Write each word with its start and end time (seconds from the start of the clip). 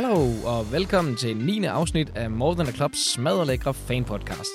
Hallo 0.00 0.28
og 0.44 0.72
velkommen 0.72 1.16
til 1.16 1.36
9. 1.36 1.64
afsnit 1.64 2.12
af 2.14 2.30
More 2.30 2.54
Than 2.54 2.68
a 2.68 2.70
Clubs 2.70 3.12
smadrelækre 3.12 3.74
fan-podcast. 3.74 4.50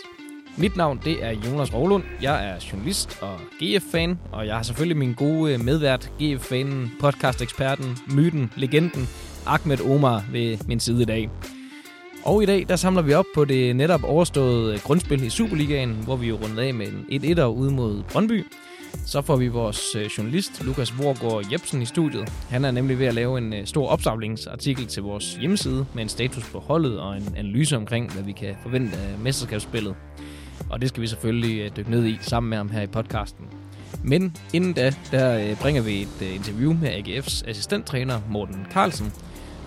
Mit 0.57 0.75
navn 0.75 1.01
det 1.03 1.23
er 1.23 1.31
Jonas 1.31 1.73
Rolund. 1.73 2.03
Jeg 2.21 2.49
er 2.49 2.65
journalist 2.71 3.17
og 3.21 3.39
GF-fan, 3.63 4.19
og 4.31 4.47
jeg 4.47 4.55
har 4.55 4.63
selvfølgelig 4.63 4.97
min 4.97 5.13
gode 5.13 5.57
medvært, 5.57 6.11
GF-fanen, 6.21 6.91
podcast-eksperten, 6.99 7.97
myten, 8.15 8.51
legenden, 8.55 9.07
Ahmed 9.45 9.81
Omar 9.81 10.25
ved 10.31 10.57
min 10.67 10.79
side 10.79 11.01
i 11.01 11.05
dag. 11.05 11.29
Og 12.23 12.43
i 12.43 12.45
dag, 12.45 12.65
der 12.69 12.75
samler 12.75 13.01
vi 13.01 13.13
op 13.13 13.25
på 13.35 13.45
det 13.45 13.75
netop 13.75 14.03
overståede 14.03 14.79
grundspil 14.79 15.23
i 15.23 15.29
Superligaen, 15.29 15.97
hvor 16.03 16.15
vi 16.15 16.27
jo 16.27 16.35
rundede 16.35 16.67
af 16.67 16.73
med 16.73 16.87
en 16.87 17.23
1-1'er 17.23 17.43
ude 17.43 17.71
mod 17.71 18.03
Brøndby. 18.03 18.45
Så 19.05 19.21
får 19.21 19.35
vi 19.35 19.47
vores 19.47 19.95
øh, 19.95 20.05
journalist, 20.05 20.63
Lukas 20.63 20.97
Vorgård 20.97 21.51
Jebsen, 21.51 21.81
i 21.81 21.85
studiet. 21.85 22.29
Han 22.49 22.65
er 22.65 22.71
nemlig 22.71 22.99
ved 22.99 23.05
at 23.05 23.13
lave 23.13 23.37
en 23.37 23.53
øh, 23.53 23.65
stor 23.65 23.87
opsamlingsartikel 23.87 24.87
til 24.87 25.03
vores 25.03 25.35
hjemmeside 25.35 25.85
med 25.93 26.03
en 26.03 26.09
status 26.09 26.49
på 26.49 26.59
holdet 26.59 26.99
og 26.99 27.17
en 27.17 27.33
analyse 27.37 27.77
omkring, 27.77 28.13
hvad 28.13 28.23
vi 28.23 28.31
kan 28.31 28.55
forvente 28.63 28.97
af 28.97 29.19
mesterskabsspillet. 29.19 29.95
Og 30.69 30.81
det 30.81 30.89
skal 30.89 31.01
vi 31.01 31.07
selvfølgelig 31.07 31.59
øh, 31.59 31.71
dykke 31.77 31.91
ned 31.91 32.05
i 32.05 32.17
sammen 32.21 32.49
med 32.49 32.57
ham 32.57 32.69
her 32.69 32.81
i 32.81 32.87
podcasten. 32.87 33.45
Men 34.03 34.37
inden 34.53 34.73
da, 34.73 34.93
der 35.11 35.55
bringer 35.55 35.81
vi 35.81 36.01
et 36.01 36.21
interview 36.21 36.73
med 36.73 36.89
AGF's 36.89 37.49
assistenttræner 37.49 38.21
Morten 38.29 38.67
Carlsen, 38.71 39.13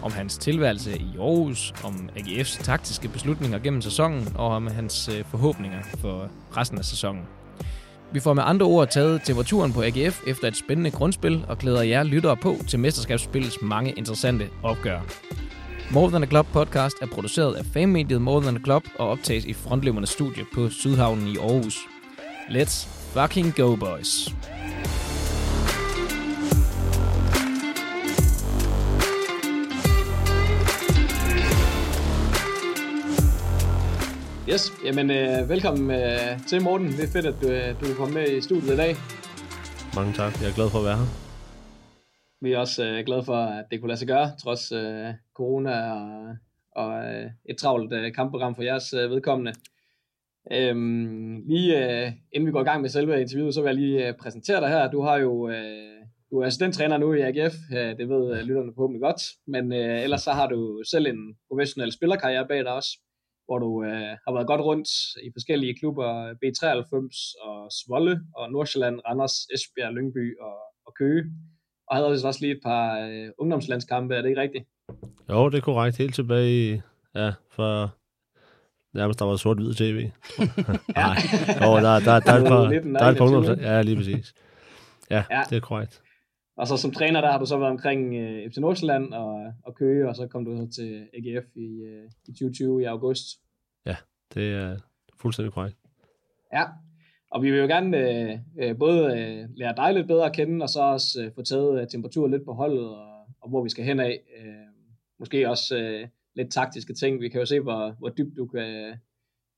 om 0.02 0.12
hans 0.12 0.38
tilværelse 0.38 0.98
i 0.98 1.08
Aarhus, 1.18 1.74
om 1.84 2.10
AGF's 2.16 2.62
taktiske 2.62 3.08
beslutninger 3.08 3.58
gennem 3.58 3.82
sæsonen 3.82 4.28
og 4.34 4.46
om 4.46 4.66
hans 4.66 5.10
forhåbninger 5.30 5.82
for 6.00 6.30
resten 6.56 6.78
af 6.78 6.84
sæsonen. 6.84 7.22
Vi 8.12 8.20
får 8.20 8.34
med 8.34 8.42
andre 8.46 8.66
ord 8.66 8.88
taget 8.88 9.22
temperaturen 9.24 9.72
på 9.72 9.82
AGF 9.82 10.20
efter 10.26 10.48
et 10.48 10.56
spændende 10.56 10.90
grundspil 10.90 11.44
og 11.48 11.58
klæder 11.58 11.82
jer 11.82 12.02
lyttere 12.02 12.36
på 12.36 12.56
til 12.68 12.78
mesterskabsspillets 12.78 13.58
mange 13.62 13.92
interessante 13.92 14.48
opgør. 14.62 15.00
More 15.90 16.10
Than 16.10 16.22
a 16.22 16.26
Club 16.26 16.46
podcast 16.52 16.96
er 17.02 17.06
produceret 17.06 17.54
af 17.54 17.64
fanmediet 17.64 18.22
More 18.22 18.42
Than 18.42 18.56
a 18.56 18.60
Club 18.64 18.82
og 18.98 19.08
optages 19.08 19.44
i 19.44 19.52
Frontløbernes 19.52 20.10
studie 20.10 20.44
på 20.54 20.68
Sydhavnen 20.68 21.28
i 21.28 21.36
Aarhus. 21.36 21.78
Let's 22.48 22.88
fucking 23.12 23.54
go, 23.54 23.76
boys! 23.76 24.28
Yes, 34.52 34.72
jamen 34.84 35.10
øh, 35.10 35.48
velkommen 35.48 35.90
øh, 35.90 36.46
til 36.48 36.62
Morten. 36.62 36.86
Det 36.86 37.04
er 37.04 37.12
fedt, 37.16 37.26
at 37.26 37.34
du, 37.42 37.46
øh, 37.46 37.80
du 37.80 37.84
er 37.92 37.96
kommet 37.96 38.14
med 38.14 38.26
i 38.36 38.40
studiet 38.40 38.74
i 38.74 38.76
dag. 38.76 38.92
Mange 39.96 40.12
tak. 40.12 40.32
Jeg 40.40 40.48
er 40.50 40.54
glad 40.58 40.70
for 40.70 40.78
at 40.78 40.84
være 40.84 40.98
her. 41.02 41.08
Vi 42.40 42.52
er 42.52 42.58
også 42.58 42.84
øh, 42.84 43.04
glade 43.06 43.24
for, 43.24 43.36
at 43.36 43.64
det 43.70 43.80
kunne 43.80 43.88
lade 43.88 43.98
sig 43.98 44.08
gøre, 44.08 44.28
trods 44.42 44.72
øh, 44.72 45.08
corona 45.34 45.74
og, 45.92 46.36
og 46.82 46.90
øh, 47.04 47.30
et 47.50 47.56
travlt 47.56 47.92
øh, 47.92 48.14
kampprogram 48.14 48.54
for 48.54 48.62
jeres 48.62 48.92
øh, 48.92 49.10
vedkommende. 49.10 49.52
Øhm, 50.52 51.42
lige 51.48 51.70
øh, 51.84 52.12
inden 52.32 52.46
vi 52.46 52.52
går 52.52 52.60
i 52.60 52.70
gang 52.70 52.80
med 52.80 52.90
selve 52.90 53.20
interviewet, 53.20 53.54
så 53.54 53.60
vil 53.60 53.68
jeg 53.68 53.80
lige 53.82 54.08
øh, 54.08 54.14
præsentere 54.20 54.60
dig 54.60 54.68
her. 54.68 54.90
Du 54.90 55.02
har 55.02 55.16
jo 55.16 55.48
øh, 55.48 55.98
du 56.30 56.38
er 56.38 56.46
assistenttræner 56.46 56.98
nu 56.98 57.12
i 57.12 57.20
AGF, 57.20 57.54
øh, 57.72 57.96
det 57.98 58.08
ved 58.08 58.38
øh, 58.38 58.44
lytterne 58.44 58.72
forhåbentlig 58.74 59.02
godt, 59.02 59.22
men 59.46 59.72
øh, 59.72 60.02
ellers 60.02 60.22
så 60.22 60.30
har 60.30 60.46
du 60.46 60.82
selv 60.90 61.06
en 61.06 61.36
professionel 61.48 61.92
spillerkarriere 61.92 62.48
bag 62.48 62.58
dig 62.58 62.72
også 62.72 62.90
hvor 63.48 63.58
du 63.58 63.70
øh, 63.84 64.12
har 64.24 64.32
været 64.32 64.46
godt 64.46 64.60
rundt 64.60 64.88
i 65.26 65.28
forskellige 65.36 65.78
klubber, 65.80 66.08
B93 66.40 66.96
og 67.46 67.72
Svolle 67.78 68.20
og 68.36 68.52
Nordsjælland, 68.52 69.00
Randers, 69.06 69.36
Esbjerg, 69.54 69.92
Lyngby 69.94 70.38
og, 70.40 70.58
og 70.86 70.92
Køge. 70.98 71.24
Og 71.88 71.96
havde 71.96 72.08
også 72.24 72.40
lige 72.40 72.52
et 72.52 72.60
par 72.64 72.98
øh, 72.98 73.28
ungdomslandskampe, 73.38 74.14
er 74.14 74.22
det 74.22 74.28
ikke 74.28 74.40
rigtigt? 74.40 74.64
Jo, 75.28 75.48
det 75.48 75.56
er 75.56 75.60
korrekt. 75.60 75.98
Helt 75.98 76.14
tilbage 76.14 76.50
i, 76.50 76.80
ja, 77.14 77.32
for 77.50 77.94
nærmest 78.94 79.18
der 79.18 79.24
var 79.24 79.36
sort-hvid 79.36 79.74
tv. 79.74 79.98
Nej, 81.02 81.16
jo, 81.62 81.70
der, 81.76 81.94
der, 82.06 82.20
der, 82.20 82.20
der, 82.20 82.32
er 82.32 82.38
et 82.38 82.48
par, 82.48 82.62
der 82.98 83.04
er 83.04 83.10
et 83.10 83.18
par 83.18 83.24
ungdoms... 83.24 83.48
Ja, 83.48 83.82
lige 83.82 83.96
præcis. 83.96 84.34
Ja, 85.10 85.24
ja, 85.30 85.42
det 85.50 85.56
er 85.56 85.60
korrekt. 85.60 86.02
Og 86.56 86.66
så 86.66 86.76
som 86.76 86.90
træner, 86.90 87.20
der 87.20 87.30
har 87.32 87.38
du 87.38 87.46
så 87.46 87.58
været 87.58 87.70
omkring 87.70 88.14
øh, 88.14 88.50
FC 88.50 88.56
Nordsjælland 88.58 89.12
og, 89.14 89.52
og 89.66 89.74
Køge, 89.74 90.08
og 90.08 90.16
så 90.16 90.26
kom 90.26 90.44
du 90.44 90.66
til 90.76 91.06
AGF 91.14 91.46
i, 91.56 91.68
øh, 91.90 92.04
i 92.28 92.32
2020 92.32 92.82
i 92.82 92.84
august. 92.84 93.26
Det 94.34 94.54
er 94.54 94.76
fuldstændig 95.20 95.52
korrekt. 95.52 95.76
Ja, 96.52 96.64
og 97.30 97.42
vi 97.42 97.50
vil 97.50 97.60
jo 97.60 97.66
gerne 97.66 97.96
øh, 97.98 98.38
øh, 98.62 98.78
både 98.78 99.20
øh, 99.20 99.48
lære 99.56 99.74
dig 99.76 99.94
lidt 99.94 100.06
bedre 100.06 100.26
at 100.26 100.32
kende, 100.32 100.62
og 100.62 100.68
så 100.68 100.80
også 100.80 101.22
øh, 101.22 101.32
få 101.34 101.42
taget 101.42 101.80
øh, 101.80 101.88
temperatur 101.88 102.28
lidt 102.28 102.44
på 102.44 102.52
holdet, 102.52 102.88
og, 102.88 103.26
og 103.40 103.48
hvor 103.48 103.62
vi 103.62 103.68
skal 103.68 103.84
hen 103.84 104.00
af. 104.00 104.20
Øh, 104.38 104.68
måske 105.18 105.48
også 105.48 105.76
øh, 105.76 106.08
lidt 106.36 106.52
taktiske 106.52 106.94
ting. 106.94 107.20
Vi 107.20 107.28
kan 107.28 107.40
jo 107.40 107.46
se, 107.46 107.60
hvor, 107.60 107.94
hvor 107.98 108.08
dybt 108.08 108.36
du 108.36 108.46
kan, 108.46 108.94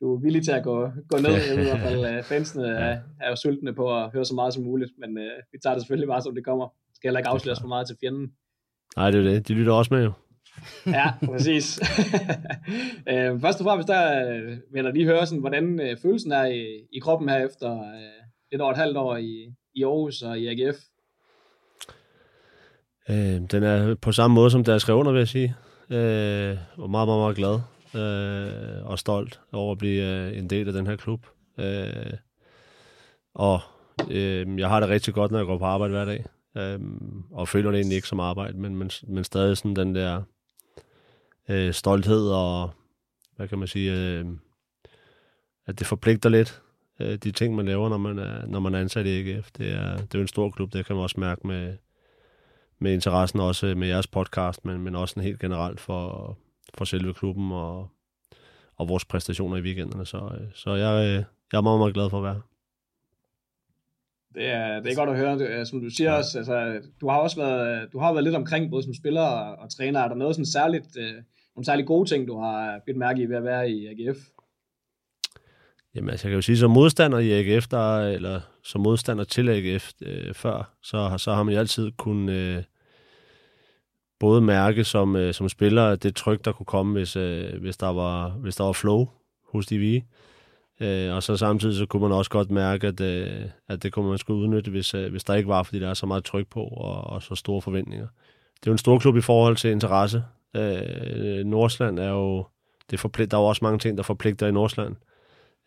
du 0.01 0.15
er 0.15 0.21
villig 0.21 0.45
til 0.45 0.53
at 0.53 0.65
gå, 0.65 0.91
gå 1.09 1.17
ned. 1.17 1.31
Jeg 1.31 1.57
ved 1.57 1.65
i 1.65 1.69
hvert 1.69 1.81
fald, 1.81 2.05
at 2.05 2.25
fansene 2.25 2.69
er, 2.87 3.01
er 3.21 3.29
jo 3.29 3.37
sultne 3.37 3.75
på 3.75 3.97
at 3.97 4.11
høre 4.13 4.25
så 4.25 4.35
meget 4.35 4.55
som 4.55 4.63
muligt, 4.63 4.93
men 4.99 5.19
øh, 5.19 5.31
vi 5.53 5.59
tager 5.63 5.75
det 5.75 5.83
selvfølgelig 5.83 6.09
bare, 6.09 6.23
som 6.23 6.35
det 6.35 6.45
kommer 6.45 6.69
skal 7.01 7.09
heller 7.09 7.21
ikke 7.21 7.29
afsløres 7.29 7.61
for 7.61 7.69
meget 7.69 7.87
til 7.87 7.97
fjenden. 8.01 8.33
Nej, 8.97 9.11
det 9.11 9.19
er 9.19 9.31
det. 9.31 9.49
De 9.49 9.55
lytter 9.55 9.73
også 9.73 9.95
med 9.95 10.05
jo. 10.05 10.13
ja, 10.87 11.11
præcis. 11.27 11.81
øh, 13.13 13.41
først 13.41 13.61
og 13.61 13.65
fremmest, 13.65 13.89
der 13.89 14.31
øh, 14.31 14.49
vil 14.73 14.85
jeg 14.85 14.93
lige 14.93 15.07
høre, 15.07 15.27
sådan, 15.27 15.41
hvordan 15.41 15.81
øh, 15.81 15.97
følelsen 16.03 16.33
er 16.33 16.45
i, 16.45 16.87
i 16.93 16.99
kroppen 16.99 17.29
her 17.29 17.47
efter 17.47 17.81
øh, 17.81 18.25
lidt 18.53 18.63
over 18.63 18.73
et 18.73 18.79
halvt 18.79 18.97
år 18.97 19.17
i, 19.17 19.55
i 19.75 19.85
Aarhus 19.85 20.23
og 20.23 20.39
i 20.39 20.47
AGF. 20.47 20.77
Øh, 23.11 23.41
den 23.51 23.63
er 23.63 23.95
på 23.95 24.13
samme 24.13 24.35
måde, 24.35 24.51
som 24.51 24.65
da 24.65 24.73
jeg 24.73 24.81
skrev 24.81 24.97
under, 24.97 25.13
vil 25.13 25.19
jeg 25.19 25.29
sige. 25.29 25.55
Øh, 25.91 26.57
og 26.77 26.91
meget, 26.91 27.09
meget, 27.09 27.21
meget 27.21 27.37
glad 27.37 27.61
øh, 27.95 28.87
og 28.87 28.99
stolt 28.99 29.41
over 29.53 29.73
at 29.73 29.79
blive 29.79 30.05
øh, 30.05 30.39
en 30.39 30.51
del 30.51 30.67
af 30.67 30.73
den 30.73 30.87
her 30.87 30.97
klub. 30.97 31.27
Øh, 31.59 32.13
og 33.35 33.61
øh, 34.11 34.59
jeg 34.59 34.69
har 34.69 34.81
det 34.81 34.89
rigtig 34.89 35.15
godt, 35.15 35.31
når 35.31 35.39
jeg 35.39 35.47
går 35.47 35.59
på 35.59 35.65
arbejde 35.65 35.95
hver 35.95 36.05
dag. 36.05 36.25
Øh, 36.57 36.81
og 37.31 37.49
føler 37.49 37.71
det 37.71 37.79
egentlig 37.79 37.97
ikke 37.97 38.09
som 38.09 38.21
arbejde, 38.21 38.59
men, 38.59 38.77
men, 38.77 38.91
men 39.09 39.25
stadig 39.25 39.57
sådan 39.57 39.77
den 39.77 39.95
der 39.95 40.23
øh, 41.49 41.73
stolthed 41.73 42.31
og, 42.31 42.71
hvad 43.37 43.49
kan 43.49 43.59
man 43.59 43.69
sige, 43.69 43.93
øh, 43.93 44.27
at 45.67 45.79
det 45.79 45.87
forpligter 45.87 46.29
lidt, 46.29 46.63
øh, 47.01 47.17
de 47.17 47.33
ting, 47.33 47.57
man 47.57 47.67
laver, 47.67 47.89
når 47.89 47.99
man 47.99 48.19
er, 48.19 48.47
når 48.47 48.61
man 48.61 48.75
er 48.75 48.81
ansat 48.81 49.07
i 49.07 49.31
AGF. 49.31 49.51
Det 49.59 49.73
er, 49.73 49.97
det 49.97 50.15
er 50.15 50.19
jo 50.19 50.21
en 50.21 50.29
stor 50.29 50.51
klub, 50.51 50.73
det 50.73 50.87
kan 50.87 50.97
man 50.97 51.03
også 51.03 51.21
mærke 51.21 51.47
med, 51.47 51.77
med 52.79 52.93
interessen 52.93 53.41
også 53.41 53.67
øh, 53.67 53.77
med 53.77 53.89
jeres 53.89 54.07
podcast, 54.07 54.65
men, 54.65 54.81
men 54.81 54.95
også 54.95 55.21
helt 55.21 55.41
generelt 55.41 55.81
for, 55.81 56.39
for 56.75 56.85
selve 56.85 57.15
klubben 57.15 57.53
og, 57.53 57.89
og 58.77 58.89
vores 58.89 59.05
præstationer 59.05 59.57
i 59.57 59.61
weekenderne. 59.61 60.07
Så, 60.07 60.19
øh, 60.41 60.47
så 60.55 60.75
jeg, 60.75 61.07
øh, 61.07 61.25
jeg 61.53 61.59
er 61.59 61.63
meget, 61.63 61.79
meget 61.79 61.95
glad 61.95 62.11
for 62.11 62.19
at 62.19 62.25
være 62.25 62.35
her. 62.35 62.50
Det 64.35 64.47
er, 64.47 64.81
det 64.81 64.93
er 64.93 64.97
godt 64.97 65.11
at 65.11 65.17
høre, 65.17 65.39
det, 65.39 65.69
som 65.69 65.81
du 65.81 65.91
siger 65.91 66.13
også, 66.13 66.39
altså, 66.39 66.81
du 67.01 67.09
har 67.09 67.19
også 67.19 67.37
været, 67.37 67.93
du 67.93 67.99
har 67.99 68.13
været 68.13 68.25
lidt 68.25 68.37
omkring, 68.37 68.71
både 68.71 68.83
som 68.83 68.95
spiller 68.95 69.23
og, 69.23 69.57
og 69.59 69.71
træner. 69.77 70.01
Er 70.01 70.09
der 70.09 70.15
noget 70.15 70.35
sådan 70.35 70.47
særligt, 70.47 70.97
øh, 70.99 71.15
nogle 71.57 71.65
særligt 71.65 71.87
gode 71.87 72.09
ting, 72.09 72.29
du 72.29 72.41
har 72.41 72.81
bidt 72.87 72.97
mærke 72.97 73.23
i 73.23 73.27
ved 73.27 73.37
at 73.37 73.45
være 73.45 73.71
i 73.71 73.87
AGF? 73.87 74.19
Jamen, 75.95 76.11
altså, 76.11 76.29
jeg 76.29 76.31
kan 76.31 76.37
jo 76.37 76.43
sige, 76.43 76.57
som 76.57 76.71
modstander 76.71 77.19
i 77.19 77.31
AGF, 77.31 77.69
der, 77.69 77.99
eller 77.99 78.41
som 78.65 78.81
modstander 78.81 79.25
til 79.25 79.49
AGF 79.49 79.93
øh, 80.03 80.35
før, 80.35 80.75
så, 80.83 81.15
så 81.19 81.33
har 81.33 81.43
man 81.43 81.55
jo 81.55 81.61
altid 81.61 81.93
kunnet 81.99 82.33
øh, 82.33 82.63
både 84.21 84.41
mærke 84.41 84.85
som, 84.85 85.17
øh, 85.17 85.35
som 85.35 85.49
spiller, 85.49 85.97
det 85.97 86.17
tryk, 86.17 86.45
der 86.45 86.53
kunne 86.53 86.67
komme, 86.67 86.93
hvis, 86.93 87.17
øh, 87.17 87.61
hvis, 87.61 87.77
der, 87.77 87.89
var, 87.89 88.29
hvis 88.29 88.57
der 88.57 88.65
var 88.65 88.73
flow 88.73 89.09
hos 89.45 89.67
de 89.67 89.79
vi. 89.79 89.97
Øh, 89.97 90.03
Øh, 90.81 91.15
og 91.15 91.23
så 91.23 91.37
samtidig 91.37 91.77
så 91.77 91.87
kunne 91.87 92.03
man 92.03 92.13
også 92.13 92.31
godt 92.31 92.51
mærke, 92.51 92.87
at, 92.87 93.01
øh, 93.01 93.45
at 93.69 93.83
det 93.83 93.93
kunne 93.93 94.09
man 94.09 94.19
skulle 94.19 94.43
udnytte, 94.43 94.71
hvis, 94.71 94.95
øh, 94.95 95.11
hvis 95.11 95.25
der 95.25 95.35
ikke 95.35 95.49
var, 95.49 95.63
fordi 95.63 95.81
der 95.81 95.89
er 95.89 95.95
så 95.95 96.07
meget 96.07 96.25
tryk 96.25 96.47
på 96.47 96.63
og, 96.63 97.05
og 97.05 97.23
så 97.23 97.35
store 97.35 97.63
forventninger. 97.63 98.07
Det 98.61 98.67
er 98.67 98.71
jo 98.71 98.73
en 98.73 98.79
stor 98.79 98.99
klub 98.99 99.17
i 99.17 99.21
forhold 99.21 99.57
til 99.57 99.71
interesse. 99.71 100.25
Øh, 100.57 101.45
Nordsland 101.45 101.99
er 101.99 102.09
jo, 102.09 102.47
det 102.91 103.01
forpligt, 103.01 103.31
der 103.31 103.37
er 103.37 103.41
jo 103.41 103.47
også 103.47 103.65
mange 103.65 103.79
ting, 103.79 103.97
der 103.97 104.03
forpligter 104.03 104.47
i 104.47 104.53
Nordsland. 104.53 104.97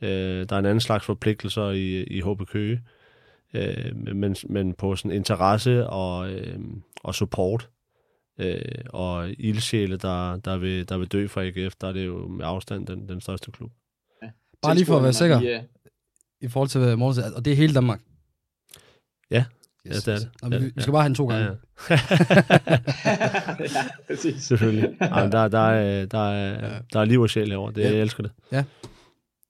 Øh, 0.02 0.50
der 0.50 0.56
er 0.56 0.60
en 0.60 0.66
anden 0.66 0.80
slags 0.80 1.06
forpligtelser 1.06 1.70
i, 1.70 2.04
i 2.04 2.22
HB 2.22 2.48
Køge. 2.48 2.82
Øh, 3.54 3.96
men, 4.16 4.36
men 4.50 4.74
på 4.74 4.96
sådan 4.96 5.12
interesse 5.12 5.88
og, 5.88 6.32
øh, 6.32 6.60
og 7.04 7.16
support 7.16 7.70
øh, 8.40 8.62
og 8.90 9.30
ildsjæle, 9.30 9.98
der, 9.98 10.36
der, 10.36 10.58
vil, 10.58 10.90
der 10.90 10.98
vil 10.98 11.08
dø 11.08 11.28
for 11.28 11.42
AGF, 11.42 11.76
der 11.82 11.88
er 11.88 11.94
det 11.94 12.06
jo 12.06 12.28
med 12.28 12.46
afstand 12.46 12.88
den, 12.88 13.10
den 13.10 13.22
største 13.22 13.52
klub. 13.52 13.72
Bare 14.64 14.76
lige 14.76 14.86
for 14.86 14.98
at 14.98 15.04
være 15.04 15.14
sikker, 15.14 15.42
i, 15.42 15.56
uh... 15.56 15.64
i 16.42 16.48
forhold 16.48 16.70
til 16.70 16.98
Morten, 16.98 17.24
og 17.34 17.46
det 17.46 17.54
er 17.54 17.58
hele 17.58 17.74
Danmark? 17.74 18.00
Ja, 19.32 19.46
yes, 19.88 20.08
ja 20.08 20.12
det 20.12 20.22
er 20.22 20.26
det. 20.26 20.30
Nå, 20.42 20.60
vi, 20.60 20.72
vi 20.76 20.82
skal 20.82 20.92
bare 20.92 21.02
have 21.02 21.08
den 21.08 21.16
to 21.16 21.28
gange. 21.28 21.46
Ja, 21.46 21.52
ja 21.90 22.00
præcis. 24.08 24.44
Selvfølgelig. 24.44 24.98
Ja, 25.02 25.30
der, 25.32 25.48
der, 25.48 25.60
er, 25.60 26.06
der, 26.06 26.30
er, 26.32 26.82
der 26.94 27.00
er 27.00 27.06
liv 27.06 27.22
og 27.22 27.30
sjæl 27.30 27.50
herovre. 27.50 27.74
Det, 27.74 27.82
ja. 27.82 27.90
Jeg 27.90 28.02
elsker 28.02 28.24
det. 28.24 28.32
Ja. 28.52 28.64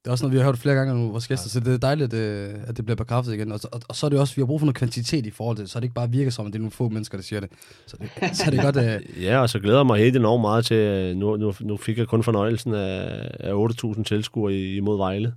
Det 0.04 0.08
er 0.08 0.12
også 0.12 0.26
noget, 0.26 0.34
vi 0.34 0.38
har 0.38 0.46
hørt 0.46 0.58
flere 0.58 0.76
gange 0.76 0.94
nu, 0.94 1.12
vores 1.12 1.28
gæster, 1.28 1.46
ja. 1.46 1.50
så 1.50 1.60
det 1.60 1.74
er 1.74 1.78
dejligt, 1.78 2.14
øh, 2.14 2.50
at 2.68 2.78
det 2.78 2.86
bliver 2.86 2.96
bekræftet 2.96 3.34
igen. 3.34 3.52
Og, 3.52 3.60
og, 3.72 3.82
og 3.90 3.96
så 3.96 4.06
er 4.06 4.10
det 4.10 4.20
også, 4.20 4.36
vi 4.36 4.42
har 4.42 4.46
brug 4.46 4.60
for 4.60 4.66
noget 4.66 4.76
kvantitet 4.76 5.26
i 5.26 5.30
forhold 5.30 5.58
til 5.58 5.64
det, 5.64 5.72
så 5.72 5.80
det 5.80 5.84
ikke 5.84 5.96
bare 5.96 6.10
virker 6.12 6.32
som, 6.32 6.46
at 6.46 6.54
det 6.54 6.60
er 6.60 6.62
nogle 6.62 6.72
få 6.72 6.90
mennesker, 6.90 7.18
der 7.18 7.24
siger 7.24 7.40
det. 7.40 7.50
Så 7.88 7.98
det, 8.02 8.10
så 8.38 8.52
det 8.52 8.60
er 8.60 8.64
godt... 8.64 8.78
Uh... 8.78 9.24
Ja, 9.24 9.40
og 9.40 9.50
så 9.50 9.60
glæder 9.60 9.80
jeg 9.80 9.86
mig 9.86 10.00
helt 10.00 10.16
enormt 10.16 10.42
meget 10.42 10.66
til, 10.66 11.18
nu, 11.18 11.38
nu, 11.38 11.54
nu 11.62 11.78
fik 11.78 11.98
jeg 11.98 12.08
kun 12.08 12.24
fornøjelsen 12.24 12.74
af, 12.74 13.32
af 13.40 13.54
8.000 13.54 14.04
tilskuere 14.04 14.54
imod 14.54 14.98
Vejle. 14.98 15.34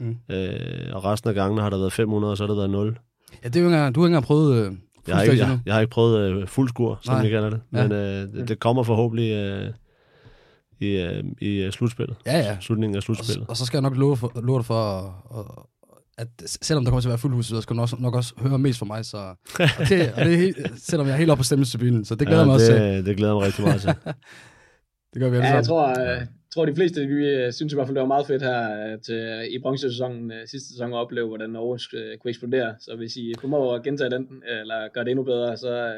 Mm. 0.00 0.16
Øh, 0.30 0.56
og 0.92 1.04
resten 1.04 1.28
af 1.28 1.34
gangene 1.34 1.62
har 1.62 1.70
der 1.70 1.78
været 1.78 1.92
500, 1.92 2.30
og 2.30 2.36
så 2.36 2.42
har 2.42 2.48
der 2.48 2.56
været 2.56 2.70
0. 2.70 2.98
Ja, 3.44 3.48
det 3.48 3.56
er 3.56 3.60
jo 3.60 3.66
engang, 3.66 3.94
du 3.94 4.00
har 4.00 4.06
ikke 4.06 4.10
engang 4.10 4.24
prøvet 4.24 4.66
øh, 4.66 4.72
jeg 5.08 5.16
har, 5.16 5.22
ikke, 5.22 5.38
jeg, 5.38 5.60
jeg 5.66 5.74
har 5.74 5.80
ikke 5.80 5.90
prøvet 5.90 6.20
øh, 6.20 6.46
fuld 6.46 6.68
skur, 6.68 6.98
som 7.02 7.14
Nej. 7.14 7.22
jeg 7.22 7.30
kalder 7.30 7.50
det. 7.50 7.60
Men 7.70 7.92
øh, 7.92 8.32
det, 8.32 8.48
det 8.48 8.58
kommer 8.58 8.82
forhåbentlig 8.82 9.32
øh, 9.32 9.70
i, 10.80 10.86
øh, 10.86 11.24
i 11.40 11.66
uh, 11.66 11.70
slutspillet. 11.70 12.16
Ja, 12.26 12.38
ja. 12.38 12.56
Slutningen 12.60 12.96
af 12.96 13.02
slutspillet. 13.02 13.42
Og, 13.42 13.50
og 13.50 13.56
så 13.56 13.66
skal 13.66 13.76
jeg 13.76 13.82
nok 13.82 13.96
love, 13.96 14.16
for, 14.16 14.32
love 14.42 14.58
dig 14.58 14.66
for, 14.66 14.80
at, 16.18 16.26
at 16.42 16.50
selvom 16.62 16.84
der 16.84 16.90
kommer 16.90 17.00
til 17.00 17.08
at 17.08 17.10
være 17.10 17.18
fuldt 17.18 17.36
hus, 17.36 17.46
så 17.46 17.60
skal 17.60 17.76
du 17.76 17.80
nok, 17.80 18.00
nok 18.00 18.14
også 18.14 18.34
høre 18.38 18.58
mest 18.58 18.78
fra 18.78 18.86
mig. 18.86 19.04
Så, 19.04 19.16
og 19.78 19.88
det, 19.88 20.12
og 20.12 20.24
det 20.24 20.34
er 20.34 20.38
helt, 20.38 20.56
selvom 20.90 21.06
jeg 21.06 21.12
er 21.12 21.18
helt 21.18 21.30
oppe 21.30 21.40
på 21.40 21.44
stemmelsebilen, 21.44 22.04
så 22.04 22.14
det 22.14 22.26
glæder 22.26 22.42
ja, 22.42 22.46
mig 22.46 22.54
også 22.54 22.66
til. 22.66 23.06
Det 23.06 23.16
glæder 23.16 23.34
mig 23.34 23.42
rigtig 23.42 23.64
meget 23.64 23.80
til. 23.80 23.94
det 25.12 25.20
gør 25.20 25.28
vi 25.28 25.36
alle 25.36 25.48
ja, 25.48 25.54
jeg 25.54 25.64
tror, 25.64 25.88
øh, 25.88 26.26
tror, 26.54 26.66
de 26.66 26.74
fleste 26.74 27.06
vi 27.06 27.14
øh, 27.14 27.52
synes 27.52 27.72
i 27.72 27.76
hvert 27.76 27.86
fald, 27.86 27.94
det 27.94 28.00
var 28.00 28.14
meget 28.16 28.26
fedt 28.26 28.42
her 28.42 28.92
øh, 28.92 29.00
til, 29.00 29.48
i 29.54 29.58
bronzesæsonen 29.58 30.32
øh, 30.32 30.46
sidste 30.46 30.68
sæson 30.68 30.92
at 30.92 30.96
opleve, 30.96 31.28
hvordan 31.28 31.56
Aarhus 31.56 31.94
kunne 32.20 32.30
eksplodere. 32.30 32.74
Så 32.80 32.96
hvis 32.96 33.16
I 33.16 33.32
formår 33.40 33.74
at 33.74 33.82
gentage 33.82 34.10
den, 34.10 34.42
eller 34.60 34.88
gøre 34.94 35.04
det 35.04 35.10
endnu 35.10 35.24
bedre, 35.24 35.56
så, 35.56 35.92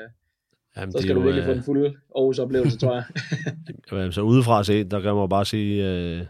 Jamen, 0.77 0.93
så 0.93 0.99
skal 0.99 1.15
du 1.15 1.21
virkelig 1.21 1.43
jo, 1.43 1.47
få 1.47 1.53
en 1.53 1.63
fuld 1.63 1.87
Aarhus-oplevelse, 2.17 2.79
tror 2.79 2.95
jeg. 2.95 3.05
Jamen, 3.93 4.13
så 4.13 4.21
udefra 4.21 4.65
set, 4.65 4.91
der 4.91 5.01
kan 5.01 5.15
man 5.15 5.29
bare 5.29 5.45
sige, 5.45 5.91
øh, 5.91 6.23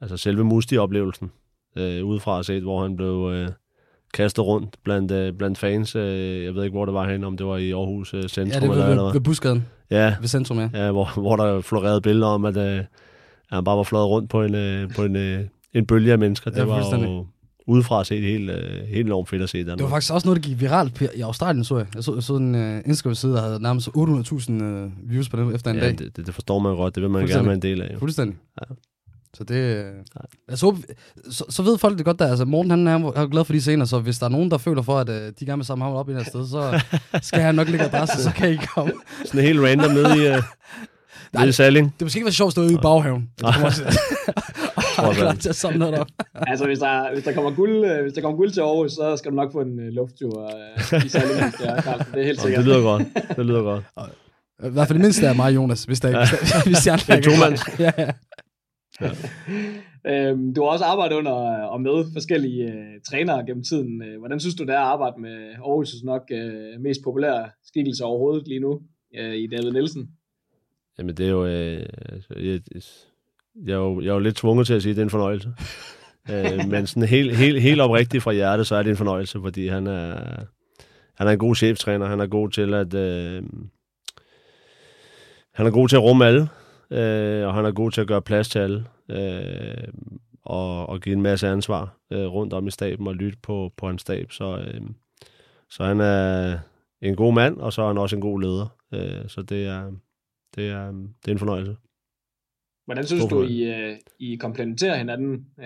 altså 0.00 0.16
selve 0.16 0.44
Musti-oplevelsen, 0.44 1.30
øh, 1.76 2.04
udefra 2.04 2.42
set, 2.42 2.62
hvor 2.62 2.82
han 2.82 2.96
blev 2.96 3.30
øh, 3.34 3.48
kastet 4.14 4.46
rundt 4.46 4.76
blandt, 4.84 5.12
øh, 5.12 5.32
blandt 5.32 5.58
fans. 5.58 5.96
Øh, 5.96 6.44
jeg 6.44 6.54
ved 6.54 6.64
ikke, 6.64 6.74
hvor 6.74 6.84
det 6.84 6.94
var 6.94 7.10
hen, 7.10 7.24
om 7.24 7.36
det 7.36 7.46
var 7.46 7.56
i 7.56 7.70
Aarhus 7.70 8.14
øh, 8.14 8.22
Centrum. 8.22 8.52
Ja, 8.52 8.60
det 8.60 8.68
var 8.68 8.74
eller, 8.74 8.86
ved, 8.86 8.92
eller 8.92 9.12
ved 9.12 9.20
Busgaden. 9.20 9.66
Ja. 9.90 10.14
Ved 10.20 10.28
Centrum, 10.28 10.58
ja. 10.58 10.68
Ja, 10.74 10.90
hvor, 10.90 11.20
hvor 11.20 11.36
der 11.36 11.60
florerede 11.60 12.00
billeder 12.00 12.26
om, 12.26 12.44
at 12.44 12.56
øh, 12.56 12.84
han 13.50 13.64
bare 13.64 13.76
var 13.76 13.82
fløjet 13.82 14.08
rundt 14.08 14.30
på 14.30 14.42
en, 14.42 14.54
øh, 14.54 14.90
på 14.96 15.04
en, 15.04 15.16
øh, 15.16 15.44
en 15.72 15.86
bølge 15.86 16.12
af 16.12 16.18
mennesker. 16.18 16.50
Det 16.50 16.58
ja, 16.58 16.64
var 16.64 17.00
jo 17.04 17.26
udefra 17.66 18.04
set 18.04 18.22
helt, 18.22 18.50
øh, 18.50 18.86
helt 18.88 19.06
enormt 19.06 19.28
fedt 19.28 19.42
at 19.42 19.48
se. 19.48 19.64
Der 19.64 19.74
det 19.74 19.82
var 19.82 19.90
faktisk 19.90 20.12
også 20.12 20.28
noget, 20.28 20.42
der 20.42 20.48
gik 20.48 20.60
viralt 20.60 21.02
i 21.14 21.20
Australien, 21.20 21.64
så 21.64 21.78
jeg. 21.78 21.86
Jeg 21.94 22.04
så, 22.04 22.14
jeg 22.14 22.22
så 22.22 22.36
en 22.36 22.54
uh, 22.54 22.80
Instagram-side, 22.86 23.32
der 23.32 23.42
havde 23.42 23.62
nærmest 23.62 23.88
800.000 23.88 24.52
uh, 24.52 25.10
views 25.10 25.28
på 25.28 25.36
det 25.36 25.54
efter 25.54 25.70
en 25.70 25.76
ja, 25.76 25.82
dag. 25.82 25.98
Det, 25.98 26.16
det, 26.16 26.26
det, 26.26 26.34
forstår 26.34 26.58
man 26.58 26.76
godt. 26.76 26.94
Det 26.94 27.02
vil 27.02 27.10
man 27.10 27.26
gerne 27.26 27.44
være 27.44 27.54
en 27.54 27.62
del 27.62 27.82
af. 27.82 27.94
Jo. 27.94 27.98
Fuldstændig. 27.98 28.36
Ja. 28.60 28.74
Så 29.34 29.44
det... 29.44 29.84
Altså, 30.48 30.76
så, 31.30 31.44
så 31.48 31.62
ved 31.62 31.78
folk 31.78 31.98
det 31.98 32.04
godt 32.04 32.18
der. 32.18 32.28
Altså, 32.28 32.44
Morten 32.44 32.70
han 32.70 32.86
er, 32.86 33.12
er 33.12 33.26
glad 33.26 33.44
for 33.44 33.52
de 33.52 33.60
scener, 33.60 33.84
så 33.84 33.98
hvis 33.98 34.18
der 34.18 34.26
er 34.26 34.30
nogen, 34.30 34.50
der 34.50 34.58
føler 34.58 34.82
for, 34.82 34.98
at 34.98 35.08
uh, 35.08 35.14
de 35.14 35.46
gerne 35.46 35.58
vil 35.58 35.66
samle 35.66 35.84
ham 35.84 35.92
op 35.92 36.08
i 36.08 36.12
et 36.12 36.26
sted, 36.26 36.48
så 36.48 36.82
skal 37.28 37.40
han 37.40 37.54
nok 37.54 37.68
lægge 37.68 37.84
adresse, 37.84 38.22
så 38.22 38.32
kan 38.32 38.52
I 38.52 38.56
komme. 38.56 38.92
Sådan 39.24 39.40
helt 39.40 39.60
random 39.60 39.90
nede 39.90 40.24
i, 40.24 40.28
uh, 40.36 40.42
nede 41.34 41.48
i 41.48 41.52
Salling. 41.52 41.94
Det 41.98 42.04
måske 42.04 42.16
ikke 42.16 42.26
være 42.26 42.32
sjovt 42.32 42.48
at 42.48 42.52
stå 42.52 42.62
ude 42.62 42.72
i 42.72 42.76
baghaven. 42.82 43.30
og 45.08 45.14
klar 45.14 45.34
til 45.34 45.48
at 45.48 45.56
samle 45.56 45.78
noget 45.78 45.98
op. 45.98 46.06
altså, 46.50 46.66
hvis 46.66 46.78
der, 46.78 47.12
hvis 47.14 47.24
der, 47.24 47.32
kommer 47.32 47.50
guld, 47.50 47.84
øh, 47.84 48.02
hvis 48.02 48.12
der 48.12 48.20
kommer 48.20 48.36
guld 48.36 48.50
til 48.50 48.60
Aarhus, 48.60 48.92
så 48.92 49.16
skal 49.16 49.30
du 49.30 49.36
nok 49.36 49.52
få 49.52 49.60
en 49.60 49.78
uh, 49.78 49.84
lufttur 49.84 50.44
uh, 50.44 51.04
i 51.04 51.08
Salling. 51.08 51.40
Ja, 51.40 51.74
det 52.14 52.20
er 52.20 52.24
helt 52.24 52.40
sikkert. 52.40 52.58
Det 52.58 52.66
lyder 52.66 52.82
godt. 52.82 53.02
Det 53.36 53.46
lyder 53.46 53.62
godt. 53.62 53.84
I 54.64 54.68
hvert 54.68 54.88
fald 54.88 54.98
det 54.98 55.04
mindste 55.04 55.26
er 55.26 55.34
mig, 55.34 55.54
Jonas, 55.54 55.84
hvis 55.84 56.00
der, 56.00 56.08
ja. 56.08 56.24
hvis 56.70 56.78
der, 56.78 56.96
der, 56.96 57.20
der 57.20 57.50
er 57.50 57.56
to 57.56 57.72
ja, 57.78 57.92
ja. 57.98 58.10
Øhm, 60.06 60.54
du 60.54 60.62
har 60.62 60.68
også 60.68 60.84
arbejdet 60.84 61.16
under 61.16 61.32
og 61.74 61.80
med 61.80 62.12
forskellige 62.12 62.66
uh, 62.66 63.02
trænere 63.10 63.46
gennem 63.46 63.64
tiden. 63.64 64.02
Hvordan 64.18 64.40
synes 64.40 64.54
du, 64.54 64.62
det 64.64 64.74
er 64.74 64.78
at 64.78 64.92
arbejde 64.94 65.20
med 65.20 65.50
Aarhus' 65.52 66.04
nok 66.04 66.22
uh, 66.32 66.82
mest 66.82 67.00
populære 67.04 67.48
skikkelse 67.64 68.04
overhovedet 68.04 68.48
lige 68.48 68.60
nu 68.60 68.72
uh, 69.20 69.34
i 69.34 69.46
David 69.46 69.72
Nielsen? 69.72 70.10
Jamen 70.98 71.16
det 71.16 71.26
er 71.26 71.30
jo... 71.30 71.46
Øh, 71.46 71.86
altså, 72.08 72.34
jeg, 72.38 72.60
jeg, 73.66 73.72
er 73.72 73.76
jo, 73.76 74.00
jeg 74.00 74.08
er 74.08 74.14
jo 74.14 74.18
lidt 74.18 74.36
tvunget 74.36 74.66
til 74.66 74.74
at 74.74 74.82
sige, 74.82 74.90
at 74.90 74.96
det 74.96 75.02
er 75.02 75.06
en 75.06 75.10
fornøjelse. 75.10 75.54
øh, 76.32 76.68
men 76.68 76.86
sådan 76.86 77.08
helt, 77.08 77.36
helt, 77.36 77.62
helt 77.62 77.80
oprigtigt 77.80 78.22
fra 78.22 78.32
hjertet, 78.32 78.66
så 78.66 78.76
er 78.76 78.82
det 78.82 78.90
en 78.90 78.96
fornøjelse, 78.96 79.40
fordi 79.40 79.68
han 79.68 79.86
er, 79.86 80.16
han 81.14 81.26
er 81.26 81.30
en 81.30 81.38
god 81.38 81.54
cheftræner. 81.54 82.06
Han 82.06 82.20
er 82.20 82.26
god 82.26 82.50
til 82.50 82.74
at... 82.74 82.94
Øh, 82.94 83.42
han 85.54 85.66
er 85.66 85.70
god 85.70 85.88
til 85.88 85.96
at 85.96 86.02
rumme 86.02 86.26
alle, 86.26 86.48
øh, 86.90 87.46
og 87.46 87.54
han 87.54 87.64
er 87.64 87.72
god 87.72 87.90
til 87.90 88.00
at 88.00 88.06
gøre 88.06 88.22
plads 88.22 88.48
til 88.48 88.58
alle, 88.58 88.84
øh, 89.10 89.88
og, 90.44 90.88
og 90.88 91.00
give 91.00 91.12
en 91.12 91.22
masse 91.22 91.48
ansvar 91.48 91.96
øh, 92.12 92.26
rundt 92.26 92.52
om 92.52 92.66
i 92.66 92.70
staben 92.70 93.06
og 93.06 93.14
lytte 93.14 93.38
på, 93.42 93.72
på 93.76 93.86
hans 93.86 94.00
stab. 94.00 94.32
Så, 94.32 94.58
øh, 94.58 94.80
så 95.70 95.84
han 95.84 96.00
er 96.00 96.58
en 97.00 97.16
god 97.16 97.32
mand, 97.32 97.58
og 97.58 97.72
så 97.72 97.82
er 97.82 97.86
han 97.86 97.98
også 97.98 98.16
en 98.16 98.22
god 98.22 98.40
leder. 98.40 98.76
Øh, 98.94 99.28
så 99.28 99.42
det 99.42 99.66
er, 99.66 99.92
det 100.54 100.68
er, 100.68 100.90
det 100.92 101.28
er 101.28 101.32
en 101.32 101.38
fornøjelse. 101.38 101.76
Hvordan 102.84 103.06
synes 103.06 103.24
du, 103.24 103.42
I, 103.42 103.70
uh, 103.70 103.96
I 104.18 104.36
komplementerer 104.36 104.96
hinanden? 104.96 105.46
Uh, 105.58 105.64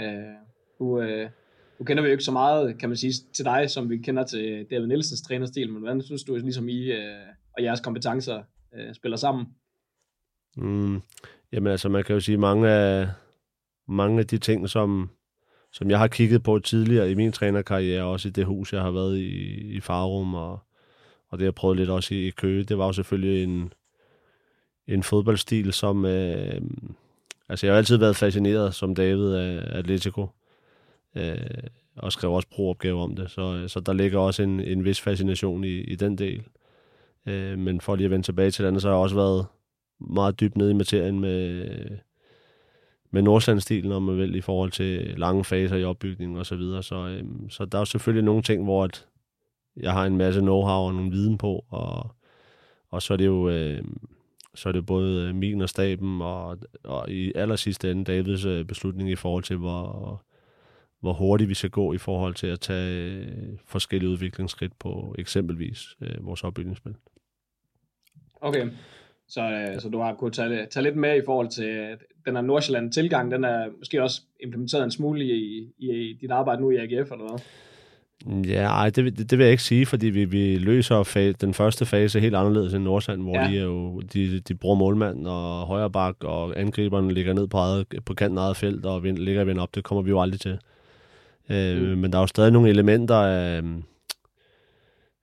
du, 0.79 0.99
uh, 0.99 1.31
du 1.79 1.85
kender 1.85 2.03
vi 2.03 2.09
jo 2.09 2.13
ikke 2.13 2.25
så 2.25 2.33
meget, 2.33 2.79
kan 2.79 2.89
man 2.89 2.97
sige, 2.97 3.13
til 3.35 3.45
dig, 3.45 3.71
som 3.71 3.91
vi 3.91 3.99
kender 3.99 4.25
til 4.25 4.67
David 4.71 4.87
Nielsens 4.87 5.23
trænerstil, 5.23 5.73
men 5.73 5.83
hvordan 5.83 6.03
synes 6.03 6.25
du, 6.25 6.37
ligesom 6.37 6.69
I 6.69 6.91
uh, 6.93 6.99
og 7.57 7.63
jeres 7.63 7.81
kompetencer 7.81 8.43
uh, 8.73 8.95
spiller 8.95 9.17
sammen? 9.17 9.47
Mm, 10.57 11.01
jamen 11.53 11.73
altså, 11.73 11.89
man 11.89 12.05
kan 12.05 12.15
jo 12.15 12.21
sige, 12.21 12.39
mange 12.39 12.69
af, 12.69 13.09
mange 13.89 14.19
af 14.19 14.27
de 14.27 14.39
ting, 14.39 14.69
som, 14.69 15.11
som 15.73 15.91
jeg 15.91 15.99
har 15.99 16.09
kigget 16.09 16.43
på 16.43 16.59
tidligere 16.59 17.11
i 17.11 17.15
min 17.15 17.33
trænerkarriere, 17.33 18.05
også 18.05 18.29
i 18.29 18.33
det 18.33 18.47
hus, 18.47 18.73
jeg 18.73 18.83
har 18.83 18.91
været 18.91 19.19
i, 19.19 19.57
i 19.77 19.81
Farum, 19.81 20.35
og, 20.35 20.59
og 21.29 21.39
det 21.39 21.45
jeg 21.45 21.55
prøvet 21.55 21.77
lidt 21.77 21.91
også 21.91 22.15
i, 22.15 22.27
i 22.27 22.31
Køge, 22.31 22.65
det 22.65 22.79
var 22.79 22.87
jo 22.87 22.93
selvfølgelig 22.93 23.43
en, 23.43 23.73
en 24.89 25.03
fodboldstil, 25.03 25.73
som... 25.73 26.05
Øh, 26.05 26.61
altså, 27.49 27.67
jeg 27.67 27.75
har 27.75 27.79
altid 27.79 27.97
været 27.97 28.17
fascineret 28.17 28.75
som 28.75 28.95
David 28.95 29.35
af 29.35 29.79
Atletico, 29.79 30.29
øh, 31.15 31.37
og 31.97 32.13
skrev 32.13 32.33
også 32.33 32.49
pro-opgave 32.49 33.03
om 33.03 33.17
det, 33.17 33.31
så, 33.31 33.55
øh, 33.55 33.69
så 33.69 33.81
der 33.81 33.93
ligger 33.93 34.19
også 34.19 34.43
en, 34.43 34.61
en 34.61 34.85
vis 34.85 35.01
fascination 35.01 35.65
i, 35.65 35.81
i 35.81 35.95
den 35.95 36.19
del. 36.19 36.43
Øh, 37.27 37.59
men 37.59 37.81
for 37.81 37.97
lige 37.97 38.05
at 38.05 38.11
vende 38.11 38.27
tilbage 38.27 38.51
til 38.51 38.65
den, 38.65 38.81
så 38.81 38.89
har 38.89 38.95
jeg 38.95 39.03
også 39.03 39.17
været 39.17 39.47
meget 40.01 40.41
dybt 40.41 40.57
nede 40.57 40.71
i 40.71 40.75
materien 40.75 41.21
med, 41.21 41.67
med 43.11 43.23
Nordsjællandsstilen, 43.23 43.93
om 43.93 44.03
man 44.03 44.17
vil, 44.17 44.35
i 44.35 44.41
forhold 44.41 44.71
til 44.71 45.15
lange 45.17 45.45
faser 45.45 45.77
i 45.77 45.85
opbygningen 45.85 46.39
og 46.39 46.47
så 46.47 46.57
videre. 46.57 46.83
Så, 46.83 46.97
øh, 46.97 47.25
så 47.51 47.65
der 47.65 47.79
er 47.79 47.81
jo 47.81 47.85
selvfølgelig 47.85 48.25
nogle 48.25 48.43
ting, 48.43 48.65
hvor 48.65 48.85
at 48.85 49.07
jeg 49.77 49.93
har 49.93 50.05
en 50.05 50.17
masse 50.17 50.41
know-how 50.41 50.87
og 50.87 50.95
nogle 50.95 51.11
viden 51.11 51.39
på, 51.39 51.65
og, 51.69 52.11
og 52.91 53.03
så 53.03 53.13
er 53.13 53.17
det 53.17 53.27
jo... 53.27 53.49
Øh, 53.49 53.83
så 54.57 54.69
er 54.69 54.73
det 54.73 54.87
både 54.87 55.33
min 55.33 55.63
og 55.63 55.69
staben, 55.69 56.23
og, 56.23 56.59
og 56.85 57.11
i 57.11 57.33
aller 57.35 57.57
sidste 57.57 57.91
ende 57.91 58.05
Davids 58.05 58.45
øh, 58.45 58.65
beslutning 58.65 59.11
i 59.11 59.17
forhold 59.17 59.45
til, 59.45 59.57
hvor, 59.57 60.23
hvor 61.01 61.13
hurtigt 61.13 61.49
vi 61.49 61.55
skal 61.55 61.71
gå 61.71 61.93
i 61.93 61.99
forhold 61.99 62.35
til 62.35 62.47
at 62.47 62.61
tage 62.61 63.11
øh, 63.11 63.27
forskellige 63.67 64.11
udviklingsskridt 64.11 64.79
på 64.79 65.15
eksempelvis 65.19 65.97
øh, 66.01 66.27
vores 66.27 66.45
opbygningsspil. 66.45 66.95
Okay, 68.41 68.69
så, 69.29 69.43
øh, 69.43 69.81
så 69.81 69.89
du 69.89 69.99
har 69.99 70.15
kunnet 70.15 70.35
tage, 70.35 70.67
tage 70.67 70.85
lidt 70.85 70.97
med 70.97 71.17
i 71.17 71.25
forhold 71.25 71.49
til 71.49 71.97
den 72.27 72.35
her 72.35 72.43
Nordsjælland-tilgang, 72.43 73.31
den 73.31 73.45
er 73.45 73.71
måske 73.79 74.03
også 74.03 74.23
implementeret 74.43 74.85
en 74.85 74.91
smule 74.91 75.25
i, 75.25 75.59
i, 75.79 75.91
i 75.91 76.19
dit 76.21 76.31
arbejde 76.31 76.63
nu 76.63 76.71
i 76.71 76.77
AGF, 76.77 77.13
eller 77.13 77.29
hvad? 77.29 77.41
Ja, 78.25 78.67
ej, 78.67 78.91
det, 78.91 79.19
det, 79.19 79.31
det 79.31 79.39
vil 79.39 79.45
jeg 79.45 79.51
ikke 79.51 79.63
sige, 79.63 79.87
fordi 79.87 80.07
vi, 80.07 80.25
vi 80.25 80.59
løser 80.59 81.03
fa- 81.03 81.37
den 81.41 81.55
første 81.55 81.87
fase 81.87 82.21
helt 82.21 82.35
anderledes 82.35 82.75
end 82.75 82.85
Nordsjælland, 82.85 83.23
hvor 83.23 83.39
ja. 83.41 83.49
de, 83.49 83.59
er 83.59 83.63
jo, 83.63 84.01
de, 84.01 84.41
de 84.41 84.55
bruger 84.55 84.77
målmanden 84.77 85.27
og 85.27 85.67
højre 85.67 85.91
bak, 85.91 86.25
og 86.25 86.61
angriberne 86.61 87.15
ligger 87.15 87.33
ned 87.33 87.47
på, 87.47 87.57
eget, 87.57 87.87
på 88.07 88.15
kanten 88.15 88.39
af 88.39 88.43
eget 88.43 88.57
felt 88.57 88.87
og 88.87 89.03
vind, 89.03 89.19
ligger 89.19 89.45
vind 89.45 89.59
op. 89.59 89.75
Det 89.75 89.85
kommer 89.85 90.03
vi 90.03 90.11
jo 90.11 90.21
aldrig 90.21 90.41
til. 90.41 90.59
Øh, 91.49 91.83
mm. 91.83 91.99
Men 91.99 92.13
der 92.13 92.19
er 92.19 92.23
jo 92.23 92.27
stadig 92.27 92.53
nogle 92.53 92.69
elementer 92.69 93.17
af... 93.17 93.63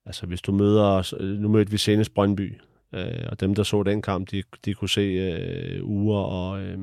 Altså, 0.05 0.25
hvis 0.25 0.41
du 0.41 0.51
møder... 0.51 1.15
Nu 1.39 1.47
mødte 1.47 1.71
vi 1.71 1.77
senest 1.77 2.13
Brøndby, 2.13 2.57
øh, 2.93 3.27
og 3.29 3.39
dem, 3.39 3.55
der 3.55 3.63
så 3.63 3.83
den 3.83 4.01
kamp, 4.01 4.31
de, 4.31 4.43
de 4.65 4.73
kunne 4.73 4.89
se 4.89 5.01
øh, 5.01 5.83
Ure 5.83 6.25
og 6.25 6.61
øh, 6.61 6.77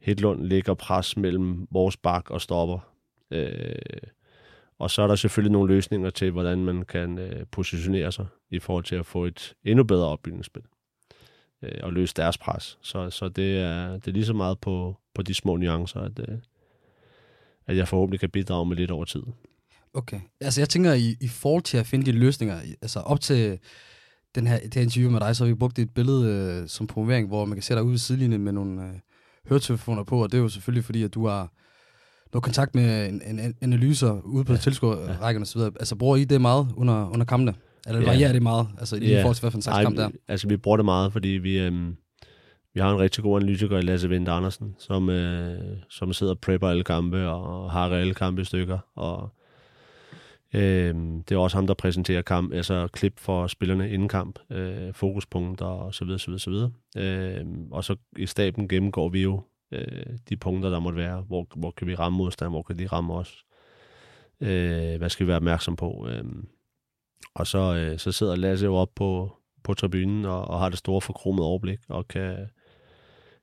Hedlund 0.00 0.44
ligger 0.44 0.74
pres 0.74 1.16
mellem 1.16 1.66
vores 1.70 1.96
bak 1.96 2.30
og 2.30 2.40
stopper. 2.40 2.78
Øh, 3.30 3.74
og 4.84 4.90
så 4.90 5.02
er 5.02 5.06
der 5.06 5.14
selvfølgelig 5.14 5.52
nogle 5.52 5.74
løsninger 5.74 6.10
til, 6.10 6.30
hvordan 6.30 6.58
man 6.58 6.82
kan 6.82 7.18
øh, 7.18 7.46
positionere 7.50 8.12
sig 8.12 8.26
i 8.50 8.58
forhold 8.58 8.84
til 8.84 8.96
at 8.96 9.06
få 9.06 9.24
et 9.24 9.54
endnu 9.64 9.84
bedre 9.84 10.06
opbygningsspil 10.06 10.62
øh, 11.62 11.78
og 11.82 11.92
løse 11.92 12.14
deres 12.16 12.38
pres. 12.38 12.78
Så, 12.82 13.10
så 13.10 13.28
det, 13.28 13.58
er, 13.58 13.92
det 13.92 14.08
er 14.08 14.12
lige 14.12 14.24
så 14.24 14.32
meget 14.32 14.58
på, 14.58 14.96
på 15.14 15.22
de 15.22 15.34
små 15.34 15.56
nuancer, 15.56 16.00
at, 16.00 16.18
øh, 16.18 16.38
at 17.66 17.76
jeg 17.76 17.88
forhåbentlig 17.88 18.20
kan 18.20 18.30
bidrage 18.30 18.66
med 18.66 18.76
lidt 18.76 18.90
over 18.90 19.04
tid. 19.04 19.22
Okay. 19.94 20.20
Altså 20.40 20.60
jeg 20.60 20.68
tænker, 20.68 20.92
i, 20.92 21.16
i 21.20 21.28
forhold 21.28 21.62
til 21.62 21.78
at 21.78 21.86
finde 21.86 22.06
de 22.06 22.12
løsninger, 22.12 22.60
altså 22.82 23.00
op 23.00 23.20
til 23.20 23.58
den 24.34 24.46
her, 24.46 24.58
det 24.58 24.74
her 24.74 24.82
interview 24.82 25.10
med 25.10 25.20
dig, 25.20 25.36
så 25.36 25.44
har 25.44 25.48
vi 25.48 25.54
brugt 25.54 25.78
et 25.78 25.94
billede 25.94 26.32
øh, 26.32 26.68
som 26.68 26.86
promovering, 26.86 27.28
hvor 27.28 27.44
man 27.44 27.56
kan 27.56 27.62
se 27.62 27.74
dig 27.74 27.82
ude 27.82 27.90
ved 27.90 27.98
sidelinjen 27.98 28.40
med 28.40 28.52
nogle 28.52 28.82
øh, 28.82 28.94
høretelefoner 29.48 30.04
på, 30.04 30.22
og 30.22 30.32
det 30.32 30.38
er 30.38 30.42
jo 30.42 30.48
selvfølgelig 30.48 30.84
fordi, 30.84 31.02
at 31.02 31.14
du 31.14 31.26
har 31.26 31.52
noget 32.34 32.44
kontakt 32.44 32.74
med 32.74 33.08
en, 33.08 33.22
en, 33.26 33.40
en 33.40 33.54
analyser 33.60 34.20
ude 34.24 34.44
på 34.44 34.52
ja. 34.52 34.58
tilskuerrækken 34.58 35.42
og 35.42 35.46
så 35.46 35.58
videre. 35.58 35.72
Altså, 35.80 35.96
bruger 35.96 36.16
I 36.16 36.24
det 36.24 36.40
meget 36.40 36.68
under, 36.76 37.08
under 37.08 37.26
kampene? 37.26 37.54
Eller 37.86 38.00
ja. 38.00 38.06
varierer 38.06 38.32
det 38.32 38.42
meget? 38.42 38.68
Altså, 38.78 38.96
i 38.96 39.08
ja. 39.08 39.20
forhold 39.20 39.34
til, 39.34 39.40
hvad 39.42 39.50
for 39.50 39.58
en 39.58 39.62
slags 39.62 39.84
kamp 39.84 39.96
der? 39.96 40.10
Altså, 40.28 40.48
vi 40.48 40.56
bruger 40.56 40.76
det 40.76 40.84
meget, 40.84 41.12
fordi 41.12 41.28
vi, 41.28 41.58
øhm, 41.58 41.96
vi 42.74 42.80
har 42.80 42.90
en 42.90 42.98
rigtig 42.98 43.24
god 43.24 43.42
analytiker 43.42 43.78
i 43.78 43.80
Lasse 43.80 44.10
Vendt 44.10 44.28
Andersen, 44.28 44.74
som, 44.78 45.10
øh, 45.10 45.58
som 45.90 46.12
sidder 46.12 46.32
og 46.32 46.38
prepper 46.38 46.68
alle 46.68 46.84
kampe 46.84 47.28
og 47.28 47.72
har 47.72 47.88
alle 47.88 48.14
kampe 48.14 48.42
i 48.42 48.44
stykker. 48.44 48.78
Og 48.96 49.34
øh, 50.54 50.94
det 51.28 51.32
er 51.32 51.38
også 51.38 51.56
ham, 51.56 51.66
der 51.66 51.74
præsenterer 51.74 52.22
kamp, 52.22 52.52
altså 52.52 52.88
klip 52.92 53.20
for 53.20 53.46
spillerne 53.46 53.90
inden 53.90 54.08
kamp, 54.08 54.38
øh, 54.50 54.92
fokuspunkter 54.92 55.66
og 55.66 55.94
så 55.94 56.04
videre, 56.04 56.18
så 56.18 56.26
videre, 56.26 56.40
så 56.40 56.50
videre. 56.50 56.70
Øh, 56.96 57.46
og 57.70 57.84
så 57.84 57.96
i 58.16 58.26
staben 58.26 58.68
gennemgår 58.68 59.08
vi 59.08 59.22
jo 59.22 59.42
øh, 59.74 60.18
de 60.28 60.36
punkter, 60.36 60.70
der 60.70 60.78
måtte 60.78 60.98
være. 60.98 61.20
Hvor, 61.20 61.46
hvor 61.56 61.70
kan 61.70 61.86
vi 61.86 61.94
ramme 61.94 62.18
modstand? 62.18 62.50
Hvor 62.50 62.62
kan 62.62 62.78
de 62.78 62.86
ramme 62.86 63.14
os? 63.14 63.44
Øh, 64.40 64.98
hvad 64.98 65.08
skal 65.08 65.26
vi 65.26 65.28
være 65.28 65.36
opmærksom 65.36 65.76
på? 65.76 66.06
Øh, 66.10 66.24
og 67.34 67.46
så, 67.46 67.74
øh, 67.74 67.98
så 67.98 68.12
sidder 68.12 68.36
Lasse 68.36 68.64
jo 68.64 68.74
op 68.74 68.90
på, 68.94 69.36
på 69.62 69.74
tribunen 69.74 70.24
og, 70.24 70.44
og 70.44 70.60
har 70.60 70.68
det 70.68 70.78
store 70.78 71.00
forkromede 71.00 71.46
overblik 71.46 71.78
og 71.88 72.08
kan, 72.08 72.46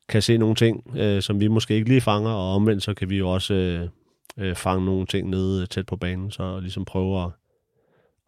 kan 0.10 0.22
se 0.22 0.38
nogle 0.38 0.56
ting, 0.56 0.98
øh, 0.98 1.22
som 1.22 1.40
vi 1.40 1.48
måske 1.48 1.74
ikke 1.74 1.90
lige 1.90 2.02
fanger, 2.02 2.32
og 2.32 2.56
omvendt 2.56 2.84
så 2.84 2.94
kan 2.94 3.10
vi 3.10 3.18
jo 3.18 3.30
også 3.30 3.54
øh, 3.54 3.90
øh, 4.38 4.56
fange 4.56 4.86
nogle 4.86 5.06
ting 5.06 5.30
nede 5.30 5.62
øh, 5.62 5.68
tæt 5.68 5.86
på 5.86 5.96
banen, 5.96 6.32
så 6.32 6.60
ligesom 6.60 6.86
prøve 6.86 7.24
at, 7.24 7.32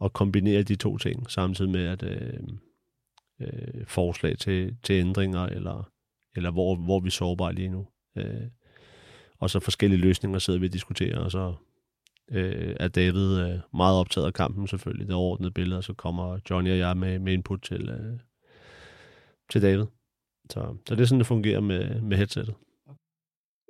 at 0.03 0.13
kombinere 0.13 0.63
de 0.63 0.75
to 0.75 0.97
ting, 0.97 1.31
samtidig 1.31 1.71
med 1.71 1.85
at 1.85 2.03
øh, 2.03 2.39
øh, 3.39 3.85
forslag 3.87 4.37
til, 4.37 4.75
til 4.83 4.93
ændringer, 4.93 5.41
eller, 5.45 5.89
eller 6.35 6.51
hvor, 6.51 6.75
hvor 6.75 6.99
vi 6.99 7.07
er 7.07 7.11
sårbare 7.11 7.53
lige 7.53 7.69
nu. 7.69 7.87
Øh, 8.15 8.47
og 9.39 9.49
så 9.49 9.59
forskellige 9.59 10.01
løsninger 10.01 10.39
sidder 10.39 10.59
vi 10.59 10.65
og 10.65 10.73
diskuterer, 10.73 11.19
og 11.19 11.31
så 11.31 11.53
øh, 12.31 12.75
er 12.79 12.87
David 12.87 13.39
øh, 13.39 13.59
meget 13.73 13.99
optaget 13.99 14.27
af 14.27 14.33
kampen 14.33 14.67
selvfølgelig, 14.67 15.07
det 15.07 15.15
overordnede 15.15 15.51
billede, 15.51 15.77
og 15.77 15.83
så 15.83 15.93
kommer 15.93 16.39
Johnny 16.49 16.71
og 16.71 16.77
jeg 16.77 16.97
med, 16.97 17.19
med 17.19 17.33
input 17.33 17.61
til, 17.61 17.89
øh, 17.89 18.19
til 19.51 19.61
David. 19.61 19.85
Så, 20.49 20.75
så 20.87 20.95
det 20.95 21.01
er 21.01 21.05
sådan, 21.05 21.19
det 21.19 21.27
fungerer 21.27 21.59
med, 21.59 22.01
med 22.01 22.17
headsettet. 22.17 22.55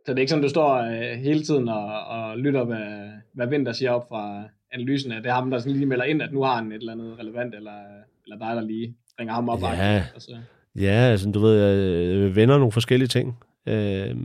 Så 0.05 0.11
det 0.11 0.17
er 0.17 0.19
ikke 0.19 0.29
sådan, 0.29 0.43
du 0.43 0.49
står 0.49 0.75
øh, 0.75 1.19
hele 1.19 1.43
tiden 1.43 1.67
og, 1.67 2.05
og 2.05 2.37
lytter, 2.37 2.63
hvad, 2.63 3.09
hvad 3.33 3.47
Vinter 3.47 3.71
siger 3.71 3.91
op 3.91 4.07
fra 4.07 4.43
analysen 4.71 5.11
af. 5.11 5.21
Det 5.21 5.29
er 5.29 5.33
ham, 5.33 5.51
der 5.51 5.59
sådan 5.59 5.73
lige 5.73 5.85
melder 5.85 6.05
ind, 6.05 6.21
at 6.21 6.33
nu 6.33 6.43
har 6.43 6.55
han 6.55 6.71
et 6.71 6.75
eller 6.75 6.91
andet 6.91 7.19
relevant, 7.19 7.55
eller, 7.55 7.79
eller 8.25 8.37
dig, 8.37 8.55
der 8.55 8.61
lige 8.61 8.95
ringer 9.19 9.33
ham 9.33 9.49
op. 9.49 9.61
Ja, 9.61 10.03
og 10.15 10.21
så. 10.21 10.37
ja 10.75 10.91
altså, 10.91 11.31
du 11.31 11.39
ved, 11.39 11.55
jeg 11.55 12.35
vender 12.35 12.57
nogle 12.57 12.71
forskellige 12.71 13.07
ting. 13.07 13.37
Øh, 13.65 14.15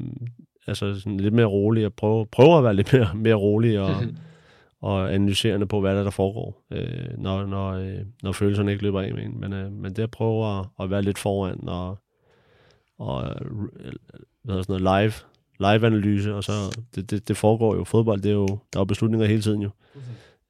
altså 0.67 1.01
sådan 1.01 1.21
lidt 1.21 1.35
mere 1.35 1.47
rolig, 1.47 1.87
og 1.87 1.95
prøve, 1.95 2.27
prøve 2.27 2.59
at 2.59 2.65
være 2.65 2.75
lidt 2.75 2.93
mere, 2.93 3.15
mere 3.15 3.35
rolig 3.35 3.81
og, 3.81 3.95
og 4.81 5.15
analyserende 5.15 5.67
på, 5.67 5.81
hvad 5.81 5.97
der, 5.97 6.03
der 6.03 6.11
foregår, 6.11 6.63
øh, 6.73 7.19
når, 7.19 7.47
når, 7.47 7.73
øh, 7.73 8.01
når 8.23 8.33
følelserne 8.33 8.73
ikke 8.73 8.83
løber 8.83 9.01
af 9.01 9.15
med 9.15 9.25
en. 9.25 9.41
Men, 9.41 9.53
øh, 9.53 9.73
men 9.73 9.93
det 9.93 10.03
at 10.03 10.11
prøve 10.11 10.59
at, 10.59 10.67
at 10.81 10.91
være 10.91 11.03
lidt 11.03 11.19
foran 11.19 11.69
og, 11.69 11.99
og 12.99 13.23
hvad 14.43 14.55
hedder 14.55 14.63
sådan 14.63 14.83
noget, 14.83 15.03
live, 15.03 15.13
live-analyse, 15.61 16.35
og 16.35 16.45
så 16.45 16.53
det, 16.95 17.11
det, 17.11 17.29
det 17.29 17.37
foregår 17.37 17.77
jo. 17.77 17.85
Fodbold, 17.85 18.21
det 18.21 18.29
er 18.29 18.35
jo, 18.35 18.47
der 18.47 18.79
er 18.79 18.81
jo 18.81 18.85
beslutninger 18.85 19.27
hele 19.27 19.43
tiden 19.43 19.63
jo. 19.63 19.71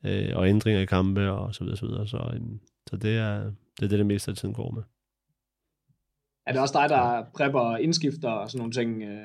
Øh, 0.05 0.31
og 0.35 0.49
ændringer 0.49 0.81
i 0.81 0.85
kampe 0.85 1.31
og 1.31 1.55
så 1.55 1.65
videre, 1.65 1.77
så 1.77 1.87
videre. 1.87 2.07
Så, 2.07 2.17
øh, 2.17 2.41
så 2.91 2.97
det 2.97 3.17
er 3.17 3.43
det, 3.43 3.85
er 3.85 3.89
det, 3.89 3.99
det 3.99 4.07
meste 4.07 4.31
af 4.31 4.37
tiden 4.37 4.55
går 4.55 4.71
med. 4.71 4.83
Er 6.49 6.53
det 6.53 6.61
også 6.61 6.79
dig, 6.81 6.89
der 6.89 7.25
prepper 7.35 7.77
indskifter 7.77 8.31
og 8.31 8.51
sådan 8.51 8.59
nogle 8.59 8.73
ting? 8.73 9.03
Øh, 9.03 9.19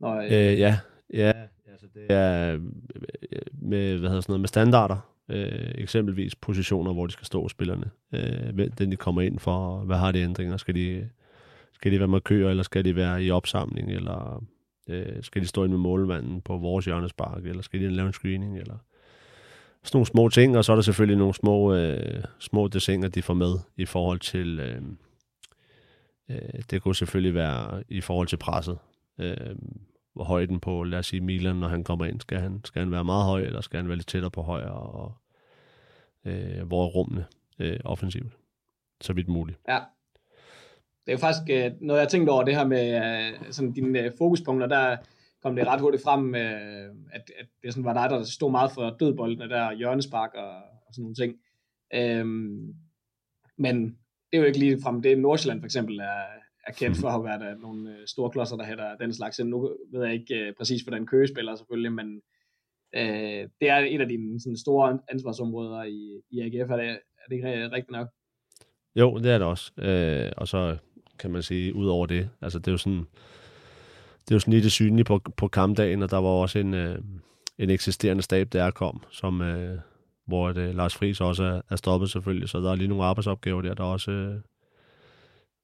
når, 0.00 0.16
øh... 0.16 0.24
Øh, 0.24 0.58
ja, 0.58 0.78
ja. 1.14 1.32
Altså, 1.72 1.86
det 1.94 2.06
er 2.08 2.54
øh, 2.54 2.60
med, 3.62 3.98
hvad 3.98 4.08
hedder 4.08 4.20
sådan 4.20 4.32
noget, 4.32 4.40
med 4.40 4.48
standarder. 4.48 5.10
Øh, 5.28 5.70
eksempelvis 5.74 6.34
positioner, 6.34 6.92
hvor 6.92 7.06
de 7.06 7.12
skal 7.12 7.26
stå 7.26 7.48
spillerne. 7.48 7.90
Øh, 8.12 8.68
den 8.78 8.90
de 8.90 8.96
kommer 8.96 9.22
ind 9.22 9.38
for, 9.38 9.78
hvad 9.78 9.96
har 9.96 10.12
de 10.12 10.18
ændringer? 10.18 10.56
Skal 10.56 10.74
de, 10.74 11.08
skal 11.72 11.92
de 11.92 11.98
være 11.98 12.08
markører, 12.08 12.50
eller 12.50 12.62
skal 12.62 12.84
de 12.84 12.96
være 12.96 13.24
i 13.24 13.30
opsamling, 13.30 13.90
eller 13.90 14.44
øh, 14.88 15.22
skal 15.22 15.42
de 15.42 15.46
stå 15.46 15.64
ind 15.64 15.72
med 15.72 15.80
målmanden 15.80 16.40
på 16.40 16.56
vores 16.56 16.84
hjørnespark, 16.84 17.44
eller 17.46 17.62
skal 17.62 17.80
de 17.80 17.90
lave 17.90 18.06
en 18.06 18.12
screening, 18.12 18.58
eller 18.58 18.76
sådan 19.82 19.96
nogle 19.96 20.06
små 20.06 20.28
ting, 20.28 20.56
og 20.56 20.64
så 20.64 20.72
er 20.72 20.76
der 20.76 20.82
selvfølgelig 20.82 21.18
nogle 21.18 21.34
små, 21.34 21.74
øh, 21.74 22.24
små 22.38 22.68
desinger, 22.68 23.08
de 23.08 23.22
får 23.22 23.34
med 23.34 23.54
i 23.76 23.84
forhold 23.84 24.18
til, 24.18 24.58
øh, 24.58 24.82
øh, 26.30 26.62
det 26.70 26.82
kunne 26.82 26.94
selvfølgelig 26.94 27.34
være 27.34 27.84
i 27.88 28.00
forhold 28.00 28.28
til 28.28 28.36
presset. 28.36 28.78
Øh, 29.18 29.56
hvor 30.14 30.24
højden 30.24 30.60
på, 30.60 30.84
lad 30.84 30.98
os 30.98 31.06
sige, 31.06 31.20
Milan, 31.20 31.56
når 31.56 31.68
han 31.68 31.84
kommer 31.84 32.04
ind, 32.04 32.20
skal 32.20 32.38
han, 32.38 32.60
skal 32.64 32.80
han 32.82 32.92
være 32.92 33.04
meget 33.04 33.24
høj, 33.24 33.40
eller 33.40 33.60
skal 33.60 33.76
han 33.76 33.88
være 33.88 33.96
lidt 33.96 34.06
tættere 34.06 34.30
på 34.30 34.42
højre, 34.42 34.72
og 34.72 35.12
øh, 36.24 36.66
hvor 36.66 36.84
er 36.84 36.88
rummene 36.88 37.26
øh, 37.58 37.80
offensivt, 37.84 38.32
så 39.00 39.12
vidt 39.12 39.28
muligt. 39.28 39.58
Ja. 39.68 39.80
Det 41.06 41.12
er 41.12 41.12
jo 41.12 41.18
faktisk 41.18 41.50
øh, 41.50 41.72
noget, 41.80 42.00
jeg 42.00 42.08
tænkte 42.08 42.30
over, 42.30 42.44
det 42.44 42.56
her 42.56 42.66
med 42.66 42.96
øh, 42.96 43.52
sådan 43.52 43.72
dine 43.72 43.98
øh, 43.98 44.12
fokuspunkter, 44.18 44.66
der 44.66 44.96
kom 45.42 45.56
det 45.56 45.66
ret 45.66 45.80
hurtigt 45.80 46.02
frem, 46.02 46.34
øh, 46.34 46.94
at, 47.12 47.30
at 47.38 47.46
det 47.62 47.74
sådan 47.74 47.84
var 47.84 47.92
dig, 47.92 48.10
der 48.10 48.24
stod 48.24 48.50
meget 48.50 48.72
for 48.72 48.96
dødboldene 49.00 49.48
der, 49.48 49.72
hjørnespark 49.72 50.30
og, 50.34 50.56
og 50.56 50.94
sådan 50.94 51.02
nogle 51.02 51.14
ting. 51.14 51.34
Øh, 51.94 52.26
men 53.56 53.98
det 54.34 54.38
er 54.38 54.42
jo 54.42 54.46
ikke 54.46 54.58
lige 54.58 54.82
frem 54.82 55.02
det. 55.02 55.18
Nordsjælland 55.18 55.60
for 55.60 55.64
eksempel 55.64 55.98
er, 55.98 56.22
er 56.66 56.72
kendt 56.72 56.96
for 56.96 57.08
at 57.08 57.24
være 57.24 57.38
der 57.38 57.58
nogle 57.58 57.90
øh, 57.90 58.06
store 58.06 58.30
klodser, 58.30 58.56
der 58.56 58.64
hætter 58.64 58.96
den 58.96 59.14
slags. 59.14 59.38
Nu 59.38 59.76
ved 59.92 60.04
jeg 60.04 60.14
ikke 60.14 60.34
øh, 60.34 60.52
præcis, 60.58 60.82
hvordan 60.82 61.06
Køge 61.06 61.28
spiller 61.28 61.56
selvfølgelig, 61.56 61.92
men 61.92 62.20
øh, 62.96 63.48
det 63.60 63.68
er 63.68 63.76
et 63.76 64.00
af 64.00 64.08
dine 64.08 64.40
sådan, 64.40 64.56
store 64.56 64.98
ansvarsområder 65.08 65.82
i, 65.82 66.20
i 66.30 66.40
AGF. 66.40 66.70
Er 66.70 66.76
det, 66.76 66.88
er 66.88 67.26
det 67.28 67.36
ikke 67.36 67.70
rigtigt 67.70 67.90
nok? 67.90 68.08
Jo, 68.96 69.18
det 69.18 69.32
er 69.32 69.38
det 69.38 69.46
også. 69.46 69.72
Øh, 69.78 70.32
og 70.36 70.48
så 70.48 70.76
kan 71.18 71.30
man 71.30 71.42
sige, 71.42 71.74
ud 71.74 71.86
over 71.86 72.06
det, 72.06 72.30
altså 72.42 72.58
det 72.58 72.68
er 72.68 72.72
jo 72.72 72.78
sådan, 72.78 73.04
det 74.24 74.30
er 74.30 74.34
jo 74.34 74.38
sådan 74.38 74.54
lidt 74.54 74.72
synligt 74.72 75.06
på, 75.06 75.20
på 75.36 75.48
kampdagen, 75.48 76.02
og 76.02 76.10
der 76.10 76.18
var 76.18 76.28
også 76.28 76.58
en, 76.58 76.74
øh, 76.74 76.98
en 77.58 77.70
eksisterende 77.70 78.22
stab, 78.22 78.52
der 78.52 78.70
kom, 78.70 79.02
som, 79.10 79.42
øh, 79.42 79.78
hvor 80.26 80.52
det, 80.52 80.74
Lars 80.74 80.94
Friis 80.94 81.20
også 81.20 81.44
er, 81.44 81.60
er 81.70 81.76
stoppet 81.76 82.10
selvfølgelig, 82.10 82.48
så 82.48 82.58
der 82.58 82.70
er 82.70 82.74
lige 82.74 82.88
nogle 82.88 83.04
arbejdsopgaver 83.04 83.62
der, 83.62 83.74
der 83.74 83.84
også 83.84 84.10
øh, 84.10 84.40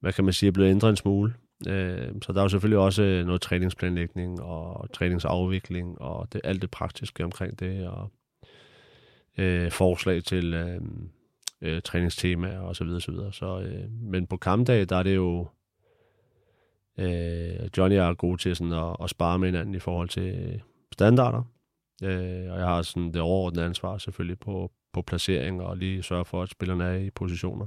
hvad 0.00 0.12
kan 0.12 0.24
man 0.24 0.32
sige, 0.32 0.48
er 0.48 0.52
blevet 0.52 0.70
ændret 0.70 0.90
en 0.90 0.96
smule. 0.96 1.34
Øh, 1.68 2.12
så 2.22 2.32
der 2.32 2.38
er 2.38 2.42
jo 2.42 2.48
selvfølgelig 2.48 2.78
også 2.78 3.02
øh, 3.02 3.26
noget 3.26 3.40
træningsplanlægning 3.40 4.42
og 4.42 4.92
træningsafvikling 4.92 6.00
og 6.00 6.32
det, 6.32 6.40
alt 6.44 6.62
det 6.62 6.70
praktiske 6.70 7.24
omkring 7.24 7.58
det, 7.58 7.88
og 7.88 8.10
øh, 9.38 9.70
forslag 9.70 10.24
til 10.24 10.54
øh, 10.54 10.80
øh, 11.60 11.82
træningstemaer 11.82 12.60
og 12.60 12.76
så 12.76 12.84
videre, 12.84 13.00
så 13.00 13.10
videre. 13.10 13.32
Så, 13.32 13.60
øh, 13.60 13.90
men 13.90 14.26
på 14.26 14.36
kampdag, 14.36 14.88
der 14.88 14.96
er 14.96 15.02
det 15.02 15.16
jo, 15.16 15.48
øh, 16.98 17.68
Johnny 17.76 17.96
er 17.96 18.14
god 18.14 18.38
til 18.38 18.56
sådan 18.56 18.72
at, 18.72 18.96
at 19.02 19.10
spare 19.10 19.38
med 19.38 19.48
hinanden 19.48 19.74
i 19.74 19.78
forhold 19.78 20.08
til 20.08 20.60
standarder, 20.92 21.42
øh, 22.02 22.52
og 22.52 22.58
jeg 22.58 22.66
har 22.66 22.82
sådan 22.82 23.12
det 23.12 23.20
overordnede 23.20 23.66
ansvar 23.66 23.98
selvfølgelig 23.98 24.38
på, 24.38 24.70
på 24.92 25.02
placering 25.02 25.62
og 25.62 25.76
lige 25.76 26.02
sørge 26.02 26.24
for, 26.24 26.42
at 26.42 26.50
spillerne 26.50 26.84
er 26.84 26.96
i 26.96 27.10
positioner. 27.10 27.66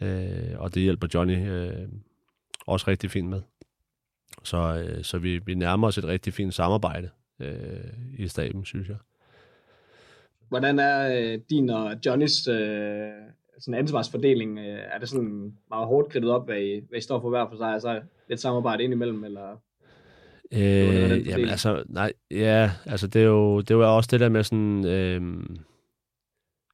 Øh, 0.00 0.54
og 0.58 0.74
det 0.74 0.82
hjælper 0.82 1.08
Johnny 1.14 1.50
øh, 1.50 1.88
også 2.66 2.84
rigtig 2.88 3.10
fint 3.10 3.28
med. 3.28 3.42
Så, 4.42 4.56
øh, 4.56 5.04
så 5.04 5.18
vi, 5.18 5.38
vi 5.38 5.54
nærmer 5.54 5.88
os 5.88 5.98
et 5.98 6.04
rigtig 6.04 6.32
fint 6.32 6.54
samarbejde 6.54 7.10
øh, 7.40 8.18
i 8.18 8.28
staben, 8.28 8.64
synes 8.64 8.88
jeg. 8.88 8.96
Hvordan 10.48 10.78
er 10.78 11.18
øh, 11.18 11.40
din 11.50 11.70
og 11.70 11.96
Johnnys 12.06 12.48
øh, 12.48 13.10
sådan 13.58 13.74
ansvarsfordeling? 13.74 14.58
Øh, 14.58 14.78
er 14.92 14.98
det 14.98 15.08
sådan 15.08 15.56
meget 15.68 15.86
hårdt 15.86 16.12
kridtet 16.12 16.30
op, 16.30 16.46
hvad 16.46 16.60
I, 16.60 16.80
hvad 16.88 16.98
I 16.98 17.02
står 17.02 17.20
for 17.20 17.30
hver 17.30 17.48
for 17.48 17.56
sig? 17.56 17.72
Altså 17.72 18.02
lidt 18.28 18.40
samarbejde 18.40 18.84
indimellem, 18.84 19.24
eller? 19.24 19.56
Øh, 20.52 21.26
jamen 21.26 21.48
altså, 21.48 21.82
nej, 21.88 22.12
ja, 22.30 22.70
altså 22.84 23.06
det 23.06 23.22
er 23.22 23.26
jo, 23.26 23.60
det 23.60 23.70
er 23.70 23.74
jo 23.74 23.96
også 23.96 24.08
det 24.12 24.20
der 24.20 24.28
med 24.28 24.44
sådan, 24.44 24.86
øh, 24.86 25.42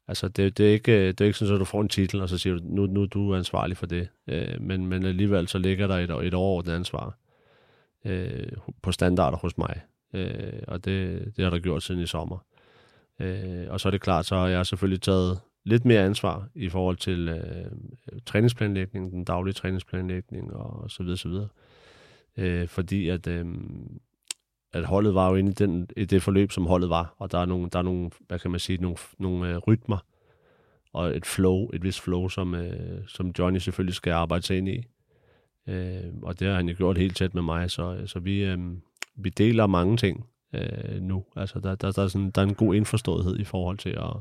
Altså, 0.08 0.28
det, 0.28 0.58
det, 0.58 0.68
er 0.68 0.72
ikke, 0.72 1.08
det 1.08 1.20
er 1.20 1.24
ikke 1.24 1.38
sådan, 1.38 1.54
at 1.54 1.60
du 1.60 1.64
får 1.64 1.80
en 1.80 1.88
titel, 1.88 2.20
og 2.20 2.28
så 2.28 2.38
siger 2.38 2.56
du, 2.56 2.60
nu, 2.64 2.86
nu 2.86 3.06
du 3.06 3.30
er 3.30 3.38
ansvarlig 3.38 3.76
for 3.76 3.86
det. 3.86 4.08
Øh, 4.28 4.60
men, 4.60 4.86
men 4.86 5.06
alligevel 5.06 5.48
så 5.48 5.58
ligger 5.58 5.86
der 5.86 5.94
et, 5.94 6.26
et 6.26 6.34
overordnet 6.34 6.72
ansvar 6.72 7.18
øh, 8.04 8.52
på 8.82 8.92
standarder 8.92 9.36
hos 9.36 9.58
mig. 9.58 9.80
Øh, 10.14 10.62
og 10.68 10.84
det, 10.84 11.32
det 11.36 11.44
har 11.44 11.50
der 11.50 11.58
gjort 11.58 11.82
siden 11.82 12.00
i 12.00 12.06
sommer. 12.06 12.44
Øh, 13.20 13.66
og 13.68 13.80
så 13.80 13.88
er 13.88 13.90
det 13.90 14.00
klart, 14.00 14.26
så 14.26 14.36
har 14.36 14.48
jeg 14.48 14.66
selvfølgelig 14.66 15.02
taget 15.02 15.40
lidt 15.64 15.84
mere 15.84 16.04
ansvar 16.04 16.48
i 16.54 16.68
forhold 16.68 16.96
til 16.96 17.28
øh, 17.28 17.70
træningsplanlægning, 18.26 19.12
den 19.12 19.24
daglige 19.24 19.54
træningsplanlægning 19.54 20.54
og 20.54 20.90
så 20.90 21.02
videre, 21.02 21.18
så 21.18 21.28
videre. 21.28 21.44
Øh, 21.44 21.61
Øh, 22.36 22.68
fordi 22.68 23.08
at, 23.08 23.26
øh, 23.26 23.46
at 24.72 24.84
holdet 24.84 25.14
var 25.14 25.28
jo 25.28 25.34
inde 25.34 25.50
i, 25.50 25.54
den, 25.54 25.88
i 25.96 26.04
det 26.04 26.22
forløb, 26.22 26.52
som 26.52 26.66
holdet 26.66 26.90
var, 26.90 27.14
og 27.18 27.32
der 27.32 27.38
er 27.38 27.46
nogle, 27.46 27.68
der 27.70 27.78
er 27.78 27.82
nogle 27.82 28.10
hvad 28.28 28.38
kan 28.38 28.50
man 28.50 28.60
sige, 28.60 28.82
nogle, 28.82 28.96
nogle 29.18 29.50
øh, 29.50 29.58
rytmer, 29.58 29.98
og 30.92 31.16
et 31.16 31.26
flow, 31.26 31.70
et 31.72 31.82
vist 31.82 32.00
flow, 32.00 32.28
som, 32.28 32.54
øh, 32.54 33.08
som 33.08 33.32
Johnny 33.38 33.58
selvfølgelig 33.58 33.94
skal 33.94 34.12
arbejde 34.12 34.46
sig 34.46 34.58
ind 34.58 34.68
i. 34.68 34.84
Øh, 35.66 36.12
og 36.22 36.40
det 36.40 36.48
har 36.48 36.54
han 36.54 36.68
jo 36.68 36.74
gjort 36.76 36.98
helt 36.98 37.16
tæt 37.16 37.34
med 37.34 37.42
mig, 37.42 37.70
så, 37.70 37.94
øh, 37.94 38.08
så 38.08 38.18
vi, 38.18 38.44
øh, 38.44 38.58
vi 39.14 39.28
deler 39.28 39.66
mange 39.66 39.96
ting, 39.96 40.26
øh, 40.54 41.00
nu. 41.00 41.24
Altså, 41.36 41.60
der, 41.60 41.74
der, 41.74 41.92
der, 41.92 42.02
er 42.02 42.08
sådan, 42.08 42.30
der 42.30 42.42
er 42.42 42.46
en 42.46 42.54
god 42.54 42.74
indforståethed 42.74 43.38
i 43.38 43.44
forhold 43.44 43.78
til 43.78 43.90
at, 43.90 44.16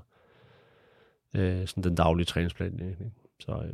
øh, 1.42 1.68
sådan 1.68 1.84
den 1.84 1.96
daglige 1.96 2.26
træningsplanlægning. 2.26 3.14
Så, 3.40 3.52
øh, 3.52 3.74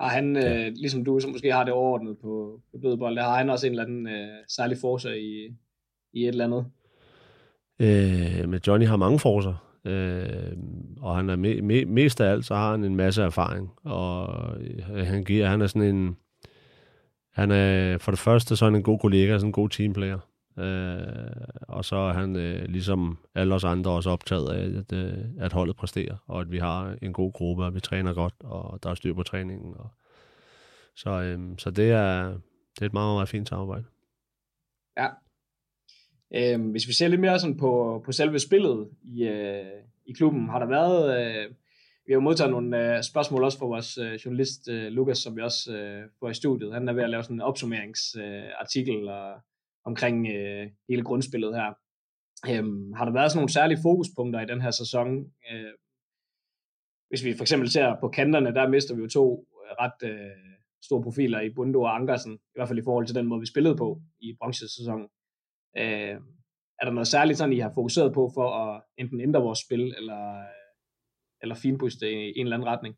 har 0.00 0.08
han, 0.08 0.36
ja. 0.36 0.66
øh, 0.66 0.72
ligesom 0.76 1.04
du, 1.04 1.20
som 1.20 1.30
måske 1.30 1.52
har 1.52 1.64
det 1.64 1.72
overordnet 1.72 2.18
på, 2.18 2.60
på 2.72 2.78
dødebold, 2.82 3.16
der 3.16 3.22
har 3.22 3.38
han 3.38 3.50
også 3.50 3.66
en 3.66 3.72
eller 3.72 3.84
anden 3.84 4.06
øh, 4.06 4.28
særlig 4.48 4.78
force 4.78 5.20
i, 5.20 5.56
i 6.12 6.22
et 6.22 6.28
eller 6.28 6.44
andet? 6.44 6.66
Øh, 7.80 8.48
men 8.48 8.60
Johnny 8.66 8.86
har 8.86 8.96
mange 8.96 9.18
forser. 9.18 9.64
Øh, 9.84 10.56
og 11.00 11.16
han 11.16 11.30
er 11.30 11.36
me, 11.36 11.60
me, 11.60 11.84
mest 11.84 12.20
af 12.20 12.30
alt, 12.30 12.44
så 12.44 12.54
har 12.54 12.70
han 12.70 12.84
en 12.84 12.96
masse 12.96 13.22
erfaring. 13.22 13.70
Og 13.84 14.36
øh, 14.60 15.06
han 15.06 15.24
giver, 15.24 15.46
han 15.46 15.60
er 15.60 15.66
sådan 15.66 15.96
en, 15.96 16.16
han 17.32 17.50
er 17.50 17.98
for 17.98 18.12
det 18.12 18.18
første 18.18 18.56
så 18.56 18.64
er 18.64 18.70
han 18.70 18.76
en 18.76 18.82
god 18.82 18.98
kollega, 18.98 19.32
sådan 19.32 19.48
en 19.48 19.52
god 19.52 19.68
teamplayer. 19.68 20.18
Øh, 20.58 21.32
og 21.68 21.84
så 21.84 21.96
er 21.96 22.12
han 22.12 22.36
øh, 22.36 22.64
ligesom 22.68 23.18
alle 23.34 23.54
os 23.54 23.64
andre 23.64 23.90
også 23.90 24.10
optaget 24.10 24.48
af, 24.52 24.78
at, 24.78 24.92
øh, 24.92 25.24
at 25.38 25.52
holdet 25.52 25.76
præsterer, 25.76 26.16
og 26.26 26.40
at 26.40 26.50
vi 26.50 26.58
har 26.58 26.96
en 27.02 27.12
god 27.12 27.32
gruppe, 27.32 27.64
og 27.64 27.74
vi 27.74 27.80
træner 27.80 28.14
godt, 28.14 28.34
og 28.40 28.82
der 28.82 28.90
er 28.90 28.94
styr 28.94 29.14
på 29.14 29.22
træningen. 29.22 29.74
Og, 29.76 29.90
så, 30.96 31.10
øh, 31.10 31.58
så 31.58 31.70
det 31.70 31.90
er, 31.90 32.24
det 32.74 32.82
er 32.82 32.86
et 32.86 32.92
meget, 32.92 33.16
meget 33.16 33.28
fint 33.28 33.48
samarbejde. 33.48 33.84
Ja. 34.96 35.08
Øh, 36.34 36.70
hvis 36.70 36.88
vi 36.88 36.92
ser 36.92 37.08
lidt 37.08 37.20
mere 37.20 37.38
sådan 37.38 37.56
på, 37.56 38.02
på 38.04 38.12
selve 38.12 38.38
spillet 38.38 38.88
i, 39.02 39.22
øh, 39.22 39.64
i 40.06 40.12
klubben, 40.12 40.48
har 40.48 40.58
der 40.58 40.66
været... 40.66 41.20
Øh, 41.20 41.54
vi 42.06 42.12
har 42.12 42.20
modtaget 42.20 42.50
nogle 42.50 42.96
øh, 42.96 43.02
spørgsmål 43.02 43.44
også 43.44 43.58
fra 43.58 43.66
vores 43.66 43.98
øh, 43.98 44.14
journalist 44.14 44.68
øh, 44.68 44.92
Lukas, 44.92 45.18
som 45.18 45.36
vi 45.36 45.42
også 45.42 45.76
øh, 45.76 46.02
får 46.20 46.30
i 46.30 46.34
studiet. 46.34 46.72
Han 46.72 46.88
er 46.88 46.92
ved 46.92 47.02
at 47.02 47.10
lave 47.10 47.22
sådan 47.22 47.36
en 47.36 47.40
opsummeringsartikel 47.40 49.08
øh, 49.08 49.14
og 49.14 49.32
omkring 49.90 50.16
øh, 50.36 50.64
hele 50.88 51.02
grundspillet 51.08 51.52
her. 51.60 51.70
Øhm, 52.50 52.92
har 52.92 53.04
der 53.04 53.12
været 53.12 53.30
sådan 53.30 53.38
nogle 53.40 53.56
særlige 53.58 53.82
fokuspunkter 53.82 54.40
i 54.40 54.50
den 54.52 54.60
her 54.60 54.70
sæson? 54.70 55.08
Øh, 55.50 55.72
hvis 57.08 57.24
vi 57.24 57.36
for 57.36 57.44
eksempel 57.44 57.70
ser 57.70 57.96
på 58.00 58.08
kanterne, 58.08 58.54
der 58.54 58.68
mister 58.68 58.94
vi 58.94 59.02
jo 59.02 59.08
to 59.08 59.24
øh, 59.62 59.70
ret 59.82 59.98
øh, 60.10 60.48
store 60.86 61.02
profiler 61.02 61.40
i 61.40 61.54
Bundo 61.56 61.80
og 61.82 61.94
Ankersen, 61.96 62.34
i 62.34 62.54
hvert 62.54 62.68
fald 62.68 62.78
i 62.78 62.86
forhold 62.88 63.06
til 63.06 63.14
den 63.14 63.26
måde, 63.26 63.40
vi 63.40 63.52
spillede 63.52 63.76
på 63.76 64.00
i 64.20 64.36
bronzesæsonen. 64.38 65.08
Øh, 65.78 66.16
er 66.80 66.84
der 66.84 66.90
noget 66.90 67.08
særligt, 67.08 67.38
sådan 67.38 67.52
I 67.52 67.58
har 67.58 67.72
fokuseret 67.74 68.14
på 68.14 68.30
for 68.34 68.48
at 68.64 68.82
enten 68.98 69.20
ændre 69.20 69.40
vores 69.40 69.58
spil, 69.58 69.94
eller, 69.98 70.22
øh, 70.40 71.42
eller 71.42 71.54
finpuste 71.54 72.12
i 72.12 72.38
en 72.38 72.46
eller 72.46 72.56
anden 72.56 72.68
retning? 72.68 72.94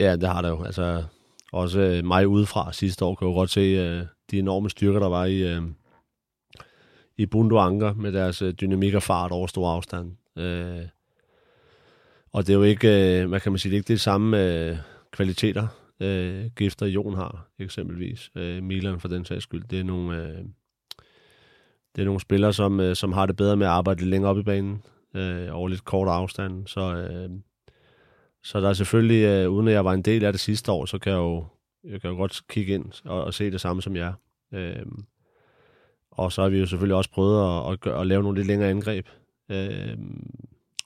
Ja, 0.00 0.16
det 0.16 0.28
har 0.28 0.42
der 0.42 0.48
jo. 0.48 0.64
Altså, 0.64 1.04
også 1.52 1.80
øh, 1.80 2.04
mig 2.04 2.28
udefra 2.28 2.72
sidste 2.72 3.04
år 3.04 3.14
kan 3.14 3.28
jo 3.28 3.34
godt 3.34 3.50
se 3.50 3.60
øh, 3.60 4.06
de 4.32 4.38
enorme 4.38 4.70
styrker, 4.70 5.00
der 5.00 5.08
var 5.08 5.24
i, 5.24 5.54
øh, 5.54 5.62
i 7.16 7.26
Bundo 7.26 7.58
Anker 7.58 7.94
med 7.94 8.12
deres 8.12 8.42
øh, 8.42 8.54
dynamik 8.54 8.94
og 8.94 9.02
fart 9.02 9.32
over 9.32 9.46
stor 9.46 9.68
afstand. 9.68 10.12
Øh, 10.38 10.86
og 12.32 12.46
det 12.46 12.52
er 12.52 12.56
jo 12.56 12.62
ikke, 12.62 13.20
øh, 13.22 13.30
man 13.30 13.40
kan 13.40 13.52
man 13.52 13.58
sige, 13.58 13.70
det 13.70 13.76
er 13.76 13.80
ikke 13.80 13.88
det 13.88 14.00
samme 14.00 14.44
øh, 14.44 14.76
kvaliteter, 15.10 15.66
øh, 16.00 16.50
Gifter 16.56 16.86
Jon 16.86 17.14
har, 17.14 17.48
eksempelvis. 17.58 18.30
Øh, 18.36 18.62
Milan 18.62 19.00
for 19.00 19.08
den 19.08 19.24
sags 19.24 19.42
skyld. 19.42 19.64
Det 19.64 19.80
er 19.80 19.84
nogle, 19.84 20.22
øh, 20.22 20.38
det 21.96 22.02
er 22.02 22.04
nogle 22.04 22.20
spillere, 22.20 22.52
som, 22.52 22.80
øh, 22.80 22.96
som 22.96 23.12
har 23.12 23.26
det 23.26 23.36
bedre 23.36 23.56
med 23.56 23.66
at 23.66 23.72
arbejde 23.72 24.00
lidt 24.00 24.10
længere 24.10 24.30
op 24.30 24.38
i 24.38 24.42
banen, 24.42 24.82
øh, 25.14 25.48
over 25.56 25.68
lidt 25.68 25.84
kort 25.84 26.08
afstand. 26.08 26.66
Så, 26.66 26.80
øh, 26.96 27.30
så 28.42 28.60
der 28.60 28.68
er 28.68 28.72
selvfølgelig, 28.72 29.24
øh, 29.24 29.50
uden 29.50 29.68
at 29.68 29.74
jeg 29.74 29.84
var 29.84 29.92
en 29.92 30.02
del 30.02 30.24
af 30.24 30.32
det 30.32 30.40
sidste 30.40 30.72
år, 30.72 30.86
så 30.86 30.98
kan 30.98 31.12
jeg 31.12 31.18
jo, 31.18 31.46
jeg 31.84 32.00
kan 32.00 32.10
jo 32.10 32.16
godt 32.16 32.42
kigge 32.48 32.74
ind 32.74 33.02
og, 33.04 33.24
og 33.24 33.34
se 33.34 33.50
det 33.50 33.60
samme 33.60 33.82
som 33.82 33.96
jer. 33.96 34.12
Øhm, 34.52 35.04
og 36.10 36.32
så 36.32 36.42
har 36.42 36.48
vi 36.48 36.58
jo 36.58 36.66
selvfølgelig 36.66 36.96
også 36.96 37.10
prøvet 37.10 37.66
at, 37.66 37.72
at, 37.72 37.80
gøre, 37.80 38.00
at 38.00 38.06
lave 38.06 38.22
nogle 38.22 38.38
lidt 38.38 38.46
længere 38.46 38.70
angreb, 38.70 39.06
øhm, 39.48 40.30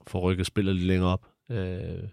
for 0.07 0.19
at 0.19 0.25
rykke 0.25 0.45
spillet 0.45 0.75
lidt 0.75 0.87
længere 0.87 1.11
op. 1.11 1.27
Øh, 1.51 2.09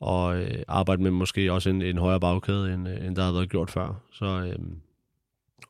og 0.00 0.36
øh, 0.36 0.62
arbejde 0.68 1.02
med 1.02 1.10
måske 1.10 1.52
også 1.52 1.70
en, 1.70 1.82
en 1.82 1.98
højere 1.98 2.20
bagkæde, 2.20 2.74
end, 2.74 2.88
øh, 2.88 3.06
end 3.06 3.16
der 3.16 3.22
har 3.22 3.32
været 3.32 3.50
gjort 3.50 3.70
før. 3.70 4.02
Så, 4.12 4.26
øh, 4.26 4.58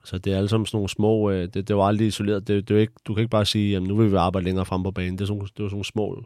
så 0.04 0.18
det 0.18 0.32
er 0.32 0.36
alle 0.36 0.48
sammen 0.48 0.66
sådan 0.66 0.76
nogle 0.76 0.88
små, 0.88 1.30
øh, 1.30 1.48
det, 1.54 1.68
det 1.68 1.76
var 1.76 1.84
aldrig 1.84 2.06
isoleret. 2.06 2.48
Det, 2.48 2.68
det 2.68 2.76
er 2.76 2.80
ikke, 2.80 2.92
du 3.04 3.14
kan 3.14 3.20
ikke 3.20 3.30
bare 3.30 3.46
sige, 3.46 3.76
at 3.76 3.82
nu 3.82 3.96
vil 3.96 4.10
vi 4.10 4.16
arbejde 4.16 4.44
længere 4.44 4.64
frem 4.64 4.82
på 4.82 4.90
banen. 4.90 5.12
Det 5.18 5.20
er 5.20 5.26
sådan, 5.26 5.40
det 5.40 5.48
er 5.48 5.54
sådan 5.54 5.70
nogle 5.70 5.84
små 5.84 6.24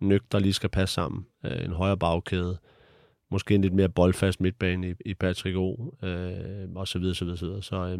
nyk, 0.00 0.22
der 0.32 0.38
lige 0.38 0.52
skal 0.52 0.70
passe 0.70 0.94
sammen. 0.94 1.26
Øh, 1.44 1.64
en 1.64 1.72
højere 1.72 1.96
bagkæde, 1.96 2.58
måske 3.30 3.54
en 3.54 3.62
lidt 3.62 3.74
mere 3.74 3.88
boldfast 3.88 4.40
midtbane 4.40 4.90
i, 4.90 4.94
i 5.04 5.14
Patrick 5.14 5.56
O, 5.56 5.94
øh, 6.02 6.68
og 6.74 6.88
så 6.88 6.98
videre, 6.98 7.14
så 7.14 7.24
videre, 7.24 7.38
så 7.38 7.46
videre. 7.46 7.62
Så, 7.62 7.76
øh, 7.76 7.98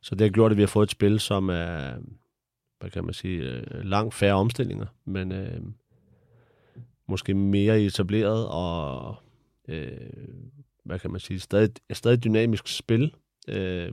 så 0.00 0.14
det 0.14 0.20
har 0.20 0.28
gjort, 0.28 0.50
at 0.50 0.56
vi 0.56 0.62
har 0.62 0.66
fået 0.66 0.86
et 0.86 0.90
spil, 0.90 1.20
som 1.20 1.48
er, 1.48 1.94
hvad 2.80 2.90
kan 2.90 3.04
man 3.04 3.14
sige, 3.14 3.42
øh, 3.42 3.84
langt 3.84 4.14
færre 4.14 4.34
omstillinger, 4.34 4.86
men 5.04 5.32
øh, 5.32 5.60
måske 7.08 7.34
mere 7.34 7.80
etableret 7.82 8.48
og, 8.48 9.16
øh, 9.68 9.90
hvad 10.84 10.98
kan 10.98 11.10
man 11.10 11.20
sige, 11.20 11.40
stadig, 11.40 11.70
stadig 11.92 12.24
dynamisk 12.24 12.68
spil, 12.68 13.14
øh, 13.48 13.92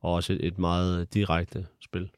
og 0.00 0.12
også 0.12 0.32
et, 0.32 0.46
et 0.46 0.58
meget 0.58 1.14
direkte 1.14 1.66
spil. 1.80 2.10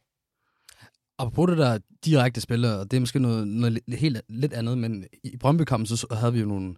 Apropos 1.19 1.51
det 1.51 1.59
der 1.59 1.79
direkte 2.05 2.41
spil, 2.41 2.65
og 2.65 2.91
det 2.91 2.97
er 2.97 3.01
måske 3.01 3.19
noget, 3.19 3.49
noget 3.49 3.81
helt 3.89 4.21
lidt 4.29 4.53
andet, 4.53 4.79
men 4.79 5.05
i 5.25 5.37
Brøndby-kampen, 5.37 5.87
så 5.87 6.07
havde 6.11 6.33
vi 6.33 6.41
jo 6.41 6.47
nogle, 6.47 6.77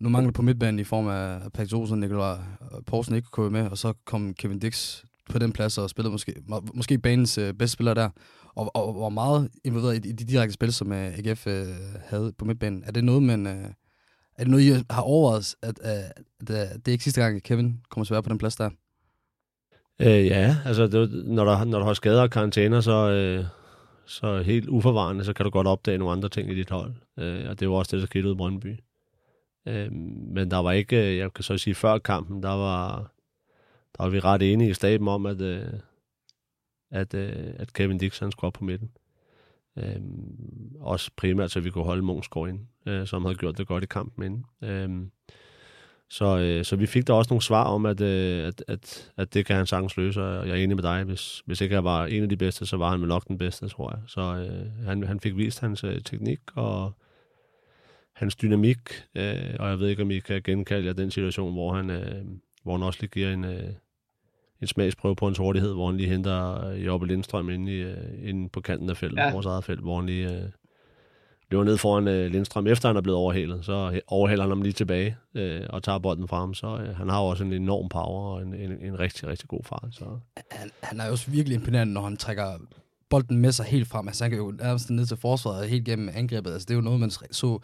nu 0.00 0.08
mangler 0.08 0.32
på 0.32 0.42
midtbanen 0.42 0.78
i 0.78 0.84
form 0.84 1.08
af 1.08 1.52
Patrick 1.52 1.74
Olsen, 1.74 2.00
Nikolaj 2.00 2.32
øh, 2.32 2.82
Poulsen 2.86 3.14
ikke 3.14 3.28
kunne 3.30 3.50
med, 3.50 3.70
og 3.70 3.78
så 3.78 3.92
kom 4.04 4.34
Kevin 4.34 4.58
Dix 4.58 5.04
på 5.30 5.38
den 5.38 5.52
plads 5.52 5.78
og 5.78 5.90
spillede 5.90 6.12
måske, 6.12 6.34
måske 6.74 6.98
banens 6.98 7.38
øh, 7.38 7.54
bedste 7.54 7.72
spiller 7.72 7.94
der, 7.94 8.10
og, 8.44 8.76
og, 8.76 8.96
og 8.96 9.02
var 9.02 9.08
meget 9.08 9.48
involveret 9.64 10.06
i, 10.06 10.08
i 10.08 10.12
de 10.12 10.24
direkte 10.24 10.52
spil, 10.52 10.72
som 10.72 10.92
øh, 10.92 11.18
AGF 11.18 11.46
øh, 11.46 11.66
havde 12.06 12.32
på 12.38 12.44
midtbanen. 12.44 12.84
Er 12.86 12.92
det 12.92 13.04
noget, 13.04 13.22
man, 13.22 13.46
øh, 13.46 13.64
er 14.34 14.44
det 14.44 14.48
noget, 14.48 14.64
I 14.64 14.84
har 14.90 15.02
overvejet, 15.02 15.54
at, 15.62 15.78
øh, 15.84 15.90
at, 15.90 16.50
at, 16.50 16.56
at 16.56 16.76
det 16.76 16.88
er 16.88 16.92
ikke 16.92 17.04
sidste 17.04 17.20
gang, 17.20 17.36
at 17.36 17.42
Kevin 17.42 17.80
kommer 17.90 18.04
til 18.04 18.12
at 18.12 18.16
være 18.16 18.22
på 18.22 18.28
den 18.28 18.38
plads 18.38 18.56
der? 18.56 18.70
Øh, 20.00 20.26
ja, 20.26 20.56
altså 20.64 20.86
det, 20.86 21.24
når, 21.26 21.44
der, 21.44 21.64
når 21.64 21.78
der 21.78 21.86
har 21.86 21.94
skader 21.94 22.22
og 22.22 22.30
karantæner, 22.30 22.80
så, 22.80 23.10
øh, 23.10 23.44
så 24.06 24.42
helt 24.42 24.68
uforvarende, 24.68 25.24
så 25.24 25.32
kan 25.32 25.44
du 25.44 25.50
godt 25.50 25.66
opdage 25.66 25.98
nogle 25.98 26.12
andre 26.12 26.28
ting 26.28 26.50
i 26.52 26.54
dit 26.54 26.70
hold. 26.70 26.94
Øh, 27.18 27.50
og 27.50 27.60
det 27.60 27.68
var 27.68 27.74
også 27.74 27.96
det, 27.96 28.00
der 28.00 28.06
skete 28.06 28.28
ud 28.28 28.34
i 28.34 28.36
Brøndby. 28.36 28.76
Øh, 29.68 29.92
men 29.92 30.50
der 30.50 30.56
var 30.56 30.72
ikke, 30.72 31.10
øh, 31.10 31.16
jeg 31.16 31.32
kan 31.32 31.44
så 31.44 31.58
sige, 31.58 31.74
før 31.74 31.98
kampen, 31.98 32.42
der 32.42 32.52
var, 32.52 33.12
der 33.96 34.02
var 34.02 34.10
vi 34.10 34.20
ret 34.20 34.52
enige 34.52 34.70
i 34.70 34.74
staben 34.74 35.08
om, 35.08 35.26
at, 35.26 35.40
øh, 35.40 35.72
at, 36.90 37.14
øh, 37.14 37.54
at 37.56 37.72
Kevin 37.72 37.98
Dixon 37.98 38.32
skulle 38.32 38.48
op 38.48 38.52
på 38.52 38.64
midten. 38.64 38.90
Øh, 39.76 40.00
også 40.80 41.10
primært, 41.16 41.50
så 41.50 41.60
vi 41.60 41.70
kunne 41.70 41.84
holde 41.84 42.02
Mungsgaard 42.02 42.48
ind, 42.48 42.60
øh, 42.86 43.06
som 43.06 43.24
havde 43.24 43.38
gjort 43.38 43.58
det 43.58 43.66
godt 43.66 43.84
i 43.84 43.86
kampen 43.86 44.24
inden. 44.24 44.44
Øh, 44.62 45.08
så, 46.10 46.38
øh, 46.38 46.64
så 46.64 46.76
vi 46.76 46.86
fik 46.86 47.06
da 47.06 47.12
også 47.12 47.30
nogle 47.30 47.42
svar 47.42 47.64
om, 47.64 47.86
at, 47.86 48.00
øh, 48.00 48.46
at, 48.46 48.64
at, 48.68 49.12
at 49.16 49.34
det 49.34 49.46
kan 49.46 49.56
han 49.56 49.66
sagtens 49.66 49.96
løse, 49.96 50.22
og 50.22 50.48
jeg 50.48 50.58
er 50.58 50.64
enig 50.64 50.76
med 50.76 50.82
dig. 50.82 51.04
Hvis, 51.04 51.42
hvis 51.46 51.60
ikke 51.60 51.74
jeg 51.74 51.84
var 51.84 52.06
en 52.06 52.22
af 52.22 52.28
de 52.28 52.36
bedste, 52.36 52.66
så 52.66 52.76
var 52.76 52.90
han 52.90 53.00
med 53.00 53.08
nok 53.08 53.28
den 53.28 53.38
bedste, 53.38 53.68
tror 53.68 53.90
jeg. 53.90 54.00
Så 54.06 54.20
øh, 54.20 54.84
han, 54.86 55.02
han 55.02 55.20
fik 55.20 55.36
vist 55.36 55.60
hans 55.60 55.84
øh, 55.84 56.00
teknik 56.04 56.40
og 56.54 56.92
hans 58.18 58.36
dynamik, 58.36 58.78
øh, 59.14 59.54
og 59.58 59.68
jeg 59.68 59.78
ved 59.78 59.88
ikke, 59.88 60.02
om 60.02 60.10
I 60.10 60.18
kan 60.18 60.42
genkalde 60.42 60.86
jer 60.86 60.92
den 60.92 61.10
situation, 61.10 61.52
hvor 61.52 61.74
han, 61.74 61.90
øh, 61.90 62.24
hvor 62.62 62.72
han 62.72 62.82
også 62.82 62.98
lige 63.00 63.10
giver 63.10 63.32
en, 63.32 63.44
øh, 63.44 63.70
en 64.60 64.66
smagsprøve 64.66 65.16
på 65.16 65.26
hans 65.26 65.38
hurtighed, 65.38 65.72
hvor 65.72 65.86
han 65.86 65.96
lige 65.96 66.08
henter 66.08 66.68
øh, 66.68 66.86
Jobbe 66.86 67.06
Lindstrøm 67.06 67.50
inde, 67.50 67.72
i, 67.72 67.76
øh, 67.76 68.28
inde 68.28 68.48
på 68.48 68.60
kanten 68.60 68.90
af 68.90 68.96
feltet, 68.96 69.18
ja. 69.18 69.32
vores 69.32 69.46
eget 69.46 69.64
felt, 69.64 69.80
hvor 69.80 69.96
han 69.96 70.06
lige... 70.06 70.36
Øh, 70.36 70.48
løber 71.50 71.64
ned 71.64 71.78
foran 71.78 72.08
øh, 72.08 72.30
Lindstrøm, 72.30 72.66
efter 72.66 72.88
han 72.88 72.96
er 72.96 73.00
blevet 73.00 73.18
overhalet. 73.18 73.64
Så 73.64 74.00
overhaler 74.06 74.42
han 74.42 74.50
ham 74.50 74.62
lige 74.62 74.72
tilbage 74.72 75.16
øh, 75.34 75.60
og 75.70 75.82
tager 75.82 75.98
bolden 75.98 76.28
fra 76.28 76.38
ham. 76.38 76.54
Så 76.54 76.66
øh, 76.66 76.96
han 76.96 77.08
har 77.08 77.18
også 77.18 77.44
en 77.44 77.52
enorm 77.52 77.88
power 77.88 78.34
og 78.34 78.42
en, 78.42 78.54
en, 78.54 78.72
en 78.80 78.98
rigtig, 78.98 79.28
rigtig 79.28 79.48
god 79.48 79.64
fart. 79.64 79.88
Så. 79.92 80.04
Han, 80.50 80.70
han 80.82 81.00
er 81.00 81.06
jo 81.06 81.12
også 81.12 81.30
virkelig 81.30 81.54
imponerende, 81.54 81.94
når 81.94 82.02
han 82.02 82.16
trækker 82.16 82.58
bolden 83.10 83.38
med 83.38 83.52
sig 83.52 83.66
helt 83.66 83.88
frem. 83.88 84.08
Altså, 84.08 84.24
han 84.24 84.30
kan 84.30 84.38
jo 84.38 84.50
nærmest 84.50 84.90
ned 84.90 85.06
til 85.06 85.16
forsvaret 85.16 85.68
helt 85.68 85.84
gennem 85.84 86.08
angrebet. 86.14 86.52
Altså, 86.52 86.66
det 86.66 86.70
er 86.70 86.78
jo 86.78 86.80
noget, 86.80 87.00
man 87.00 87.10
så 87.10 87.58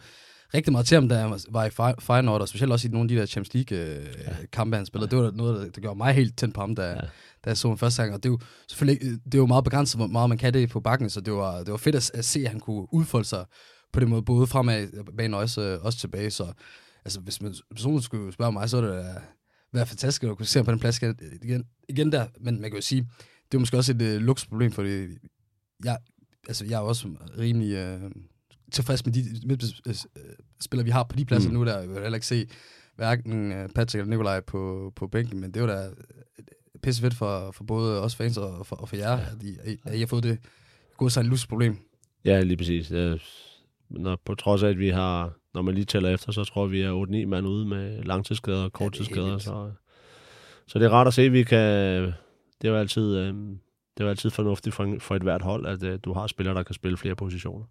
rigtig 0.55 0.71
meget 0.71 0.85
til 0.85 0.95
ham, 0.95 1.09
da 1.09 1.15
han 1.15 1.39
var 1.49 1.65
i 1.65 1.69
Feyenoord, 1.99 2.41
og 2.41 2.47
specielt 2.47 2.71
også 2.71 2.87
i 2.87 2.91
nogle 2.91 3.05
af 3.05 3.07
de 3.07 3.15
der 3.15 3.25
Champions 3.25 3.53
League-kampe, 3.53 4.75
øh, 4.75 4.79
han 4.79 4.85
spillede. 4.85 5.11
Det 5.11 5.19
var 5.19 5.31
noget, 5.31 5.75
der 5.75 5.81
gjorde 5.81 5.97
mig 5.97 6.13
helt 6.13 6.37
tændt 6.37 6.55
på 6.55 6.61
ham, 6.61 6.75
da, 6.75 6.89
ja. 6.89 6.95
da 6.95 7.49
jeg 7.49 7.57
så 7.57 7.67
ham 7.67 7.77
første 7.77 8.01
gang. 8.01 8.13
Og 8.13 8.23
det 8.23 8.29
er 8.29 8.33
jo 8.33 8.39
selvfølgelig 8.69 9.01
det 9.25 9.33
er 9.33 9.37
jo 9.37 9.45
meget 9.45 9.63
begrænset, 9.63 9.99
hvor 9.99 10.07
meget 10.07 10.29
man 10.29 10.37
kan 10.37 10.53
det 10.53 10.69
på 10.69 10.79
bakken, 10.79 11.09
så 11.09 11.21
det 11.21 11.33
var, 11.33 11.57
det 11.57 11.71
var 11.71 11.77
fedt 11.77 11.95
at, 11.95 12.11
at 12.13 12.25
se, 12.25 12.39
at 12.39 12.49
han 12.49 12.59
kunne 12.59 12.93
udfolde 12.93 13.27
sig 13.27 13.45
på 13.93 13.99
den 13.99 14.09
måde, 14.09 14.21
både 14.21 14.47
fremad 14.47 14.87
banen 15.17 15.33
og 15.33 15.39
også, 15.39 15.79
også 15.81 15.99
tilbage. 15.99 16.31
Så 16.31 16.53
altså, 17.05 17.19
hvis 17.19 17.41
man 17.41 17.53
personligt 17.71 18.05
skulle 18.05 18.33
spørge 18.33 18.51
mig, 18.51 18.69
så 18.69 18.77
er 18.77 18.81
det 18.81 19.15
være 19.75 19.85
fantastisk 19.85 20.23
at 20.23 20.37
kunne 20.37 20.45
se 20.45 20.59
ham 20.59 20.65
på 20.65 20.71
den 20.71 20.79
plads 20.79 21.01
igen, 21.43 21.63
igen 21.89 22.11
der. 22.11 22.27
Men 22.39 22.61
man 22.61 22.71
kan 22.71 22.77
jo 22.77 22.81
sige, 22.81 23.07
det 23.51 23.57
er 23.57 23.59
måske 23.59 23.77
også 23.77 23.91
et 23.91 24.01
uh, 24.01 24.07
luksusproblem, 24.07 24.71
fordi 24.71 25.07
jeg, 25.83 25.97
altså, 26.47 26.65
jeg 26.65 26.75
er 26.75 26.79
også 26.79 27.07
rimelig 27.37 27.95
uh, 27.95 28.11
tilfreds 28.75 29.05
med 29.05 29.13
de 29.13 29.47
med, 29.47 29.57
uh, 29.87 29.93
spillere, 30.61 30.85
vi 30.85 30.91
har 30.91 31.03
på 31.03 31.15
de 31.15 31.25
pladser 31.25 31.49
mm. 31.49 31.55
nu. 31.55 31.65
Der 31.65 31.79
jeg 31.79 31.89
vil 31.89 32.01
heller 32.01 32.15
ikke 32.15 32.27
se 32.27 32.47
hverken 32.95 33.53
Patrick 33.75 33.95
eller 33.95 34.09
Nikolaj 34.09 34.39
på, 34.39 34.93
på 34.95 35.07
bænken, 35.07 35.39
men 35.39 35.51
det 35.51 35.57
er 35.57 35.61
jo 35.61 35.67
da 35.67 35.89
pisse 36.85 37.01
fedt 37.01 37.13
for, 37.13 37.51
for 37.51 37.63
både 37.63 38.01
os 38.01 38.15
fans 38.15 38.37
og 38.37 38.67
for, 38.67 38.75
og 38.75 38.89
for 38.89 38.95
jer, 38.95 39.11
ja. 39.11 39.19
at, 39.19 39.43
I, 39.43 39.77
at 39.85 39.95
I 39.95 39.99
har 39.99 40.07
fået 40.07 40.23
det 40.23 40.39
gode 40.97 41.11
sig 41.11 41.21
en 41.21 41.37
problem. 41.49 41.77
Ja, 42.25 42.41
lige 42.41 42.57
præcis. 42.57 42.91
Øh, 42.91 43.19
når, 43.89 44.21
på 44.25 44.35
trods 44.35 44.63
af, 44.63 44.69
at 44.69 44.79
vi 44.79 44.89
har, 44.89 45.33
når 45.53 45.61
man 45.61 45.73
lige 45.73 45.85
tæller 45.85 46.09
efter, 46.09 46.31
så 46.31 46.43
tror 46.43 46.65
vi, 46.65 46.77
vi 46.77 46.81
er 46.81 47.23
8-9 47.23 47.27
mand 47.27 47.47
ude 47.47 47.65
med 47.65 48.03
langtidsskader 48.03 48.63
og 48.63 48.73
korttidsskader. 48.73 49.31
Ja, 49.31 49.39
så, 49.39 49.71
så 50.67 50.79
det 50.79 50.85
er 50.85 50.89
rart 50.89 51.07
at 51.07 51.13
se, 51.13 51.21
at 51.21 51.33
vi 51.33 51.43
kan... 51.43 52.03
Det 52.61 52.67
er 52.67 52.69
jo 52.69 52.77
altid, 52.77 53.15
øh, 53.15 53.27
det 53.27 53.99
er 53.99 54.03
jo 54.03 54.09
altid 54.09 54.29
fornuftigt 54.29 54.75
for, 54.75 54.95
for 54.99 55.15
et 55.15 55.21
hvert 55.21 55.41
hold, 55.41 55.65
at 55.65 55.83
øh, 55.83 55.99
du 56.03 56.13
har 56.13 56.27
spillere, 56.27 56.55
der 56.55 56.63
kan 56.63 56.75
spille 56.75 56.97
flere 56.97 57.15
positioner. 57.15 57.65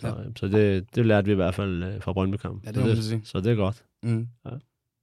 Så, 0.00 0.06
ja. 0.06 0.14
så 0.36 0.48
det, 0.48 0.94
det 0.94 1.06
lærte 1.06 1.26
vi 1.26 1.32
i 1.32 1.34
hvert 1.34 1.54
fald 1.54 1.82
øh, 1.82 2.02
fra 2.02 2.12
brøndby 2.12 2.36
Ja, 2.44 2.70
det, 2.70 2.74
så, 2.74 2.88
det, 2.88 3.04
sige. 3.04 3.20
så 3.24 3.40
det 3.40 3.52
er 3.52 3.56
godt. 3.56 3.84
Mm. 4.02 4.28
Ja. 4.44 4.50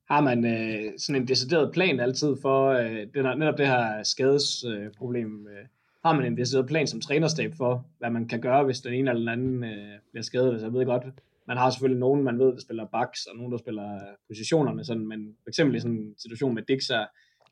Har 0.09 0.21
man 0.21 0.45
øh, 0.45 0.91
sådan 0.97 1.21
en 1.21 1.27
decideret 1.27 1.71
plan 1.73 1.99
altid 1.99 2.35
for 2.41 2.69
øh, 2.69 2.91
det, 2.91 3.23
der, 3.23 3.35
netop 3.35 3.57
det 3.57 3.67
her 3.67 4.03
skadesproblem? 4.03 5.47
Øh, 5.47 5.65
har 6.05 6.13
man 6.13 6.25
en 6.25 6.37
decideret 6.37 6.67
plan 6.67 6.87
som 6.87 7.01
trænerstab 7.01 7.53
for, 7.57 7.85
hvad 7.99 8.09
man 8.09 8.27
kan 8.27 8.41
gøre, 8.41 8.63
hvis 8.63 8.81
den 8.81 8.93
ene 8.93 9.09
eller 9.09 9.19
den 9.19 9.29
anden 9.29 9.63
øh, 9.63 9.99
bliver 10.11 10.23
skadet? 10.23 10.51
Altså, 10.51 10.65
jeg 10.65 10.73
ved 10.73 10.85
godt, 10.85 11.03
man 11.47 11.57
har 11.57 11.69
selvfølgelig 11.69 11.99
nogen, 11.99 12.23
man 12.23 12.39
ved, 12.39 12.45
der 12.45 12.59
spiller 12.59 12.85
backs, 12.85 13.25
og 13.25 13.37
nogen, 13.37 13.51
der 13.51 13.57
spiller 13.57 13.99
positionerne, 14.27 14.85
sådan, 14.85 15.07
men 15.07 15.35
for 15.43 15.49
eksempel 15.49 15.75
i 15.75 15.79
sådan 15.79 15.97
en 15.97 16.15
situation 16.17 16.55
med 16.55 16.63
Dix 16.63 16.87
her, 16.87 17.05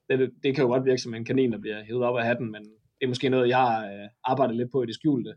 det, 0.10 0.32
det 0.44 0.56
kan 0.56 0.64
jo 0.64 0.70
godt 0.70 0.86
virke 0.86 1.02
som 1.02 1.14
en 1.14 1.26
kanin, 1.26 1.52
der 1.52 1.58
bliver 1.58 1.84
hævet 1.84 2.04
op 2.04 2.18
af 2.18 2.26
hatten, 2.26 2.52
men 2.52 2.64
det 3.00 3.04
er 3.06 3.08
måske 3.08 3.30
noget, 3.30 3.50
jeg 3.50 3.58
har 3.58 3.86
øh, 3.86 4.08
arbejdet 4.24 4.56
lidt 4.56 4.72
på 4.72 4.84
i 4.84 4.86
det 4.86 4.96
skjulte. 4.96 5.34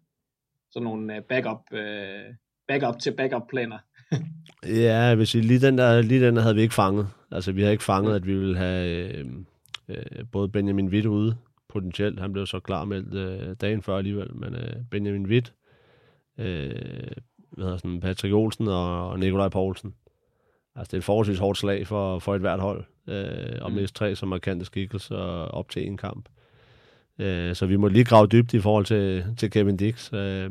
Sådan 0.73 0.85
nogle 0.85 1.17
øh, 1.17 1.23
backup, 1.23 1.61
øh, 1.73 2.35
backup 2.69 2.99
til 2.99 3.17
backup 3.17 3.43
planer. 3.49 3.79
ja, 4.85 5.15
vil 5.15 5.27
sige, 5.27 5.43
lige 5.43 5.61
den, 5.61 5.79
der, 5.79 6.03
lige 6.03 6.27
den 6.27 6.37
der 6.37 6.43
havde 6.43 6.55
vi 6.55 6.63
ikke 6.63 6.75
fanget. 6.75 7.09
Altså, 7.33 7.53
vi 7.53 7.63
har 7.63 7.71
ikke 7.71 7.85
fanget, 7.85 8.15
at 8.15 8.27
vi 8.27 8.35
ville 8.35 8.57
have 8.57 9.13
øh, 9.15 9.27
øh, 9.89 10.25
både 10.33 10.49
Benjamin 10.49 10.89
Witt 10.89 11.07
ude, 11.07 11.37
potentielt. 11.69 12.21
Han 12.21 12.33
blev 12.33 12.47
så 12.47 12.61
klar 12.61 12.85
med 12.85 13.15
øh, 13.15 13.57
dagen 13.61 13.83
før 13.83 13.97
alligevel, 13.97 14.37
men 14.37 14.55
øh, 14.55 14.77
Benjamin 14.91 15.27
Witt, 15.27 15.55
øh, 16.39 16.71
hvad 17.51 17.65
hedder 17.65 17.77
sådan, 17.77 18.01
Patrick 18.01 18.35
Olsen 18.35 18.69
og, 18.69 19.11
og 19.11 19.19
Nikolaj 19.19 19.49
Poulsen. 19.49 19.95
Altså, 20.77 20.91
det 20.91 20.95
er 20.95 20.99
et 20.99 21.05
forholdsvis 21.05 21.39
hårdt 21.39 21.59
slag 21.59 21.87
for, 21.87 22.19
for 22.19 22.35
et 22.35 22.41
hvert 22.41 22.61
hold, 22.61 22.85
øh, 23.09 23.59
og 23.63 23.71
mm. 23.71 23.77
mest 23.77 23.95
tre 23.95 24.17
som 24.17 24.29
markante 24.29 24.65
skikkelser 24.65 25.17
op 25.51 25.71
til 25.71 25.87
en 25.87 25.97
kamp. 25.97 26.29
Øh, 27.21 27.55
så 27.55 27.67
vi 27.67 27.77
må 27.77 27.89
lige 27.89 28.05
grave 28.05 28.27
dybt 28.27 28.55
i 28.55 28.61
forhold 28.61 28.85
til, 28.85 29.25
til 29.37 29.51
Kevin 29.51 29.77
Dix. 29.77 30.13
Øh, 30.13 30.51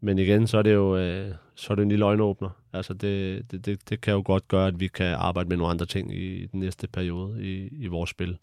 men 0.00 0.18
igen, 0.18 0.46
så 0.46 0.58
er 0.58 0.62
det 0.62 0.74
jo 0.74 0.96
øh, 0.96 1.34
så 1.54 1.72
er 1.72 1.74
det 1.74 1.82
en 1.82 1.88
lille 1.88 2.04
øjenåbner. 2.04 2.50
Altså 2.72 2.94
det, 2.94 3.50
det, 3.50 3.66
det, 3.66 3.88
det 3.88 4.00
kan 4.00 4.14
jo 4.14 4.22
godt 4.24 4.48
gøre, 4.48 4.66
at 4.66 4.80
vi 4.80 4.88
kan 4.88 5.06
arbejde 5.06 5.48
med 5.48 5.56
nogle 5.56 5.70
andre 5.70 5.86
ting 5.86 6.14
i 6.14 6.46
den 6.46 6.60
næste 6.60 6.88
periode 6.88 7.44
i, 7.44 7.68
i 7.68 7.86
vores 7.86 8.10
spil. 8.10 8.38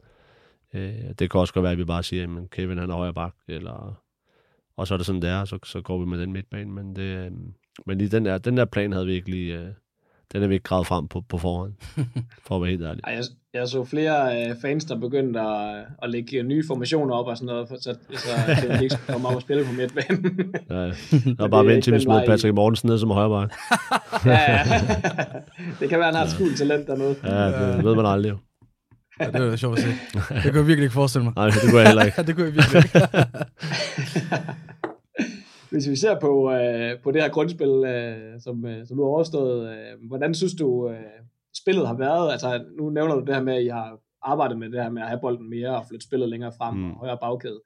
Øh, 0.74 0.93
det 1.19 1.32
kan 1.32 1.39
også 1.39 1.54
godt 1.54 1.63
være, 1.63 1.71
at 1.71 1.78
vi 1.78 1.86
bare 1.86 2.04
siger, 2.04 2.38
at 2.38 2.50
Kevin 2.50 2.78
han 2.78 2.89
er 2.89 2.95
højre 2.95 3.13
bak, 3.13 3.36
eller, 3.47 4.02
og 4.78 4.88
så 4.88 4.93
er 4.93 4.97
det 4.97 5.06
sådan, 5.06 5.21
der, 5.21 5.45
så, 5.45 5.60
så 5.63 5.82
går 5.82 6.00
vi 6.00 6.06
med 6.06 6.19
den 6.19 6.34
midtbane. 6.34 6.71
Men, 6.71 6.95
det, 6.95 7.02
øh, 7.02 7.32
men 7.86 7.97
lige 7.97 8.10
den 8.10 8.26
der, 8.26 8.38
den 8.38 8.58
der 8.58 8.65
plan 8.65 8.91
havde 8.91 9.06
vi 9.06 9.13
ikke 9.13 9.30
lige, 9.30 9.60
øh, 9.60 9.67
den 10.32 10.43
er 10.43 10.47
vi 10.47 10.54
ikke 10.54 10.63
gravet 10.63 10.88
frem 10.88 11.08
på, 11.08 11.21
på 11.21 11.38
forhånd, 11.38 11.74
for 12.45 12.56
at 12.56 12.62
være 12.62 12.71
helt 12.71 12.84
ærlig. 12.84 13.02
Ej, 13.04 13.13
jeg, 13.13 13.24
jeg 13.53 13.67
så 13.67 13.83
flere 13.83 14.49
øh, 14.49 14.55
fans, 14.61 14.85
der 14.85 14.99
begyndte 14.99 15.39
at, 15.39 15.85
at 16.03 16.09
lægge 16.09 16.43
nye 16.43 16.63
formationer 16.67 17.15
op 17.15 17.27
og 17.27 17.37
sådan 17.37 17.45
noget, 17.45 17.67
for, 17.67 17.75
så, 17.75 17.95
så 18.13 18.29
det 18.61 18.81
ikke 18.81 18.95
skulle 18.95 19.13
komme 19.13 19.27
op 19.27 19.35
og 19.35 19.41
spille 19.41 19.65
på 19.65 19.71
midtbanen. 19.71 20.55
ja, 20.69 20.75
der 21.37 21.43
er 21.43 21.47
bare 21.47 21.65
vent 21.65 21.83
til, 21.83 21.93
vi 21.93 21.99
smider 21.99 22.25
Patrick 22.25 22.55
Mortensen 22.55 22.89
ned 22.89 22.97
som 22.97 23.11
højre 23.11 23.41
ja, 24.25 24.39
ja, 24.41 24.63
det 25.79 25.89
kan 25.89 25.99
være, 25.99 26.05
han 26.05 26.15
har 26.15 26.23
et 26.23 26.31
skjult 26.31 26.57
talent 26.57 26.87
dernede. 26.87 27.15
Ja, 27.23 27.75
det 27.75 27.83
ved 27.85 27.95
man 27.95 28.05
aldrig 28.05 28.29
jo. 28.29 28.37
Ja, 29.19 29.31
det 29.31 29.49
var 29.49 29.55
sjovt 29.55 29.77
at 29.77 29.83
se. 29.83 29.89
Det 29.89 30.43
kunne 30.43 30.59
jeg 30.59 30.67
virkelig 30.67 30.83
ikke 30.83 30.93
forestille 30.93 31.23
mig. 31.23 31.33
Nej, 31.35 31.45
det 31.45 31.61
kunne 31.69 31.79
jeg 31.79 31.87
heller 31.87 32.03
ikke. 32.03 32.23
det 32.27 32.35
kunne 32.35 32.45
jeg 32.45 32.53
virkelig 32.53 32.83
ikke. 32.83 33.07
Hvis 35.71 35.89
vi 35.89 35.95
ser 35.95 36.19
på, 36.19 36.51
øh, 36.51 36.99
på 37.03 37.11
det 37.11 37.21
her 37.21 37.29
grundspil, 37.29 37.69
øh, 37.69 38.41
som, 38.43 38.65
øh, 38.65 38.87
som 38.87 38.97
du 38.97 39.03
har 39.03 39.09
overstået, 39.09 39.69
øh, 39.69 40.07
hvordan 40.07 40.33
synes 40.33 40.53
du, 40.53 40.89
øh, 40.89 40.95
spillet 41.57 41.87
har 41.87 41.93
været? 41.93 42.31
Altså, 42.31 42.65
nu 42.77 42.89
nævner 42.89 43.15
du 43.15 43.21
det 43.21 43.35
her 43.35 43.43
med, 43.43 43.53
at 43.53 43.63
I 43.63 43.67
har 43.67 43.99
arbejdet 44.21 44.57
med 44.57 44.69
det 44.69 44.83
her 44.83 44.89
med 44.89 45.01
at 45.01 45.07
have 45.07 45.19
bolden 45.21 45.49
mere 45.49 45.75
og 45.75 45.85
flytte 45.89 46.05
spillet 46.05 46.29
længere 46.29 46.53
frem 46.57 46.75
mm. 46.75 46.91
og 46.91 46.97
højere 46.97 47.17
bagkæde. 47.21 47.61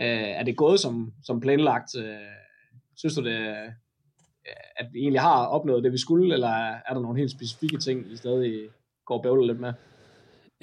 Øh, 0.00 0.28
er 0.38 0.42
det 0.42 0.56
gået 0.56 0.80
som, 0.80 1.12
som 1.22 1.40
planlagt? 1.40 1.96
Øh, 1.98 2.16
synes 2.96 3.14
du, 3.14 3.24
det, 3.24 3.56
at 4.76 4.86
vi 4.92 4.98
egentlig 4.98 5.20
har 5.20 5.46
opnået 5.46 5.84
det, 5.84 5.92
vi 5.92 5.98
skulle, 5.98 6.34
eller 6.34 6.48
er 6.86 6.94
der 6.94 7.00
nogle 7.00 7.18
helt 7.18 7.30
specifikke 7.30 7.78
ting, 7.78 8.12
I 8.12 8.16
stadig 8.16 8.68
går 9.06 9.22
bøvler 9.22 9.46
lidt 9.46 9.60
med? 9.60 9.72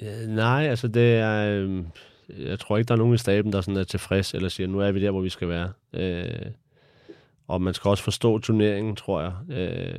Ja, 0.02 0.26
nej, 0.26 0.62
altså 0.62 0.88
det 0.88 1.14
er... 1.14 1.48
Øh, 1.48 1.84
jeg 2.38 2.58
tror 2.58 2.76
ikke, 2.76 2.88
der 2.88 2.94
er 2.94 2.98
nogen 2.98 3.14
i 3.14 3.18
staben, 3.18 3.52
der 3.52 3.60
sådan 3.60 3.80
er 3.80 3.84
tilfreds, 3.84 4.34
eller 4.34 4.48
siger, 4.48 4.66
nu 4.66 4.80
er 4.80 4.92
vi 4.92 5.02
der, 5.02 5.10
hvor 5.10 5.20
vi 5.20 5.28
skal 5.28 5.48
være. 5.48 5.72
Øh, 5.92 6.52
og 7.48 7.62
man 7.62 7.74
skal 7.74 7.88
også 7.88 8.04
forstå 8.04 8.38
turneringen, 8.38 8.96
tror 8.96 9.20
jeg. 9.20 9.32
Øh, 9.50 9.98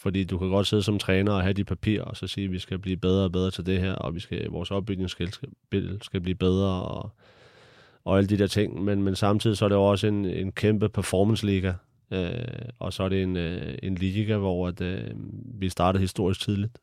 fordi 0.00 0.24
du 0.24 0.38
kan 0.38 0.48
godt 0.48 0.66
sidde 0.66 0.82
som 0.82 0.98
træner 0.98 1.32
og 1.32 1.42
have 1.42 1.52
de 1.52 1.64
papirer, 1.64 2.02
og 2.02 2.16
så 2.16 2.26
sige, 2.26 2.44
at 2.44 2.52
vi 2.52 2.58
skal 2.58 2.78
blive 2.78 2.96
bedre 2.96 3.24
og 3.24 3.32
bedre 3.32 3.50
til 3.50 3.66
det 3.66 3.80
her, 3.80 3.92
og 3.92 4.14
vi 4.14 4.20
skal, 4.20 4.46
vores 4.50 4.70
opbygning 4.70 5.10
skal, 5.10 5.32
skal 6.02 6.20
blive 6.20 6.34
bedre, 6.34 6.82
og, 6.82 7.10
og 8.04 8.18
alle 8.18 8.28
de 8.28 8.38
der 8.38 8.46
ting. 8.46 8.84
Men, 8.84 9.02
men 9.02 9.16
samtidig 9.16 9.56
så 9.56 9.64
er 9.64 9.68
det 9.68 9.78
også 9.78 10.06
en, 10.06 10.24
en 10.24 10.52
kæmpe 10.52 10.88
performance-liga, 10.88 11.72
øh, 12.12 12.68
og 12.78 12.92
så 12.92 13.02
er 13.02 13.08
det 13.08 13.22
en, 13.22 13.36
øh, 13.36 13.78
en 13.82 13.94
liga, 13.94 14.36
hvor 14.36 14.68
at, 14.68 14.80
øh, 14.80 15.10
vi 15.60 15.68
startede 15.68 16.00
historisk 16.00 16.40
tidligt. 16.40 16.78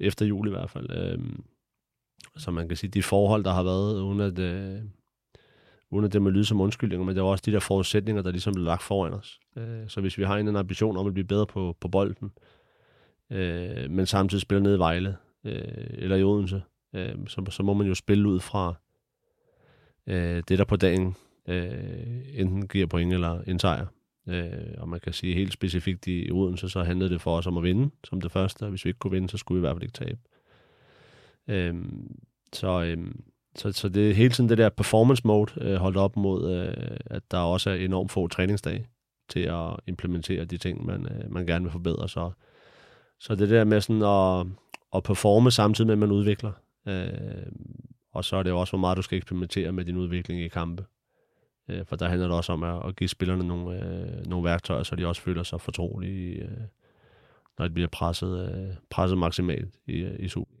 Efter 0.00 0.26
jul 0.26 0.46
i 0.46 0.50
hvert 0.50 0.70
fald. 0.70 0.90
Øh, 0.90 1.18
så 2.36 2.50
man 2.50 2.68
kan 2.68 2.76
sige, 2.76 2.90
de 2.90 3.02
forhold, 3.02 3.44
der 3.44 3.52
har 3.52 3.62
været, 3.62 4.00
uden 4.00 4.20
at, 4.20 4.38
øh, 4.38 4.80
uden 5.90 6.04
at 6.04 6.12
det 6.12 6.22
må 6.22 6.30
lyde 6.30 6.44
som 6.44 6.60
undskyldninger, 6.60 7.06
men 7.06 7.14
det 7.16 7.22
var 7.22 7.30
også 7.30 7.42
de 7.46 7.52
der 7.52 7.60
forudsætninger, 7.60 8.22
der 8.22 8.30
ligesom 8.30 8.54
blev 8.54 8.64
lagt 8.64 8.82
foran 8.82 9.12
os. 9.12 9.40
Øh, 9.56 9.88
så 9.88 10.00
hvis 10.00 10.18
vi 10.18 10.24
har 10.24 10.36
en 10.36 10.56
ambition 10.56 10.96
om 10.96 11.06
at 11.06 11.12
blive 11.14 11.26
bedre 11.26 11.46
på, 11.46 11.76
på 11.80 11.88
bolden, 11.88 12.30
øh, 13.30 13.90
men 13.90 14.06
samtidig 14.06 14.42
spille 14.42 14.62
ned 14.62 14.76
i 14.76 14.78
Vejle 14.78 15.16
øh, 15.44 15.86
eller 15.92 16.16
i 16.16 16.22
Odense, 16.22 16.62
øh, 16.94 17.14
så, 17.26 17.44
så 17.50 17.62
må 17.62 17.74
man 17.74 17.86
jo 17.86 17.94
spille 17.94 18.28
ud 18.28 18.40
fra 18.40 18.74
øh, 20.06 20.42
det, 20.48 20.58
der 20.58 20.64
på 20.64 20.76
dagen 20.76 21.14
øh, 21.48 22.22
enten 22.34 22.68
giver 22.68 22.86
point 22.86 23.12
eller 23.12 23.42
en 23.42 23.58
sejr. 23.58 23.86
Øh, 24.28 24.74
og 24.78 24.88
man 24.88 25.00
kan 25.00 25.12
sige 25.12 25.34
helt 25.34 25.52
specifikt 25.52 26.06
i 26.06 26.30
Odense, 26.30 26.68
så 26.68 26.82
handlede 26.82 27.10
det 27.10 27.20
for 27.20 27.36
os 27.36 27.46
om 27.46 27.56
at 27.56 27.62
vinde 27.62 27.90
som 28.04 28.20
det 28.20 28.32
første, 28.32 28.62
og 28.62 28.70
hvis 28.70 28.84
vi 28.84 28.90
ikke 28.90 28.98
kunne 28.98 29.10
vinde, 29.10 29.28
så 29.28 29.36
skulle 29.36 29.60
vi 29.60 29.60
i 29.60 29.66
hvert 29.68 29.76
fald 29.76 29.82
ikke 29.82 29.92
tabe. 29.92 30.18
Øh, 31.48 31.74
så, 32.52 32.82
øh, 32.82 33.14
så, 33.56 33.72
så 33.72 33.88
det 33.88 34.10
er 34.10 34.14
hele 34.14 34.30
tiden 34.30 34.48
det 34.48 34.58
der 34.58 34.68
performance 34.68 35.22
mode 35.26 35.52
øh, 35.60 35.74
holdt 35.74 35.96
op 35.96 36.16
mod, 36.16 36.52
øh, 36.52 36.96
at 37.06 37.22
der 37.30 37.38
også 37.38 37.70
er 37.70 37.74
enormt 37.74 38.12
få 38.12 38.28
træningsdage 38.28 38.86
til 39.28 39.40
at 39.40 39.76
implementere 39.86 40.44
de 40.44 40.58
ting, 40.58 40.86
man, 40.86 41.06
øh, 41.06 41.32
man 41.32 41.46
gerne 41.46 41.64
vil 41.64 41.72
forbedre. 41.72 42.08
Så, 42.08 42.30
så 43.20 43.34
det 43.34 43.50
der 43.50 43.64
med 43.64 43.80
sådan 43.80 44.02
at, 44.02 44.46
at 44.96 45.02
performe 45.02 45.50
samtidig 45.50 45.86
med, 45.86 45.92
at 45.92 45.98
man 45.98 46.10
udvikler. 46.10 46.52
Øh, 46.88 47.52
og 48.12 48.24
så 48.24 48.36
er 48.36 48.42
det 48.42 48.52
også, 48.52 48.70
hvor 48.70 48.78
meget 48.78 48.96
du 48.96 49.02
skal 49.02 49.18
eksperimentere 49.18 49.72
med 49.72 49.84
din 49.84 49.96
udvikling 49.96 50.40
i 50.40 50.48
kampe. 50.48 50.84
Øh, 51.68 51.86
for 51.86 51.96
der 51.96 52.08
handler 52.08 52.26
det 52.26 52.36
også 52.36 52.52
om 52.52 52.62
at, 52.62 52.86
at 52.86 52.96
give 52.96 53.08
spillerne 53.08 53.48
nogle, 53.48 53.84
øh, 53.84 54.26
nogle 54.26 54.44
værktøjer, 54.44 54.82
så 54.82 54.96
de 54.96 55.06
også 55.06 55.22
føler 55.22 55.42
sig 55.42 55.60
fortrolige, 55.60 56.42
øh, 56.42 56.50
når 57.58 57.68
de 57.68 57.74
bliver 57.74 57.88
presset, 57.88 58.54
øh, 58.54 58.74
presset 58.90 59.18
maksimalt 59.18 59.74
i, 59.86 59.96
øh, 59.96 60.20
i 60.20 60.28
Super. 60.28 60.59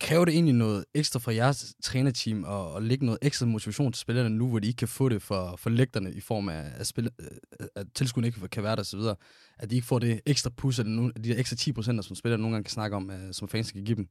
Kræver 0.00 0.24
det 0.24 0.34
egentlig 0.34 0.54
noget 0.54 0.84
ekstra 0.94 1.18
fra 1.18 1.34
jeres 1.34 1.74
trænerteam 1.82 2.44
og, 2.44 2.72
og 2.72 2.82
lægge 2.82 3.06
noget 3.06 3.18
ekstra 3.22 3.46
motivation 3.46 3.92
til 3.92 4.00
spillerne 4.00 4.30
nu, 4.30 4.48
hvor 4.48 4.58
de 4.58 4.66
ikke 4.66 4.76
kan 4.76 4.88
få 4.88 5.08
det 5.08 5.22
for, 5.22 5.56
for 5.56 5.70
lægterne 5.70 6.12
i 6.12 6.20
form 6.20 6.48
af, 6.48 6.72
at, 6.76 6.86
spille, 6.86 7.10
øh, 7.20 7.66
at 7.74 7.86
tilskuerne 7.94 8.26
ikke 8.26 8.48
kan 8.48 8.62
være 8.62 8.76
der 8.76 8.82
osv., 8.82 9.00
at 9.58 9.70
de 9.70 9.74
ikke 9.74 9.86
får 9.86 9.98
det 9.98 10.20
ekstra 10.26 10.50
pus, 10.50 10.78
eller 10.78 10.92
nogle, 10.92 11.12
de 11.12 11.28
der 11.28 11.38
ekstra 11.38 11.56
10 11.56 11.72
procenter, 11.72 12.02
som 12.02 12.16
spillerne 12.16 12.42
nogle 12.42 12.54
gange 12.54 12.64
kan 12.64 12.70
snakke 12.70 12.96
om, 12.96 13.10
uh, 13.10 13.32
som 13.32 13.48
fans 13.48 13.72
kan 13.72 13.84
give 13.84 13.96
dem? 13.96 14.08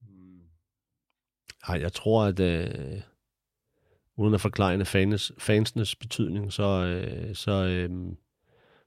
Hmm. 0.00 0.40
Nej, 1.68 1.80
jeg 1.80 1.92
tror, 1.92 2.24
at 2.24 2.40
øh, 2.40 3.00
uden 4.16 4.34
at 4.34 4.40
forklare 4.40 4.84
fans, 4.84 5.32
fansenes 5.38 5.96
betydning, 5.96 6.52
så, 6.52 6.62
øh, 6.62 7.34
så, 7.34 7.52
øh, 7.52 7.90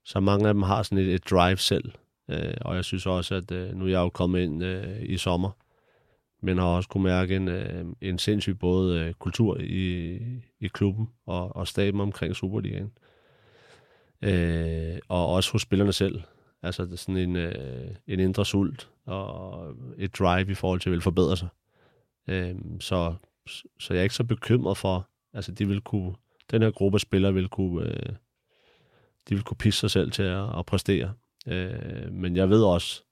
så 0.03 0.19
mange 0.19 0.47
af 0.47 0.53
dem 0.53 0.63
har 0.63 0.83
sådan 0.83 0.97
et, 0.97 1.13
et 1.13 1.29
drive 1.29 1.57
selv. 1.57 1.91
Øh, 2.29 2.53
og 2.61 2.75
jeg 2.75 2.85
synes 2.85 3.05
også, 3.05 3.35
at 3.35 3.51
øh, 3.51 3.75
nu 3.75 3.85
er 3.85 3.89
jeg 3.89 3.99
jo 3.99 4.09
kommet 4.09 4.39
ind 4.39 4.63
øh, 4.63 5.03
i 5.03 5.17
sommer, 5.17 5.51
men 6.41 6.57
har 6.57 6.65
også 6.65 6.89
kunne 6.89 7.03
mærke 7.03 7.35
en, 7.35 7.47
øh, 7.47 7.85
en 8.01 8.19
sindssyg 8.19 8.59
både 8.59 8.99
øh, 8.99 9.13
kultur 9.13 9.57
i, 9.59 10.15
i 10.59 10.67
klubben 10.67 11.09
og, 11.25 11.55
og 11.55 11.67
staben 11.67 12.01
omkring 12.01 12.35
Superligaen. 12.35 12.91
Øh, 14.21 14.97
og 15.07 15.27
også 15.33 15.51
hos 15.51 15.61
spillerne 15.61 15.93
selv. 15.93 16.21
Altså 16.63 16.85
det 16.85 16.93
er 16.93 16.97
sådan 16.97 17.17
en, 17.17 17.35
øh, 17.35 17.95
en 18.07 18.19
indre 18.19 18.45
sult 18.45 18.89
og 19.05 19.73
et 19.97 20.19
drive 20.19 20.51
i 20.51 20.53
forhold 20.53 20.79
til 20.79 20.89
at 20.89 20.91
vil 20.91 21.01
forbedre 21.01 21.37
sig. 21.37 21.47
Øh, 22.27 22.55
så, 22.79 23.13
så 23.79 23.93
jeg 23.93 23.99
er 23.99 24.03
ikke 24.03 24.15
så 24.15 24.23
bekymret 24.23 24.77
for, 24.77 25.09
altså 25.33 25.51
de 25.51 25.67
vil 25.67 25.81
kunne, 25.81 26.13
den 26.51 26.61
her 26.61 26.71
gruppe 26.71 26.99
spillere 26.99 27.33
vil 27.33 27.47
kunne, 27.47 27.85
øh, 27.85 28.15
de 29.29 29.35
vil 29.35 29.43
kunne 29.43 29.57
pisse 29.57 29.79
sig 29.79 29.91
selv 29.91 30.11
til 30.11 30.23
at, 30.23 30.59
at 30.59 30.65
præstere. 30.65 31.13
Øh, 31.47 32.11
men 32.11 32.35
jeg 32.35 32.49
ved 32.49 32.63
også, 32.63 33.03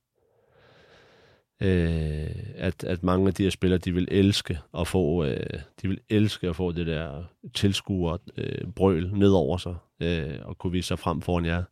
øh, 1.61 2.29
at, 2.55 2.83
at 2.83 3.03
mange 3.03 3.27
af 3.27 3.33
de 3.33 3.43
her 3.43 3.49
spillere, 3.49 3.79
de 3.79 3.93
vil 3.93 4.07
elske 4.11 4.59
at 4.77 4.87
få, 4.87 5.23
øh, 5.23 5.59
de 5.81 5.87
vil 5.87 5.99
elske 6.09 6.49
at 6.49 6.55
få 6.55 6.71
det 6.71 6.87
der 6.87 7.23
tilskuer 7.53 8.17
øh, 8.37 8.71
brøl 8.75 9.11
ned 9.13 9.31
over 9.31 9.57
sig, 9.57 9.75
øh, 10.01 10.39
og 10.41 10.57
kunne 10.57 10.71
vise 10.71 10.87
sig 10.87 10.99
frem 10.99 11.21
foran 11.21 11.45
jer, 11.45 11.63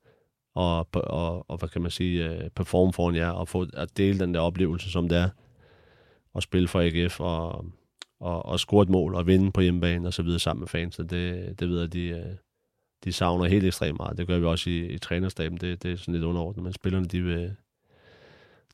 og, 0.56 0.88
og, 0.93 1.50
og 1.50 1.58
hvad 1.58 1.69
kan 1.69 1.82
man 1.82 1.91
sige, 1.91 2.30
øh, 2.30 2.50
performe 2.50 2.93
foran 2.93 3.15
jer, 3.15 3.30
og 3.30 3.48
få 3.48 3.65
at 3.74 3.98
dele 3.98 4.19
den 4.19 4.34
der 4.34 4.39
oplevelse, 4.39 4.91
som 4.91 5.10
det 5.10 5.17
er, 5.17 5.30
at 6.36 6.43
spille 6.43 6.67
for 6.67 6.80
AGF, 6.80 7.19
og, 7.19 7.65
og, 8.19 8.46
og 8.46 8.60
score 8.60 8.84
et 8.84 8.89
mål, 8.89 9.15
og 9.15 9.28
vinde 9.28 9.52
på 9.52 9.62
hjemmebane, 9.62 10.08
og 10.08 10.13
så 10.13 10.24
videre 10.24 10.39
sammen 10.39 10.62
med 10.62 10.67
fans. 10.67 10.96
Det, 10.96 11.10
det 11.60 11.69
ved 11.69 11.80
jeg, 11.80 11.93
de, 11.93 12.08
øh, 12.08 12.36
de 13.04 13.13
savner 13.13 13.46
helt 13.46 13.65
ekstremt 13.65 14.00
meget. 14.00 14.17
Det 14.17 14.28
gør 14.28 14.39
vi 14.39 14.46
også 14.46 14.69
i, 14.69 14.86
i 14.86 14.98
trænerstaben. 14.98 15.58
Det, 15.58 15.84
det 15.84 15.91
er 15.91 15.96
sådan 15.96 16.13
lidt 16.13 16.24
underordnet, 16.24 16.63
men 16.63 16.74
spillerne, 16.74 17.06
de 17.06 17.22
vil, 17.22 17.56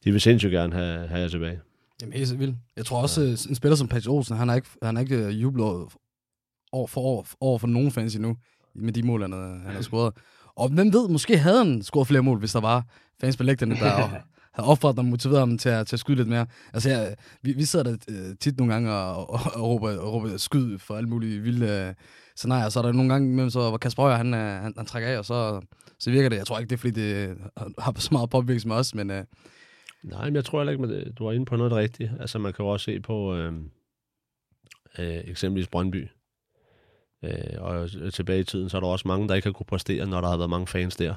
de 0.03 0.11
vil 0.11 0.21
sindssygt 0.21 0.51
gerne 0.51 0.73
have, 0.73 1.07
have 1.07 1.21
jer 1.21 1.27
tilbage. 1.27 1.59
Jamen 2.01 2.13
helt 2.13 2.39
vildt. 2.39 2.57
Jeg 2.77 2.85
tror 2.85 3.01
også, 3.01 3.21
ja. 3.21 3.49
en 3.49 3.55
spiller 3.55 3.75
som 3.75 3.87
Patrick 3.87 4.09
Olsen, 4.09 4.37
han 4.37 4.47
har 4.47 4.55
ikke, 4.55 4.67
han 4.83 4.95
har 4.95 5.01
ikke 5.01 5.17
øh, 5.17 5.41
jublet 5.41 5.65
over 6.71 6.87
for, 6.87 7.01
over, 7.01 7.23
over 7.39 7.59
for 7.59 7.67
nogen 7.67 7.91
fans 7.91 8.15
endnu, 8.15 8.37
med 8.75 8.93
de 8.93 9.03
mål, 9.03 9.21
han 9.21 9.31
har, 9.31 9.61
han 9.65 9.75
har 9.75 9.81
scoret. 9.81 10.13
Og 10.55 10.69
hvem 10.69 10.93
ved, 10.93 11.09
måske 11.09 11.37
havde 11.37 11.65
han 11.65 11.81
scoret 11.81 12.07
flere 12.07 12.23
mål, 12.23 12.39
hvis 12.39 12.51
der 12.51 12.59
var 12.59 12.85
fans 13.21 13.37
på 13.37 13.43
lægterne, 13.43 13.75
der 13.75 13.91
og 13.91 14.09
havde 14.53 14.67
offret 14.69 14.99
og 14.99 15.05
motiveret 15.05 15.39
ham 15.39 15.57
til 15.57 15.69
at, 15.69 15.87
til 15.87 15.95
at 15.95 15.99
skyde 15.99 16.17
lidt 16.17 16.27
mere. 16.27 16.45
Altså, 16.73 16.89
jeg, 16.89 17.15
vi, 17.41 17.53
vi 17.53 17.65
sidder 17.65 17.85
der 17.85 17.97
øh, 18.09 18.35
tit 18.39 18.57
nogle 18.57 18.73
gange 18.73 18.91
og, 18.91 19.29
og, 19.29 19.39
og, 19.53 19.61
råber, 19.61 19.97
og 19.97 20.13
råber 20.13 20.37
skyd 20.37 20.77
for 20.77 20.95
alle 20.95 21.09
mulige 21.09 21.39
vilde 21.39 21.67
øh, 21.67 21.93
scenarier. 22.35 22.69
Så 22.69 22.79
er 22.79 22.83
der 22.83 22.91
nogle 22.91 23.11
gange 23.11 23.31
imellem, 23.31 23.49
så, 23.49 23.69
hvor 23.69 23.77
Kasper 23.77 24.03
Højer, 24.03 24.17
han, 24.17 24.33
han, 24.33 24.73
han, 24.77 24.85
trækker 24.85 25.09
af, 25.09 25.17
og 25.17 25.25
så, 25.25 25.61
så 25.99 26.11
virker 26.11 26.29
det. 26.29 26.37
Jeg 26.37 26.45
tror 26.45 26.59
ikke, 26.59 26.69
det 26.69 26.75
er, 26.75 26.79
fordi 26.79 26.91
det 26.91 27.37
har 27.79 27.93
så 27.97 28.09
meget 28.11 28.29
påvirkning 28.29 28.67
med 28.67 28.75
os, 28.75 28.95
men... 28.95 29.11
Øh, 29.11 29.23
Nej, 30.03 30.25
men 30.25 30.35
jeg 30.35 30.45
tror 30.45 30.59
heller 30.59 30.71
ikke, 30.71 30.83
at 30.83 31.07
øh, 31.07 31.13
du 31.17 31.23
var 31.23 31.31
inde 31.31 31.45
på 31.45 31.55
noget 31.55 31.73
rigtigt. 31.73 32.11
Altså, 32.19 32.39
man 32.39 32.53
kan 32.53 32.65
jo 32.65 32.69
også 32.69 32.83
se 32.83 32.99
på 32.99 33.35
øh, 33.35 33.53
øh, 34.99 35.21
eksempelvis 35.25 35.67
Brøndby. 35.67 36.07
Øh, 37.23 37.31
og 37.57 37.89
øh, 37.99 38.11
tilbage 38.11 38.39
i 38.39 38.43
tiden, 38.43 38.69
så 38.69 38.77
er 38.77 38.81
der 38.81 38.87
også 38.87 39.07
mange, 39.07 39.27
der 39.27 39.35
ikke 39.35 39.47
har 39.47 39.53
kunne 39.53 39.65
præstere, 39.65 40.05
når 40.05 40.21
der 40.21 40.27
har 40.27 40.37
været 40.37 40.49
mange 40.49 40.67
fans 40.67 40.95
der. 40.95 41.15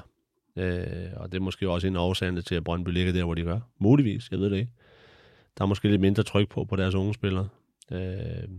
Øh, 0.55 1.11
og 1.15 1.31
det 1.31 1.37
er 1.37 1.41
måske 1.41 1.69
også 1.69 1.87
en 1.87 1.95
årsag 1.95 2.43
til, 2.43 2.55
at 2.55 2.63
Brøndby 2.63 2.89
ligger 2.89 3.13
der, 3.13 3.23
hvor 3.23 3.33
de 3.33 3.43
gør. 3.43 3.59
Muligvis, 3.79 4.31
jeg 4.31 4.39
ved 4.39 4.49
det 4.49 4.57
ikke. 4.57 4.71
Der 5.57 5.63
er 5.63 5.67
måske 5.67 5.89
lidt 5.89 6.01
mindre 6.01 6.23
tryk 6.23 6.49
på, 6.49 6.65
på 6.65 6.75
deres 6.75 6.95
unge 6.95 7.13
spillere. 7.13 7.47
Øh, 7.91 8.49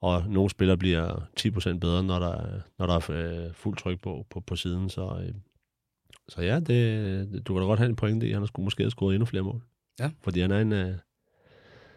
og 0.00 0.24
nogle 0.28 0.50
spillere 0.50 0.76
bliver 0.76 1.28
10% 1.40 1.78
bedre, 1.78 2.02
når 2.02 2.18
der, 2.18 2.60
når 2.78 2.86
der 2.86 2.94
er 2.94 3.46
øh, 3.46 3.54
fuld 3.54 3.76
tryk 3.76 4.00
på, 4.00 4.26
på, 4.30 4.40
på 4.40 4.56
siden. 4.56 4.88
Så, 4.88 5.02
øh, 5.02 5.34
så 6.28 6.42
ja, 6.42 6.60
det, 6.60 7.46
du 7.46 7.54
kan 7.54 7.62
da 7.62 7.66
godt 7.66 7.78
have 7.78 7.88
en 7.88 7.96
pointe 7.96 8.28
i, 8.28 8.32
han 8.32 8.42
har 8.42 8.46
skulle 8.46 8.64
måske 8.64 8.82
have 8.82 8.90
scoret 8.90 9.14
endnu 9.14 9.26
flere 9.26 9.42
mål. 9.42 9.62
Ja. 10.00 10.10
Fordi 10.22 10.40
han 10.40 10.50
er 10.50 10.60
en, 10.60 10.72
uh, 10.72 10.78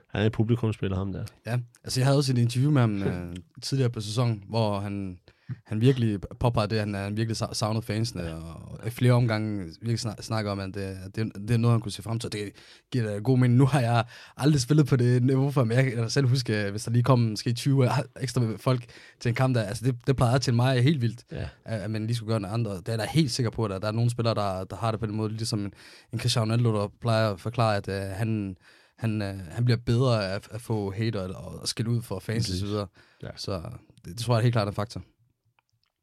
han 0.07 0.21
er 0.21 0.25
en 0.25 0.31
publikumspiller, 0.31 0.97
ham 0.97 1.13
der. 1.13 1.25
Ja, 1.45 1.59
altså 1.83 1.99
jeg 1.99 2.07
havde 2.07 2.17
også 2.17 2.33
et 2.33 2.37
interview 2.37 2.71
med 2.71 2.81
ham 2.81 3.01
uh, 3.01 3.35
tidligere 3.61 3.89
på 3.89 4.01
sæsonen, 4.01 4.43
hvor 4.49 4.79
han, 4.79 5.19
han 5.65 5.81
virkelig 5.81 6.19
påpegede 6.39 6.69
det, 6.69 6.75
at 6.75 6.81
han, 6.81 6.93
han 6.93 7.17
virkelig 7.17 7.37
savnet 7.53 7.83
fansene, 7.83 8.35
og 8.35 8.87
i 8.87 8.89
flere 8.89 9.13
omgange 9.13 9.65
virkelig 9.81 10.13
snakker 10.19 10.51
om, 10.51 10.59
at 10.59 10.73
det, 10.73 10.97
det, 11.15 11.31
det 11.35 11.51
er 11.51 11.57
noget, 11.57 11.73
han 11.73 11.81
kunne 11.81 11.91
se 11.91 12.03
frem 12.03 12.19
til. 12.19 12.31
Det 12.31 12.51
giver 12.91 13.05
da 13.05 13.17
god 13.17 13.37
mening. 13.37 13.57
Nu 13.57 13.65
har 13.65 13.79
jeg 13.79 14.03
aldrig 14.37 14.61
spillet 14.61 14.87
på 14.87 14.95
det 14.95 15.23
niveau 15.23 15.51
for, 15.51 15.63
men 15.63 15.77
jeg 15.77 15.91
kan 15.91 16.09
selv 16.09 16.27
huske, 16.27 16.71
hvis 16.71 16.83
der 16.83 16.91
lige 16.91 17.03
kom 17.03 17.19
måske 17.19 17.53
20 17.53 17.89
ekstra 18.21 18.41
folk 18.57 18.85
til 19.19 19.29
en 19.29 19.35
kamp, 19.35 19.55
der, 19.55 19.63
altså 19.63 19.85
det, 19.85 19.95
det 20.07 20.15
plejede 20.15 20.39
til 20.39 20.53
mig 20.53 20.83
helt 20.83 21.01
vildt, 21.01 21.23
ja. 21.31 21.49
at 21.65 21.91
man 21.91 22.07
lige 22.07 22.15
skulle 22.15 22.31
gøre 22.31 22.39
noget 22.39 22.53
andet. 22.53 22.85
Det 22.85 22.93
er 22.93 22.97
jeg 22.97 23.09
helt 23.11 23.31
sikker 23.31 23.49
på, 23.49 23.65
at 23.65 23.81
der 23.81 23.87
er 23.87 23.91
nogle 23.91 24.11
spillere, 24.11 24.35
der, 24.35 24.63
der 24.63 24.75
har 24.75 24.91
det 24.91 24.99
på 24.99 25.05
den 25.05 25.15
måde, 25.15 25.29
ligesom 25.29 25.59
en, 25.59 25.73
en 26.13 26.19
Cristiano 26.19 26.45
Ronaldo, 26.45 26.73
der 26.73 26.87
plejer 27.01 27.31
at 27.31 27.39
forklare, 27.39 27.75
at 27.75 27.87
uh, 27.87 28.17
han, 28.17 28.57
han, 28.97 29.21
uh, 29.21 29.27
han 29.51 29.65
bliver 29.65 29.77
bedre 29.77 30.31
af 30.31 30.39
at 30.51 30.61
få 30.61 30.91
hater 30.91 31.35
og, 31.35 31.59
og 31.59 31.67
skille 31.67 31.91
ud 31.91 32.01
for 32.01 32.19
fans 32.19 32.49
og 32.49 32.55
så 32.55 32.65
videre. 32.65 32.87
Ja. 33.23 33.29
Så 33.35 33.51
det, 33.51 34.05
det 34.05 34.17
tror 34.17 34.33
jeg 34.33 34.39
er 34.39 34.43
helt 34.43 34.53
klart 34.53 34.67
en 34.67 34.73
faktor 34.73 35.01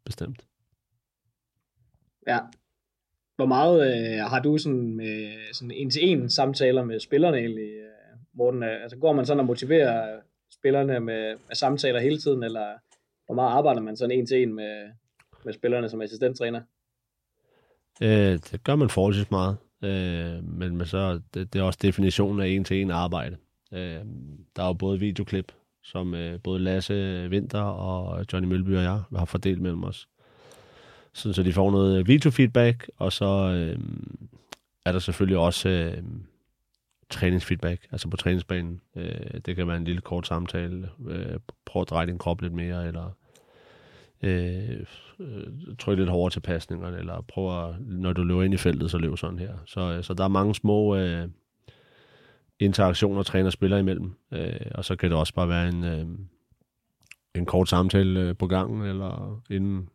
bestemt. 0.08 0.44
Ja. 2.26 2.38
Hvor 3.36 3.46
meget 3.46 3.76
øh, 3.86 4.30
har 4.30 4.40
du 4.42 4.58
sådan 4.58 4.94
med 4.94 5.36
sådan 5.52 5.70
en-til-en 5.70 6.30
samtaler 6.30 6.84
med 6.84 7.00
spillerne 7.00 7.38
egentlig, 7.38 7.70
øh, 7.70 8.18
Morten? 8.32 8.62
Altså 8.62 8.96
går 8.96 9.12
man 9.12 9.26
sådan 9.26 9.40
og 9.40 9.46
motiverer 9.46 10.20
spillerne 10.52 11.00
med, 11.00 11.36
med 11.48 11.54
samtaler 11.54 12.00
hele 12.00 12.18
tiden, 12.18 12.42
eller 12.42 12.66
hvor 13.26 13.34
meget 13.34 13.50
arbejder 13.50 13.80
man 13.80 13.96
sådan 13.96 14.18
en-til-en 14.18 14.54
med, 14.54 14.88
med 15.44 15.52
spillerne 15.52 15.88
som 15.88 16.00
assistenttræner? 16.00 16.62
Øh, 18.02 18.38
det 18.50 18.64
gør 18.64 18.76
man 18.76 18.90
forholdsvis 18.90 19.30
meget. 19.30 19.56
Øh, 19.84 20.44
men, 20.44 20.76
men 20.76 20.86
så, 20.86 21.20
det, 21.34 21.52
det 21.52 21.58
er 21.58 21.62
også 21.62 21.78
definitionen 21.82 22.40
af 22.40 22.48
en-til-en 22.48 22.90
arbejde. 22.90 23.36
Øh, 23.72 24.04
der 24.56 24.62
er 24.62 24.66
jo 24.66 24.72
både 24.72 24.98
videoklip, 24.98 25.52
som 25.88 26.14
øh, 26.14 26.40
både 26.40 26.59
Lasse 26.59 27.27
Vinter 27.31 27.61
og 27.61 28.24
Johnny 28.33 28.48
Mølby 28.48 28.77
og 28.77 28.83
jeg 28.83 29.01
har 29.16 29.24
fordelt 29.24 29.61
mellem 29.61 29.85
os. 29.85 30.09
Sådan, 31.12 31.35
så 31.35 31.42
de 31.42 31.53
får 31.53 31.70
noget 31.70 31.98
øh, 31.98 32.07
videofeedback, 32.07 32.90
og 32.96 33.12
så 33.12 33.27
øh, 33.27 33.79
er 34.85 34.92
der 34.92 34.98
selvfølgelig 34.98 35.38
også 35.38 35.68
øh, 35.68 36.03
træningsfeedback, 37.11 37.87
altså 37.92 38.09
på 38.09 38.16
træningsbanen. 38.16 38.81
Øh, 38.96 39.40
det 39.46 39.57
kan 39.57 39.68
være 39.68 39.77
en 39.77 39.85
lille 39.85 40.01
kort 40.01 40.27
samtale, 40.27 40.88
øh, 41.09 41.38
prøv 41.66 41.83
at 41.83 41.90
dreje 41.90 42.07
din 42.07 42.18
krop 42.18 42.42
lidt 42.42 42.53
mere, 42.53 42.87
eller 42.87 43.11
øh, 44.22 44.87
øh 45.18 45.46
tryk 45.79 45.98
lidt 45.98 46.11
hårdere 46.11 46.31
til 46.31 46.40
pasningerne, 46.40 46.98
eller 46.98 47.20
prøv 47.20 47.68
at, 47.68 47.74
når 47.81 48.12
du 48.12 48.22
løber 48.22 48.42
ind 48.42 48.55
i 48.55 48.57
feltet, 48.57 48.90
så 48.90 48.98
løb 48.98 49.18
sådan 49.18 49.38
her. 49.38 49.55
Så, 49.66 49.81
øh, 49.81 50.05
så 50.05 50.14
der 50.14 50.24
er 50.24 50.29
mange 50.29 50.55
små... 50.55 50.96
Øh, 50.96 51.29
interaktioner 52.60 53.22
træner 53.22 53.50
spiller 53.50 53.78
imellem. 53.78 54.12
Øh, 54.32 54.70
og 54.74 54.84
så 54.84 54.96
kan 54.96 55.10
det 55.10 55.18
også 55.18 55.34
bare 55.34 55.48
være 55.48 55.68
en, 55.68 55.84
øh, 55.84 56.06
en 57.34 57.46
kort 57.46 57.68
samtale 57.68 58.20
øh, 58.20 58.36
på 58.36 58.46
gangen, 58.46 58.82
eller 58.82 59.42
inden, 59.50 59.88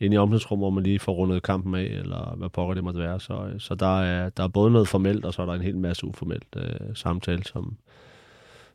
inden 0.00 0.12
i 0.12 0.16
omklædningsrum, 0.16 0.58
hvor 0.58 0.70
man 0.70 0.82
lige 0.82 0.98
får 0.98 1.12
rundet 1.12 1.42
kampen 1.42 1.74
af, 1.74 1.84
eller 1.84 2.34
hvad 2.36 2.48
pokker 2.48 2.74
det 2.74 2.84
måtte 2.84 3.00
være. 3.00 3.20
Så, 3.20 3.50
øh, 3.54 3.60
så 3.60 3.74
der, 3.74 4.00
er, 4.02 4.28
der 4.28 4.44
er 4.44 4.48
både 4.48 4.70
noget 4.70 4.88
formelt, 4.88 5.24
og 5.24 5.34
så 5.34 5.42
er 5.42 5.46
der 5.46 5.52
en 5.52 5.62
hel 5.62 5.78
masse 5.78 6.06
uformelt 6.06 6.56
øh, 6.56 6.94
samtale, 6.94 7.44
som, 7.44 7.76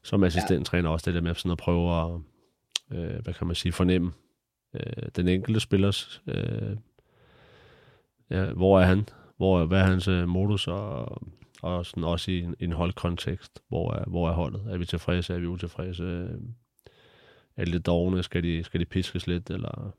som 0.04 0.24
assistenttræner 0.24 0.90
også 0.90 1.06
det 1.06 1.16
der 1.16 1.22
med 1.22 1.36
sådan 1.36 1.52
at 1.52 1.58
prøve 1.58 2.02
at, 2.02 2.20
øh, 2.98 3.24
hvad 3.24 3.34
kan 3.34 3.48
man 3.48 3.56
sige, 3.56 3.72
fornemme 3.72 4.12
øh, 4.74 5.10
den 5.16 5.28
enkelte 5.28 5.60
spillers, 5.60 6.22
øh, 6.28 6.78
ja, 8.30 8.46
hvor 8.46 8.80
er 8.80 8.86
han, 8.86 9.06
hvor, 9.38 9.66
hvad 9.66 9.80
er 9.80 9.86
hans 9.86 10.08
øh, 10.08 10.28
modus, 10.28 10.68
og 10.68 11.22
og 11.62 11.86
sådan 11.86 12.04
også 12.04 12.32
i 12.32 12.42
en, 12.42 12.56
en 12.60 12.72
holdkontekst, 12.72 13.62
hvor 13.70 13.94
er, 13.94 14.04
hvor 14.08 14.30
er 14.30 14.34
holdet? 14.34 14.62
Er 14.70 14.78
vi 14.78 14.86
tilfredse? 14.86 15.34
Er 15.34 15.40
vi 15.40 15.46
utilfredse? 15.46 16.04
Er 17.58 17.64
det 17.64 17.68
lidt 17.68 17.86
dogne? 17.86 18.24
Skal 18.24 18.44
de, 18.44 18.64
skal 18.64 18.80
de 18.80 18.86
piskes 18.86 19.28
lidt? 19.28 19.50
Eller 19.50 19.92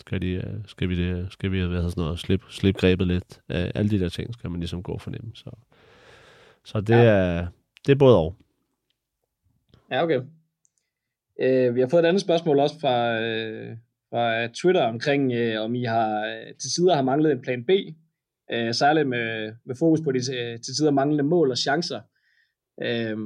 skal, 0.00 0.22
de, 0.22 0.30
øh, 0.30 0.54
skal 0.66 0.88
vi, 0.88 0.96
det, 0.96 1.32
skal 1.32 1.52
vi 1.52 1.66
hvad 1.66 1.82
sådan 1.82 2.02
noget, 2.02 2.18
slip, 2.18 2.42
slip 2.48 2.76
grebet 2.76 3.06
lidt? 3.06 3.40
Alle 3.48 3.90
de 3.90 4.00
der 4.00 4.08
ting 4.08 4.34
skal 4.34 4.50
man 4.50 4.60
ligesom 4.60 4.82
gå 4.82 4.92
og 4.92 5.00
fornemme. 5.00 5.30
Så, 5.34 5.50
så 6.64 6.80
det, 6.80 6.94
ja. 6.94 7.02
er, 7.02 7.46
det 7.86 7.92
er 7.92 7.96
både 7.96 8.18
og. 8.18 8.36
Ja, 9.90 10.02
okay. 10.02 10.20
Øh, 11.40 11.74
vi 11.74 11.80
har 11.80 11.88
fået 11.88 12.02
et 12.02 12.08
andet 12.08 12.22
spørgsmål 12.22 12.58
også 12.58 12.80
fra, 12.80 13.20
øh, 13.20 13.76
fra 14.10 14.46
Twitter 14.46 14.82
omkring, 14.82 15.32
øh, 15.32 15.60
om 15.62 15.74
I 15.74 15.84
har 15.84 16.26
øh, 16.26 16.54
til 16.60 16.70
tider 16.70 16.94
har 16.94 17.02
manglet 17.02 17.32
en 17.32 17.42
plan 17.42 17.64
B 17.64 17.70
øh, 18.52 18.74
særligt 18.74 19.08
med, 19.08 19.52
med 19.64 19.74
fokus 19.78 20.00
på 20.00 20.12
de 20.12 20.18
øh, 20.18 20.60
til, 20.60 20.74
tider 20.74 20.90
manglende 20.90 21.24
mål 21.24 21.50
og 21.50 21.58
chancer. 21.58 22.00
Øh, 22.82 23.16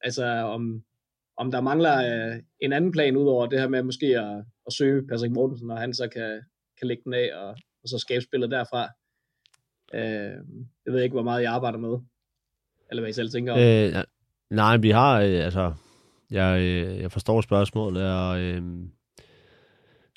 altså 0.00 0.24
om, 0.26 0.82
om 1.36 1.50
der 1.50 1.60
mangler 1.60 1.96
øh, 1.96 2.42
en 2.60 2.72
anden 2.72 2.92
plan 2.92 3.16
ud 3.16 3.26
over 3.26 3.46
det 3.46 3.60
her 3.60 3.68
med 3.68 3.82
måske 3.82 4.06
at, 4.06 4.44
at 4.66 4.72
søge 4.72 5.06
Patrick 5.06 5.32
Mortensen, 5.32 5.70
og 5.70 5.78
han 5.78 5.94
så 5.94 6.08
kan, 6.08 6.42
kan 6.78 6.88
lægge 6.88 7.02
den 7.04 7.14
af 7.14 7.30
og, 7.34 7.48
og 7.82 7.88
så 7.88 7.98
skabe 7.98 8.24
spillet 8.24 8.50
derfra. 8.50 8.88
Øh, 9.94 10.36
jeg 10.86 10.92
ved 10.92 11.02
ikke, 11.02 11.12
hvor 11.12 11.22
meget 11.22 11.42
jeg 11.42 11.52
arbejder 11.52 11.78
med, 11.78 11.98
eller 12.90 13.02
hvad 13.02 13.10
I 13.10 13.12
selv 13.12 13.30
tænker 13.30 13.52
om. 13.52 13.58
Øh, 13.58 14.04
nej, 14.50 14.76
vi 14.76 14.90
har, 14.90 15.20
øh, 15.20 15.44
altså, 15.44 15.74
jeg, 16.30 16.60
øh, 16.60 17.00
jeg 17.00 17.12
forstår 17.12 17.40
spørgsmålet, 17.40 18.12
og, 18.12 18.40
øh, 18.40 18.62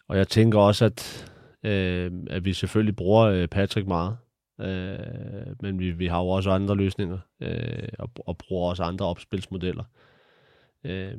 og 0.08 0.18
jeg 0.18 0.28
tænker 0.28 0.60
også, 0.60 0.86
at, 0.86 1.32
øh, 1.64 2.12
at 2.30 2.46
vi 2.46 2.54
selvfølgelig 2.54 2.96
bruger 2.96 3.24
øh, 3.24 3.48
Patrick 3.48 3.88
meget. 3.88 4.18
Øh, 4.62 5.56
men 5.62 5.80
vi, 5.80 5.92
vi 5.92 6.08
har 6.08 6.20
jo 6.20 6.28
også 6.28 6.50
andre 6.50 6.76
løsninger, 6.76 7.20
øh, 7.42 7.90
og, 8.00 8.10
og 8.26 8.38
bruger 8.38 8.70
også 8.70 8.84
andre 8.84 9.06
opspilsmodeller. 9.06 9.84
Øh, 10.84 11.14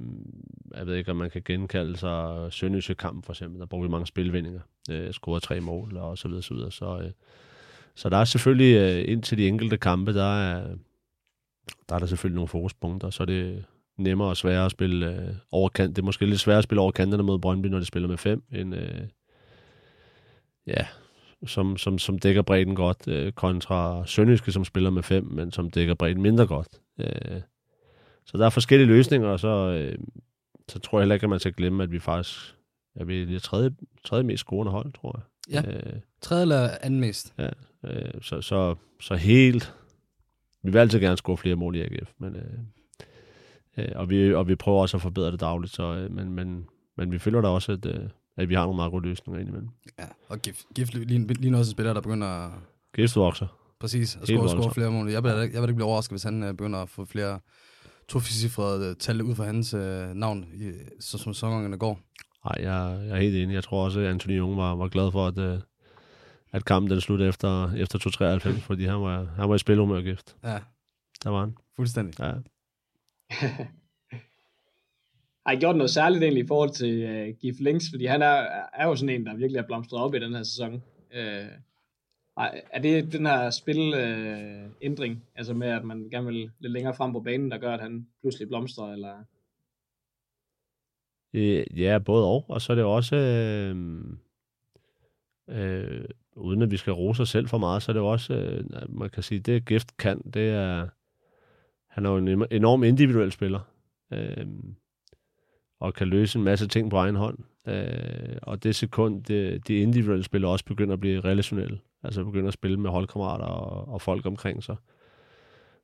jeg 0.77 0.87
ved 0.87 0.95
ikke, 0.95 1.11
om 1.11 1.17
man 1.17 1.31
kan 1.31 1.43
genkalde 1.45 1.97
sig 1.97 2.49
Sønderjyske 2.53 2.95
kamp 2.95 3.25
for 3.25 3.33
eksempel. 3.33 3.61
Der 3.61 3.67
bruger 3.67 3.87
vi 3.87 3.91
mange 3.91 4.07
spilvendinger, 4.07 4.61
øh, 4.91 5.13
scorer 5.13 5.39
tre 5.39 5.61
mål 5.61 5.97
og 5.97 6.19
så 6.19 6.29
videre, 6.29 6.43
så 6.43 6.55
videre. 6.55 6.73
Så, 6.73 6.99
øh, 6.99 7.11
så 7.95 8.09
der 8.09 8.17
er 8.17 8.25
selvfølgelig, 8.25 8.77
øh, 8.77 9.13
ind 9.13 9.23
til 9.23 9.39
de 9.39 9.49
enkelte 9.49 9.77
kampe, 9.77 10.15
der 10.15 10.41
er, 10.41 10.77
der 11.89 11.95
er 11.95 11.99
der 11.99 12.07
selvfølgelig 12.07 12.35
nogle 12.35 12.49
fokuspunkter, 12.49 13.11
så 13.11 13.23
er 13.23 13.27
det 13.27 13.65
nemmere 13.97 14.29
og 14.29 14.37
sværere 14.37 14.65
at 14.65 14.71
spille 14.71 15.15
øh, 15.15 15.35
over 15.51 15.69
kant. 15.69 15.97
Det 15.97 16.03
er 16.03 16.07
måske 16.07 16.27
lidt 16.27 16.41
sværere 16.41 16.59
at 16.59 16.65
spille 16.65 16.81
over 16.81 16.93
kanterne 16.93 17.23
mod 17.23 17.39
Brøndby, 17.39 17.67
når 17.67 17.79
de 17.79 17.85
spiller 17.85 18.09
med 18.09 18.17
fem, 18.17 18.43
end, 18.53 18.75
øh, 18.75 19.01
ja, 20.67 20.87
som, 21.47 21.77
som, 21.77 21.99
som 21.99 22.19
dækker 22.19 22.43
bredden 22.43 22.75
godt, 22.75 23.09
øh, 23.09 23.33
kontra 23.33 24.07
Sønderjyske, 24.07 24.53
som 24.53 24.65
spiller 24.65 24.91
med 24.91 25.03
fem, 25.03 25.25
men 25.25 25.53
som 25.53 25.71
dækker 25.71 25.95
bredden 25.95 26.23
mindre 26.23 26.47
godt. 26.47 26.69
Øh, 26.99 27.41
så 28.25 28.39
der 28.39 28.47
er 28.47 28.51
forskellige 28.51 28.89
løsninger, 28.89 29.29
og 29.29 29.41
så, 29.41 29.49
øh, 29.49 29.99
så 30.69 30.79
tror 30.79 30.99
jeg 30.99 31.03
heller 31.03 31.15
ikke, 31.15 31.25
at 31.25 31.31
man 31.31 31.41
skal 31.41 31.53
glemme, 31.53 31.83
at 31.83 31.93
vi 31.93 31.99
faktisk 31.99 32.55
er 32.97 33.05
vi 33.05 33.25
det 33.25 33.43
tredje, 33.43 33.71
tredje 34.05 34.25
mest 34.25 34.41
scorende 34.41 34.73
hold, 34.73 34.93
tror 34.93 35.21
jeg. 35.49 35.65
Ja. 35.65 35.71
Øh, 35.71 36.01
Tredje 36.21 36.43
eller 36.43 36.71
anden 36.83 37.01
mest? 37.01 37.35
ja 37.39 37.49
øh, 37.85 38.23
så, 38.23 38.41
så, 38.41 38.75
så 39.01 39.15
helt... 39.15 39.75
Vi 40.63 40.71
vil 40.71 40.79
altid 40.79 41.01
gerne 41.01 41.17
score 41.17 41.37
flere 41.37 41.57
mål 41.57 41.77
i 41.77 41.81
AGF, 41.81 42.13
men, 42.19 42.37
øh, 42.37 42.59
øh, 43.77 43.93
og, 43.95 44.11
vi, 44.11 44.35
og 44.35 44.49
vi 44.49 44.55
prøver 44.55 44.81
også 44.81 44.97
at 44.97 45.03
forbedre 45.03 45.31
det 45.31 45.41
dagligt, 45.41 45.73
så, 45.73 45.83
øh, 45.83 46.11
men, 46.11 46.33
men, 46.33 46.69
men 46.97 47.13
vi 47.13 47.19
føler 47.19 47.41
da 47.41 47.49
også, 47.49 47.73
at, 47.73 47.87
øh, 47.87 48.09
at 48.39 48.49
vi 48.49 48.55
har 48.55 48.63
nogle 48.65 48.77
meget 48.77 48.91
gode 48.93 49.09
løsninger 49.09 49.41
indimellem. 49.41 49.69
Ja, 49.99 50.05
og 50.29 50.39
Gif, 50.39 50.63
Gif 50.75 50.95
lige, 50.95 51.05
lige 51.35 51.57
også 51.57 51.71
en 51.71 51.73
spiller, 51.73 51.93
der 51.93 52.01
begynder 52.01 52.27
at 52.27 52.51
Gift 52.97 53.17
vokser. 53.17 53.47
præcis 53.81 54.15
Helt 54.15 54.29
score, 54.29 54.49
score 54.49 54.75
flere 54.75 54.91
mål. 54.91 55.11
Jeg 55.11 55.25
vil, 55.25 55.31
jeg 55.31 55.41
vil 55.63 55.69
ikke 55.69 55.75
blive 55.75 55.85
overrasket, 55.85 56.13
hvis 56.13 56.23
han 56.23 56.43
øh, 56.43 56.51
begynder 56.55 56.79
at 56.79 56.89
få 56.89 57.05
flere 57.05 57.41
to 58.09 58.21
cifrede 58.21 58.95
tal 58.95 59.23
ud 59.23 59.35
fra 59.35 59.45
hans 59.45 59.75
øh, 59.75 60.09
navn, 60.15 60.47
i, 60.55 60.73
så 61.01 61.19
som 61.19 61.35
sæsonerne 61.35 61.79
går. 61.79 62.01
Nej, 62.45 62.55
jeg, 62.71 63.07
jeg 63.07 63.17
er 63.17 63.21
helt 63.21 63.37
enig. 63.37 63.55
Jeg 63.55 63.65
tror 63.65 63.85
også, 63.85 64.01
at 64.01 64.07
Anthony 64.07 64.37
Jung 64.39 64.57
var, 64.57 64.75
var 64.75 64.89
glad 64.89 65.13
for, 65.13 65.27
at, 65.27 65.39
øh, 65.39 65.59
at 66.53 66.65
kampen 66.65 66.91
den 66.91 67.01
sluttede 67.01 67.29
efter, 67.29 67.73
efter 67.73 67.99
2-93, 68.59 68.61
fordi 68.61 68.85
han 68.85 69.01
var, 69.01 69.25
han 69.37 69.49
var 69.49 69.55
i 69.55 69.59
spilhumør 69.59 70.01
gift. 70.01 70.37
Ja, 70.45 70.59
Der 71.25 71.31
var 71.31 71.41
han. 71.41 71.55
fuldstændig. 71.77 72.15
Ja. 72.21 72.33
Har 75.49 75.57
gjort 75.57 75.77
noget 75.77 75.91
særligt 75.91 76.23
egentlig 76.23 76.45
i 76.45 76.47
forhold 76.47 76.71
til 76.71 77.03
øh, 77.03 77.29
uh, 77.29 77.35
Gif 77.35 77.57
Links? 77.61 77.91
Fordi 77.91 78.05
han 78.07 78.23
er, 78.23 78.47
er 78.73 78.87
jo 78.87 78.97
sådan 78.97 79.15
en, 79.15 79.27
der 79.27 79.37
virkelig 79.37 79.59
er 79.59 79.67
blomstret 79.67 80.03
op 80.03 80.15
i 80.15 80.19
den 80.19 80.35
her 80.35 80.43
sæson. 80.43 80.75
Uh, 80.75 81.49
er 82.73 82.81
det 82.83 83.13
den 83.13 83.27
her 83.27 83.51
spilændring, 83.51 83.95
uh, 83.95 84.65
øh, 84.65 84.71
ændring, 84.83 85.23
altså 85.35 85.55
med 85.55 85.69
at 85.69 85.85
man 85.85 86.09
gerne 86.11 86.27
vil 86.27 86.51
lidt 86.59 86.73
længere 86.73 86.95
frem 86.95 87.13
på 87.13 87.21
banen, 87.21 87.51
der 87.51 87.59
gør, 87.59 87.75
at 87.75 87.81
han 87.81 88.07
pludselig 88.21 88.49
blomstrer, 88.49 88.93
eller... 88.93 89.15
Øh, 91.35 91.81
ja, 91.81 91.99
både 91.99 92.25
og. 92.25 92.45
Og 92.49 92.61
så 92.61 92.73
er 92.73 92.75
det 92.75 92.85
også, 92.85 93.17
øh, 93.17 93.77
øh, 95.49 96.05
uden 96.37 96.63
at 96.63 96.71
vi 96.71 96.77
skal 96.77 96.93
rose 96.93 97.23
os 97.23 97.29
selv 97.29 97.49
for 97.49 97.59
meget, 97.59 97.83
så 97.83 97.93
er 97.93 97.95
det 97.95 98.03
også, 98.03 98.35
øh, 98.35 98.65
man 98.89 99.11
kan 99.11 99.23
sige, 99.23 99.41
det 99.41 99.67
Gift 99.67 99.97
kan, 99.97 100.21
det 100.35 100.49
er, 100.49 100.89
han 101.87 102.07
er 102.07 102.11
jo 102.11 102.17
en 102.17 102.45
enorm 102.51 102.85
individuel 102.85 103.33
spiller, 103.33 103.61
øh, 104.13 104.47
og 105.81 105.95
kan 105.95 106.09
løse 106.09 106.39
en 106.39 106.45
masse 106.45 106.69
ting 106.69 106.91
på 106.91 106.97
egen 106.97 107.17
hånd. 107.17 107.39
Øh, 107.69 108.37
og 108.43 108.63
det 108.63 108.75
sekund, 108.75 109.25
det, 109.25 109.69
de 109.69 109.77
individuelle 109.77 110.25
spillere 110.25 110.51
også 110.51 110.65
begynder 110.65 110.93
at 110.93 111.01
blive 111.01 111.21
relationelle, 111.21 111.79
altså 112.03 112.25
begynder 112.25 112.49
at 112.49 112.55
spille 112.55 112.77
med 112.77 112.91
holdkammerater 112.91 113.45
og, 113.45 113.89
og 113.89 114.03
folk 114.03 114.27
omkring 114.27 114.65
sig, 114.65 114.77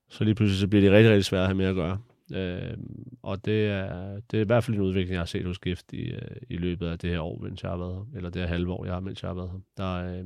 så 0.09 0.25
lige 0.25 0.35
pludselig 0.35 0.61
så 0.61 0.69
bliver 0.69 0.83
det 0.83 0.93
rigtig, 0.93 1.11
rigtig 1.11 1.25
svært 1.25 1.41
at 1.41 1.47
have 1.47 1.57
med 1.57 1.67
at 1.67 1.75
gøre. 1.75 1.99
Øh, 2.33 2.77
og 3.23 3.45
det 3.45 3.67
er, 3.67 4.21
det 4.31 4.37
er 4.37 4.41
i 4.43 4.47
hvert 4.47 4.65
fald 4.65 4.77
en 4.77 4.83
udvikling, 4.83 5.13
jeg 5.13 5.21
har 5.21 5.27
set 5.27 5.47
hos 5.47 5.59
Gift 5.59 5.93
i, 5.93 6.03
øh, 6.03 6.37
i 6.49 6.57
løbet 6.57 6.87
af 6.87 6.99
det 6.99 7.11
her 7.11 7.21
år, 7.21 7.39
mens 7.43 7.63
jeg 7.63 7.71
har 7.71 7.79
været 7.79 7.95
her. 7.95 8.17
Eller 8.17 8.31
det 8.31 8.43
her 8.43 8.49
halve 8.49 8.73
år, 8.73 8.85
jeg 8.85 8.95
har, 8.95 9.01
mens 9.01 9.23
jeg 9.23 9.29
har 9.29 9.35
været 9.35 9.51
her. 9.51 9.59
Der, 9.77 9.95
øh, 9.95 10.25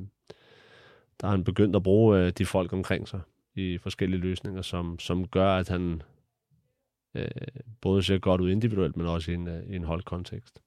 der 1.20 1.26
har 1.26 1.31
han 1.31 1.44
begyndt 1.44 1.76
at 1.76 1.83
bruge 1.83 2.18
øh, 2.18 2.33
de 2.38 2.46
folk 2.46 2.72
omkring 2.72 3.09
sig 3.09 3.20
i 3.54 3.78
forskellige 3.78 4.20
løsninger, 4.20 4.62
som, 4.62 4.98
som 4.98 5.26
gør, 5.26 5.57
at 5.57 5.68
han 5.68 6.02
øh, 7.14 7.28
både 7.82 8.02
ser 8.02 8.18
godt 8.18 8.40
ud 8.40 8.50
individuelt, 8.50 8.96
men 8.96 9.06
også 9.06 9.30
i 9.30 9.34
en, 9.34 9.48
øh, 9.48 9.62
i 9.66 9.76
en 9.76 9.84
holdkontekst. 9.84 10.58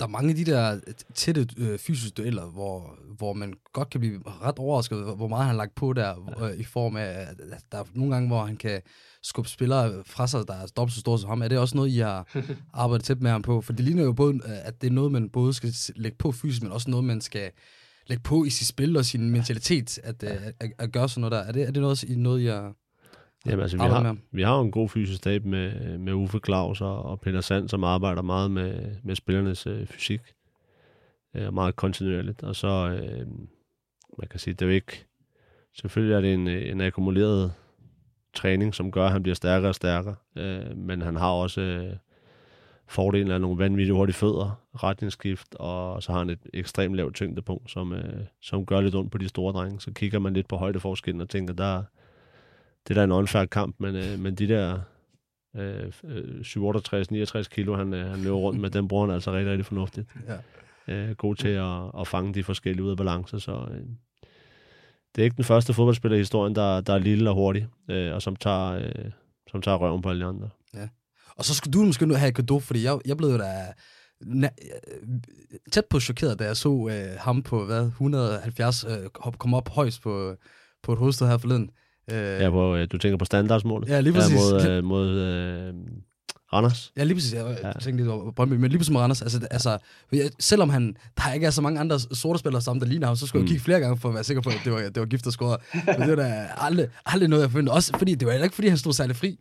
Der 0.00 0.06
er 0.06 0.10
mange 0.10 0.30
af 0.30 0.36
de 0.36 0.44
der 0.44 0.80
tætte 1.14 1.46
øh, 1.58 1.78
fysiske 1.78 2.14
dueller, 2.14 2.46
hvor, 2.50 2.98
hvor 3.16 3.32
man 3.32 3.54
godt 3.72 3.90
kan 3.90 4.00
blive 4.00 4.22
ret 4.26 4.58
overrasket, 4.58 4.98
hvor- 5.16 5.28
meget 5.28 5.44
han 5.44 5.50
har 5.54 5.56
lagt 5.56 5.74
på 5.74 5.92
der, 5.92 6.42
øh, 6.44 6.56
i 6.60 6.64
form 6.64 6.96
af, 6.96 7.04
at 7.04 7.36
der 7.72 7.78
er 7.78 7.84
nogle 7.94 8.14
gange, 8.14 8.28
hvor 8.28 8.44
han 8.44 8.56
kan 8.56 8.82
skubbe 9.22 9.48
spillere 9.50 10.02
fra 10.06 10.26
sig, 10.26 10.48
der 10.48 10.54
er 10.54 10.66
dobbelt 10.76 10.94
så 10.94 11.00
store 11.00 11.18
som 11.18 11.28
ham. 11.28 11.42
Er 11.42 11.48
det 11.48 11.58
også 11.58 11.76
noget, 11.76 11.90
I 11.90 11.98
har 11.98 12.28
arbejdet 12.74 13.04
tæt 13.04 13.20
med 13.20 13.30
ham 13.30 13.42
på? 13.42 13.60
For 13.60 13.72
det 13.72 13.84
ligner 13.84 14.02
jo 14.04 14.12
både, 14.12 14.34
øh, 14.34 14.66
at 14.66 14.80
det 14.80 14.86
er 14.86 14.92
noget, 14.92 15.12
man 15.12 15.30
både 15.30 15.52
skal 15.54 15.74
lægge 15.96 16.18
på 16.18 16.32
fysisk, 16.32 16.62
men 16.62 16.72
også 16.72 16.90
noget, 16.90 17.04
man 17.04 17.20
skal 17.20 17.50
lægge 18.06 18.22
på 18.22 18.44
i 18.44 18.50
sit 18.50 18.66
spil 18.66 18.96
og 18.96 19.04
sin 19.04 19.30
mentalitet, 19.30 19.98
at, 19.98 20.22
ja. 20.22 20.28
at, 20.28 20.54
at, 20.60 20.72
at 20.78 20.92
gøre 20.92 21.08
sådan 21.08 21.20
noget 21.20 21.32
der. 21.32 21.38
Er 21.48 21.52
det, 21.52 21.62
er 21.62 21.70
det 21.70 21.82
noget, 21.82 22.02
I- 22.02 22.14
noget 22.16 22.40
I 22.40 22.46
har 22.46 22.74
Jamen, 23.46 23.60
altså, 23.60 23.76
vi, 23.76 23.82
med 23.82 23.90
har, 23.90 24.16
vi 24.30 24.42
har 24.42 24.56
jo 24.56 24.62
en 24.62 24.70
god 24.70 24.88
fysisk 24.88 25.18
stab 25.18 25.44
med, 25.44 25.98
med 25.98 26.12
Uffe 26.12 26.40
Claus 26.44 26.80
og, 26.80 27.02
og 27.02 27.20
Peter 27.20 27.40
Sand, 27.40 27.68
som 27.68 27.84
arbejder 27.84 28.22
meget 28.22 28.50
med, 28.50 28.96
med 29.02 29.14
spillernes 29.14 29.66
øh, 29.66 29.86
fysik. 29.86 30.20
Øh, 31.34 31.54
meget 31.54 31.76
kontinuerligt. 31.76 32.42
Og 32.42 32.56
så, 32.56 32.68
øh, 32.68 33.26
man 34.18 34.28
kan 34.30 34.40
sige, 34.40 34.54
det 34.54 34.62
er 34.62 34.66
jo 34.66 34.72
ikke... 34.72 35.06
Selvfølgelig 35.74 36.14
er 36.14 36.20
det 36.20 36.34
en, 36.34 36.48
øh, 36.48 36.70
en 36.70 36.80
akkumuleret 36.80 37.52
træning, 38.34 38.74
som 38.74 38.92
gør, 38.92 39.06
at 39.06 39.12
han 39.12 39.22
bliver 39.22 39.34
stærkere 39.34 39.70
og 39.70 39.74
stærkere. 39.74 40.14
Øh, 40.36 40.76
men 40.76 41.02
han 41.02 41.16
har 41.16 41.30
også 41.30 41.60
øh, 41.60 41.92
fordelen 42.86 43.30
af 43.30 43.40
nogle 43.40 43.58
vanvittigt 43.58 43.96
hurtige 43.96 44.14
fødder, 44.14 44.60
retningsskift, 44.74 45.54
og 45.54 46.02
så 46.02 46.12
har 46.12 46.18
han 46.18 46.30
et 46.30 46.46
ekstremt 46.54 46.94
lavt 46.94 47.14
tyngdepunkt, 47.14 47.70
som, 47.70 47.92
øh, 47.92 48.20
som 48.40 48.66
gør 48.66 48.80
lidt 48.80 48.94
ondt 48.94 49.12
på 49.12 49.18
de 49.18 49.28
store 49.28 49.52
drenge. 49.52 49.80
Så 49.80 49.92
kigger 49.92 50.18
man 50.18 50.32
lidt 50.32 50.48
på 50.48 50.56
højdeforskellen 50.56 51.20
og 51.20 51.28
tænker, 51.28 51.54
der, 51.54 51.82
det 52.88 52.90
er 52.90 52.94
da 53.00 53.04
en 53.04 53.12
unfair 53.12 53.44
kamp, 53.44 53.76
men, 53.78 53.96
øh, 53.96 54.18
men 54.18 54.34
de 54.34 54.48
der 54.48 54.80
øh, 55.56 55.92
øh, 56.04 56.40
67-69 56.40 57.42
kilo, 57.42 57.76
han, 57.76 57.94
øh, 57.94 58.06
han 58.10 58.20
løber 58.20 58.36
rundt 58.36 58.60
med, 58.60 58.70
den 58.70 58.88
bruger 58.88 59.06
han 59.06 59.14
altså 59.14 59.32
rigtig, 59.32 59.50
rigtig 59.50 59.66
fornuftigt. 59.66 60.08
Ja. 60.28 60.36
Øh, 60.94 61.16
god 61.16 61.34
til 61.34 61.48
at, 61.48 62.00
at 62.00 62.08
fange 62.08 62.34
de 62.34 62.44
forskellige 62.44 62.84
ud 62.84 62.90
af 62.90 62.96
balance, 62.96 63.40
så 63.40 63.52
øh, 63.52 63.80
det 65.14 65.22
er 65.22 65.24
ikke 65.24 65.36
den 65.36 65.44
første 65.44 65.74
fodboldspiller 65.74 66.16
i 66.16 66.20
historien, 66.20 66.54
der, 66.54 66.80
der 66.80 66.94
er 66.94 66.98
lille 66.98 67.30
og 67.30 67.34
hurtig, 67.36 67.66
øh, 67.90 68.14
og 68.14 68.22
som 68.22 68.36
tager, 68.36 68.70
øh, 68.70 69.10
som 69.50 69.62
tager 69.62 69.76
røven 69.76 70.02
på 70.02 70.10
alle 70.10 70.24
andre. 70.24 70.48
Og 71.36 71.44
så 71.44 71.54
skulle 71.54 71.72
du 71.72 71.84
måske 71.84 72.06
nu 72.06 72.14
have 72.14 72.28
et 72.28 72.34
kado, 72.34 72.60
fordi 72.60 72.82
jeg, 72.84 72.98
jeg 73.04 73.16
blev 73.16 73.38
da 73.38 73.72
na- 74.24 75.62
tæt 75.72 75.84
på 75.90 76.00
chokeret, 76.00 76.38
da 76.38 76.44
jeg 76.44 76.56
så 76.56 76.88
øh, 76.90 77.18
ham 77.20 77.42
på, 77.42 77.64
hvad, 77.64 77.86
170, 77.86 78.84
øh, 78.84 79.08
komme 79.10 79.56
op 79.56 79.68
højst 79.68 80.02
på, 80.02 80.36
på 80.82 80.92
et 80.92 80.98
hovedstød 80.98 81.26
her 81.26 81.38
forleden. 81.38 81.70
Øh, 82.10 82.16
Ja, 82.16 82.48
hvor 82.48 82.74
øh, 82.74 82.86
du 82.92 82.98
tænker 82.98 83.16
på 83.18 83.24
standardsmålet. 83.24 83.88
Ja, 83.88 84.00
lige 84.00 84.12
præcis. 84.12 84.36
Ja, 84.36 84.40
mod, 84.60 84.68
øh, 84.70 84.84
mod 84.84 85.08
øh, 85.08 85.74
Randers. 86.52 86.92
Ja, 86.96 87.04
lige 87.04 87.14
præcis. 87.14 87.34
Jeg 87.34 87.58
Ja. 87.62 87.72
tænkte 87.72 87.96
lidt 88.04 88.08
over 88.08 88.30
Brøndby, 88.32 88.54
men 88.54 88.70
lige 88.70 88.78
præcis 88.78 88.90
med 88.90 89.00
Randers. 89.00 89.22
Altså, 89.22 89.48
altså, 89.50 89.78
selvom 90.38 90.70
han, 90.70 90.96
der 91.16 91.32
ikke 91.32 91.46
er 91.46 91.50
så 91.50 91.62
mange 91.62 91.80
andre 91.80 91.98
sorte 92.00 92.38
spillere 92.38 92.62
sammen, 92.62 92.80
der 92.80 92.86
ligner 92.86 93.06
ham, 93.06 93.16
så 93.16 93.26
skulle 93.26 93.40
mm. 93.40 93.44
Jeg 93.44 93.48
kigge 93.48 93.64
flere 93.64 93.80
gange 93.80 93.96
for 93.96 94.08
at 94.08 94.14
være 94.14 94.24
sikker 94.24 94.42
på, 94.42 94.48
at 94.50 94.60
det 94.64 94.72
var, 94.72 94.78
det 94.78 94.96
var 95.00 95.06
gift, 95.06 95.24
der 95.24 95.30
scorede. 95.30 95.58
Men 95.86 96.00
det 96.00 96.08
var 96.08 96.22
da 96.24 96.46
aldrig, 96.56 96.86
aldrig 97.06 97.28
noget, 97.28 97.42
jeg 97.42 97.50
forventede. 97.50 97.74
Også 97.74 97.92
fordi, 97.98 98.14
det 98.14 98.26
var 98.26 98.32
heller 98.32 98.44
ikke, 98.44 98.54
fordi 98.54 98.68
han 98.68 98.78
stod 98.78 98.92
særlig 98.92 99.16
fri. 99.16 99.38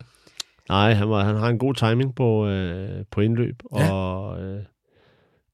Nej, 0.69 0.93
han, 0.93 1.09
var, 1.09 1.23
han 1.23 1.35
har 1.35 1.49
en 1.49 1.57
god 1.57 1.73
timing 1.73 2.15
på, 2.15 2.47
øh, 2.47 3.05
på 3.11 3.21
indløb, 3.21 3.63
Ja. 3.77 3.91
og 3.91 4.41
øh, 4.43 4.59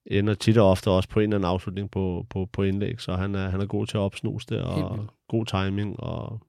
ender 0.05 0.33
tit 0.33 0.57
og 0.57 0.69
ofte 0.69 0.89
også 0.91 1.09
på 1.09 1.19
en 1.19 1.23
eller 1.23 1.35
anden 1.37 1.49
afslutning 1.49 1.91
på, 1.91 2.25
på, 2.29 2.47
på 2.53 2.63
indlæg, 2.63 3.01
så 3.01 3.13
han 3.15 3.35
er, 3.35 3.49
han 3.49 3.61
er 3.61 3.65
god 3.65 3.87
til 3.87 3.97
at 3.97 4.01
opsnuse 4.01 4.47
det, 4.49 4.61
og 4.61 5.05
god 5.29 5.45
timing, 5.45 5.99
og, 5.99 6.41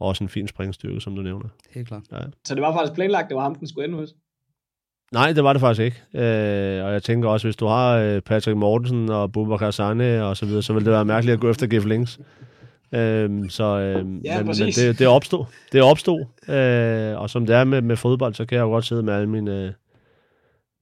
og 0.00 0.08
også 0.08 0.24
en 0.24 0.28
fin 0.28 0.48
springstyrke, 0.48 1.00
som 1.00 1.16
du 1.16 1.22
nævner. 1.22 1.48
Helt 1.74 1.88
klart. 1.88 2.02
Så 2.44 2.54
det 2.54 2.62
var 2.62 2.72
faktisk 2.72 2.92
planlagt, 2.94 3.28
det 3.28 3.36
var 3.36 3.42
ham, 3.42 3.54
den 3.54 3.68
skulle 3.68 3.88
ende 3.88 3.98
hos. 3.98 4.14
Nej, 5.12 5.32
det 5.32 5.44
var 5.44 5.52
det 5.52 5.60
faktisk 5.60 5.84
ikke. 5.84 6.26
Øh, 6.26 6.84
og 6.84 6.92
jeg 6.92 7.02
tænker 7.02 7.28
også, 7.28 7.46
hvis 7.46 7.56
du 7.56 7.66
har 7.66 7.96
øh, 7.96 8.20
Patrick 8.20 8.56
Mortensen 8.56 9.10
og 9.10 9.32
Bubakar 9.32 9.70
Sane 9.70 10.24
og 10.24 10.36
så 10.36 10.46
videre, 10.46 10.62
så 10.62 10.72
vil 10.72 10.84
det 10.84 10.92
være 10.92 11.04
mærkeligt 11.04 11.34
at 11.34 11.40
gå 11.40 11.50
efter 11.50 11.66
Gif 11.66 11.84
Links. 11.84 12.18
Øh, 12.94 13.50
så, 13.50 13.64
øh, 13.64 14.24
Ja, 14.24 14.38
men, 14.38 14.46
men 14.46 14.54
det, 14.54 14.98
det 14.98 15.06
opstod. 15.06 15.44
Det 15.72 15.82
opstod. 15.82 16.20
Øh, 16.48 17.20
og 17.20 17.30
som 17.30 17.46
det 17.46 17.56
er 17.56 17.64
med, 17.64 17.82
med 17.82 17.96
fodbold, 17.96 18.34
så 18.34 18.46
kan 18.46 18.56
jeg 18.56 18.62
jo 18.62 18.68
godt 18.68 18.84
sidde 18.84 19.02
med 19.02 19.14
alle 19.14 19.28
mine, 19.28 19.74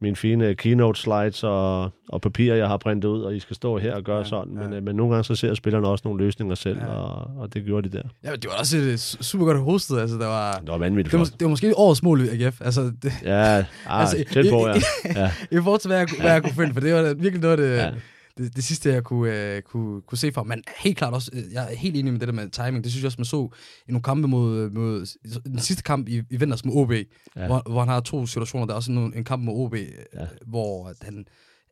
mine 0.01 0.17
fine 0.17 0.55
keynote 0.55 1.01
slides 1.01 1.45
og, 1.45 1.91
og 2.09 2.21
papirer, 2.21 2.57
jeg 2.57 2.69
har 2.69 2.77
printet 2.77 3.09
ud, 3.09 3.23
og 3.23 3.37
I 3.37 3.41
skal 3.41 3.57
stå 3.57 3.79
her 3.79 3.95
og 3.95 4.03
gøre 4.03 4.19
Ja, 4.19 4.25
sådan. 4.25 4.55
Men, 4.55 4.71
ja. 4.71 4.77
øh, 4.77 4.83
men 4.83 4.97
nogle 4.97 5.13
gange 5.15 5.25
så 5.25 5.35
ser 5.35 5.55
spillerne 5.55 5.89
også 5.89 6.03
nogle 6.09 6.25
løsninger 6.25 6.55
selv, 6.55 6.79
Ja. 6.79 6.87
og, 6.87 7.31
og 7.39 7.55
det 7.55 7.65
gjorde 7.65 7.89
de 7.89 7.97
der. 7.97 8.03
Ja, 8.25 8.31
men 8.31 8.41
det 8.41 8.51
var 8.51 8.59
også 8.59 8.77
et 8.77 8.83
øh, 8.83 8.97
super 8.99 9.45
godt 9.45 9.59
hovedsted. 9.59 9.99
Altså, 9.99 10.17
der 10.19 10.27
var, 10.27 10.59
Det 10.59 10.69
var 10.69 10.79
vanvittigt 10.79 11.13
det, 11.13 11.19
var, 11.21 11.25
det 11.27 11.41
var 11.45 11.49
måske 11.49 11.77
årets 11.79 12.03
mål 12.03 12.21
i 12.21 12.29
AGF. 12.45 12.61
Altså, 12.61 12.93
det, 13.03 13.13
Ja, 13.25 13.35
ah, 13.59 13.65
Altså, 13.87 14.25
tæt 14.33 14.47
på, 14.51 14.67
ja. 14.69 14.75
ja. 15.05 15.31
i 15.59 15.63
forhold 15.63 15.81
til, 15.81 15.89
hvad 15.89 15.99
jeg, 15.99 16.09
hvad 16.21 16.33
jeg 16.33 16.43
kunne 16.43 16.55
finde, 16.55 16.73
for 16.75 16.81
det 16.81 16.95
var 16.95 17.03
virkelig 17.15 17.41
noget 17.41 17.61
af 17.61 17.69
det, 17.69 17.77
Ja. 17.77 17.91
Det, 18.39 18.57
det 18.57 18.65
sidste, 18.65 18.93
jeg 18.93 19.05
kunne, 19.05 19.55
øh, 19.57 19.63
kunne, 19.63 20.03
kunne 20.03 20.19
se 20.19 20.33
fra. 20.33 20.43
Men 20.43 20.65
helt 20.79 20.99
klart 20.99 21.15
også, 21.15 21.31
øh, 21.35 21.53
jeg 21.53 21.73
er 21.73 21.77
helt 21.77 21.97
enig 21.97 22.13
med 22.13 22.21
det 22.21 22.29
der 22.29 22.35
med 22.35 22.51
timing. 22.51 22.85
Det 22.85 22.93
synes 22.93 23.03
jeg 23.03 23.07
også, 23.07 23.19
man 23.19 23.25
så 23.25 23.49
i 23.89 23.93
nogle 23.93 24.03
kampe 24.03 24.29
mod, 24.29 24.71
mod 24.71 25.07
den 25.45 25.59
sidste 25.59 25.83
kamp 25.83 26.09
i, 26.09 26.23
i 26.31 26.37
vinters 26.37 26.65
mod 26.65 26.75
OB, 26.75 26.93
ja. 26.93 27.47
Hvor, 27.47 27.71
hvor 27.71 27.81
han 27.81 27.89
har 27.89 28.01
to 28.01 28.27
situationer. 28.27 28.67
Der 28.67 28.73
er 28.73 28.77
også 28.77 28.93
en, 28.93 28.99
en 28.99 29.25
kamp 29.25 29.43
mod 29.45 29.65
OB, 29.65 29.75
ja. 29.75 29.81
Ja. 30.15 30.27
hvor 30.47 30.93
han 31.03 31.27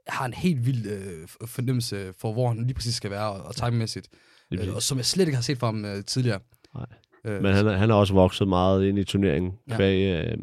har 0.09 0.27
en 0.27 0.35
helt 0.35 0.67
vild 0.67 0.87
øh, 0.87 1.29
fornemmelse 1.47 2.13
for, 2.19 2.33
hvor 2.33 2.49
han 2.49 2.65
lige 2.65 2.75
præcis 2.75 2.95
skal 2.95 3.11
være, 3.11 3.31
og, 3.31 3.43
og 3.43 3.57
timingmæssigt. 3.57 4.09
Øh, 4.53 4.75
og 4.75 4.83
som 4.83 4.99
jeg 4.99 5.05
slet 5.05 5.27
ikke 5.27 5.37
har 5.37 5.43
set 5.43 5.59
fra 5.59 5.67
ham 5.67 5.85
øh, 5.85 6.05
tidligere. 6.05 6.41
Nej. 6.75 6.87
Øh, 7.25 7.43
Men 7.43 7.55
han, 7.55 7.67
han 7.67 7.91
har 7.91 7.97
også 7.97 8.15
vokset 8.15 8.49
meget 8.49 8.85
ind 8.85 8.99
i 8.99 9.05
turneringen. 9.05 9.53
Ja. 9.69 9.77
Kvæg, 9.77 10.27
øh, 10.27 10.39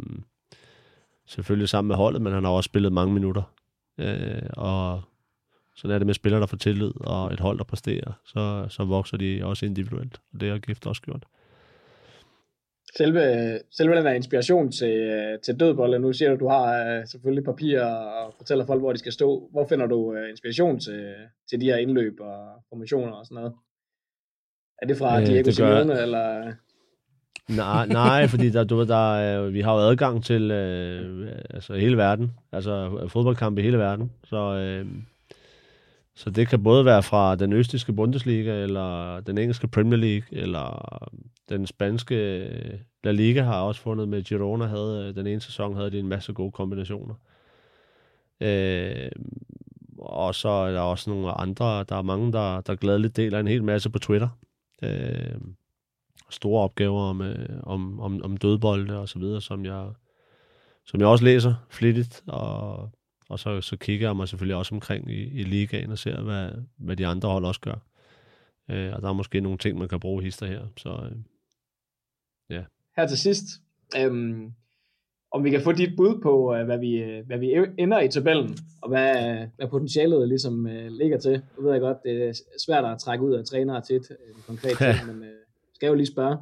selvfølgelig 1.27 1.69
sammen 1.69 1.87
med 1.87 1.95
holdet, 1.95 2.21
men 2.21 2.33
han 2.33 2.43
har 2.43 2.51
også 2.51 2.67
spillet 2.67 2.93
mange 2.93 3.13
minutter. 3.13 3.43
Øh, 3.99 4.41
og 4.53 5.01
sådan 5.75 5.95
er 5.95 5.99
det 5.99 6.05
med 6.05 6.13
spillere, 6.13 6.41
der 6.41 6.47
får 6.47 6.57
tillid, 6.57 6.91
og 6.95 7.33
et 7.33 7.39
hold, 7.39 7.57
der 7.57 7.63
præsterer, 7.63 8.11
så, 8.25 8.65
så 8.69 8.83
vokser 8.83 9.17
de 9.17 9.41
også 9.43 9.65
individuelt. 9.65 10.21
Og 10.33 10.41
det 10.41 10.49
har 10.49 10.57
Gift 10.57 10.87
også 10.87 11.01
gjort. 11.01 11.25
Selve, 12.97 13.21
selve 13.77 13.95
den 13.95 14.05
der 14.05 14.11
inspiration 14.11 14.71
til, 14.71 14.97
til 15.45 15.59
dødbold, 15.59 15.99
nu 15.99 16.13
siger 16.13 16.29
du, 16.29 16.33
at 16.33 16.39
du 16.39 16.47
har 16.47 16.97
uh, 16.99 17.07
selvfølgelig 17.07 17.43
papir 17.43 17.81
og 17.81 18.33
fortæller 18.37 18.65
folk, 18.65 18.81
hvor 18.81 18.91
de 18.91 18.99
skal 18.99 19.11
stå. 19.11 19.49
Hvor 19.51 19.67
finder 19.67 19.85
du 19.85 19.95
uh, 19.95 20.29
inspiration 20.29 20.79
til, 20.79 21.13
til 21.49 21.61
de 21.61 21.65
her 21.65 21.77
indløb 21.77 22.13
og 22.19 22.63
formationer 22.69 23.13
og 23.13 23.25
sådan 23.25 23.35
noget? 23.35 23.53
Er 24.81 24.87
det 24.87 24.97
fra 24.97 25.21
øh, 25.21 25.27
Diego 25.27 25.51
Simeone, 25.51 26.01
eller... 26.01 26.53
Nej, 27.49 27.87
nej, 27.87 28.27
fordi 28.33 28.49
der, 28.49 28.63
du 28.63 28.83
der, 28.83 29.49
vi 29.49 29.61
har 29.61 29.73
jo 29.73 29.79
adgang 29.79 30.23
til 30.23 30.51
øh, 30.51 31.31
altså 31.49 31.73
hele 31.73 31.97
verden, 31.97 32.31
altså 32.51 32.99
fodboldkampe 33.07 33.61
i 33.61 33.63
hele 33.63 33.77
verden, 33.77 34.11
så, 34.23 34.37
øh, 34.37 34.85
så 36.15 36.29
det 36.29 36.47
kan 36.47 36.63
både 36.63 36.85
være 36.85 37.03
fra 37.03 37.35
den 37.35 37.53
østiske 37.53 37.93
Bundesliga, 37.93 38.63
eller 38.63 39.19
den 39.19 39.37
engelske 39.37 39.67
Premier 39.67 39.97
League, 39.99 40.27
eller 40.31 41.07
den 41.49 41.67
spanske 41.67 42.15
øh, 42.15 42.79
La 43.03 43.11
Liga 43.11 43.41
har 43.41 43.61
også 43.61 43.81
fundet 43.81 44.09
med 44.09 44.23
Girona, 44.23 44.65
havde, 44.65 45.07
øh, 45.07 45.15
den 45.15 45.27
ene 45.27 45.41
sæson 45.41 45.75
havde 45.75 45.91
de 45.91 45.99
en 45.99 46.07
masse 46.07 46.33
gode 46.33 46.51
kombinationer. 46.51 47.15
Øh, 48.41 49.11
og 49.97 50.35
så 50.35 50.49
er 50.49 50.71
der 50.71 50.81
også 50.81 51.09
nogle 51.09 51.31
andre, 51.31 51.83
der 51.83 51.95
er 51.95 52.01
mange, 52.01 52.31
der, 52.31 52.61
der 52.61 52.75
glædeligt 52.75 53.15
deler 53.15 53.39
en 53.39 53.47
hel 53.47 53.63
masse 53.63 53.89
på 53.89 53.99
Twitter. 53.99 54.29
Øh, 54.83 55.35
store 56.29 56.63
opgaver 56.63 57.01
om, 57.01 57.21
øh, 57.21 57.59
om, 57.63 57.99
om, 57.99 58.21
om 58.23 58.37
dødbolde 58.37 58.99
og 58.99 59.09
så 59.09 59.19
videre, 59.19 59.41
som 59.41 59.65
jeg, 59.65 59.87
som 60.85 60.99
jeg 60.99 61.07
også 61.07 61.23
læser 61.23 61.53
flittigt, 61.69 62.23
og, 62.27 62.89
og 63.29 63.39
så, 63.39 63.61
så 63.61 63.77
kigger 63.77 64.07
jeg 64.07 64.15
mig 64.15 64.27
selvfølgelig 64.27 64.55
også 64.55 64.75
omkring 64.75 65.11
i, 65.11 65.23
i 65.23 65.43
ligaen 65.43 65.91
og 65.91 65.97
ser, 65.97 66.21
hvad, 66.21 66.49
hvad 66.77 66.95
de 66.95 67.07
andre 67.07 67.29
hold 67.29 67.45
også 67.45 67.61
gør. 67.61 67.75
Øh, 68.71 68.93
og 68.93 69.01
der 69.01 69.09
er 69.09 69.13
måske 69.13 69.41
nogle 69.41 69.57
ting, 69.57 69.77
man 69.77 69.87
kan 69.87 69.99
bruge 69.99 70.23
hister 70.23 70.45
her, 70.45 70.61
så 70.77 70.89
øh, 70.89 71.17
ja. 72.49 72.63
Her 72.97 73.07
til 73.07 73.17
sidst, 73.17 73.45
øhm, 73.97 74.53
om 75.31 75.43
vi 75.43 75.49
kan 75.49 75.61
få 75.61 75.71
dit 75.71 75.95
bud 75.97 76.21
på, 76.21 76.55
øh, 76.55 76.65
hvad 76.65 76.77
vi, 76.77 76.95
øh, 76.95 77.25
hvad 77.25 77.37
vi 77.37 77.53
ender 77.77 77.99
i 77.99 78.07
tabellen, 78.07 78.57
og 78.81 78.89
hvad, 78.89 79.37
hvad 79.55 79.67
potentialet 79.67 80.27
ligesom 80.27 80.67
øh, 80.67 80.91
ligger 80.91 81.17
til. 81.17 81.41
Nu 81.57 81.63
ved 81.63 81.71
jeg 81.71 81.81
godt, 81.81 81.97
det 82.03 82.27
er 82.27 82.33
svært 82.65 82.85
at 82.85 82.99
trække 82.99 83.25
ud 83.25 83.33
af 83.33 83.45
trænere 83.45 83.81
til 83.81 83.95
et 83.95 84.17
konkret 84.47 84.77
ting, 84.77 85.07
men 85.07 85.23
øh, 85.23 85.35
skal 85.73 85.87
jo 85.87 85.93
lige 85.93 86.07
spørge. 86.07 86.37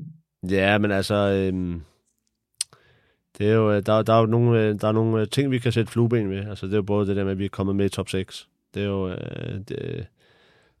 ja, 0.56 0.78
men 0.78 0.90
altså, 0.90 1.14
øhm, 1.14 1.82
det 3.38 3.48
er 3.48 3.54
jo, 3.54 3.72
øh, 3.72 3.82
der, 3.86 4.02
der, 4.02 4.12
er 4.12 4.20
jo 4.20 4.26
nogle, 4.26 4.62
øh, 4.62 4.80
der 4.80 4.88
er 4.88 4.92
nogle 4.92 5.20
øh, 5.20 5.28
ting, 5.28 5.50
vi 5.50 5.58
kan 5.58 5.72
sætte 5.72 5.92
flueben 5.92 6.30
ved. 6.30 6.46
Altså, 6.46 6.66
det 6.66 6.72
er 6.72 6.76
jo 6.76 6.82
både 6.82 7.06
det 7.06 7.16
der 7.16 7.24
med, 7.24 7.32
at 7.32 7.38
vi 7.38 7.44
er 7.44 7.48
kommet 7.48 7.76
med 7.76 7.86
i 7.86 7.88
top 7.88 8.08
6. 8.08 8.48
Det 8.74 8.82
er 8.82 8.86
jo, 8.86 9.10
det, 9.68 10.06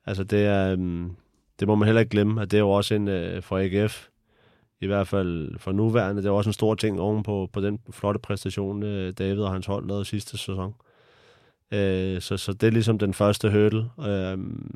altså 0.06 0.24
det 0.24 0.46
er, 0.46 0.72
øhm, 0.72 1.16
det 1.60 1.68
må 1.68 1.74
man 1.74 1.86
heller 1.86 2.00
ikke 2.00 2.10
glemme, 2.10 2.42
at 2.42 2.50
det 2.50 2.56
er 2.56 2.60
jo 2.60 2.70
også 2.70 2.94
en, 2.94 3.08
for 3.42 3.58
AGF, 3.58 4.08
i 4.80 4.86
hvert 4.86 5.08
fald 5.08 5.58
for 5.58 5.72
nuværende, 5.72 6.22
det 6.22 6.28
er 6.28 6.32
også 6.32 6.50
en 6.50 6.54
stor 6.54 6.74
ting 6.74 7.00
oven 7.00 7.22
på, 7.22 7.50
på 7.52 7.60
den 7.60 7.78
flotte 7.90 8.20
præstation, 8.20 8.80
David 9.12 9.40
og 9.40 9.52
hans 9.52 9.66
hold 9.66 9.88
lavede 9.88 10.04
sidste 10.04 10.30
sæson. 10.38 10.74
så, 12.20 12.36
så 12.36 12.52
det 12.52 12.66
er 12.66 12.70
ligesom 12.70 12.98
den 12.98 13.14
første 13.14 13.50
hurdle. 13.50 13.90
Øhm, 14.08 14.74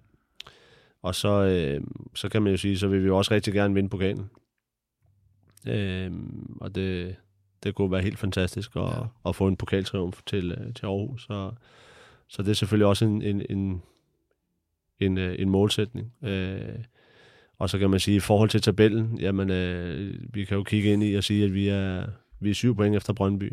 og 1.02 1.14
så, 1.14 1.28
øh, 1.28 1.80
så 2.14 2.28
kan 2.28 2.42
man 2.42 2.52
jo 2.52 2.56
sige, 2.56 2.78
så 2.78 2.88
vil 2.88 3.02
vi 3.02 3.06
jo 3.06 3.18
også 3.18 3.34
rigtig 3.34 3.54
gerne 3.54 3.74
vinde 3.74 3.88
pokalen. 3.88 4.30
Øh, 5.68 6.12
og 6.60 6.74
det, 6.74 7.16
det 7.62 7.74
kunne 7.74 7.92
være 7.92 8.02
helt 8.02 8.18
fantastisk 8.18 8.76
at, 8.76 8.82
ja. 8.82 9.28
at 9.28 9.36
få 9.36 9.48
en 9.48 9.56
pokaltriumf 9.56 10.20
til, 10.26 10.52
øh, 10.52 10.74
til 10.74 10.86
Aarhus. 10.86 11.22
Så, 11.22 11.50
så 12.28 12.42
det 12.42 12.50
er 12.50 12.54
selvfølgelig 12.54 12.86
også 12.86 13.04
en, 13.04 13.22
en, 13.22 13.42
en, 13.50 13.82
en, 15.00 15.18
øh, 15.18 15.36
en 15.38 15.50
målsætning. 15.50 16.12
Øh, 16.22 16.78
og 17.58 17.70
så 17.70 17.78
kan 17.78 17.90
man 17.90 18.00
sige, 18.00 18.16
i 18.16 18.20
forhold 18.20 18.48
til 18.48 18.62
tabellen, 18.62 19.18
jamen, 19.18 19.50
øh, 19.50 20.14
vi 20.34 20.44
kan 20.44 20.56
jo 20.56 20.62
kigge 20.62 20.92
ind 20.92 21.04
i 21.04 21.14
og 21.14 21.24
sige, 21.24 21.44
at 21.44 21.54
vi 21.54 21.68
er, 21.68 22.06
vi 22.40 22.50
er 22.50 22.54
syv 22.54 22.76
point 22.76 22.96
efter 22.96 23.12
Brøndby. 23.12 23.52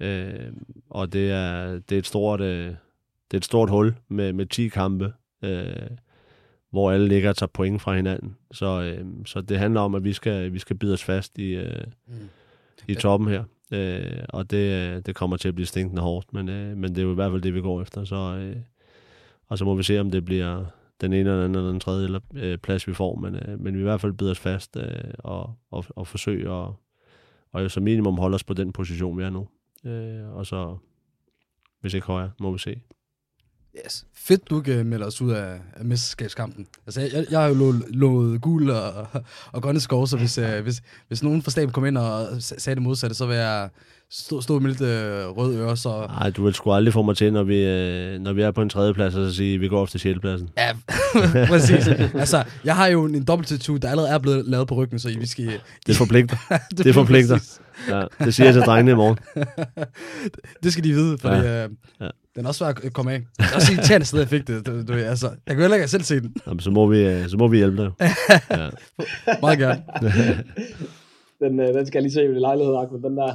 Øh, 0.00 0.52
og 0.90 1.12
det 1.12 1.30
er, 1.30 1.72
det 1.72 1.92
er 1.92 1.98
et 1.98 2.06
stort, 2.06 2.40
øh, 2.40 2.66
det 3.30 3.34
er 3.34 3.36
et 3.36 3.44
stort 3.44 3.70
hul 3.70 3.94
med, 4.08 4.32
med 4.32 4.46
10 4.46 4.68
kampe. 4.68 5.12
Øh, 5.42 5.90
hvor 6.70 6.90
alle 6.90 7.08
ligger 7.08 7.28
og 7.28 7.36
tager 7.36 7.50
point 7.54 7.82
fra 7.82 7.96
hinanden. 7.96 8.36
Så, 8.52 8.82
øh, 8.82 9.06
så 9.26 9.40
det 9.40 9.58
handler 9.58 9.80
om, 9.80 9.94
at 9.94 10.04
vi 10.04 10.12
skal, 10.12 10.52
vi 10.52 10.58
skal 10.58 10.76
bide 10.76 10.92
os 10.92 11.04
fast 11.04 11.38
i, 11.38 11.54
øh, 11.54 11.84
mm 12.06 12.14
i 12.88 12.94
toppen 12.94 13.28
her. 13.28 13.44
Øh, 13.72 14.24
og 14.28 14.50
det, 14.50 14.72
øh, 14.72 15.02
det 15.06 15.14
kommer 15.14 15.36
til 15.36 15.48
at 15.48 15.54
blive 15.54 15.66
stinkende 15.66 16.02
hårdt, 16.02 16.32
men, 16.32 16.48
øh, 16.48 16.76
men 16.76 16.90
det 16.90 16.98
er 16.98 17.02
jo 17.02 17.12
i 17.12 17.14
hvert 17.14 17.30
fald 17.30 17.42
det, 17.42 17.54
vi 17.54 17.60
går 17.60 17.82
efter. 17.82 18.04
Så, 18.04 18.16
øh, 18.16 18.56
og 19.46 19.58
så 19.58 19.64
må 19.64 19.74
vi 19.74 19.82
se, 19.82 20.00
om 20.00 20.10
det 20.10 20.24
bliver 20.24 20.64
den 21.00 21.12
ene 21.12 21.30
eller 21.30 21.44
anden 21.44 21.56
eller 21.56 21.70
den 21.70 21.80
tredje 21.80 22.04
eller, 22.04 22.20
øh, 22.34 22.58
plads, 22.58 22.88
vi 22.88 22.94
får. 22.94 23.16
Men, 23.16 23.34
øh, 23.34 23.60
men 23.60 23.74
vi 23.74 23.80
i 23.80 23.82
hvert 23.82 24.00
fald 24.00 24.12
bider 24.12 24.30
os 24.30 24.38
fast 24.38 24.76
øh, 24.76 25.14
og, 25.18 25.54
og, 25.70 25.84
og 25.96 26.06
forsøger 26.06 26.66
at 26.66 26.74
og 27.52 27.62
jo 27.62 27.68
som 27.68 27.82
minimum 27.82 28.18
holde 28.18 28.34
os 28.34 28.44
på 28.44 28.54
den 28.54 28.72
position, 28.72 29.18
vi 29.18 29.22
er 29.22 29.30
nu. 29.30 29.48
Øh, 29.84 30.36
og 30.36 30.46
så, 30.46 30.76
hvis 31.80 31.94
ikke 31.94 32.06
højere, 32.06 32.30
må 32.40 32.52
vi 32.52 32.58
se. 32.58 32.80
Yes. 33.84 34.04
Fedt, 34.14 34.50
du 34.50 34.58
ikke 34.58 34.84
melder 34.84 35.06
os 35.06 35.20
ud 35.20 35.30
af, 35.30 35.60
af 35.76 35.84
mesterskabskampen. 35.84 36.66
Altså, 36.86 37.00
jeg, 37.00 37.26
jeg 37.30 37.40
har 37.40 37.48
jo 37.48 37.54
lovet, 37.54 37.82
lovet 37.88 38.40
gul 38.40 38.70
og, 38.70 39.06
og 39.52 39.62
grønne 39.62 39.80
skov, 39.80 40.06
så 40.06 40.16
hvis, 40.16 40.38
uh, 40.38 40.58
hvis, 40.62 40.82
hvis 41.08 41.22
nogen 41.22 41.42
fra 41.42 41.50
staben 41.50 41.72
kom 41.72 41.86
ind 41.86 41.98
og 41.98 42.26
sagde 42.40 42.74
det 42.74 42.82
modsatte, 42.82 43.16
så 43.16 43.26
vil 43.26 43.36
jeg 43.36 43.68
stå, 44.10 44.40
stå 44.40 44.58
med 44.58 44.70
lidt 44.70 44.80
uh, 44.80 45.36
rød 45.36 45.56
øre. 45.56 45.76
Så... 45.76 46.06
Nej, 46.06 46.30
du 46.30 46.44
vil 46.44 46.54
sgu 46.54 46.72
aldrig 46.72 46.92
få 46.92 47.02
mig 47.02 47.16
til, 47.16 47.32
når 47.32 47.42
vi, 47.42 47.62
uh, 47.62 48.22
når 48.22 48.32
vi 48.32 48.42
er 48.42 48.50
på 48.50 48.62
en 48.62 48.68
tredje 48.68 48.94
plads, 48.94 49.14
og 49.14 49.30
så 49.30 49.36
sige, 49.36 49.54
at 49.54 49.60
vi 49.60 49.68
går 49.68 49.80
op 49.80 49.88
til 49.88 50.00
sjettepladsen. 50.00 50.48
Ja, 50.56 50.76
præcis. 51.52 51.88
altså, 52.14 52.44
jeg 52.64 52.76
har 52.76 52.86
jo 52.86 53.04
en 53.04 53.24
dobbelt 53.24 53.48
tattoo, 53.48 53.76
der 53.76 53.90
allerede 53.90 54.10
er 54.10 54.18
blevet 54.18 54.44
lavet 54.46 54.68
på 54.68 54.74
ryggen, 54.74 54.98
så 54.98 55.08
vi 55.18 55.26
skal... 55.26 55.60
Det 55.86 55.96
forpligter. 55.96 56.36
det, 56.76 56.84
det 56.84 56.94
forpligter. 56.94 57.58
Ja, 57.88 58.04
det 58.24 58.34
siger 58.34 58.46
jeg 58.46 58.54
til 58.54 58.62
drengene 58.62 58.90
i 58.90 58.94
morgen. 58.94 59.18
det 60.62 60.72
skal 60.72 60.84
de 60.84 60.92
vide, 60.92 61.18
for 61.18 61.28
ja. 61.28 61.66
Uh, 61.66 61.72
ja. 62.00 62.08
Den 62.38 62.44
er 62.44 62.48
også 62.48 62.58
svær 62.58 62.68
at 62.68 62.92
komme 62.92 63.12
af. 63.12 63.20
Det 63.20 63.44
er 63.52 63.54
også 63.54 63.72
irriterende 63.72 64.06
sted, 64.06 64.18
jeg 64.18 64.28
fik 64.28 64.46
det. 64.46 64.66
Du, 64.66 64.82
du, 64.88 64.92
altså, 64.92 65.28
jeg 65.46 65.54
kan 65.54 65.60
heller 65.60 65.76
ikke 65.76 65.88
selv 65.88 66.02
se 66.02 66.20
den. 66.20 66.34
Jamen, 66.46 66.60
så, 66.60 66.70
må 66.70 66.86
vi, 66.86 66.98
øh, 67.06 67.28
så 67.28 67.36
må 67.36 67.48
vi 67.48 67.56
hjælpe 67.56 67.76
dig. 67.82 67.92
ja. 68.50 68.68
Meget 69.40 69.58
gerne. 69.58 69.82
den, 71.42 71.60
øh, 71.60 71.74
den 71.74 71.86
skal 71.86 71.98
jeg 71.98 72.02
lige 72.02 72.12
se 72.12 72.24
i 72.24 72.28
lejlighed, 72.28 72.74
Ahmed, 72.74 73.02
den 73.02 73.16
der. 73.16 73.34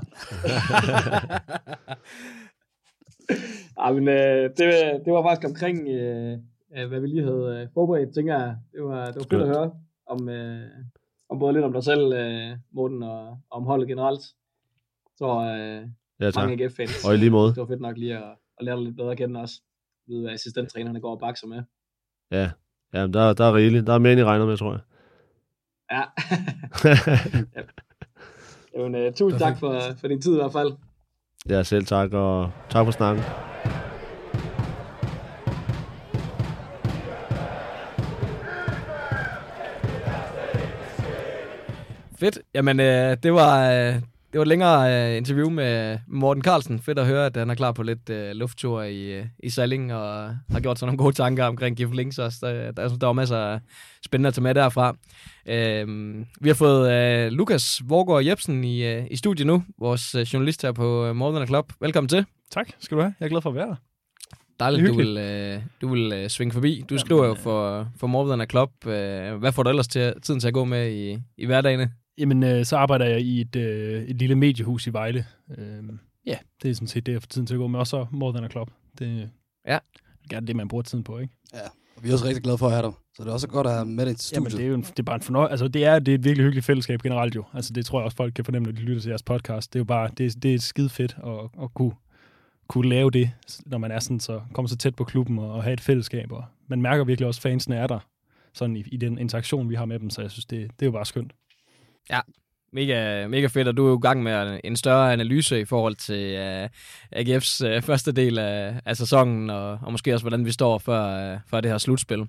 ja, 3.80 3.92
men, 3.94 4.08
øh, 4.08 4.44
det, 4.58 4.68
det 5.06 5.14
var 5.14 5.24
faktisk 5.24 5.50
omkring, 5.50 5.78
øh, 5.88 6.38
hvad 6.88 7.00
vi 7.00 7.08
lige 7.08 7.24
havde 7.24 7.60
øh, 7.62 7.68
forberedt, 7.74 8.16
tænker 8.16 8.34
jeg. 8.40 8.56
Det 8.74 8.84
var, 8.84 9.06
det 9.06 9.16
var 9.16 9.28
fedt 9.32 9.42
at 9.42 9.48
høre 9.48 9.72
om, 10.08 10.30
øh, 10.30 10.62
om 11.30 11.40
både 11.40 11.54
lidt 11.54 11.66
om 11.66 11.74
dig 11.74 11.84
selv, 11.84 12.14
øh, 12.14 12.58
Morten, 12.72 13.04
og, 13.04 13.28
og 13.28 13.58
om 13.58 13.64
holdet 13.64 13.88
generelt. 13.88 14.22
Så 15.18 15.26
øh, 15.26 15.82
ja, 16.20 16.32
mange 16.36 16.64
AGF-fans. 16.64 17.06
Og 17.06 17.14
i 17.14 17.18
lige 17.18 17.32
måde. 17.32 17.50
Det 17.50 17.58
var 17.58 17.66
fedt 17.66 17.82
nok 17.82 17.98
lige 17.98 18.18
at, 18.18 18.43
og 18.58 18.66
lære 18.66 18.76
dig 18.76 18.84
lidt 18.84 18.96
bedre 18.96 19.12
at 19.12 19.18
kende 19.18 19.40
også. 19.40 19.62
Ved, 20.08 20.22
hvad 20.22 20.34
assistenttrænerne 20.34 21.02
går 21.02 21.12
og 21.12 21.20
bakser 21.20 21.48
med. 21.48 21.64
Ja, 22.32 22.52
ja 22.94 23.08
der, 23.08 23.34
der 23.34 23.46
er 23.46 23.56
rigeligt. 23.56 23.88
Der 23.88 23.94
er 23.94 23.98
mere, 23.98 24.12
end 24.12 24.22
I 24.22 24.24
regner 24.24 24.46
med, 24.46 24.58
tror 24.58 24.72
jeg. 24.72 24.82
Ja. 25.92 26.04
ja. 27.56 27.62
Jamen, 28.76 29.08
uh, 29.08 29.14
tusind 29.14 29.40
tak 29.40 29.58
for, 29.58 29.82
for 29.98 30.08
din 30.08 30.22
tid 30.22 30.34
i 30.34 30.36
hvert 30.36 30.52
fald. 30.52 30.72
Ja, 31.50 31.64
selv 31.64 31.86
tak, 31.86 32.14
og 32.14 32.52
tak 32.70 32.86
for 32.86 32.92
snakken. 32.92 33.24
Fedt. 42.20 42.40
Jamen, 42.54 42.80
øh, 42.80 43.18
det 43.24 43.34
var, 43.34 43.72
øh, 43.72 44.02
det 44.34 44.40
var 44.40 44.42
et 44.42 44.48
længere 44.48 45.10
uh, 45.12 45.18
interview 45.18 45.50
med 45.50 46.00
Morten 46.08 46.44
Carlsen. 46.44 46.80
Fedt 46.80 47.00
at 47.00 47.06
høre, 47.06 47.26
at 47.26 47.38
han 47.38 47.50
er 47.50 47.56
klar 47.56 47.72
på 47.72 47.84
lidt 47.84 48.10
uh, 48.10 48.16
lufttur 48.32 48.82
i, 48.82 49.20
uh, 49.20 49.26
i 49.44 49.50
Salling, 49.50 49.94
og 49.94 50.36
har 50.52 50.60
gjort 50.60 50.80
sig 50.80 50.86
nogle 50.86 50.98
gode 50.98 51.16
tanker 51.16 51.46
omkring 51.46 51.78
Gift 51.78 51.96
Links 51.96 52.20
også. 52.20 52.38
Der, 52.42 52.72
der, 52.72 52.98
der 52.98 53.06
var 53.06 53.14
masser 53.14 53.38
af 53.38 53.60
spændende 54.06 54.28
at 54.28 54.34
tage 54.34 54.44
med 54.44 54.56
derfra. 54.56 54.90
Uh, 54.90 56.26
vi 56.42 56.50
har 56.50 56.54
fået 56.54 57.28
uh, 57.28 57.34
Lukas 57.34 57.82
Vorgård 57.86 58.24
Jebsen 58.24 58.64
i, 58.64 58.98
uh, 58.98 59.04
i 59.12 59.16
studiet 59.16 59.48
nu, 59.48 59.64
vores 59.80 60.16
uh, 60.16 60.22
journalist 60.22 60.62
her 60.62 60.72
på 60.72 61.10
uh, 61.10 61.16
More 61.16 61.48
Club. 61.48 61.74
Velkommen 61.82 62.10
til. 62.10 62.26
Tak, 62.52 62.70
skal 62.80 62.98
du 62.98 63.02
have. 63.02 63.14
Jeg 63.20 63.26
er 63.26 63.30
glad 63.30 63.42
for 63.42 63.50
at 63.50 63.56
være 63.56 63.68
her. 63.68 63.76
Dejligt, 64.60 64.88
du 64.88 64.94
vil, 64.94 65.18
uh, 65.18 65.64
du 65.82 65.88
vil 65.88 66.24
uh, 66.24 66.28
svinge 66.28 66.52
forbi. 66.52 66.84
Du 66.90 66.98
skriver 66.98 67.26
jo 67.26 67.34
for, 67.34 67.88
for 68.00 68.08
More 68.08 68.46
Club. 68.46 68.70
Uh, 68.86 68.92
hvad 69.40 69.52
får 69.52 69.64
du 69.64 69.70
ellers 69.70 69.88
til, 69.88 70.14
tiden 70.24 70.40
til 70.40 70.48
at 70.48 70.54
gå 70.54 70.66
med 70.66 70.92
i, 70.92 71.18
i 71.38 71.46
hverdagene? 71.46 71.92
Jamen, 72.18 72.44
øh, 72.44 72.66
så 72.66 72.78
arbejder 72.78 73.06
jeg 73.06 73.22
i 73.22 73.42
et, 73.42 73.56
øh, 73.56 74.04
et 74.04 74.16
lille 74.16 74.36
mediehus 74.36 74.88
i 74.88 74.94
Vejle. 74.94 75.26
Øh, 75.58 75.84
ja, 76.26 76.38
det 76.64 76.72
er 76.72 76.76
sådan 76.76 76.88
set 76.88 77.06
det, 77.06 77.12
jeg 77.12 77.22
får 77.22 77.28
tiden 77.28 77.48
til 77.48 77.54
at 77.54 77.58
gå 77.58 77.68
med. 77.68 77.80
Og 77.80 77.88
så 77.88 78.06
More 78.12 78.34
Than 78.34 78.44
a 78.44 78.48
Club. 78.48 78.72
Det 79.00 79.30
ja. 79.68 79.74
er 79.74 79.80
gerne 80.30 80.48
det, 80.48 80.56
man 80.56 80.68
bruger 80.68 80.84
tiden 80.84 81.04
på, 81.04 81.20
ikke? 81.20 81.34
Ja, 81.54 81.68
og 81.96 82.04
vi 82.04 82.10
er 82.10 82.14
også 82.14 82.26
rigtig 82.26 82.44
glade 82.44 82.58
for 82.58 82.66
at 82.66 82.72
have 82.72 82.84
dig. 82.84 82.94
Så 83.16 83.24
det 83.24 83.30
er 83.30 83.34
også 83.34 83.48
godt 83.48 83.68
at 83.68 83.74
have 83.74 83.86
med 83.86 84.06
dig 84.06 84.14
i 84.14 84.16
studiet. 84.18 84.36
Jamen, 84.36 84.52
det 84.52 84.66
er 84.66 84.68
jo 84.68 84.76
en, 84.76 84.82
det 84.82 85.00
er 85.00 85.04
bare 85.04 85.16
en 85.16 85.22
fornøjelse. 85.22 85.52
Altså, 85.52 85.68
det 85.68 85.86
er, 85.86 86.00
det 86.00 86.12
er 86.12 86.16
et 86.16 86.24
virkelig 86.24 86.44
hyggeligt 86.44 86.66
fællesskab 86.66 87.02
generelt 87.02 87.36
jo. 87.36 87.44
Altså, 87.54 87.74
det 87.74 87.86
tror 87.86 88.00
jeg 88.00 88.06
også, 88.06 88.18
folk 88.18 88.34
kan 88.34 88.46
fornemme, 88.46 88.66
når 88.66 88.72
de 88.72 88.82
lytter 88.82 89.02
til 89.02 89.10
jeres 89.10 89.24
podcast. 89.24 89.74
Det 89.74 89.80
er 89.80 89.82
jo 89.82 89.86
bare, 89.86 90.10
det, 90.18 90.26
er, 90.26 90.40
det 90.40 90.54
er 90.54 90.60
skide 90.60 90.90
fedt 90.90 91.18
at, 91.26 91.64
at 91.64 91.74
kunne, 91.74 91.92
kunne 92.68 92.90
lave 92.90 93.12
det, 93.12 93.32
når 93.66 93.78
man 93.78 93.92
er 93.92 94.00
sådan 94.00 94.20
så, 94.20 94.42
kommer 94.54 94.70
så 94.70 94.78
tæt 94.78 94.96
på 94.96 95.04
klubben 95.04 95.40
og, 95.40 95.52
og 95.52 95.64
have 95.64 95.74
et 95.74 95.82
fællesskab. 95.82 96.32
Og 96.32 96.44
man 96.68 96.82
mærker 96.82 97.04
virkelig 97.04 97.28
også, 97.28 97.40
at 97.40 97.42
fansene 97.42 97.76
er 97.76 97.88
der 97.88 98.00
sådan 98.54 98.76
i, 98.76 98.84
i 98.92 98.98
den 98.98 99.18
interaktion, 99.18 99.70
vi 99.70 99.76
har 99.76 99.86
med 99.86 100.00
dem, 100.00 100.10
så 100.10 100.22
jeg 100.22 100.32
synes, 100.32 100.46
det, 100.46 100.60
det 100.80 100.86
er 100.86 100.88
jo 100.88 100.92
bare 100.92 101.06
skønt. 101.06 101.34
Ja, 102.10 102.20
mega, 102.74 103.28
mega 103.28 103.48
fedt, 103.48 103.68
og 103.68 103.78
du 103.78 103.86
er 103.86 103.90
jo 103.90 103.98
i 103.98 104.02
gang 104.02 104.24
med 104.24 104.60
en 104.64 104.76
større 104.76 105.14
analyse 105.14 105.60
i 105.60 105.66
forhold 105.66 105.96
til 105.96 106.36
øh, 106.36 106.70
uh, 107.12 107.20
AGF's 107.20 107.66
uh, 107.66 107.72
øh, 107.72 107.82
første 107.82 108.12
del 108.12 108.40
af, 108.40 108.80
af 108.86 108.98
sæsonen, 108.98 109.50
og, 109.50 109.80
og 109.82 109.92
måske 109.92 110.14
også, 110.14 110.24
hvordan 110.24 110.46
vi 110.46 110.52
står 110.52 110.78
før, 110.78 111.34
uh, 111.34 111.40
før 111.50 111.62
det 111.62 111.72
her 111.72 111.78
slutspil. 111.78 112.20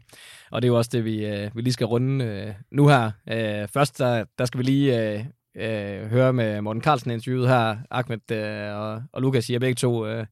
Og 0.51 0.63
det 0.63 0.69
er 0.69 0.73
jo 0.73 0.77
også 0.77 0.91
det, 0.93 1.05
vi, 1.05 1.27
uh, 1.27 1.57
vi 1.57 1.63
lige 1.63 1.73
skal 1.73 1.87
runde 1.87 2.45
uh, 2.49 2.55
nu 2.71 2.89
her. 2.89 3.07
Uh, 3.27 3.69
først, 3.73 3.99
der, 3.99 4.25
der 4.39 4.45
skal 4.45 4.59
vi 4.59 4.65
lige 4.65 5.15
uh, 5.15 5.27
uh, 5.63 6.11
høre 6.11 6.33
med 6.33 6.61
Morten 6.61 6.83
Carlsen 6.83 7.11
interviewet 7.11 7.49
her. 7.49 7.77
Ahmed 7.91 8.31
uh, 8.33 8.81
og, 8.81 9.03
og 9.13 9.23
Lukas, 9.23 9.49
I 9.49 9.55
er 9.55 9.59
begge 9.59 9.75
to... 9.75 10.05
Uh, 10.05 10.25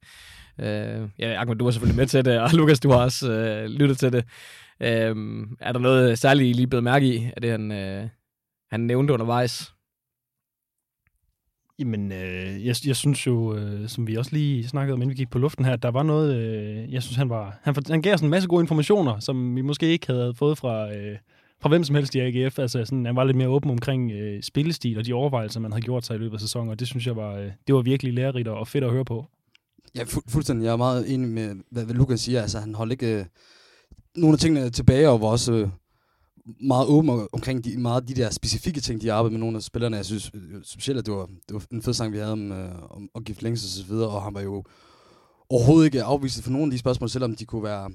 uh, 0.58 1.08
ja, 1.18 1.40
Ahmed, 1.40 1.56
du 1.56 1.64
var 1.64 1.70
selvfølgelig 1.70 1.96
med 1.96 2.06
til 2.06 2.24
det, 2.24 2.40
og 2.40 2.50
Lukas, 2.52 2.80
du 2.80 2.90
har 2.90 2.98
også 2.98 3.32
uh, 3.32 3.70
lyttet 3.70 3.98
til 3.98 4.12
det. 4.12 4.24
Uh, 4.80 5.46
er 5.60 5.72
der 5.72 5.78
noget 5.78 6.18
særligt, 6.18 6.48
I 6.48 6.52
lige 6.52 6.66
blevet 6.66 6.84
mærke 6.84 7.06
i, 7.06 7.30
af 7.36 7.42
det, 7.42 7.50
han, 7.50 7.70
han 8.72 8.80
nævnte 8.80 9.12
undervejs? 9.12 9.74
Jamen, 11.78 12.12
øh, 12.12 12.66
jeg, 12.66 12.76
jeg 12.86 12.96
synes 12.96 13.26
jo, 13.26 13.56
øh, 13.56 13.88
som 13.88 14.06
vi 14.06 14.16
også 14.16 14.30
lige 14.32 14.68
snakkede 14.68 14.94
om, 14.94 15.02
inden 15.02 15.10
vi 15.10 15.14
gik 15.14 15.30
på 15.30 15.38
luften 15.38 15.64
her, 15.64 15.76
der 15.76 15.90
var 15.90 16.02
noget, 16.02 16.36
øh, 16.36 16.92
jeg 16.92 17.02
synes, 17.02 17.16
han 17.16 17.28
var, 17.28 17.58
han, 17.62 17.74
han 17.90 18.02
gav 18.02 18.14
os 18.14 18.20
en 18.20 18.28
masse 18.28 18.48
gode 18.48 18.62
informationer, 18.62 19.18
som 19.18 19.56
vi 19.56 19.60
måske 19.60 19.86
ikke 19.86 20.06
havde 20.06 20.34
fået 20.34 20.58
fra, 20.58 20.94
øh, 20.94 21.18
fra 21.60 21.68
hvem 21.68 21.84
som 21.84 21.94
helst 21.96 22.14
i 22.14 22.20
AGF. 22.20 22.58
Altså, 22.58 22.84
sådan, 22.84 23.06
han 23.06 23.16
var 23.16 23.24
lidt 23.24 23.36
mere 23.36 23.48
åben 23.48 23.70
omkring 23.70 24.12
øh, 24.12 24.42
spillestil 24.42 24.98
og 24.98 25.06
de 25.06 25.12
overvejelser, 25.12 25.60
man 25.60 25.72
havde 25.72 25.82
gjort 25.82 26.06
sig 26.06 26.14
i 26.14 26.18
løbet 26.18 26.34
af 26.34 26.40
sæsonen, 26.40 26.70
og 26.70 26.78
det 26.78 26.88
synes 26.88 27.06
jeg 27.06 27.16
var, 27.16 27.34
øh, 27.34 27.50
det 27.66 27.74
var 27.74 27.82
virkelig 27.82 28.12
lærerigt 28.12 28.48
og 28.48 28.68
fedt 28.68 28.84
at 28.84 28.90
høre 28.90 29.04
på. 29.04 29.26
Ja, 29.94 30.02
fu- 30.02 30.24
fuldstændig. 30.28 30.64
Jeg 30.64 30.72
er 30.72 30.76
meget 30.76 31.14
enig 31.14 31.28
med, 31.28 31.54
hvad, 31.70 31.84
hvad 31.84 31.94
Lukas 31.94 32.20
siger. 32.20 32.42
Altså, 32.42 32.58
han 32.58 32.74
holdt 32.74 32.92
ikke 32.92 33.18
øh, 33.18 33.24
nogle 34.16 34.34
af 34.34 34.38
tingene 34.38 34.70
tilbage, 34.70 35.08
og 35.08 35.20
var 35.20 35.26
også... 35.26 35.52
Øh, 35.52 35.68
meget 36.60 36.86
åben 36.88 37.28
omkring 37.32 37.64
de, 37.64 37.78
meget 37.78 38.08
de 38.08 38.14
der 38.14 38.30
specifikke 38.30 38.80
ting, 38.80 39.00
de 39.00 39.12
arbejdede 39.12 39.32
med 39.32 39.40
nogle 39.40 39.56
af 39.56 39.62
spillerne. 39.62 39.96
Jeg 39.96 40.04
synes 40.04 40.30
øh, 40.34 40.62
specielt, 40.64 40.98
at 40.98 41.06
det 41.06 41.14
var, 41.14 41.26
det 41.26 41.54
var 41.54 41.64
en 41.72 41.82
fed 41.82 41.94
sang, 41.94 42.12
vi 42.12 42.18
havde 42.18 42.32
om, 42.32 42.52
øh, 42.52 42.82
om 42.90 43.08
at 43.14 43.24
gifte 43.24 43.42
længst 43.42 43.64
og 43.64 43.68
så 43.68 43.92
videre, 43.92 44.08
og 44.08 44.22
han 44.22 44.34
var 44.34 44.40
jo 44.40 44.64
overhovedet 45.48 45.84
ikke 45.84 46.02
afvist 46.02 46.42
for 46.42 46.50
nogle 46.50 46.64
af 46.64 46.70
de 46.70 46.78
spørgsmål, 46.78 47.10
selvom 47.10 47.34
de 47.34 47.44
kunne 47.44 47.62
være 47.62 47.90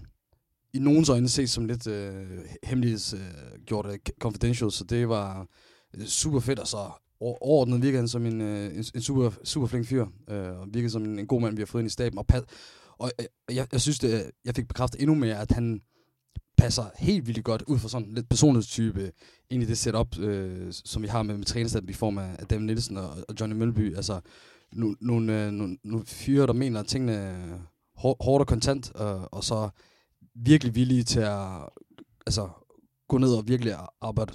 i 0.73 0.79
nogens 0.79 1.09
øjne 1.09 1.29
set 1.29 1.49
som 1.49 1.65
lidt 1.65 1.87
øh, 1.87 2.25
hemmelighedsgjort 2.63 3.85
øh, 3.85 3.97
confidential, 4.19 4.71
så 4.71 4.83
det 4.83 5.09
var 5.09 5.47
øh, 5.97 6.05
super 6.05 6.39
fedt, 6.39 6.59
og 6.59 6.67
så 6.67 6.77
overordnet 7.19 7.81
virkede 7.81 7.99
han 7.99 8.07
som 8.07 8.25
en, 8.25 8.41
øh, 8.41 8.75
en, 8.75 8.85
en 8.95 9.01
super, 9.01 9.31
super 9.43 9.67
flink 9.67 9.85
fyr, 9.85 10.05
øh, 10.29 10.59
og 10.59 10.67
virkede 10.73 10.91
som 10.91 11.03
en, 11.03 11.19
en 11.19 11.27
god 11.27 11.41
mand, 11.41 11.55
vi 11.55 11.61
har 11.61 11.65
fået 11.65 11.81
ind 11.81 11.87
i 11.87 11.93
staben, 11.93 12.19
og, 12.19 12.25
og 12.97 13.11
øh, 13.19 13.55
jeg, 13.55 13.67
jeg 13.71 13.81
synes, 13.81 13.99
det, 13.99 14.31
jeg 14.45 14.55
fik 14.55 14.67
bekræftet 14.67 15.01
endnu 15.01 15.15
mere, 15.15 15.39
at 15.39 15.51
han 15.51 15.81
passer 16.57 16.83
helt 16.99 17.27
vildt 17.27 17.43
godt 17.43 17.61
ud 17.67 17.79
fra 17.79 17.89
sådan 17.89 18.13
lidt 18.13 18.29
personlighedstype 18.29 19.11
ind 19.49 19.63
i 19.63 19.65
det 19.65 19.77
setup, 19.77 20.19
øh, 20.19 20.67
som 20.71 21.01
vi 21.03 21.07
har 21.07 21.23
med, 21.23 21.37
med 21.37 21.45
træningsstaten 21.45 21.89
i 21.89 21.93
form 21.93 22.17
af, 22.17 22.35
af 22.49 22.61
Nielsen 22.61 22.97
og, 22.97 23.09
og 23.27 23.35
Johnny 23.39 23.55
Mølby. 23.55 23.95
Altså, 23.95 24.19
nogle, 24.71 24.95
nogle, 25.01 25.45
øh, 25.45 25.51
nogle, 25.51 25.77
nogle 25.83 26.05
fyre, 26.05 26.47
der 26.47 26.53
mener, 26.53 26.79
at 26.79 26.87
tingene 26.87 27.35
hårdt 27.95 28.41
og 28.41 28.47
kontant, 28.47 28.91
og, 28.91 29.33
og 29.33 29.43
så 29.43 29.69
virkelig 30.35 30.75
villige 30.75 31.03
til 31.03 31.19
at 31.19 31.69
altså, 32.25 32.49
gå 33.07 33.17
ned 33.17 33.33
og 33.33 33.47
virkelig 33.47 33.75
arbejde 34.01 34.33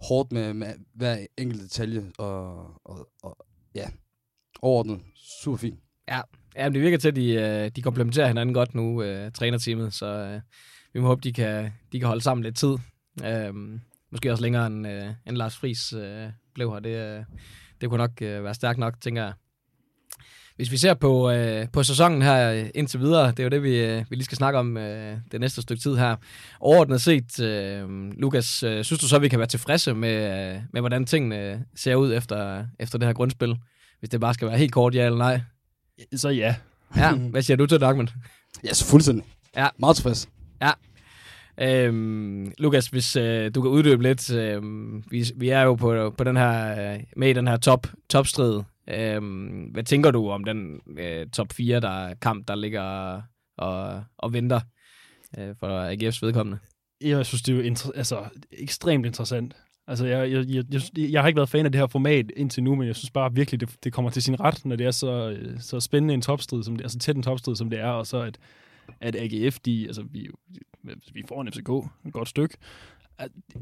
hårdt 0.00 0.32
med, 0.32 0.54
med 0.54 0.74
hver 0.94 1.26
enkelt 1.38 1.62
detalje, 1.62 2.12
og, 2.18 2.66
og, 2.84 3.08
og 3.22 3.36
ja, 3.74 3.88
overordnet 4.62 5.00
super 5.42 5.58
fint. 5.58 5.80
Ja, 6.08 6.20
ja 6.56 6.68
det 6.68 6.80
virker 6.80 6.98
til, 6.98 7.08
at 7.08 7.16
de, 7.16 7.32
øh, 7.32 7.70
de 7.76 7.82
komplementerer 7.82 8.26
hinanden 8.26 8.54
godt 8.54 8.74
nu, 8.74 9.02
øh, 9.02 9.32
trænerteamet, 9.32 9.94
så 9.94 10.06
øh, 10.06 10.40
vi 10.92 11.00
må 11.00 11.06
håbe, 11.06 11.20
de 11.20 11.32
kan, 11.32 11.72
de 11.92 11.98
kan 11.98 12.08
holde 12.08 12.22
sammen 12.22 12.44
lidt 12.44 12.56
tid. 12.56 12.76
Øhm, 13.24 13.80
måske 14.12 14.32
også 14.32 14.42
længere 14.42 14.66
end, 14.66 14.88
øh, 14.88 15.08
end 15.26 15.36
Lars 15.36 15.56
Friis 15.56 15.92
øh, 15.92 16.28
blev 16.54 16.72
her. 16.72 16.80
Det, 16.80 17.18
øh, 17.18 17.24
det 17.80 17.88
kunne 17.88 17.98
nok 17.98 18.22
øh, 18.22 18.44
være 18.44 18.54
stærkt 18.54 18.78
nok, 18.78 19.00
tænker 19.00 19.22
jeg. 19.22 19.32
Hvis 20.56 20.70
vi 20.70 20.76
ser 20.76 20.94
på, 20.94 21.30
øh, 21.30 21.66
på 21.72 21.82
sæsonen 21.82 22.22
her 22.22 22.68
indtil 22.74 23.00
videre, 23.00 23.30
det 23.30 23.38
er 23.38 23.42
jo 23.42 23.48
det, 23.48 23.62
vi, 23.62 23.76
øh, 23.76 24.04
vi 24.10 24.16
lige 24.16 24.24
skal 24.24 24.36
snakke 24.36 24.58
om 24.58 24.76
øh, 24.76 25.18
det 25.32 25.40
næste 25.40 25.62
stykke 25.62 25.82
tid 25.82 25.96
her. 25.96 26.16
Overordnet 26.60 27.00
set, 27.00 27.40
øh, 27.40 28.10
Lukas, 28.10 28.62
øh, 28.62 28.84
synes 28.84 29.00
du 29.00 29.08
så, 29.08 29.16
at 29.16 29.22
vi 29.22 29.28
kan 29.28 29.38
være 29.38 29.48
tilfredse 29.48 29.94
med, 29.94 30.14
øh, 30.54 30.62
med 30.72 30.80
hvordan 30.80 31.06
tingene 31.06 31.64
ser 31.76 31.94
ud 31.94 32.14
efter, 32.14 32.66
efter 32.78 32.98
det 32.98 33.06
her 33.06 33.12
grundspil? 33.12 33.56
Hvis 33.98 34.10
det 34.10 34.20
bare 34.20 34.34
skal 34.34 34.48
være 34.48 34.58
helt 34.58 34.72
kort, 34.72 34.94
ja 34.94 35.04
eller 35.06 35.18
nej? 35.18 35.40
Så 36.16 36.28
ja. 36.28 36.54
Ja, 36.96 37.14
hvad 37.32 37.42
siger 37.42 37.56
du 37.56 37.66
til 37.66 37.80
det, 37.80 38.12
Ja, 38.64 38.74
så 38.74 38.84
fuldstændig. 38.84 39.24
Ja. 39.56 39.68
Meget 39.78 39.96
tilfreds. 39.96 40.28
Ja. 40.62 40.70
Øhm, 41.60 42.52
Lukas, 42.58 42.86
hvis 42.86 43.16
øh, 43.16 43.50
du 43.54 43.62
kan 43.62 43.70
uddybe 43.70 44.02
lidt, 44.02 44.32
øh, 44.34 44.62
vi, 45.10 45.24
vi 45.36 45.48
er 45.48 45.62
jo 45.62 45.74
på, 45.74 46.14
på 46.18 46.24
den 46.24 46.36
her, 46.36 46.92
øh, 46.92 47.00
med 47.16 47.30
i 47.30 47.32
den 47.32 47.48
her 47.48 47.56
top, 47.56 47.86
topstrid. 48.10 48.62
Øh, 48.88 49.22
hvad 49.72 49.84
tænker 49.84 50.10
du 50.10 50.30
om 50.30 50.44
den 50.44 50.80
øh, 50.98 51.26
top 51.26 51.52
4 51.52 51.80
der 51.80 52.14
kamp, 52.14 52.48
der 52.48 52.54
ligger 52.54 53.20
og, 53.58 54.04
og 54.18 54.32
venter 54.32 54.60
øh, 55.38 55.54
for 55.60 55.92
AGF's 55.92 56.18
vedkommende? 56.22 56.58
Jeg 57.00 57.26
synes, 57.26 57.42
det 57.42 57.52
er 57.52 57.56
jo 57.56 57.74
inter- 57.74 57.96
altså, 57.96 58.24
ekstremt 58.52 59.06
interessant. 59.06 59.56
Altså, 59.86 60.06
jeg, 60.06 60.32
jeg, 60.32 60.44
jeg, 60.48 60.64
jeg, 60.72 60.82
jeg 60.96 61.20
har 61.20 61.28
ikke 61.28 61.36
været 61.36 61.48
fan 61.48 61.66
af 61.66 61.72
det 61.72 61.80
her 61.80 61.86
format 61.86 62.32
indtil 62.36 62.62
nu, 62.62 62.74
men 62.74 62.86
jeg 62.86 62.96
synes 62.96 63.10
bare 63.10 63.34
virkelig, 63.34 63.60
det, 63.60 63.70
det 63.84 63.92
kommer 63.92 64.10
til 64.10 64.22
sin 64.22 64.40
ret, 64.40 64.64
når 64.64 64.76
det 64.76 64.86
er 64.86 64.90
så, 64.90 65.30
øh, 65.30 65.60
så 65.60 65.80
spændende 65.80 66.14
en 66.14 66.22
topstrid, 66.22 66.62
som 66.62 66.76
det, 66.76 66.84
altså 66.84 66.98
tæt 66.98 67.16
en 67.16 67.22
topstrid, 67.22 67.56
som 67.56 67.70
det 67.70 67.80
er, 67.80 67.88
og 67.88 68.06
så 68.06 68.20
at 68.20 68.38
at 69.00 69.16
AGF, 69.16 69.58
de, 69.58 69.86
altså 69.86 70.02
vi, 70.02 70.28
vi 71.12 71.22
får 71.28 71.42
en 71.42 71.52
FCK 71.52 71.68
et 72.06 72.12
godt 72.12 72.28
stykke. 72.28 72.56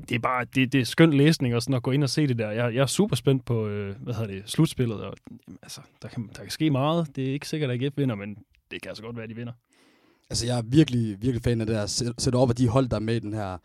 Det 0.09 0.14
er 0.14 0.18
bare, 0.18 0.45
det, 0.45 0.72
det 0.72 0.80
er 0.80 0.84
skøn 0.84 1.12
læsning 1.12 1.55
og 1.55 1.62
sådan 1.62 1.74
at 1.74 1.82
gå 1.82 1.91
ind 1.91 2.03
og 2.03 2.11
se 2.11 2.26
det 2.26 2.39
der. 2.39 2.51
Jeg, 2.51 2.74
jeg 2.74 2.82
er 2.82 2.86
super 2.86 3.16
spændt 3.16 3.45
på, 3.45 3.66
øh, 3.68 3.97
hvad 4.03 4.14
hedder 4.14 4.34
det, 4.34 4.43
slutspillet, 4.47 5.01
og 5.01 5.16
altså, 5.62 5.80
der 6.03 6.09
kan, 6.09 6.30
der 6.36 6.43
kan 6.43 6.51
ske 6.51 6.70
meget. 6.70 7.16
Det 7.16 7.28
er 7.28 7.32
ikke 7.32 7.49
sikkert, 7.49 7.70
at 7.70 7.82
AGF 7.82 7.93
vinder, 7.97 8.14
men 8.14 8.36
det 8.70 8.82
kan 8.82 8.89
altså 8.89 9.03
godt 9.03 9.16
være, 9.16 9.24
at 9.24 9.30
de 9.30 9.36
vinder. 9.36 9.53
Altså, 10.30 10.47
jeg 10.47 10.59
er 10.59 10.62
virkelig, 10.62 11.22
virkelig 11.22 11.43
fan 11.43 11.61
af 11.61 11.66
det 11.66 11.76
der 11.76 12.12
sætte 12.18 12.36
op 12.36 12.51
af 12.51 12.57
de 12.57 12.68
hold, 12.68 12.89
der 12.89 12.97
er 12.97 13.01
med 13.01 13.16
i 13.16 13.18
den 13.18 13.34
her 13.34 13.59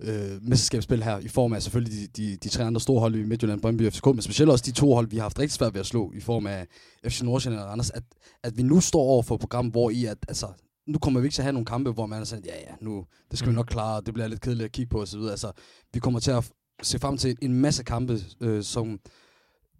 øh, 0.00 0.42
mesterskabsspil 0.42 1.02
her, 1.02 1.18
i 1.18 1.28
form 1.28 1.52
af 1.52 1.62
selvfølgelig 1.62 1.98
de, 2.16 2.22
de, 2.22 2.36
de 2.36 2.48
tre 2.48 2.64
andre 2.64 2.80
store 2.80 3.00
hold 3.00 3.14
i 3.14 3.22
Midtjylland, 3.22 3.60
Brøndby 3.60 3.86
og 3.86 3.92
FCK, 3.92 4.06
men 4.06 4.22
specielt 4.22 4.50
også 4.50 4.64
de 4.66 4.72
to 4.72 4.94
hold, 4.94 5.08
vi 5.10 5.16
har 5.16 5.22
haft 5.22 5.38
rigtig 5.38 5.52
svært 5.52 5.74
ved 5.74 5.80
at 5.80 5.86
slå, 5.86 6.12
i 6.16 6.20
form 6.20 6.46
af 6.46 6.66
FC 7.08 7.22
Nordsjælland 7.22 7.62
og 7.62 7.72
Anders, 7.72 7.90
at, 7.90 8.02
at 8.42 8.56
vi 8.56 8.62
nu 8.62 8.80
står 8.80 9.00
over 9.00 9.22
for 9.22 9.34
et 9.34 9.40
program, 9.40 9.66
hvor 9.66 9.90
i 9.90 10.04
at, 10.04 10.18
altså, 10.28 10.46
nu 10.86 10.98
kommer 10.98 11.20
vi 11.20 11.26
ikke 11.26 11.34
til 11.34 11.42
at 11.42 11.44
have 11.44 11.52
nogle 11.52 11.66
kampe, 11.66 11.90
hvor 11.90 12.06
man 12.06 12.20
er 12.20 12.24
sådan, 12.24 12.44
ja 12.44 12.54
ja, 12.54 12.74
nu, 12.80 13.04
det 13.30 13.38
skal 13.38 13.48
mm. 13.48 13.52
vi 13.52 13.56
nok 13.56 13.66
klare, 13.66 14.02
det 14.06 14.14
bliver 14.14 14.28
lidt 14.28 14.40
kedeligt 14.40 14.64
at 14.64 14.72
kigge 14.72 14.90
på 14.90 15.02
osv. 15.02 15.20
Altså, 15.20 15.52
vi 15.94 16.00
kommer 16.00 16.20
til 16.20 16.30
at 16.30 16.50
se 16.82 16.98
frem 16.98 17.16
til 17.16 17.36
en 17.42 17.54
masse 17.54 17.84
kampe, 17.84 18.18
øh, 18.40 18.62
som 18.62 19.00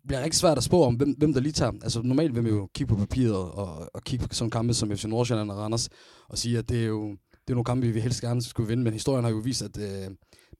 bliver 0.06 0.20
rigtig 0.20 0.38
svært 0.38 0.58
at 0.58 0.64
spå 0.64 0.84
om, 0.84 0.94
hvem, 0.94 1.14
hvem 1.18 1.32
der 1.32 1.40
lige 1.40 1.52
tager. 1.52 1.72
Altså 1.82 2.02
normalt 2.02 2.34
vil 2.34 2.44
vi 2.44 2.50
jo 2.50 2.68
kigge 2.74 2.94
på 2.94 3.00
papiret 3.00 3.34
og, 3.34 3.90
og 3.94 4.02
kigge 4.02 4.28
på 4.28 4.34
sådan 4.34 4.50
kampe 4.50 4.74
som 4.74 4.96
FC 4.96 5.04
Nordsjælland 5.04 5.50
og 5.50 5.58
Randers, 5.58 5.88
og 6.28 6.38
sige, 6.38 6.58
at 6.58 6.68
det 6.68 6.82
er 6.82 6.86
jo 6.86 7.16
det 7.46 7.50
er 7.50 7.54
nogle 7.54 7.64
kampe, 7.64 7.86
vi 7.86 8.00
helst 8.00 8.20
gerne 8.20 8.42
skulle 8.42 8.68
vinde, 8.68 8.82
men 8.82 8.92
historien 8.92 9.24
har 9.24 9.30
jo 9.30 9.36
vist, 9.36 9.62
at 9.62 9.78
øh, 9.78 10.10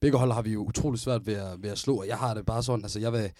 begge 0.01 0.17
hold 0.17 0.31
har 0.31 0.41
vi 0.41 0.51
jo 0.53 0.65
utrolig 0.65 0.99
svært 0.99 1.25
ved 1.25 1.33
at, 1.33 1.63
ved 1.63 1.69
at 1.69 1.77
slå, 1.77 1.95
og 1.95 2.07
jeg 2.07 2.17
har 2.17 2.33
det 2.33 2.45
bare 2.45 2.63
sådan, 2.63 2.85
altså 2.85 2.99
jeg 2.99 3.13
vil, 3.13 3.31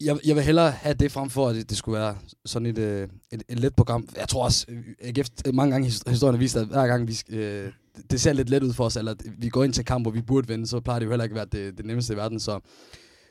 jeg, 0.00 0.18
jeg 0.26 0.36
vil 0.36 0.44
hellere 0.44 0.70
have 0.70 0.94
det 0.94 1.12
frem 1.12 1.30
for, 1.30 1.48
at 1.48 1.54
det, 1.54 1.70
det 1.70 1.78
skulle 1.78 1.98
være 1.98 2.16
sådan 2.46 2.66
et, 2.66 2.78
et, 2.78 3.10
et, 3.32 3.42
et 3.48 3.60
let 3.60 3.74
program. 3.74 4.08
Jeg 4.16 4.28
tror 4.28 4.44
også, 4.44 4.66
øh, 4.68 4.84
AGF 5.00 5.28
mange 5.54 5.72
gange 5.72 5.92
historien 6.06 6.34
har 6.34 6.38
vist, 6.40 6.56
at 6.56 6.66
hver 6.66 6.86
gang 6.86 7.08
vi, 7.08 7.16
øh, 7.28 7.72
det 8.10 8.20
ser 8.20 8.32
lidt 8.32 8.50
let 8.50 8.62
ud 8.62 8.72
for 8.72 8.84
os, 8.84 8.96
eller 8.96 9.14
vi 9.38 9.48
går 9.48 9.64
ind 9.64 9.72
til 9.72 9.84
kamp, 9.84 10.04
hvor 10.04 10.10
vi 10.10 10.22
burde 10.22 10.48
vinde, 10.48 10.66
så 10.66 10.80
plejer 10.80 10.98
det 10.98 11.06
jo 11.06 11.10
heller 11.10 11.24
ikke 11.24 11.40
at 11.40 11.50
være 11.52 11.64
det, 11.64 11.78
det 11.78 11.86
nemmeste 11.86 12.12
i 12.12 12.16
verden. 12.16 12.40
Så 12.40 12.60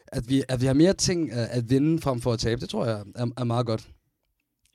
at 0.07 0.29
vi, 0.29 0.43
at 0.49 0.61
vi 0.61 0.65
har 0.65 0.73
mere 0.73 0.93
ting 0.93 1.29
øh, 1.29 1.57
at 1.57 1.69
vinde 1.69 2.01
frem 2.01 2.21
for 2.21 2.33
at 2.33 2.39
tabe, 2.39 2.61
det 2.61 2.69
tror 2.69 2.85
jeg 2.85 3.03
er, 3.15 3.27
er 3.37 3.43
meget 3.43 3.65
godt. 3.65 3.89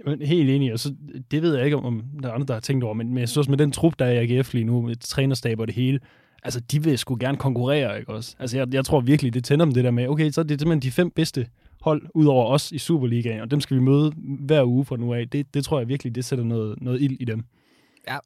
Jamen, 0.06 0.22
helt 0.22 0.50
enig, 0.50 0.72
og 0.72 0.78
så, 0.78 0.94
det 1.30 1.42
ved 1.42 1.54
jeg 1.56 1.64
ikke, 1.64 1.76
om 1.76 2.02
der 2.22 2.28
er 2.28 2.32
andre, 2.32 2.46
der 2.46 2.52
har 2.52 2.60
tænkt 2.60 2.84
over, 2.84 2.94
men, 2.94 3.08
men 3.08 3.18
jeg 3.18 3.28
synes 3.28 3.48
med 3.48 3.58
den 3.58 3.72
trup, 3.72 3.98
der 3.98 4.04
er 4.04 4.20
i 4.20 4.36
AGF 4.36 4.54
lige 4.54 4.64
nu, 4.64 4.82
med 4.82 4.96
trænerstab 4.96 5.60
og 5.60 5.66
det 5.66 5.74
hele, 5.74 6.00
altså 6.44 6.60
de 6.60 6.82
vil 6.82 6.98
sgu 6.98 7.16
gerne 7.20 7.36
konkurrere, 7.36 7.98
ikke 7.98 8.12
også? 8.12 8.36
Altså 8.38 8.56
jeg, 8.56 8.74
jeg 8.74 8.84
tror 8.84 9.00
virkelig, 9.00 9.34
det 9.34 9.44
tænder 9.44 9.64
dem 9.64 9.74
det 9.74 9.84
der 9.84 9.90
med, 9.90 10.08
okay, 10.08 10.30
så 10.30 10.40
er 10.40 10.44
det 10.44 10.60
simpelthen 10.60 10.82
de 10.82 10.90
fem 10.90 11.10
bedste 11.10 11.46
hold 11.80 12.02
ud 12.14 12.26
over 12.26 12.46
os 12.46 12.72
i 12.72 12.78
Superligaen, 12.78 13.40
og 13.40 13.50
dem 13.50 13.60
skal 13.60 13.76
vi 13.76 13.82
møde 13.82 14.12
hver 14.16 14.64
uge 14.64 14.84
fra 14.84 14.96
nu 14.96 15.14
af. 15.14 15.28
Det, 15.28 15.54
det 15.54 15.64
tror 15.64 15.78
jeg 15.78 15.88
virkelig, 15.88 16.14
det 16.14 16.24
sætter 16.24 16.44
noget, 16.44 16.82
noget 16.82 17.02
ild 17.02 17.16
i 17.20 17.24
dem. 17.24 17.44
Ja, 18.08 18.18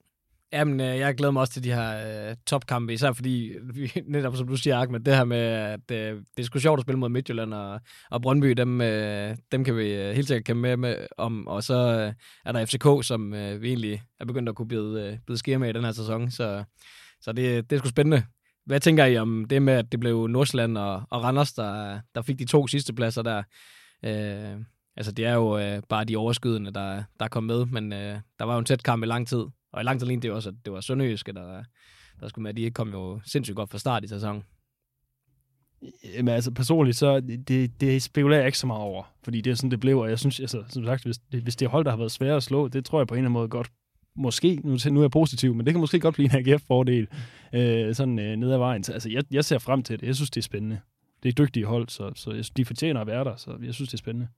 Jamen, 0.53 0.81
øh, 0.81 0.99
jeg 0.99 1.14
glæder 1.14 1.33
mig 1.33 1.41
også 1.41 1.53
til 1.53 1.64
de 1.64 1.73
her 1.73 2.29
øh, 2.31 2.37
topkampe, 2.47 2.93
især 2.93 3.12
fordi, 3.12 3.53
vi, 3.75 3.93
netop 4.07 4.37
som 4.37 4.49
du 4.49 4.57
siger, 4.57 4.79
Ahmed, 4.79 5.01
det 5.01 5.16
her 5.16 5.25
med, 5.25 5.39
at 5.39 5.91
øh, 5.91 6.23
det 6.37 6.43
er 6.43 6.43
sgu 6.43 6.59
sjovt 6.59 6.79
at 6.79 6.83
spille 6.83 6.99
mod 6.99 7.09
Midtjylland 7.09 7.55
og, 7.55 7.81
og 8.11 8.23
Brøndby, 8.23 8.51
dem, 8.51 8.81
øh, 8.81 9.37
dem 9.53 9.64
kan 9.64 9.77
vi 9.77 9.95
øh, 9.95 10.14
helt 10.14 10.29
sikkert 10.29 10.45
kæmpe 10.45 10.61
med, 10.61 10.77
med 10.77 10.97
om. 11.19 11.49
Og 11.49 11.62
så 11.62 11.75
øh, 11.75 12.12
er 12.45 12.53
der 12.53 12.66
FCK, 12.66 13.07
som 13.07 13.35
øh, 13.35 13.62
vi 13.62 13.69
egentlig 13.69 14.03
er 14.21 14.25
begyndt 14.25 14.49
at 14.49 14.55
kunne 14.55 14.69
blive, 14.69 15.07
øh, 15.07 15.19
blive 15.27 15.39
skære 15.39 15.59
med 15.59 15.69
i 15.69 15.73
den 15.73 15.85
her 15.85 15.93
sæson, 15.93 16.31
så, 16.31 16.64
så 17.21 17.33
det, 17.33 17.71
det 17.71 17.77
er 17.77 17.81
sgu 17.81 17.89
spændende. 17.89 18.23
Hvad 18.66 18.81
tænker 18.81 19.05
I 19.05 19.16
om 19.16 19.45
det 19.45 19.62
med, 19.62 19.73
at 19.73 19.93
det 19.93 20.01
blev 20.01 20.27
Nordsjælland 20.27 20.79
og, 20.79 21.03
og 21.11 21.23
Randers, 21.23 21.53
der, 21.53 22.01
der 22.14 22.23
fik 22.23 22.39
de 22.39 22.45
to 22.45 22.66
sidste 22.66 22.93
pladser 22.93 23.23
der? 23.23 23.43
Øh, 24.05 24.61
altså 24.97 25.12
det 25.12 25.25
er 25.25 25.35
jo 25.35 25.59
øh, 25.59 25.83
bare 25.89 26.05
de 26.05 26.16
overskydende, 26.16 26.71
der, 26.73 27.03
der 27.21 27.29
kom 27.29 27.45
med, 27.45 27.66
men 27.66 27.93
øh, 27.93 28.21
der 28.39 28.45
var 28.45 28.53
jo 28.53 28.59
en 28.59 28.64
tæt 28.64 28.83
kamp 28.83 29.03
i 29.03 29.07
lang 29.07 29.29
tid. 29.29 29.45
Og 29.73 29.81
i 29.81 29.85
lang 29.85 30.01
tid 30.01 30.07
lignede 30.07 30.23
det 30.23 30.29
jo 30.29 30.35
også, 30.35 30.49
at 30.49 30.55
det 30.64 30.73
var 30.73 30.81
Sønderjyske, 30.81 31.33
der, 31.33 31.64
der 32.21 32.29
skulle 32.29 32.43
med. 32.43 32.55
De 32.55 32.71
kom 32.71 32.91
jo 32.91 33.21
sindssygt 33.25 33.57
godt 33.57 33.71
fra 33.71 33.79
start 33.79 34.05
i 34.05 34.09
sæsonen. 34.09 34.43
Jamen 36.05 36.35
altså 36.35 36.51
personligt, 36.51 36.97
så 36.97 37.21
det, 37.21 37.81
det 37.81 38.03
spekulerer 38.03 38.41
jeg 38.41 38.47
ikke 38.47 38.59
så 38.59 38.66
meget 38.66 38.83
over, 38.83 39.05
fordi 39.25 39.41
det 39.41 39.51
er 39.51 39.55
sådan, 39.55 39.71
det 39.71 39.81
blev, 39.81 39.99
og 39.99 40.11
jeg 40.11 40.19
synes, 40.19 40.41
altså, 40.41 40.64
som 40.69 40.85
sagt, 40.85 41.05
hvis 41.05 41.19
det, 41.33 41.43
hvis 41.43 41.57
det 41.57 41.66
er 41.66 41.71
hold, 41.71 41.85
der 41.85 41.91
har 41.91 41.99
været 41.99 42.12
svære 42.12 42.37
at 42.37 42.43
slå, 42.43 42.69
det 42.69 42.85
tror 42.85 43.01
jeg 43.01 43.07
på 43.07 43.14
en 43.14 43.19
eller 43.19 43.29
anden 43.29 43.33
måde 43.33 43.49
godt, 43.49 43.71
måske, 44.19 44.61
nu, 44.64 44.79
nu 44.91 45.01
er 45.01 45.05
jeg 45.05 45.11
positiv, 45.11 45.55
men 45.55 45.66
det 45.66 45.75
kan 45.75 45.81
måske 45.81 46.01
godt 46.01 46.14
blive 46.14 46.39
en 46.39 46.49
AGF-fordel, 46.49 47.09
øh, 47.53 47.95
sådan 47.95 48.19
øh, 48.19 48.37
ned 48.37 48.53
ad 48.53 48.59
vejen. 48.59 48.85
Så, 48.85 48.93
altså, 48.93 49.09
jeg, 49.09 49.23
jeg 49.31 49.45
ser 49.45 49.59
frem 49.59 49.83
til 49.83 50.01
det, 50.01 50.07
jeg 50.07 50.14
synes, 50.14 50.31
det 50.31 50.41
er 50.41 50.45
spændende. 50.45 50.81
Det 51.23 51.29
er 51.29 51.33
dygtige 51.33 51.66
hold, 51.66 51.89
så, 51.89 52.12
så 52.14 52.31
jeg, 52.31 52.45
de 52.57 52.64
fortjener 52.64 53.01
at 53.01 53.07
være 53.07 53.25
der, 53.25 53.37
så 53.37 53.51
jeg 53.62 53.75
synes, 53.75 53.91
det 53.91 53.95
er 53.95 53.99
spændende. 53.99 54.29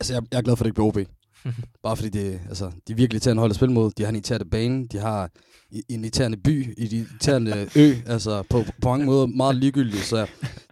Altså, 0.00 0.14
jeg, 0.14 0.22
jeg 0.32 0.38
er 0.38 0.42
glad 0.42 0.56
for, 0.56 0.64
at 0.64 0.64
det 0.64 0.70
ikke 0.70 0.74
bliver 0.74 1.04
OB. 1.04 1.08
Bare 1.84 1.96
fordi 1.96 2.08
det, 2.08 2.40
altså, 2.48 2.70
de 2.88 2.92
er 2.92 2.96
virkelig 2.96 3.34
hold 3.34 3.50
at 3.50 3.56
spille 3.56 3.74
mod. 3.74 3.90
De 3.90 4.02
har 4.02 4.08
en 4.08 4.14
irriterende 4.14 4.50
bane, 4.50 4.86
de 4.86 4.98
har 4.98 5.30
en 5.88 6.04
irriterende 6.04 6.36
by, 6.36 6.74
en 6.78 6.88
irriterende 6.90 7.68
ø, 7.76 7.94
altså 8.14 8.42
på, 8.42 8.64
på 8.82 8.88
mange 8.88 9.06
måder 9.06 9.26
meget 9.26 9.56
ligegyldigt. 9.56 10.02
Så 10.02 10.26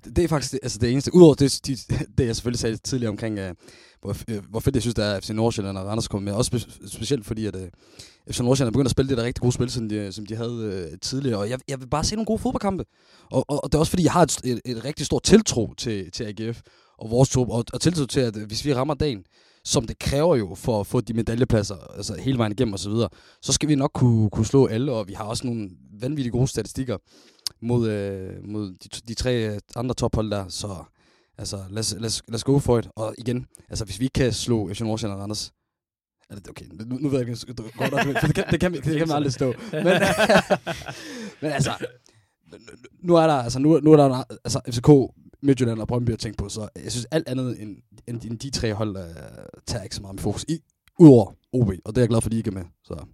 det, 0.04 0.16
det 0.16 0.24
er 0.24 0.28
faktisk 0.28 0.52
det, 0.52 0.60
altså 0.62 0.78
det 0.78 0.92
eneste. 0.92 1.14
Udover 1.14 1.34
det, 1.34 1.60
de, 1.66 1.76
det 2.18 2.26
jeg 2.26 2.36
selvfølgelig 2.36 2.60
sagde 2.60 2.76
tidligere 2.76 3.10
omkring, 3.10 3.38
uh, 3.38 3.50
hvor, 4.06 4.16
øh, 4.34 4.42
hvor 4.50 4.60
fedt 4.60 4.76
jeg 4.76 4.82
synes, 4.82 4.94
det 4.94 5.04
er, 5.04 5.14
at 5.14 5.24
FC 5.24 5.30
Nordsjælland 5.30 5.78
og 5.78 5.86
Randers 5.86 6.08
kommer 6.08 6.30
med. 6.30 6.38
Også 6.38 6.48
spe, 6.58 6.88
specielt 6.88 7.26
fordi, 7.26 7.46
at 7.46 7.56
øh, 7.56 7.62
uh, 7.62 8.32
FC 8.32 8.40
Nordsjælland 8.40 8.68
er 8.68 8.72
begyndt 8.72 8.86
at 8.86 8.90
spille 8.90 9.08
det 9.08 9.18
der 9.18 9.24
rigtig 9.24 9.42
gode 9.42 9.52
spil, 9.52 9.70
som 9.70 9.88
de, 9.88 10.12
som 10.12 10.26
de 10.26 10.36
havde 10.36 10.88
uh, 10.92 10.98
tidligere. 11.02 11.38
Og 11.38 11.50
jeg, 11.50 11.58
jeg 11.68 11.80
vil 11.80 11.86
bare 11.86 12.04
se 12.04 12.14
nogle 12.14 12.26
gode 12.26 12.38
fodboldkampe. 12.38 12.84
Og, 13.30 13.44
og, 13.48 13.64
og 13.64 13.72
det 13.72 13.74
er 13.74 13.78
også 13.78 13.90
fordi, 13.90 14.04
jeg 14.04 14.12
har 14.12 14.22
et, 14.22 14.40
et, 14.44 14.60
et 14.64 14.84
rigtig 14.84 15.06
stort 15.06 15.22
tiltro 15.22 15.74
til, 15.74 16.10
til 16.10 16.24
AGF 16.24 16.60
og 16.98 17.10
vores 17.10 17.28
trup, 17.28 17.48
og, 17.48 17.64
og 17.72 17.80
tiltro 17.80 18.06
til, 18.06 18.20
at 18.20 18.34
hvis 18.34 18.64
vi 18.64 18.74
rammer 18.74 18.94
dagen, 18.94 19.24
som 19.64 19.86
det 19.86 19.98
kræver 19.98 20.36
jo 20.36 20.54
for 20.54 20.80
at 20.80 20.86
få 20.86 21.00
de 21.00 21.14
medaljepladser 21.14 21.76
altså 21.96 22.14
hele 22.14 22.38
vejen 22.38 22.52
igennem 22.52 22.72
og 22.72 22.78
så 22.78 22.90
videre, 22.90 23.08
så 23.42 23.52
skal 23.52 23.68
vi 23.68 23.74
nok 23.74 23.90
kunne, 23.94 24.30
kunne 24.30 24.46
slå 24.46 24.66
alle, 24.66 24.92
og 24.92 25.08
vi 25.08 25.12
har 25.12 25.24
også 25.24 25.46
nogle 25.46 25.70
vanvittigt 26.00 26.32
gode 26.32 26.48
statistikker 26.48 26.96
mod, 27.62 27.88
øh, 27.88 28.44
mod 28.44 28.70
de, 28.70 28.88
de 29.08 29.14
tre 29.14 29.58
andre 29.76 29.94
tophold 29.94 30.30
der, 30.30 30.48
så 30.48 30.84
altså, 31.38 31.64
lad 31.70 31.78
os, 31.78 31.94
lad, 31.98 32.04
os, 32.04 32.22
lad 32.28 32.34
os 32.34 32.44
gå 32.44 32.58
for 32.58 32.76
det. 32.76 32.90
Og 32.96 33.14
igen, 33.18 33.46
altså 33.68 33.84
hvis 33.84 34.00
vi 34.00 34.04
ikke 34.04 34.12
kan 34.12 34.32
slå 34.32 34.74
FC 34.74 34.80
Nordsjælland 34.80 35.16
og 35.16 35.22
Randers, 35.22 35.52
Okay, 36.48 36.64
nu, 36.86 36.96
nu 37.00 37.08
ved 37.08 37.18
jeg 37.18 37.28
ikke, 37.28 37.54
godt 37.54 37.92
nok, 37.92 38.20
for 38.20 38.26
det 38.26 38.34
kan, 38.34 38.44
det 38.50 38.60
kan, 38.60 38.72
det 38.72 38.98
kan 38.98 39.08
man 39.08 39.16
aldrig 39.16 39.32
stå. 39.32 39.54
Men, 39.72 39.84
men 41.42 41.52
altså, 41.52 41.86
nu 43.02 43.14
er 43.14 43.26
der, 43.26 43.34
altså, 43.34 43.58
nu, 43.58 43.80
nu 43.80 43.92
er 43.92 43.96
der, 43.96 44.24
altså, 44.44 44.60
FCK 44.70 44.88
Midtjylland 45.42 45.80
og 45.80 45.88
Brøndby 45.88 46.10
at 46.10 46.18
tænke 46.18 46.36
på, 46.36 46.48
så 46.48 46.68
jeg 46.84 46.92
synes 46.92 47.04
alt 47.04 47.28
andet 47.28 47.62
end, 47.62 47.76
end, 48.06 48.24
end 48.24 48.38
de 48.38 48.50
tre 48.50 48.74
hold 48.74 48.96
uh, 48.96 49.02
tager 49.66 49.82
ikke 49.82 49.96
så 49.96 50.02
meget 50.02 50.14
med 50.14 50.22
fokus, 50.22 50.44
i, 50.48 50.58
udover 50.98 51.32
OB, 51.52 51.68
og 51.84 51.94
det 51.94 51.98
er 51.98 52.02
jeg 52.02 52.08
glad 52.08 52.20
for, 52.20 52.28
at 52.28 52.32
de 52.32 52.36
ikke 52.36 52.50
er 52.50 52.54
med. 52.54 52.64
Så. 52.84 53.06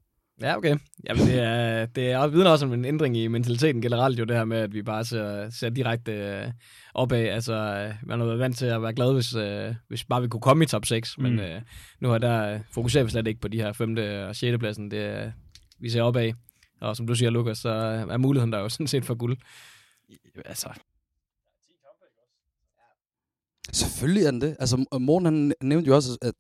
Ja, 0.43 0.57
okay. 0.57 0.77
Jamen, 1.09 1.27
det 1.27 1.39
er, 1.39 1.87
det 1.87 2.11
er 2.11 2.27
vidner 2.27 2.51
også 2.51 2.67
om 2.67 2.73
en 2.73 2.85
ændring 2.85 3.17
i 3.17 3.29
mentaliteten 3.29 3.83
generelt, 3.83 4.19
jo 4.19 4.25
det 4.25 4.37
her 4.37 4.45
med, 4.45 4.59
at 4.59 4.75
vi 4.75 4.83
bare 4.83 5.05
ser, 5.05 5.51
ser 5.51 5.69
direkte 5.69 6.43
uh, 6.47 6.53
opad. 6.95 7.29
Altså, 7.29 7.53
uh, 7.53 8.09
man 8.09 8.19
har 8.19 8.27
været 8.27 8.39
vant 8.39 8.59
til 8.59 8.67
at 8.67 8.83
være 8.83 8.95
glad, 8.95 9.15
hvis, 9.15 9.35
uh, 9.35 9.75
hvis 9.89 10.05
bare 10.05 10.23
vi 10.23 10.29
kunne 10.29 10.41
komme 10.41 10.65
i 10.65 10.67
top 10.67 10.85
6, 10.85 11.19
mm. 11.19 11.23
men 11.23 11.39
uh, 11.39 11.63
nu 12.01 12.09
har 12.09 12.19
der 12.19 12.61
fokuserer 12.71 13.05
vi 13.05 13.11
slet 13.11 13.27
ikke 13.27 13.41
på 13.41 13.49
de 13.49 13.61
her 13.61 13.73
5. 13.73 13.97
og 14.29 14.37
6. 14.37 14.59
pladsen. 14.59 14.91
Det, 14.91 15.27
uh, 15.27 15.33
vi 15.81 15.91
ser 15.91 16.03
opad, 16.03 16.33
og 16.81 16.97
som 16.97 17.07
du 17.07 17.15
siger, 17.15 17.31
Lukas, 17.31 17.59
så 17.59 17.69
er 18.11 18.17
muligheden 18.17 18.53
der 18.53 18.59
jo 18.59 18.69
sådan 18.77 18.87
set 18.87 19.05
for 19.05 19.15
guld. 19.15 19.37
Altså, 20.45 20.69
Selvfølgelig 23.73 24.25
er 24.25 24.31
den 24.31 24.41
det. 24.41 24.57
Altså, 24.61 24.85
Morten 25.01 25.25
han 25.25 25.55
nævnte 25.63 25.89
jo 25.89 25.95
også, 25.95 26.19
at 26.23 26.35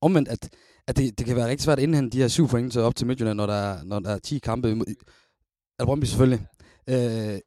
omvendt, 0.00 0.28
at, 0.28 0.48
at 0.88 0.96
det, 0.96 1.18
det 1.18 1.26
kan 1.26 1.36
være 1.36 1.48
rigtig 1.48 1.64
svært 1.64 1.78
at 1.78 1.82
indhente 1.82 2.16
de 2.16 2.20
her 2.20 2.28
syv 2.28 2.48
point 2.48 2.72
til 2.72 2.80
op 2.80 2.96
til 2.96 3.06
Midtjylland, 3.06 3.36
når 3.36 3.46
der 3.46 3.54
er, 3.54 3.84
når 3.84 3.98
der 3.98 4.10
er 4.10 4.18
10 4.18 4.38
kampe. 4.38 4.68
Er 5.78 5.84
Brøndby 5.84 6.04
selvfølgelig. 6.04 6.46
Øh, 6.88 7.38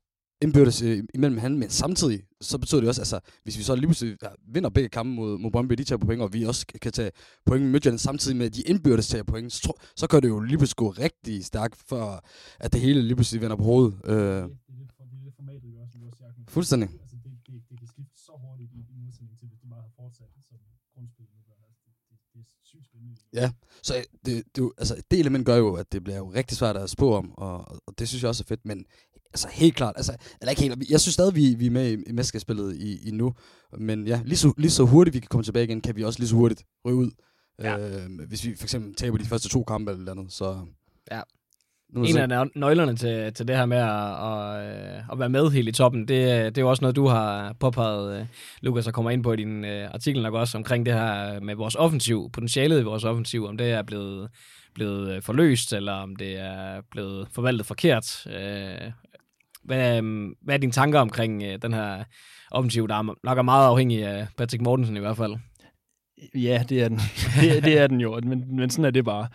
indbyrdes 0.42 0.82
øh, 0.82 1.04
imellem 1.14 1.38
han, 1.38 1.58
men 1.58 1.70
samtidig, 1.70 2.24
så 2.42 2.58
betyder 2.58 2.82
det 2.82 2.90
også, 2.90 3.02
altså, 3.02 3.20
hvis 3.44 3.58
vi 3.58 3.64
så 3.64 3.76
lige 3.76 3.88
pludselig 3.88 4.18
vinder 4.56 4.70
begge 4.70 4.90
kampe 4.90 5.12
mod, 5.12 5.38
mod 5.38 5.52
Brøndby, 5.52 5.74
de 5.74 5.84
tager 5.84 6.00
point, 6.00 6.22
og 6.22 6.34
vi 6.34 6.44
også 6.46 6.66
kan 6.82 6.92
tage 6.92 7.12
point 7.46 7.64
med 7.64 7.72
Midtjylland, 7.72 8.00
samtidig 8.00 8.38
med, 8.38 8.46
at 8.46 8.56
de 8.56 8.62
indbyrdes 8.62 9.08
tager 9.08 9.24
point, 9.24 9.54
så, 9.54 9.74
så 9.96 10.08
gør 10.08 10.20
det 10.20 10.28
jo 10.28 10.40
lige 10.40 10.58
pludselig 10.58 10.76
gå 10.76 10.90
rigtig 10.90 11.46
stærkt, 11.46 11.76
for 11.76 12.26
at 12.60 12.74
det 12.74 12.82
hele 12.82 13.02
lige 13.02 13.16
pludselig 13.16 13.42
vender 13.42 13.56
på 13.56 13.64
hovedet. 13.64 13.94
Øh. 14.12 14.44
Fuldstændig. 16.56 16.90
Altså, 17.02 17.16
det, 17.24 17.32
det, 17.48 17.70
det 17.70 17.76
kan 17.80 17.88
skifte 17.88 18.18
så 18.28 18.32
hurtigt 18.44 18.72
i, 18.74 18.80
i 18.94 18.98
modsætning 19.06 19.38
til, 19.40 19.48
hvis 19.48 19.60
det 19.60 19.70
bare 19.70 19.82
har 19.82 19.94
fortsat 20.02 20.30
som 20.50 20.58
grundspillet 20.94 21.34
nu 21.36 21.42
gør. 21.48 21.58
Altså, 21.68 21.82
det, 21.86 21.94
det, 22.10 22.18
det 22.34 22.40
er 22.40 22.46
sygt 22.72 22.86
spændende. 22.86 23.16
Ja, 23.34 23.52
så 23.84 23.94
det, 24.26 24.44
det, 24.56 24.72
altså, 24.78 25.02
det 25.12 25.20
element 25.20 25.46
gør 25.46 25.56
jo, 25.56 25.74
at 25.74 25.92
det 25.92 26.04
bliver 26.04 26.18
jo 26.18 26.34
rigtig 26.34 26.58
svært 26.58 26.78
at 26.78 26.90
spå 26.90 27.16
om, 27.16 27.32
og, 27.38 27.82
og 27.88 27.94
det 28.00 28.08
synes 28.08 28.24
jeg 28.24 28.30
også 28.30 28.44
er 28.44 28.48
fedt, 28.48 28.66
men 28.66 28.86
altså 29.34 29.48
helt 29.52 29.76
klart, 29.76 29.94
altså, 29.98 30.16
eller 30.42 30.50
ikke 30.50 30.62
helt, 30.62 30.90
jeg 30.90 31.00
synes 31.00 31.14
stadig, 31.14 31.36
vi, 31.36 31.56
vi 31.56 31.66
er 31.66 31.72
med 31.72 31.92
i, 31.92 31.94
i 32.08 32.12
mesterskabsspillet 32.12 32.76
i, 32.76 33.08
i 33.08 33.12
nu, 33.12 33.34
men 33.78 34.08
ja, 34.08 34.22
lige 34.26 34.38
så, 34.38 34.54
lige 34.58 34.72
så 34.72 34.84
hurtigt 34.84 35.14
vi 35.14 35.20
kan 35.20 35.28
komme 35.28 35.44
tilbage 35.44 35.66
igen, 35.66 35.82
kan 35.82 35.96
vi 35.96 36.04
også 36.04 36.20
lige 36.20 36.30
så 36.30 36.36
hurtigt 36.36 36.66
ryge 36.86 36.96
ud. 36.96 37.12
Ja. 37.60 37.78
Øh, 37.78 38.10
hvis 38.28 38.46
vi 38.46 38.56
for 38.56 38.64
eksempel 38.64 38.96
taber 38.96 39.18
de 39.18 39.26
første 39.26 39.50
to 39.50 39.64
kampe 39.64 39.92
eller 39.92 40.12
andet, 40.12 40.34
så... 40.34 40.66
Ja, 41.12 41.22
nu 41.94 42.04
en 42.04 42.32
af 42.32 42.48
nøglerne 42.56 42.96
til, 42.96 43.34
til 43.34 43.48
det 43.48 43.56
her 43.56 43.66
med 43.66 43.78
at, 43.78 43.88
at, 43.88 45.04
at 45.12 45.20
være 45.20 45.30
med 45.30 45.50
helt 45.50 45.70
i 45.70 45.72
toppen, 45.72 46.02
det, 46.02 46.08
det 46.56 46.58
er 46.58 46.62
jo 46.62 46.70
også 46.70 46.82
noget, 46.82 46.96
du 46.96 47.08
har 47.08 47.54
påpeget, 47.60 48.28
Lukas, 48.62 48.88
og 48.88 48.94
kommer 48.94 49.12
ind 49.12 49.24
på 49.24 49.34
i 49.34 49.36
din 49.36 49.64
uh, 49.64 49.94
artikel 49.94 50.22
nok 50.22 50.34
også, 50.34 50.58
omkring 50.58 50.86
det 50.86 50.94
her 50.94 51.40
med 51.40 51.56
vores 51.56 51.76
offensiv, 51.76 52.30
potentialet 52.34 52.80
i 52.80 52.84
vores 52.84 53.04
offensiv, 53.04 53.46
om 53.46 53.58
det 53.58 53.72
er 53.72 53.82
blevet, 53.82 54.30
blevet 54.76 55.24
forløst, 55.24 55.74
eller 55.74 55.94
om 55.94 56.16
det 56.16 56.40
er 56.40 56.82
blevet 56.92 57.28
forvaltet 57.32 57.66
forkert. 57.66 58.28
Hvad, 59.64 60.02
hvad 60.42 60.56
er 60.56 60.58
dine 60.58 60.72
tanker 60.72 61.00
omkring 61.00 61.44
den 61.62 61.74
her 61.74 62.04
offensiv, 62.52 62.88
der 62.88 63.16
nok 63.24 63.38
er 63.38 63.42
meget 63.42 63.68
afhængig 63.68 64.06
af 64.06 64.28
Patrick 64.38 64.62
Mortensen 64.62 64.98
i 64.98 65.00
hvert 65.00 65.18
fald? 65.18 65.36
Ja, 66.36 66.64
det 66.70 66.82
er 66.82 66.88
den. 66.88 67.00
det, 67.42 67.64
det 67.64 67.78
er 67.78 67.88
den 67.88 68.02
jo, 68.02 68.20
men, 68.24 68.56
men 68.56 68.70
sådan 68.70 68.86
er 68.86 68.92
det 68.92 69.06
bare. 69.06 69.28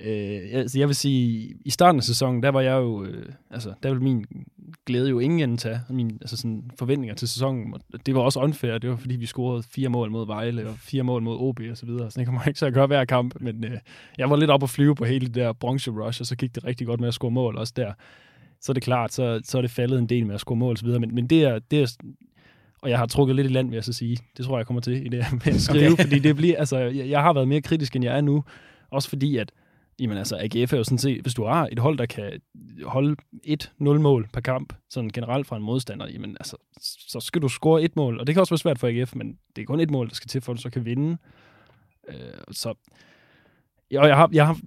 Øh, 0.00 0.40
altså 0.52 0.78
jeg 0.78 0.88
vil 0.88 0.96
sige, 0.96 1.54
i 1.64 1.70
starten 1.70 1.98
af 1.98 2.04
sæsonen, 2.04 2.42
der 2.42 2.48
var 2.48 2.60
jeg 2.60 2.72
jo, 2.72 3.04
øh, 3.04 3.32
altså 3.50 3.72
der 3.82 3.88
ville 3.88 4.04
min 4.04 4.26
glæde 4.86 5.10
jo 5.10 5.18
ingen 5.18 5.40
ende 5.40 5.56
tage, 5.56 5.80
min 5.90 6.18
altså 6.20 6.36
sådan 6.36 6.70
forventninger 6.78 7.14
til 7.14 7.28
sæsonen. 7.28 7.74
Det 8.06 8.14
var 8.14 8.20
også 8.20 8.40
unfair, 8.40 8.78
det 8.78 8.90
var 8.90 8.96
fordi 8.96 9.16
vi 9.16 9.26
scorede 9.26 9.62
fire 9.62 9.88
mål 9.88 10.10
mod 10.10 10.26
Vejle 10.26 10.68
og 10.68 10.74
fire 10.78 11.02
mål 11.02 11.22
mod 11.22 11.36
OB 11.40 11.60
og 11.70 11.76
så 11.76 11.86
videre, 11.86 12.10
så 12.10 12.18
det 12.20 12.26
kommer 12.26 12.44
ikke 12.48 12.58
til 12.58 12.66
at 12.66 12.74
gøre 12.74 12.86
hver 12.86 13.04
kamp, 13.04 13.34
men 13.40 13.64
øh, 13.64 13.78
jeg 14.18 14.30
var 14.30 14.36
lidt 14.36 14.50
op 14.50 14.62
at 14.62 14.70
flyve 14.70 14.94
på 14.94 15.04
hele 15.04 15.26
det 15.26 15.34
der 15.34 15.52
bronze 15.52 15.90
rush, 15.90 16.22
og 16.22 16.26
så 16.26 16.36
gik 16.36 16.54
det 16.54 16.64
rigtig 16.64 16.86
godt 16.86 17.00
med 17.00 17.08
at 17.08 17.14
score 17.14 17.30
mål 17.30 17.56
også 17.56 17.72
der. 17.76 17.92
Så 18.60 18.72
er 18.72 18.74
det 18.74 18.82
klart, 18.82 19.12
så, 19.12 19.40
så 19.44 19.58
er 19.58 19.62
det 19.62 19.70
faldet 19.70 19.98
en 19.98 20.08
del 20.08 20.26
med 20.26 20.34
at 20.34 20.40
score 20.40 20.56
mål 20.56 20.72
og 20.72 20.78
så 20.78 20.84
videre, 20.84 21.00
men, 21.00 21.14
men 21.14 21.26
det 21.26 21.44
er, 21.44 21.58
det 21.58 21.82
er 21.82 21.96
og 22.82 22.90
jeg 22.90 22.98
har 22.98 23.06
trukket 23.06 23.36
lidt 23.36 23.46
i 23.46 23.50
land, 23.50 23.68
vil 23.68 23.76
jeg 23.76 23.84
så 23.84 23.92
sige. 23.92 24.18
Det 24.36 24.44
tror 24.44 24.54
jeg, 24.54 24.58
jeg 24.58 24.66
kommer 24.66 24.80
til 24.80 25.06
i 25.06 25.08
det 25.08 25.24
her 25.24 25.32
med 25.44 25.54
at 25.54 25.60
skrive, 25.60 25.92
okay. 25.92 26.02
fordi 26.02 26.18
det 26.18 26.36
bliver, 26.36 26.58
altså, 26.58 26.78
jeg, 26.78 27.08
jeg 27.08 27.22
har 27.22 27.32
været 27.32 27.48
mere 27.48 27.60
kritisk, 27.60 27.96
end 27.96 28.04
jeg 28.04 28.16
er 28.16 28.20
nu. 28.20 28.44
Også 28.90 29.08
fordi, 29.08 29.36
at 29.36 29.52
Jamen 30.00 30.18
altså, 30.18 30.36
AGF 30.36 30.72
er 30.72 30.76
jo 30.76 30.84
sådan 30.84 30.98
set, 30.98 31.22
hvis 31.22 31.34
du 31.34 31.44
har 31.44 31.68
et 31.72 31.78
hold, 31.78 31.98
der 31.98 32.06
kan 32.06 32.40
holde 32.84 33.16
et 33.44 33.72
0 33.78 34.00
mål 34.00 34.28
per 34.32 34.40
kamp, 34.40 34.72
sådan 34.90 35.10
generelt 35.10 35.46
fra 35.46 35.56
en 35.56 35.62
modstander, 35.62 36.08
jamen 36.08 36.36
altså, 36.40 36.56
så 36.80 37.20
skal 37.20 37.42
du 37.42 37.48
score 37.48 37.82
et 37.82 37.96
mål, 37.96 38.20
og 38.20 38.26
det 38.26 38.34
kan 38.34 38.40
også 38.40 38.52
være 38.52 38.58
svært 38.58 38.78
for 38.78 38.88
AGF, 38.88 39.14
men 39.14 39.38
det 39.56 39.62
er 39.62 39.66
kun 39.66 39.80
et 39.80 39.90
mål, 39.90 40.08
der 40.08 40.14
skal 40.14 40.28
til, 40.28 40.40
for 40.40 40.52
at 40.52 40.56
du 40.56 40.62
så 40.62 40.70
kan 40.70 40.84
vinde. 40.84 41.18
Øh, 42.08 42.14
så, 42.50 42.74
ja, 43.90 44.00
og 44.00 44.08
jeg 44.08 44.16
har, 44.16 44.28
jeg 44.32 44.46
har 44.46 44.58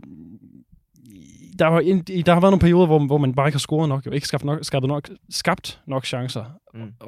der 1.59 1.69
har, 1.69 1.81
der 2.25 2.33
har 2.33 2.41
været 2.41 2.51
nogle 2.51 2.59
perioder, 2.59 2.85
hvor, 2.85 3.05
hvor 3.05 3.17
man 3.17 3.33
bare 3.33 3.47
ikke 3.47 3.55
har 3.55 3.59
scoret 3.59 3.89
nok, 3.89 4.07
og 4.07 4.15
ikke 4.15 4.27
skabt 4.27 4.43
nok, 4.43 4.65
skabt 4.65 4.87
nok, 4.87 5.09
skabt 5.29 5.81
nok 5.87 6.05
chancer. 6.05 6.45
Mm. 6.73 6.93
Og, 6.99 7.07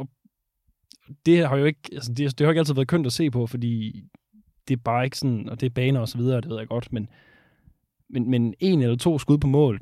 og 1.08 1.16
det 1.26 1.48
har 1.48 1.58
jo 1.58 1.66
ikke, 1.66 1.80
altså 1.92 2.14
det, 2.14 2.40
det 2.40 2.46
har 2.46 2.52
ikke 2.52 2.60
altid 2.60 2.74
været 2.74 2.88
kønt 2.88 3.06
at 3.06 3.14
se 3.14 3.32
på, 3.32 3.48
fordi 3.48 4.04
det 4.68 4.74
er 4.74 4.82
bare 4.86 5.06
ikke 5.06 5.18
sådan, 5.18 5.50
og 5.50 5.62
det 5.62 5.66
er 5.66 5.74
baner 5.74 6.00
og 6.00 6.08
så 6.08 6.18
videre, 6.18 6.42
det 6.42 6.50
ved 6.50 6.58
jeg 6.58 6.68
godt, 6.68 6.94
men 6.94 7.10
men, 8.14 8.30
men 8.30 8.54
en 8.60 8.82
eller 8.82 8.96
to 8.96 9.20
skud 9.20 9.38
på 9.38 9.48
mål, 9.48 9.80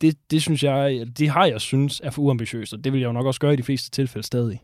det, 0.00 0.16
det 0.30 0.42
synes 0.42 0.62
jeg, 0.62 1.06
det 1.18 1.28
har 1.28 1.46
jeg 1.46 1.60
synes 1.60 2.00
er 2.04 2.10
for 2.10 2.22
uambitiøst, 2.22 2.72
og 2.72 2.84
det 2.84 2.92
vil 2.92 3.00
jeg 3.00 3.06
jo 3.06 3.12
nok 3.12 3.26
også 3.26 3.40
gøre 3.40 3.52
i 3.52 3.56
de 3.56 3.62
fleste 3.62 3.90
tilfælde 3.90 4.26
stadig. 4.26 4.60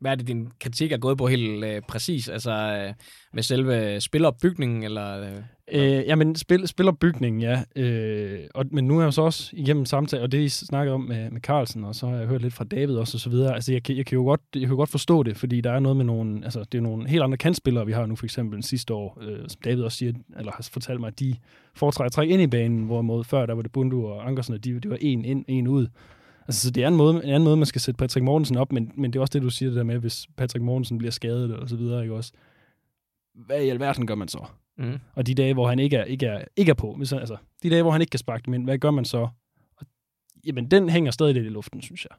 Hvad 0.00 0.10
er 0.10 0.14
det, 0.14 0.26
din 0.26 0.48
kritik 0.60 0.92
er 0.92 0.98
gået 0.98 1.18
på 1.18 1.26
helt 1.26 1.64
øh, 1.64 1.82
præcis? 1.88 2.28
Altså 2.28 2.50
øh, 2.50 2.94
med 3.32 3.42
selve 3.42 4.00
spilleropbygningen, 4.00 4.82
eller... 4.82 5.20
Øh, 5.20 5.36
øh, 5.72 6.06
jamen, 6.06 6.36
spil, 6.36 6.68
spilleropbygningen, 6.68 7.42
ja. 7.42 7.62
Øh, 7.76 8.40
og, 8.54 8.64
men 8.70 8.84
nu 8.84 8.98
er 8.98 9.02
jeg 9.02 9.12
så 9.12 9.22
også 9.22 9.50
igennem 9.52 9.84
samtale, 9.84 10.22
og 10.22 10.32
det 10.32 10.38
I 10.38 10.48
snakkede 10.48 10.94
om 10.94 11.00
med, 11.00 11.30
med 11.30 11.40
Carlsen, 11.40 11.84
og 11.84 11.94
så 11.94 12.06
har 12.06 12.16
jeg 12.16 12.26
hørt 12.26 12.42
lidt 12.42 12.54
fra 12.54 12.64
David 12.64 12.96
også, 12.96 13.16
og 13.16 13.20
så 13.20 13.30
videre. 13.30 13.54
Altså, 13.54 13.72
jeg, 13.72 13.90
jeg, 13.90 14.06
kan 14.06 14.16
jo 14.16 14.24
godt, 14.24 14.40
jeg 14.54 14.60
kan 14.60 14.70
jo 14.70 14.76
godt 14.76 14.90
forstå 14.90 15.22
det, 15.22 15.36
fordi 15.36 15.60
der 15.60 15.72
er 15.72 15.80
noget 15.80 15.96
med 15.96 16.04
nogle... 16.04 16.44
Altså, 16.44 16.64
det 16.72 16.78
er 16.78 16.82
nogle 16.82 17.08
helt 17.08 17.22
andre 17.22 17.36
kantspillere, 17.36 17.86
vi 17.86 17.92
har 17.92 18.06
nu, 18.06 18.16
for 18.16 18.26
eksempel 18.26 18.62
sidste 18.62 18.94
år, 18.94 19.18
øh, 19.20 19.38
som 19.48 19.60
David 19.64 19.82
også 19.82 19.98
siger, 19.98 20.12
eller 20.38 20.52
har 20.52 20.68
fortalt 20.72 21.00
mig, 21.00 21.08
at 21.08 21.20
de 21.20 21.34
foretrækker 21.74 22.06
at 22.06 22.12
trække 22.12 22.32
ind 22.32 22.42
i 22.42 22.46
banen, 22.46 22.84
hvorimod 22.84 23.24
før, 23.24 23.46
der 23.46 23.54
var 23.54 23.62
det 23.62 23.72
Bundu 23.72 24.06
og 24.06 24.28
Ankersen, 24.28 24.54
og 24.54 24.64
de, 24.64 24.80
de 24.80 24.90
var 24.90 24.98
en 25.00 25.24
ind, 25.24 25.44
en 25.48 25.68
ud. 25.68 25.86
Altså, 26.48 26.62
så 26.62 26.70
det 26.70 26.84
er 26.84 26.88
en, 26.88 26.96
måde, 26.96 27.14
en 27.14 27.30
anden 27.30 27.44
måde, 27.44 27.56
man 27.56 27.66
skal 27.66 27.80
sætte 27.80 27.98
Patrick 27.98 28.24
Mortensen 28.24 28.56
op, 28.56 28.72
men, 28.72 28.92
men 28.96 29.12
det 29.12 29.18
er 29.18 29.20
også 29.20 29.32
det, 29.32 29.42
du 29.42 29.50
siger 29.50 29.68
det 29.68 29.76
der 29.76 29.82
med, 29.82 29.98
hvis 29.98 30.26
Patrick 30.36 30.64
Mortensen 30.64 30.98
bliver 30.98 31.10
skadet 31.10 31.56
og 31.56 31.68
så 31.68 31.76
videre, 31.76 32.02
ikke 32.02 32.14
også? 32.14 32.32
hvad 33.46 33.62
i 33.62 33.68
alverden 33.68 34.06
gør 34.06 34.14
man 34.14 34.28
så? 34.28 34.46
Mm. 34.78 34.98
Og 35.14 35.26
de 35.26 35.34
dage, 35.34 35.54
hvor 35.54 35.68
han 35.68 35.78
ikke 35.78 35.96
er, 35.96 36.04
ikke 36.04 36.26
er, 36.26 36.44
ikke 36.56 36.70
er 36.70 36.74
på, 36.74 36.94
hvis 36.94 37.10
han, 37.10 37.18
altså, 37.18 37.36
de 37.62 37.70
dage, 37.70 37.82
hvor 37.82 37.92
han 37.92 38.00
ikke 38.00 38.10
kan 38.10 38.18
sparke 38.18 38.42
dem 38.46 38.54
ind, 38.54 38.64
hvad 38.64 38.78
gør 38.78 38.90
man 38.90 39.04
så? 39.04 39.28
Og, 39.76 39.86
jamen, 40.46 40.70
den 40.70 40.88
hænger 40.88 41.10
stadig 41.10 41.34
lidt 41.34 41.46
i 41.46 41.48
luften, 41.48 41.82
synes 41.82 42.06
jeg. 42.10 42.16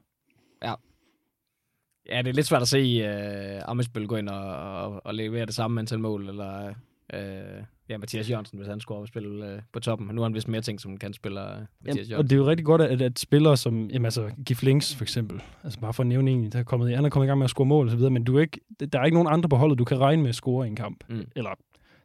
Ja, 2.08 2.22
det 2.22 2.28
er 2.28 2.32
lidt 2.32 2.46
svært 2.46 2.62
at 2.62 2.68
se 2.68 3.04
uh, 3.04 3.70
Amesbøl 3.70 4.06
gå 4.06 4.16
ind 4.16 4.28
og, 4.28 4.56
og, 4.82 5.06
og 5.06 5.14
levere 5.14 5.46
det 5.46 5.54
samme 5.54 5.80
antal 5.80 5.98
mål, 5.98 6.28
eller 6.28 6.74
uh, 7.14 7.64
ja, 7.88 7.98
Mathias 7.98 8.30
Jørgensen, 8.30 8.58
hvis 8.58 8.68
han 8.68 8.80
skulle 8.80 9.08
spille 9.08 9.54
uh, 9.54 9.60
på 9.72 9.80
toppen. 9.80 10.06
Men 10.06 10.16
nu 10.16 10.22
har 10.22 10.28
han 10.28 10.34
vist 10.34 10.48
mere 10.48 10.60
ting, 10.60 10.80
som 10.80 10.96
kan 10.96 11.12
spille 11.12 11.40
uh, 11.40 11.46
Mathias 11.46 11.66
Jamen, 11.86 11.96
Jørgensen. 11.96 12.14
og 12.14 12.24
det 12.24 12.32
er 12.32 12.36
jo 12.36 12.46
rigtig 12.46 12.66
godt, 12.66 12.82
at, 12.82 13.02
at 13.02 13.18
spillere 13.18 13.56
som, 13.56 13.90
jamen 13.90 14.04
altså, 14.04 14.30
Gif 14.46 14.62
Links 14.62 14.94
for 14.94 15.04
eksempel, 15.04 15.42
altså 15.64 15.80
bare 15.80 15.92
for 15.92 16.02
at 16.02 16.06
nævne 16.06 16.30
en, 16.30 16.52
der 16.52 16.58
er 16.58 16.62
kommet, 16.62 16.96
han 16.96 17.04
er 17.04 17.08
kommet 17.08 17.26
i 17.26 17.28
gang 17.28 17.38
med 17.38 17.44
at 17.44 17.50
score 17.50 17.66
mål 17.66 17.86
og 17.86 17.90
så 17.90 17.96
videre, 17.96 18.10
men 18.10 18.24
du 18.24 18.36
er 18.36 18.40
ikke, 18.40 18.60
der 18.92 19.00
er 19.00 19.04
ikke 19.04 19.14
nogen 19.14 19.32
andre 19.32 19.48
på 19.48 19.56
holdet, 19.56 19.78
du 19.78 19.84
kan 19.84 20.00
regne 20.00 20.22
med 20.22 20.28
at 20.28 20.34
score 20.34 20.66
i 20.66 20.70
en 20.70 20.76
kamp. 20.76 21.04
Mm. 21.08 21.26
Eller 21.36 21.50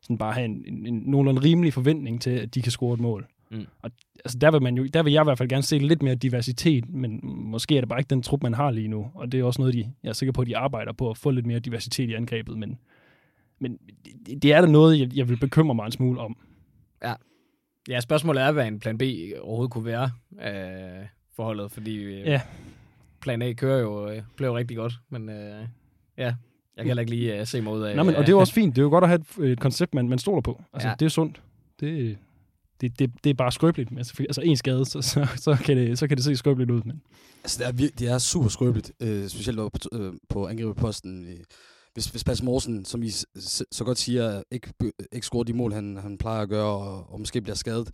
sådan 0.01 0.17
bare 0.17 0.33
have 0.33 0.45
en, 0.45 0.63
en, 0.67 0.87
en 0.87 1.03
nogenlunde 1.05 1.41
rimelig 1.41 1.73
forventning 1.73 2.21
til, 2.21 2.29
at 2.29 2.55
de 2.55 2.61
kan 2.61 2.71
score 2.71 2.93
et 2.93 2.99
mål. 2.99 3.27
Mm. 3.51 3.65
Og 3.81 3.91
altså, 4.25 4.37
der 4.37 4.51
vil, 4.51 4.61
man 4.61 4.77
jo, 4.77 4.85
der 4.93 5.03
vil 5.03 5.13
jeg 5.13 5.23
i 5.23 5.23
hvert 5.23 5.37
fald 5.37 5.49
gerne 5.49 5.63
se 5.63 5.77
lidt 5.77 6.03
mere 6.03 6.15
diversitet, 6.15 6.89
men 6.89 7.19
måske 7.23 7.77
er 7.77 7.81
det 7.81 7.89
bare 7.89 7.99
ikke 7.99 8.09
den 8.09 8.21
trup, 8.21 8.43
man 8.43 8.53
har 8.53 8.71
lige 8.71 8.87
nu. 8.87 9.07
Og 9.13 9.31
det 9.31 9.39
er 9.39 9.43
også 9.43 9.61
noget, 9.61 9.73
de, 9.73 9.91
jeg 10.03 10.09
er 10.09 10.13
sikker 10.13 10.33
på, 10.33 10.41
at 10.41 10.47
de 10.47 10.57
arbejder 10.57 10.93
på 10.93 11.09
at 11.09 11.17
få 11.17 11.31
lidt 11.31 11.45
mere 11.45 11.59
diversitet 11.59 12.09
i 12.09 12.13
angrebet, 12.13 12.57
men, 12.57 12.77
men 13.59 13.77
det, 14.25 14.43
det 14.43 14.53
er 14.53 14.61
da 14.61 14.67
noget, 14.67 14.99
jeg, 14.99 15.17
jeg 15.17 15.29
vil 15.29 15.37
bekymre 15.37 15.75
mig 15.75 15.85
en 15.85 15.91
smule 15.91 16.19
om. 16.19 16.37
Ja, 17.89 17.99
spørgsmålet 17.99 18.43
er, 18.43 18.51
hvad 18.51 18.67
en 18.67 18.79
plan 18.79 18.97
B 18.97 19.01
overhovedet 19.41 19.71
kunne 19.71 19.85
være 19.85 20.11
øh, 20.41 21.05
forholdet, 21.35 21.71
fordi 21.71 21.95
øh, 21.97 22.19
Ja. 22.25 22.41
plan 23.21 23.41
A 23.41 23.53
kører 23.53 23.79
jo, 23.79 24.09
øh, 24.09 24.21
blev 24.35 24.49
jo 24.49 24.57
rigtig 24.57 24.77
godt, 24.77 24.93
men 25.09 25.29
øh, 25.29 25.35
ja, 26.17 26.23
jeg 26.25 26.35
kan 26.77 26.85
heller 26.85 27.01
ikke 27.01 27.09
lige 27.15 27.39
øh, 27.39 27.47
se 27.47 27.61
mig 27.61 27.73
ud 27.73 27.81
af... 27.81 27.95
Nej, 27.95 28.03
men, 28.03 28.15
og 28.15 28.21
det 28.21 28.29
er 28.29 28.33
jo 28.33 28.39
også 28.39 28.53
fint. 28.61 28.75
Det 28.75 28.81
er 28.81 28.83
jo 28.83 28.89
godt 28.89 29.03
at 29.03 29.09
have 29.09 29.21
et, 29.39 29.51
et 29.51 29.59
koncept, 29.59 29.93
man, 29.93 30.09
man 30.09 30.19
stoler 30.19 30.41
på. 30.41 30.61
Altså, 30.73 30.87
Ja. 30.87 30.89
ja. 30.91 30.95
det 30.99 31.05
er 31.05 31.09
sundt. 31.09 31.41
Det, 31.79 32.17
det, 32.81 32.99
det, 32.99 33.11
det 33.23 33.29
er 33.29 33.33
bare 33.33 33.51
skrøbeligt. 33.51 33.89
Altså, 33.97 34.13
altså 34.19 34.41
en 34.41 34.55
skade, 34.57 34.85
så, 34.85 35.01
så, 35.01 35.27
så, 35.35 35.55
kan 35.65 35.77
det, 35.77 35.99
så 35.99 36.07
kan 36.07 36.17
det 36.17 36.25
se 36.25 36.35
skrøbeligt 36.35 36.71
ud. 36.71 36.81
Men 36.85 37.01
Altså, 37.43 37.71
det 37.71 37.85
er, 37.85 37.89
det 37.99 38.07
er 38.11 38.17
super 38.17 38.49
skrøbeligt, 38.49 38.91
øh, 38.99 39.27
specielt 39.27 39.57
på, 39.57 39.69
øh, 39.93 40.13
på 40.29 40.47
angriberposten. 40.47 41.25
Øh, 41.27 41.39
hvis, 41.95 42.05
hvis 42.05 42.23
Bas 42.23 42.43
Morsen, 42.43 42.85
som 42.85 43.03
I 43.03 43.09
så 43.71 43.83
godt 43.85 43.97
siger, 43.97 44.43
ikke, 44.51 44.73
ikke 45.11 45.25
scorer 45.25 45.43
de 45.43 45.53
mål, 45.53 45.73
han, 45.73 45.97
han 45.97 46.17
plejer 46.17 46.41
at 46.41 46.49
gøre, 46.49 46.65
og, 46.65 47.09
og 47.09 47.19
måske 47.19 47.41
bliver 47.41 47.55
skadet. 47.55 47.91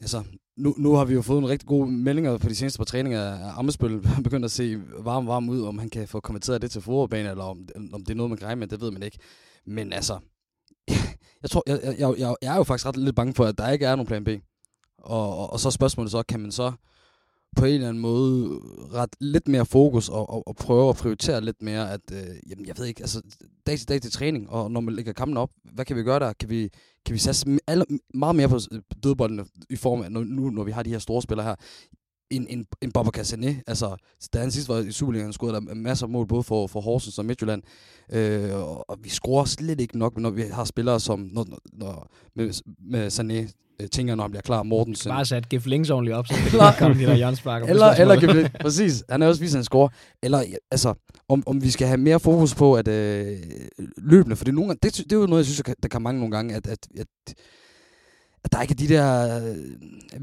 Altså, 0.00 0.24
nu, 0.56 0.74
nu 0.78 0.94
har 0.94 1.04
vi 1.04 1.14
jo 1.14 1.22
fået 1.22 1.38
en 1.38 1.48
rigtig 1.48 1.68
god 1.68 1.86
meldinger 1.86 2.38
på 2.38 2.48
de 2.48 2.54
seneste 2.54 2.78
par 2.78 2.84
træninger 2.84 3.22
af 3.22 3.58
Amesbøl. 3.58 4.06
Han 4.06 4.22
begynder 4.28 4.44
at 4.44 4.50
se 4.50 4.80
varm, 4.98 5.26
varm 5.26 5.48
ud, 5.48 5.62
om 5.62 5.78
han 5.78 5.90
kan 5.90 6.08
få 6.08 6.20
kommenteret 6.20 6.62
det 6.62 6.70
til 6.70 6.80
forberedbane, 6.80 7.30
eller 7.30 7.44
om, 7.44 7.68
om 7.92 8.04
det 8.04 8.10
er 8.10 8.16
noget, 8.16 8.30
man 8.30 8.38
kan 8.38 8.46
regne 8.46 8.58
med, 8.58 8.68
det 8.68 8.80
ved 8.80 8.90
man 8.90 9.02
ikke. 9.02 9.18
Men 9.66 9.92
altså, 9.92 10.18
jeg, 11.42 11.50
tror, 11.50 11.62
jeg, 11.66 11.80
jeg, 11.98 12.14
jeg, 12.18 12.36
jeg 12.42 12.52
er 12.52 12.56
jo 12.56 12.64
faktisk 12.64 12.86
ret 12.86 12.96
lidt 12.96 13.16
bange 13.16 13.34
for, 13.34 13.44
at 13.44 13.58
der 13.58 13.70
ikke 13.70 13.86
er 13.86 13.96
nogen 13.96 14.06
plan 14.06 14.24
B. 14.24 14.28
Og, 14.98 15.38
og, 15.38 15.52
og 15.52 15.60
så 15.60 15.68
er 15.68 15.70
spørgsmålet 15.70 16.10
så, 16.10 16.22
kan 16.22 16.40
man 16.40 16.52
så 16.52 16.72
på 17.56 17.64
en 17.64 17.74
eller 17.74 17.88
anden 17.88 18.02
måde 18.02 18.60
ret 18.94 19.16
lidt 19.20 19.48
mere 19.48 19.66
fokus 19.66 20.08
og, 20.08 20.30
og, 20.30 20.48
og 20.48 20.56
prøve 20.56 20.88
at 20.88 20.96
prioritere 20.96 21.40
lidt 21.40 21.62
mere, 21.62 21.92
at, 21.92 22.00
øh, 22.12 22.50
jamen 22.50 22.66
jeg 22.66 22.74
ved 22.78 22.86
ikke, 22.86 23.00
altså 23.00 23.22
dag 23.66 23.78
til 23.78 23.88
dag 23.88 24.02
til 24.02 24.12
træning, 24.12 24.50
og 24.50 24.70
når 24.70 24.80
man 24.80 24.94
lægger 24.94 25.12
kampen 25.12 25.36
op, 25.36 25.50
hvad 25.74 25.84
kan 25.84 25.96
vi 25.96 26.02
gøre 26.02 26.18
der? 26.20 26.32
Kan 26.32 26.48
vi, 26.48 26.70
kan 27.06 27.14
vi 27.14 27.18
satse 27.18 27.58
alle, 27.66 27.84
meget 28.14 28.36
mere 28.36 28.48
på 28.48 28.58
dødboldene 29.02 29.44
i 29.70 29.76
form 29.76 30.02
af, 30.02 30.12
når, 30.12 30.24
nu 30.24 30.50
når 30.50 30.64
vi 30.64 30.70
har 30.70 30.82
de 30.82 30.90
her 30.90 30.98
store 30.98 31.22
spillere 31.22 31.46
her, 31.46 31.54
en, 32.30 32.46
en, 32.50 32.66
en 32.82 32.92
Bobber 32.92 33.12
Castané, 33.18 33.62
altså 33.66 33.96
da 34.34 34.38
han 34.38 34.50
sidst 34.50 34.68
var 34.68 34.78
i 34.78 34.92
Superligaen, 34.92 35.32
scorede 35.32 35.54
der 35.66 35.74
masser 35.74 36.06
af 36.06 36.10
mål, 36.10 36.26
både 36.26 36.42
for, 36.42 36.66
for 36.66 36.80
Horsens 36.80 37.18
og 37.18 37.24
Midtjylland, 37.24 37.62
øh, 38.12 38.54
og, 38.54 38.90
og 38.90 38.98
vi 39.02 39.08
scorer 39.08 39.44
slet 39.44 39.80
ikke 39.80 39.98
nok, 39.98 40.18
når 40.18 40.30
vi 40.30 40.42
har 40.52 40.64
spillere 40.64 41.00
som, 41.00 41.28
når, 41.32 41.46
når, 41.72 42.08
med, 42.36 42.62
med 42.90 43.06
Sané, 43.06 43.52
øh, 43.82 43.88
tænker, 43.88 44.14
når 44.14 44.24
han 44.24 44.30
bliver 44.30 44.42
klar, 44.42 44.62
Mortensen, 44.62 45.10
Bare 45.10 45.24
sat 45.24 45.48
Gif 45.48 45.66
Links 45.66 45.90
ordentligt 45.90 46.16
op, 46.16 46.26
så 46.26 46.34
kan 46.36 46.44
Eller- 46.46 46.66
det 46.70 46.78
komme 46.78 47.02
de 47.02 47.06
der 47.06 47.16
hjørnsparker. 47.16 47.66
på 47.66 47.70
eller, 47.70 47.86
eller 47.86 48.20
kan 48.20 48.36
vi, 48.36 48.48
præcis, 48.60 49.04
han 49.08 49.22
er 49.22 49.26
også 49.26 49.40
vist, 49.40 49.54
at 49.54 49.58
han 49.58 49.64
scorer. 49.64 49.88
Eller, 50.22 50.44
altså, 50.70 50.94
om, 51.28 51.42
om 51.46 51.62
vi 51.62 51.70
skal 51.70 51.86
have 51.86 51.98
mere 51.98 52.20
fokus 52.20 52.54
på, 52.54 52.74
at 52.74 52.88
øh, 52.88 53.36
løbende, 53.98 54.36
for 54.36 54.44
det 54.44 54.54
nogle 54.54 54.68
gange, 54.68 54.78
det, 54.82 54.96
det 54.96 55.12
er 55.12 55.16
jo 55.20 55.26
noget, 55.26 55.40
jeg 55.40 55.46
synes, 55.46 55.56
der 55.56 55.62
kan, 55.62 55.74
der 55.82 55.88
kan 55.88 56.02
mange 56.02 56.20
nogle 56.20 56.36
gange, 56.36 56.54
at, 56.54 56.66
at, 56.66 56.78
at, 56.98 57.06
at 58.44 58.52
der 58.52 58.62
ikke 58.62 58.72
er 58.72 58.76
de 58.76 58.88
der, 58.88 59.36
øh, 59.48 59.56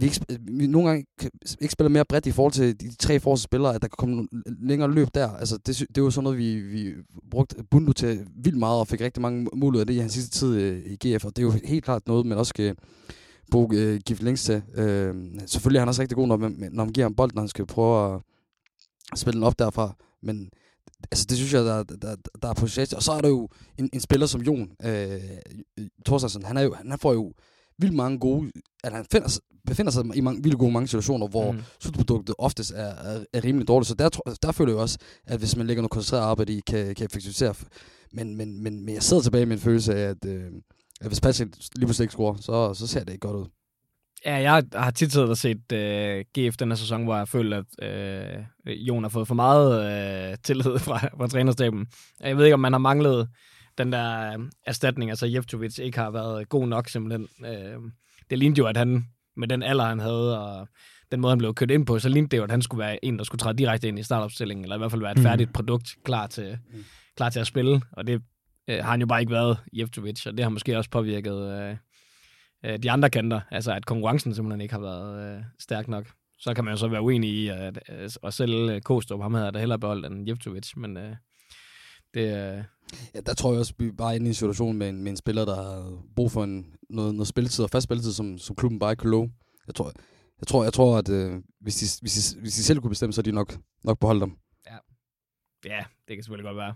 vi, 0.02 0.06
ikke, 0.06 0.26
vi 0.40 0.68
nogle 0.68 0.88
gange 0.88 1.06
ikke 1.62 1.72
spiller 1.72 1.90
mere 1.90 2.06
bredt 2.06 2.26
i 2.26 2.32
forhold 2.32 2.54
til 2.54 2.80
de 2.82 2.96
tre 2.96 3.20
forreste 3.20 3.44
spillere, 3.44 3.76
at 3.76 3.82
der 3.82 3.88
kan 3.88 3.96
komme 3.98 4.28
længere 4.46 4.92
løb 4.92 5.08
der. 5.14 5.30
Altså, 5.30 5.58
det, 5.58 5.86
det 5.96 6.04
var 6.04 6.10
sådan 6.10 6.24
noget, 6.24 6.40
vi, 6.40 6.60
vi 6.60 6.94
brugte 7.32 7.56
Bundu 7.72 7.94
til 7.94 8.28
vildt 8.36 8.58
meget, 8.58 8.80
og 8.80 8.88
fik 8.88 9.02
rigtig 9.02 9.22
mange 9.22 9.48
muligheder 9.54 9.82
af 9.82 9.88
det 9.88 9.94
i 9.94 9.98
hans 9.98 10.14
sidste 10.14 10.40
tid 10.40 10.56
øh, 10.56 10.84
i 10.86 11.08
GF, 11.08 11.26
og 11.26 11.36
det 11.36 11.42
er 11.42 11.46
jo 11.46 11.54
helt 11.64 11.84
klart 11.84 12.08
noget, 12.08 12.26
man 12.26 12.38
også 12.38 12.50
skal 12.50 12.76
bruge 13.52 13.78
øh, 13.78 14.00
Gift 14.06 14.24
længst 14.24 14.46
til. 14.46 14.62
Øh, 14.76 15.16
selvfølgelig 15.46 15.78
er 15.78 15.82
han 15.82 15.88
også 15.88 16.02
rigtig 16.02 16.16
god, 16.16 16.28
når 16.28 16.38
man, 16.38 16.70
når 16.72 16.84
man 16.84 16.94
giver 16.94 17.06
ham 17.06 17.16
bolden, 17.16 17.36
når 17.36 17.42
han 17.42 17.50
skal 17.50 17.66
prøve 17.66 18.16
at 18.16 18.22
spille 19.20 19.36
den 19.36 19.44
op 19.44 19.60
derfra. 19.60 19.96
Men 20.24 20.50
altså, 21.12 21.26
det 21.30 21.38
synes 21.38 21.54
jeg, 21.54 21.66
der, 21.66 21.84
der, 21.84 22.16
der 22.42 22.50
er 22.50 22.54
potentiale. 22.54 22.88
Og 22.96 23.04
så 23.04 23.12
er 23.12 23.22
der 23.22 23.30
jo 23.30 23.50
en, 23.78 23.90
en 23.94 24.00
spiller 24.00 24.28
som 24.28 24.42
Jon 24.42 24.72
øh, 24.84 25.22
Thorstensen. 26.06 26.44
Han, 26.44 26.58
er 26.58 26.62
jo, 26.62 26.74
han 26.74 27.00
får 27.00 27.14
jo 27.14 27.34
vildt 27.82 27.96
mange 27.96 28.20
gode... 28.20 28.52
Altså, 28.84 28.96
han 28.96 29.06
finder, 29.12 29.28
sig- 29.28 29.44
befinder 29.68 29.92
sig 29.92 30.04
i 30.16 30.22
mange, 30.22 30.44
vildt 30.44 30.58
gode 30.60 30.72
mange 30.72 30.88
situationer, 30.88 31.28
hvor 31.28 31.52
Mm. 31.52 31.60
slutproduktet 31.82 32.36
oftest 32.38 32.72
er, 32.76 32.84
er, 32.96 33.24
er 33.34 33.44
rimelig 33.44 33.68
dårligt. 33.68 33.88
Så 33.88 33.96
der, 33.96 34.10
der 34.42 34.52
føler 34.52 34.72
jeg 34.74 34.80
også, 34.82 34.98
at 35.28 35.40
hvis 35.40 35.56
man 35.56 35.68
lægger 35.68 35.82
noget 35.82 35.92
koncentreret 35.92 36.22
arbejde 36.24 36.54
i, 36.54 36.62
kan, 36.68 36.96
kan 36.96 37.06
effektivisere. 37.06 37.54
Men, 38.14 38.36
men, 38.38 38.64
men, 38.64 38.86
men 38.86 38.94
jeg 38.96 39.04
sidder 39.04 39.24
tilbage 39.24 39.46
med 39.46 39.56
en 39.56 39.62
følelse 39.62 39.96
af, 39.96 40.10
at, 40.10 40.26
øh, 40.26 40.44
at 41.02 41.08
hvis 41.08 41.22
Patrick 41.22 41.56
lige 41.76 41.86
pludselig 41.86 42.04
ikke 42.04 42.12
scorer, 42.12 42.36
så, 42.36 42.74
så 42.74 42.88
ser 42.88 43.00
det 43.04 43.14
ikke 43.14 43.28
godt 43.28 43.36
ud. 43.38 43.46
Ja, 44.26 44.36
jeg 44.36 44.64
har 44.74 44.92
tit 44.92 45.12
siddet 45.12 45.30
og 45.30 45.38
set 45.38 45.72
øh, 45.72 46.26
GF 46.40 46.58
den 46.58 46.70
her 46.72 46.76
sæson, 46.76 47.04
hvor 47.04 47.18
jeg 47.18 47.28
føler, 47.28 47.64
at 47.80 47.90
øh, 48.68 48.74
Jon 48.88 49.04
har 49.04 49.10
fået 49.10 49.28
for 49.28 49.36
meget 49.36 49.72
øh, 50.32 50.38
tillid 50.44 50.80
fra, 50.88 50.98
fra 51.18 51.28
trænerstaben. 51.28 51.86
Jeg 52.20 52.38
ved 52.38 52.46
ikke, 52.46 52.54
om 52.54 52.60
man 52.60 52.74
har 52.74 52.80
manglet 52.80 53.28
den 53.78 53.92
der 53.92 54.34
øh, 54.40 54.46
erstatning, 54.66 55.10
altså 55.12 55.26
Jeftovic 55.26 55.80
ikke 55.80 55.98
har 55.98 56.12
været 56.12 56.50
god 56.50 56.68
nok 56.68 56.90
simpelthen. 56.90 57.28
Øh, 57.46 57.78
det 58.30 58.40
lignede 58.40 58.60
jo, 58.60 58.66
at 58.66 58.78
han 58.78 59.06
med 59.38 59.48
den 59.48 59.64
alder, 59.64 59.86
han 59.86 60.00
havde, 60.00 60.40
og 60.40 60.68
den 61.12 61.22
måde, 61.22 61.32
han 61.32 61.38
blev 61.38 61.54
kørt 61.54 61.72
ind 61.72 61.86
på, 61.86 62.00
så 62.00 62.10
lignede 62.10 62.30
det 62.32 62.38
jo, 62.38 62.44
at 62.44 62.52
han 62.52 62.62
skulle 62.62 62.80
være 62.80 63.06
en, 63.06 63.18
der 63.18 63.24
skulle 63.24 63.40
træde 63.40 63.58
direkte 63.58 63.88
ind 63.88 64.00
i 64.00 64.04
startopstillingen, 64.04 64.66
eller 64.66 64.76
i 64.76 64.80
hvert 64.80 64.92
fald 64.92 65.02
være 65.02 65.12
et 65.12 65.18
Mm. 65.18 65.24
færdigt 65.24 65.54
produkt, 65.54 65.96
klar 66.06 66.28
til, 66.28 66.58
Mm. 66.74 66.84
klar 67.18 67.30
til 67.30 67.40
at 67.40 67.48
spille. 67.48 67.82
Og 67.92 68.08
det 68.08 68.22
øh, 68.68 68.84
har 68.84 68.92
han 68.92 69.00
jo 69.02 69.08
bare 69.08 69.20
ikke 69.20 69.32
været, 69.32 69.58
Jeftovic, 69.74 70.26
og 70.28 70.34
det 70.38 70.46
har 70.46 70.50
måske 70.50 70.78
også 70.78 70.90
påvirket 70.90 71.52
øh, 71.52 71.76
øh, 72.66 72.80
de 72.80 72.92
andre 72.92 73.10
kanter. 73.10 73.40
Altså, 73.52 73.72
at 73.74 73.86
konkurrencen 73.86 74.36
simpelthen 74.36 74.62
ikke 74.62 74.74
har 74.74 74.82
været 74.82 75.36
øh, 75.38 75.44
stærk 75.60 75.88
nok. 75.88 76.08
Så 76.40 76.54
kan 76.54 76.64
man 76.66 76.74
jo 76.74 76.78
så 76.78 76.88
være 76.88 77.02
uenig 77.02 77.30
i 77.30 77.48
at, 77.48 77.80
at, 77.86 78.18
at 78.24 78.34
sælge 78.34 78.76
øh, 78.76 78.82
Kostrup. 78.82 79.22
Ham 79.22 79.34
havde 79.34 79.52
da 79.52 79.60
hellere 79.60 79.80
beholdt 79.80 80.06
end 80.06 80.30
Jeftovic, 80.30 80.72
men 80.78 80.98
øh, 80.98 81.16
det, 82.14 82.56
øh, 82.58 82.64
Ja, 83.16 83.20
der 83.20 83.34
tror 83.34 83.52
jeg 83.52 83.60
også, 83.60 83.74
vi 83.80 83.92
bare 83.92 84.12
er 84.12 84.16
inde 84.16 84.26
i 84.26 84.28
en 84.28 84.34
situation 84.34 84.78
med 84.78 84.90
en, 84.90 85.04
med 85.04 85.12
en 85.12 85.18
spiller, 85.18 85.46
der 85.46 85.56
har 85.56 86.04
brug 86.16 86.32
for 86.32 86.44
en, 86.44 86.66
noget, 86.90 87.16
noget 87.16 87.28
spilletid 87.28 87.64
og 87.64 87.70
fast 87.70 87.84
spilletid, 87.84 88.12
som, 88.12 88.38
som 88.38 88.56
klubben 88.56 88.80
bare 88.80 88.92
ikke 88.92 89.02
kan 89.02 89.10
love. 89.10 89.32
Jeg 89.68 89.76
tror, 89.76 89.92
jeg 90.40 90.48
tror, 90.48 90.64
jeg 90.64 90.74
tror 90.74 90.98
at 90.98 91.10
øh, 91.10 91.34
hvis, 91.62 91.76
de, 91.76 92.02
hvis, 92.02 92.14
de, 92.14 92.40
hvis 92.42 92.54
de 92.54 92.64
selv 92.64 92.80
kunne 92.80 92.90
bestemme, 92.90 93.14
så 93.14 93.22
er 93.22 93.24
de 93.24 93.32
nok, 93.32 93.58
nok 93.84 94.00
beholdt 94.00 94.22
dem. 94.22 94.32
ja, 94.68 94.78
ja, 95.66 95.84
det 96.08 96.16
kan 96.18 96.24
selvfølgelig 96.24 96.46
godt 96.50 96.58
være. 96.58 96.74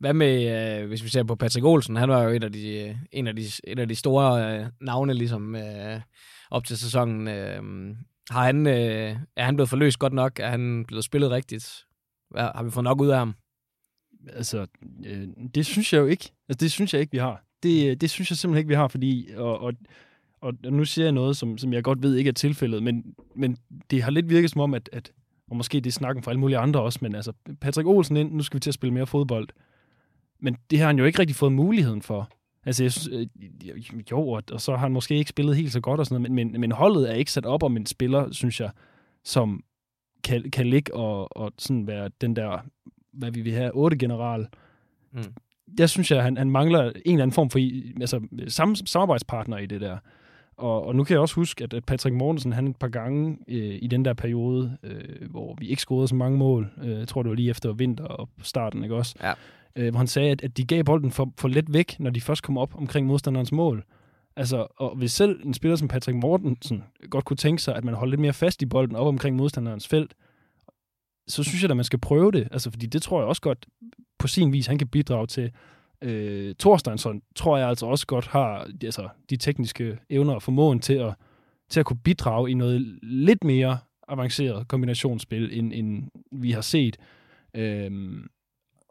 Hvad 0.00 0.14
med, 0.14 0.34
øh, 0.82 0.88
hvis 0.88 1.04
vi 1.04 1.08
ser 1.08 1.22
på 1.22 1.34
Patrick 1.34 1.64
Olsen, 1.64 1.96
han 1.96 2.08
var 2.08 2.22
jo 2.22 2.30
et 2.30 2.44
af 2.44 2.52
de, 2.52 2.68
øh, 2.68 2.96
en 3.12 3.26
af 3.26 3.36
de, 3.36 3.44
et 3.64 3.78
af 3.78 3.88
de 3.88 3.94
store 3.94 4.58
øh, 4.58 4.66
navne 4.80 5.14
ligesom 5.14 5.56
øh, 5.56 6.00
op 6.50 6.64
til 6.64 6.78
sæsonen. 6.78 7.28
Øh, 7.28 7.62
har 8.30 8.44
han, 8.44 8.66
øh, 8.66 9.16
er 9.36 9.44
han 9.44 9.56
blevet 9.56 9.68
forløst 9.68 9.98
godt 9.98 10.12
nok? 10.12 10.38
Er 10.38 10.48
han 10.48 10.84
blevet 10.88 11.04
spillet 11.04 11.30
rigtigt? 11.30 11.84
Hvad, 12.30 12.42
har 12.42 12.62
vi 12.62 12.70
fået 12.70 12.84
nok 12.84 13.00
ud 13.00 13.08
af 13.08 13.18
ham? 13.18 13.34
Altså, 14.32 14.66
øh, 15.06 15.28
det 15.54 15.66
synes 15.66 15.92
jeg 15.92 16.00
jo 16.00 16.06
ikke. 16.06 16.32
Altså, 16.48 16.64
det 16.64 16.72
synes 16.72 16.94
jeg 16.94 17.00
ikke, 17.00 17.12
vi 17.12 17.18
har. 17.18 17.44
Det, 17.62 18.00
det 18.00 18.10
synes 18.10 18.30
jeg 18.30 18.36
simpelthen 18.36 18.58
ikke, 18.58 18.68
vi 18.68 18.74
har, 18.74 18.88
fordi, 18.88 19.28
og, 19.36 19.60
og, 19.60 19.72
og 20.40 20.54
nu 20.62 20.84
siger 20.84 21.04
jeg 21.04 21.12
noget, 21.12 21.36
som, 21.36 21.58
som 21.58 21.72
jeg 21.72 21.84
godt 21.84 22.02
ved 22.02 22.16
ikke 22.16 22.28
er 22.28 22.32
tilfældet, 22.32 22.82
men, 22.82 23.14
men 23.36 23.56
det 23.90 24.02
har 24.02 24.10
lidt 24.10 24.28
virket 24.28 24.50
som 24.50 24.60
om, 24.60 24.74
at, 24.74 24.90
at 24.92 25.12
og 25.50 25.56
måske 25.56 25.80
det 25.80 25.86
er 25.86 25.92
snakken 25.92 26.22
for 26.22 26.30
alle 26.30 26.40
mulige 26.40 26.58
andre 26.58 26.82
også, 26.82 26.98
men 27.02 27.14
altså, 27.14 27.32
Patrick 27.60 27.88
Olsen 27.88 28.16
ind, 28.16 28.32
nu 28.32 28.42
skal 28.42 28.56
vi 28.56 28.60
til 28.60 28.70
at 28.70 28.74
spille 28.74 28.94
mere 28.94 29.06
fodbold. 29.06 29.48
Men 30.40 30.56
det 30.70 30.78
har 30.78 30.86
han 30.86 30.98
jo 30.98 31.04
ikke 31.04 31.18
rigtig 31.18 31.36
fået 31.36 31.52
muligheden 31.52 32.02
for. 32.02 32.30
Altså, 32.66 32.84
jeg 32.84 32.92
synes, 32.92 33.08
øh, 33.12 34.06
jo, 34.10 34.28
og, 34.28 34.42
og 34.52 34.60
så 34.60 34.72
har 34.72 34.78
han 34.78 34.92
måske 34.92 35.16
ikke 35.16 35.28
spillet 35.28 35.56
helt 35.56 35.72
så 35.72 35.80
godt 35.80 36.00
og 36.00 36.06
sådan 36.06 36.22
noget, 36.22 36.32
men, 36.32 36.52
men, 36.52 36.60
men 36.60 36.72
holdet 36.72 37.10
er 37.10 37.14
ikke 37.14 37.32
sat 37.32 37.46
op 37.46 37.62
om 37.62 37.76
en 37.76 37.86
spiller, 37.86 38.32
synes 38.32 38.60
jeg, 38.60 38.70
som 39.24 39.64
kan, 40.24 40.50
kan 40.50 40.66
ligge 40.66 40.94
og, 40.94 41.36
og 41.36 41.52
sådan 41.58 41.86
være 41.86 42.10
den 42.20 42.36
der, 42.36 42.64
hvad 43.14 43.30
vi 43.30 43.40
vil 43.40 43.52
have, 43.52 43.70
8 43.74 43.96
general. 43.96 44.46
Mm. 45.12 45.22
Der 45.78 45.86
synes 45.86 46.10
jeg, 46.10 46.18
at 46.18 46.24
han, 46.24 46.36
han 46.36 46.50
mangler 46.50 46.82
en 46.82 46.92
eller 47.04 47.22
anden 47.22 47.32
form 47.32 47.50
for 47.50 47.58
altså, 48.00 48.20
sam, 48.48 48.74
samarbejdspartner 48.74 49.58
i 49.58 49.66
det 49.66 49.80
der. 49.80 49.98
Og, 50.56 50.86
og 50.86 50.96
nu 50.96 51.04
kan 51.04 51.14
jeg 51.14 51.20
også 51.20 51.34
huske, 51.34 51.64
at, 51.64 51.74
at 51.74 51.84
Patrick 51.84 52.16
Mortensen, 52.16 52.52
han 52.52 52.68
et 52.68 52.76
par 52.76 52.88
gange 52.88 53.38
øh, 53.48 53.78
i 53.82 53.86
den 53.86 54.04
der 54.04 54.14
periode, 54.14 54.76
øh, 54.82 55.30
hvor 55.30 55.56
vi 55.58 55.68
ikke 55.68 55.82
scorede 55.82 56.08
så 56.08 56.14
mange 56.14 56.38
mål, 56.38 56.70
øh, 56.82 56.98
jeg 56.98 57.08
tror 57.08 57.22
det 57.22 57.30
var 57.30 57.36
lige 57.36 57.50
efter 57.50 57.72
vinter 57.72 58.04
og 58.04 58.28
starten, 58.42 58.82
ikke 58.82 58.94
også? 58.94 59.14
Ja. 59.22 59.32
Øh, 59.76 59.90
hvor 59.90 59.98
han 59.98 60.06
sagde, 60.06 60.30
at, 60.30 60.44
at 60.44 60.56
de 60.56 60.64
gav 60.64 60.84
bolden 60.84 61.10
for, 61.10 61.32
for 61.38 61.48
let 61.48 61.72
væk, 61.72 62.00
når 62.00 62.10
de 62.10 62.20
først 62.20 62.42
kom 62.42 62.58
op 62.58 62.74
omkring 62.78 63.06
modstanderens 63.06 63.52
mål. 63.52 63.84
Altså, 64.36 64.66
og 64.76 64.96
hvis 64.96 65.12
selv 65.12 65.40
en 65.44 65.54
spiller 65.54 65.76
som 65.76 65.88
Patrick 65.88 66.18
Mortensen 66.18 66.84
godt 67.10 67.24
kunne 67.24 67.36
tænke 67.36 67.62
sig, 67.62 67.76
at 67.76 67.84
man 67.84 67.94
holder 67.94 68.10
lidt 68.10 68.20
mere 68.20 68.32
fast 68.32 68.62
i 68.62 68.66
bolden 68.66 68.96
op 68.96 69.06
omkring 69.06 69.36
modstanderens 69.36 69.88
felt, 69.88 70.14
så 71.28 71.42
synes 71.42 71.62
jeg, 71.62 71.70
at 71.70 71.76
man 71.76 71.84
skal 71.84 71.98
prøve 71.98 72.32
det. 72.32 72.48
Altså, 72.52 72.70
fordi 72.70 72.86
det 72.86 73.02
tror 73.02 73.20
jeg 73.20 73.28
også 73.28 73.42
godt 73.42 73.66
på 74.18 74.26
sin 74.26 74.52
vis, 74.52 74.66
han 74.66 74.78
kan 74.78 74.88
bidrage 74.88 75.26
til. 75.26 75.50
Øh, 76.02 76.54
Thorsteinsson 76.58 77.22
tror 77.36 77.56
jeg 77.56 77.68
altså 77.68 77.86
også 77.86 78.06
godt 78.06 78.26
har 78.26 78.68
altså, 78.84 79.08
de 79.30 79.36
tekniske 79.36 79.98
evner 80.10 80.34
og 80.34 80.42
formåen 80.42 80.80
til 80.80 80.94
at, 80.94 81.14
til 81.70 81.80
at 81.80 81.86
kunne 81.86 81.98
bidrage 82.04 82.50
i 82.50 82.54
noget 82.54 82.98
lidt 83.02 83.44
mere 83.44 83.78
avanceret 84.08 84.68
kombinationsspil, 84.68 85.58
end, 85.58 85.72
end 85.74 86.10
vi 86.32 86.50
har 86.50 86.60
set. 86.60 86.96
Øhm, 87.54 88.26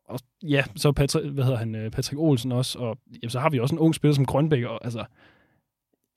og 0.05 0.19
ja, 0.43 0.63
så 0.75 0.91
Patrick, 0.91 1.27
hvad 1.27 1.43
hedder 1.43 1.57
han, 1.57 1.75
øh, 1.75 1.91
Patrick 1.91 2.19
Olsen 2.19 2.51
også, 2.51 2.79
og 2.79 2.97
jamen, 3.23 3.29
så 3.29 3.39
har 3.39 3.49
vi 3.49 3.59
også 3.59 3.75
en 3.75 3.79
ung 3.79 3.95
spiller 3.95 4.15
som 4.15 4.25
Grønbæk, 4.25 4.63
og 4.63 4.85
altså, 4.85 5.05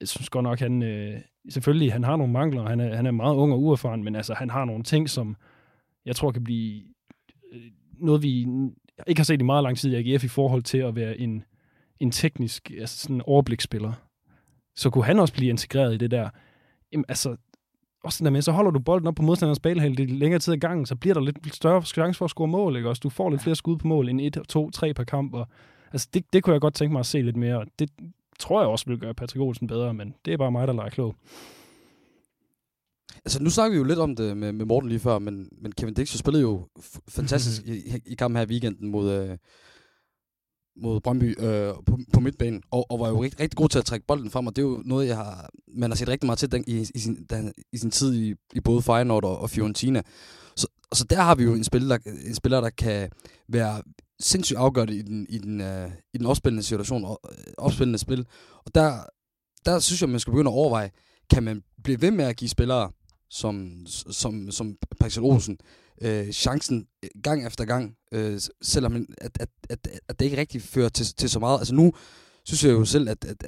jeg 0.01 0.09
synes 0.09 0.29
godt 0.29 0.43
nok, 0.43 0.59
han, 0.59 0.83
øh, 0.83 1.21
selvfølgelig, 1.49 1.93
han 1.93 2.05
har 2.05 2.17
nogle 2.17 2.33
mangler, 2.33 2.69
han 2.69 2.81
er, 2.81 2.97
han 2.97 3.07
er 3.07 3.11
meget 3.11 3.37
ung 3.37 3.53
og 3.53 3.63
uerfaren, 3.63 4.05
men 4.05 4.17
altså, 4.17 4.35
han 4.35 4.51
har 4.51 4.65
nogle 4.65 4.85
ting, 4.85 5.11
som 5.11 5.37
jeg 6.07 6.17
tror 6.17 6.31
kan 6.31 6.45
blive 6.45 6.83
øh, 7.53 7.61
noget, 7.99 8.23
vi 8.23 8.47
ikke 9.07 9.19
har 9.19 9.25
set 9.25 9.41
i 9.41 9.45
meget 9.45 9.63
lang 9.63 9.79
tid 9.79 9.93
i 9.93 10.15
AGF 10.15 10.25
i 10.25 10.29
forhold 10.29 10.63
til 10.63 10.79
at 10.79 10.97
være 10.97 11.19
en, 11.19 11.45
en 12.01 12.11
teknisk 12.11 12.71
altså 12.81 12.99
sådan 12.99 13.23
overbliksspiller. 13.27 13.93
Så 14.77 14.91
kunne 14.91 15.05
han 15.05 15.19
også 15.19 15.35
blive 15.35 15.51
integreret 15.51 15.95
i 15.95 15.97
det 15.97 16.11
der. 16.11 16.29
Jamen, 16.93 17.05
altså, 17.09 17.37
også 18.05 18.25
der 18.25 18.31
med, 18.31 18.43
så 18.43 18.53
holder 18.53 18.71
du 18.71 18.79
bolden 18.79 19.09
op 19.09 19.15
på 19.15 19.23
modstanderens 19.23 19.61
banehalv 19.61 19.95
lidt 19.95 20.11
længere 20.11 20.39
tid 20.39 20.53
ad 20.53 20.59
gangen, 20.59 20.87
så 20.87 20.97
bliver 20.97 21.15
der 21.15 21.21
lidt 21.21 21.55
større 21.55 21.83
chance 21.83 22.19
for 22.19 22.25
at 22.25 22.31
score 22.31 22.49
mål, 22.49 22.77
ikke 22.77 22.89
også? 22.89 23.01
Du 23.01 23.09
får 23.09 23.31
lidt 23.31 23.43
flere 23.43 23.57
skud 23.57 23.77
på 23.77 23.89
mål 23.89 24.09
end 24.09 24.21
et, 24.21 24.39
to, 24.49 24.71
tre 24.71 24.95
per 24.95 25.05
kamp, 25.05 25.35
og 25.35 25.49
altså, 25.93 26.09
det, 26.15 26.33
det 26.33 26.43
kunne 26.43 26.53
jeg 26.53 26.61
godt 26.61 26.75
tænke 26.75 26.93
mig 26.93 27.01
at 27.01 27.07
se 27.07 27.23
lidt 27.23 27.37
mere, 27.37 27.59
og 27.59 27.67
det 27.79 27.91
tror 28.39 28.61
jeg 28.61 28.69
også 28.69 28.85
vil 28.87 28.99
gøre 28.99 29.15
Patrick 29.15 29.41
Olsen 29.41 29.67
bedre, 29.67 29.95
men 29.95 30.15
det 30.25 30.33
er 30.33 30.37
bare 30.37 30.53
mig, 30.53 30.67
der 30.67 30.75
leger 30.75 30.91
klog. 30.91 31.17
Altså, 33.27 33.43
nu 33.43 33.51
snakker 33.51 33.71
vi 33.71 33.79
jo 33.79 33.85
lidt 33.85 33.99
om 33.99 34.17
det 34.17 34.37
med, 34.37 34.53
med 34.53 34.67
Morten 34.67 34.89
lige 34.89 34.99
før, 34.99 35.19
men, 35.19 35.49
men 35.63 35.73
Kevin 35.73 35.95
Dix 35.95 36.17
spillede 36.19 36.43
jo 36.43 36.69
fantastisk 37.09 37.63
i, 37.67 38.03
i 38.07 38.15
kampen 38.15 38.37
her 38.37 38.47
i 38.47 38.49
weekenden 38.49 38.91
mod, 38.91 39.13
øh, 39.13 39.39
mod 40.77 41.01
Brøndby 41.01 41.43
øh, 41.43 41.75
på, 41.87 41.99
på 42.13 42.21
midtbanen, 42.21 42.63
og, 42.71 42.91
og 42.91 43.01
var 43.01 43.09
jo 43.09 43.23
rigtig, 43.23 43.41
rigtig 43.41 43.57
god 43.57 43.69
til 43.69 43.79
at 43.79 43.85
trække 43.85 44.07
bolden 44.07 44.31
frem, 44.31 44.47
og 44.47 44.57
det 44.57 44.63
er 44.63 44.67
jo 44.67 44.83
noget, 44.85 45.07
jeg 45.07 45.17
har, 45.17 45.51
man 45.77 45.91
har 45.91 45.97
set 45.97 46.09
rigtig 46.09 46.27
meget 46.27 46.39
til 46.39 46.53
den, 46.53 46.65
i, 46.67 46.87
i, 46.95 46.99
sin, 46.99 47.27
den, 47.31 47.53
i 47.73 47.79
sin 47.79 47.91
tid 47.91 48.15
i, 48.15 48.35
i 48.55 48.61
både 48.61 48.83
Feyenoord 48.83 49.25
og, 49.25 49.39
og 49.39 49.51
Fiorentina. 49.51 50.03
Så, 50.57 50.67
så 50.95 51.05
der 51.05 51.23
har 51.23 51.35
vi 51.35 51.45
jo 51.45 51.55
en 51.55 51.65
spiller, 51.65 51.99
der, 51.99 52.11
en 52.27 52.35
spiller, 52.35 52.61
der 52.61 52.71
kan 52.71 53.11
være 53.49 53.83
sindssygt 54.21 54.59
afgørende 54.59 54.97
i 54.97 55.03
den, 55.03 55.27
i 55.29 55.39
den, 55.39 55.61
uh, 55.61 55.93
i 56.15 56.19
den 56.19 56.27
opspillende 56.27 56.63
situation, 56.63 57.05
og 57.05 57.21
uh, 57.25 57.65
opspillende 57.65 57.99
spil. 57.99 58.27
Og 58.65 58.75
der, 58.75 58.99
der 59.65 59.79
synes 59.79 60.01
jeg, 60.01 60.09
man 60.09 60.21
skal 60.21 60.31
begynde 60.31 60.51
at 60.51 60.55
overveje, 60.55 60.91
kan 61.31 61.43
man 61.43 61.63
blive 61.85 62.03
ved 62.03 62.11
med 62.11 62.25
at 62.25 62.37
give 62.37 62.49
spillere 62.49 62.91
som, 63.31 63.87
som, 64.11 64.51
som 64.51 64.77
Paxel 65.01 65.23
Olsen 65.23 65.59
øh, 66.03 66.33
chancen 66.33 66.87
gang 67.23 67.47
efter 67.47 67.65
gang, 67.65 67.97
øh, 68.13 68.41
selvom 68.63 69.07
at, 69.19 69.31
at, 69.41 69.49
at, 69.71 69.89
at 70.09 70.19
det 70.19 70.25
ikke 70.25 70.37
rigtig 70.37 70.63
fører 70.63 70.89
til, 70.89 71.07
til 71.07 71.31
så 71.31 71.39
meget. 71.39 71.59
Altså 71.59 71.75
nu 71.75 71.93
synes 72.45 72.65
jeg 72.65 72.73
jo 72.73 72.85
selv, 72.85 73.09
at, 73.09 73.25
at 73.25 73.45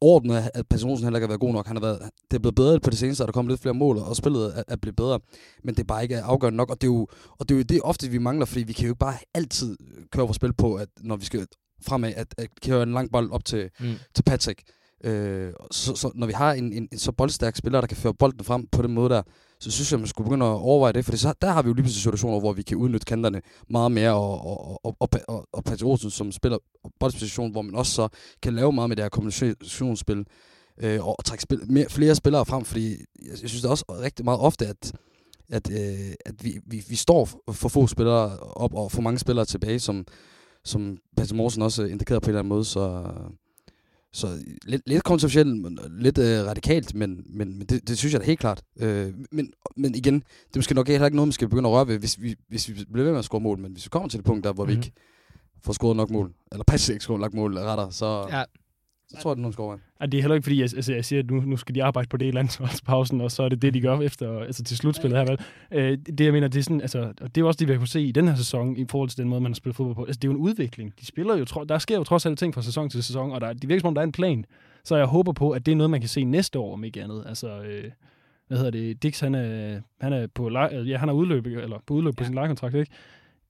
ordnet, 0.00 0.50
at 0.54 0.68
Paxel 0.68 0.88
Olsen 0.88 1.04
heller 1.04 1.18
ikke 1.18 1.24
har 1.24 1.28
været 1.28 1.40
god 1.40 1.52
nok. 1.52 1.66
Han 1.66 1.76
har 1.76 1.80
været, 1.80 2.10
det 2.30 2.36
er 2.36 2.40
blevet 2.40 2.54
bedre 2.54 2.80
på 2.80 2.90
det 2.90 2.98
seneste, 2.98 3.22
og 3.22 3.26
der 3.26 3.32
kommer 3.32 3.52
lidt 3.52 3.60
flere 3.60 3.74
mål, 3.74 3.98
og 3.98 4.16
spillet 4.16 4.58
er, 4.58 4.62
er 4.68 4.76
blevet 4.76 4.96
bedre. 4.96 5.20
Men 5.64 5.74
det 5.74 5.80
er 5.80 5.86
bare 5.86 6.02
ikke 6.02 6.20
afgørende 6.20 6.56
nok, 6.56 6.70
og 6.70 6.80
det 6.80 6.86
er 6.86 6.92
jo, 6.92 7.06
og 7.38 7.48
det, 7.48 7.54
er 7.54 7.58
jo 7.58 7.62
det 7.62 7.80
ofte, 7.82 8.08
vi 8.08 8.18
mangler, 8.18 8.46
fordi 8.46 8.62
vi 8.62 8.72
kan 8.72 8.84
jo 8.84 8.90
ikke 8.90 8.98
bare 8.98 9.18
altid 9.34 9.76
køre 10.12 10.24
vores 10.24 10.36
spil 10.36 10.52
på, 10.52 10.74
at 10.74 10.88
når 11.00 11.16
vi 11.16 11.24
skal 11.24 11.46
fremad, 11.82 12.12
at, 12.16 12.34
at 12.38 12.48
køre 12.66 12.82
en 12.82 12.92
lang 12.92 13.12
bold 13.12 13.30
op 13.30 13.44
til, 13.44 13.70
mm. 13.80 13.94
til 14.14 14.22
Patrick. 14.22 14.62
Øh, 15.04 15.52
så, 15.70 15.94
så, 15.94 16.10
når 16.14 16.26
vi 16.26 16.32
har 16.32 16.52
en, 16.52 16.72
en, 16.72 16.88
en 16.92 16.98
så 16.98 17.12
boldstærk 17.12 17.56
spiller, 17.56 17.80
der 17.80 17.86
kan 17.86 17.96
føre 17.96 18.14
bolden 18.14 18.44
frem 18.44 18.66
på 18.66 18.82
den 18.82 18.94
måde 18.94 19.08
der, 19.08 19.22
så 19.60 19.70
synes 19.70 19.92
jeg, 19.92 20.00
man 20.00 20.08
skulle 20.08 20.24
begynde 20.24 20.46
at 20.46 20.50
overveje 20.50 20.92
det, 20.92 21.04
for 21.04 21.16
så, 21.16 21.34
der 21.42 21.50
har 21.50 21.62
vi 21.62 21.68
jo 21.68 21.74
lige 21.74 21.82
pludselig 21.82 22.02
situationer, 22.02 22.40
hvor 22.40 22.52
vi 22.52 22.62
kan 22.62 22.76
udnytte 22.76 23.04
kanterne 23.04 23.42
meget 23.70 23.92
mere, 23.92 24.12
og, 24.12 24.46
og, 24.46 24.80
og, 24.84 24.96
og, 25.00 25.08
og, 25.28 25.46
og 25.52 25.64
Patrick 25.64 25.84
Olsen, 25.84 26.10
som 26.10 26.32
spiller 26.32 26.58
boldposition, 27.00 27.52
hvor 27.52 27.62
man 27.62 27.74
også 27.74 27.92
så 27.92 28.08
kan 28.42 28.54
lave 28.54 28.72
meget 28.72 28.88
med 28.88 28.96
det 28.96 29.04
her 29.04 29.08
kombinationsspil, 29.08 30.24
øh, 30.82 31.06
og 31.08 31.24
trække 31.24 31.42
spil, 31.42 31.72
mere, 31.72 31.86
flere 31.90 32.14
spillere 32.14 32.46
frem, 32.46 32.64
fordi 32.64 32.90
jeg, 33.22 33.42
jeg 33.42 33.48
synes 33.48 33.62
det 33.62 33.70
også 33.70 33.84
rigtig 33.88 34.24
meget 34.24 34.40
ofte, 34.40 34.66
at, 34.66 34.92
at, 35.50 35.70
øh, 35.70 36.14
at 36.26 36.34
vi, 36.44 36.58
vi, 36.66 36.84
vi 36.88 36.96
står 36.96 37.28
for 37.52 37.68
få 37.68 37.86
spillere 37.86 38.38
op, 38.38 38.74
og 38.74 38.92
for 38.92 39.02
mange 39.02 39.18
spillere 39.18 39.44
tilbage, 39.44 39.80
som, 39.80 40.06
som 40.64 40.96
Patrick 41.16 41.36
Morsen 41.36 41.62
også 41.62 41.84
indikerede 41.84 42.20
på 42.20 42.26
en 42.26 42.30
eller 42.30 42.38
anden 42.38 42.48
måde, 42.48 42.64
så 42.64 43.04
så 44.12 44.44
lidt, 44.64 44.82
lidt 44.86 45.04
kontroversielt, 45.04 45.80
lidt 45.90 46.18
øh, 46.18 46.46
radikalt, 46.46 46.94
men, 46.94 47.22
men, 47.26 47.58
men 47.58 47.66
det, 47.66 47.88
det 47.88 47.98
synes 47.98 48.12
jeg 48.12 48.20
da 48.20 48.26
helt 48.26 48.40
klart. 48.40 48.62
Øh, 48.76 49.14
men, 49.30 49.52
men 49.76 49.94
igen, 49.94 50.14
det 50.14 50.54
er 50.54 50.58
måske 50.58 50.74
nok 50.74 50.88
heller 50.88 51.06
ikke 51.06 51.16
noget, 51.16 51.28
man 51.28 51.32
skal 51.32 51.48
begynde 51.48 51.68
at 51.68 51.72
røre 51.72 51.88
ved, 51.88 51.98
hvis 51.98 52.20
vi, 52.20 52.34
hvis 52.48 52.68
vi 52.68 52.72
bliver 52.92 53.04
ved 53.04 53.12
med 53.12 53.18
at 53.18 53.24
score 53.24 53.40
mål. 53.40 53.58
Men 53.58 53.72
hvis 53.72 53.86
vi 53.86 53.88
kommer 53.88 54.08
til 54.08 54.18
det 54.18 54.26
punkt 54.26 54.44
der, 54.44 54.52
hvor 54.52 54.64
mm-hmm. 54.64 54.70
vi 54.70 54.76
mhm. 54.76 54.84
ikke 54.84 54.92
får 55.64 55.72
scoret 55.72 55.96
nok 55.96 56.10
mål, 56.10 56.32
eller 56.52 56.64
pas 56.64 56.88
ikke 56.88 57.04
scoret 57.04 57.20
nok 57.20 57.34
mål, 57.34 57.58
retter, 57.58 57.90
så, 57.90 58.26
ja. 58.30 58.44
Så 59.08 59.16
tror 59.22 59.30
jeg, 59.30 59.36
det 59.36 59.40
er 59.40 59.42
nogen 59.42 59.52
scorer. 59.52 59.78
Det 60.02 60.14
er 60.14 60.22
heller 60.22 60.34
ikke, 60.34 60.44
fordi 60.44 60.60
jeg, 60.60 60.68
altså, 60.76 60.94
jeg 60.94 61.04
siger, 61.04 61.22
at 61.22 61.30
nu, 61.30 61.40
nu 61.40 61.56
skal 61.56 61.74
de 61.74 61.84
arbejde 61.84 62.08
på 62.08 62.16
det 62.16 62.26
i 62.26 62.30
landsholdspausen, 62.30 63.20
og 63.20 63.30
så 63.30 63.42
er 63.42 63.48
det 63.48 63.62
det, 63.62 63.74
de 63.74 63.80
gør 63.80 64.00
efter, 64.00 64.38
altså 64.38 64.64
til 64.64 64.76
slutspillet 64.76 65.18
her. 65.18 65.26
Vel? 65.26 65.38
Øh, 65.72 65.98
det, 66.18 66.24
jeg 66.24 66.32
mener, 66.32 66.48
det 66.48 66.58
er 66.58 66.62
sådan, 66.62 66.80
altså, 66.80 67.12
og 67.20 67.34
det 67.34 67.40
er 67.40 67.44
også 67.44 67.58
det, 67.58 67.68
vi 67.68 67.72
har 67.72 67.78
kunne 67.78 67.88
se 67.88 68.02
i 68.02 68.12
den 68.12 68.28
her 68.28 68.34
sæson, 68.34 68.76
i 68.76 68.86
forhold 68.90 69.08
til 69.08 69.18
den 69.18 69.28
måde, 69.28 69.40
man 69.40 69.52
har 69.52 69.54
spillet 69.54 69.76
fodbold 69.76 69.94
på. 69.94 70.04
Altså, 70.04 70.18
det 70.18 70.28
er 70.28 70.32
jo 70.32 70.38
en 70.38 70.42
udvikling. 70.42 70.94
De 71.00 71.06
spiller 71.06 71.36
jo, 71.36 71.44
der 71.68 71.78
sker 71.78 71.96
jo 71.96 72.04
trods 72.04 72.26
alt 72.26 72.38
ting 72.38 72.54
fra 72.54 72.62
sæson 72.62 72.90
til 72.90 73.02
sæson, 73.02 73.32
og 73.32 73.40
der, 73.40 73.52
det 73.52 73.68
virker 73.68 73.80
som 73.80 73.88
om, 73.88 73.94
der 73.94 74.02
er 74.02 74.06
en 74.06 74.12
plan. 74.12 74.44
Så 74.84 74.96
jeg 74.96 75.06
håber 75.06 75.32
på, 75.32 75.50
at 75.50 75.66
det 75.66 75.72
er 75.72 75.76
noget, 75.76 75.90
man 75.90 76.00
kan 76.00 76.08
se 76.08 76.24
næste 76.24 76.58
år, 76.58 76.72
om 76.72 76.84
ikke 76.84 77.02
andet. 77.02 77.24
Altså, 77.26 77.62
øh, 77.62 77.84
hvad 78.48 78.58
hedder 78.58 78.70
det? 78.70 79.02
Dix, 79.02 79.20
han 79.20 79.34
er, 79.34 79.80
han 80.00 80.12
er 80.12 80.26
på, 80.34 80.50
ja, 80.86 80.96
han 80.96 81.08
er 81.08 81.12
udløb, 81.12 81.46
eller 81.46 81.78
på 81.86 81.94
udløb 81.94 82.14
ja. 82.14 82.18
på 82.18 82.24
sin 82.24 82.34
lejekontrakt, 82.34 82.74
ikke? 82.74 82.92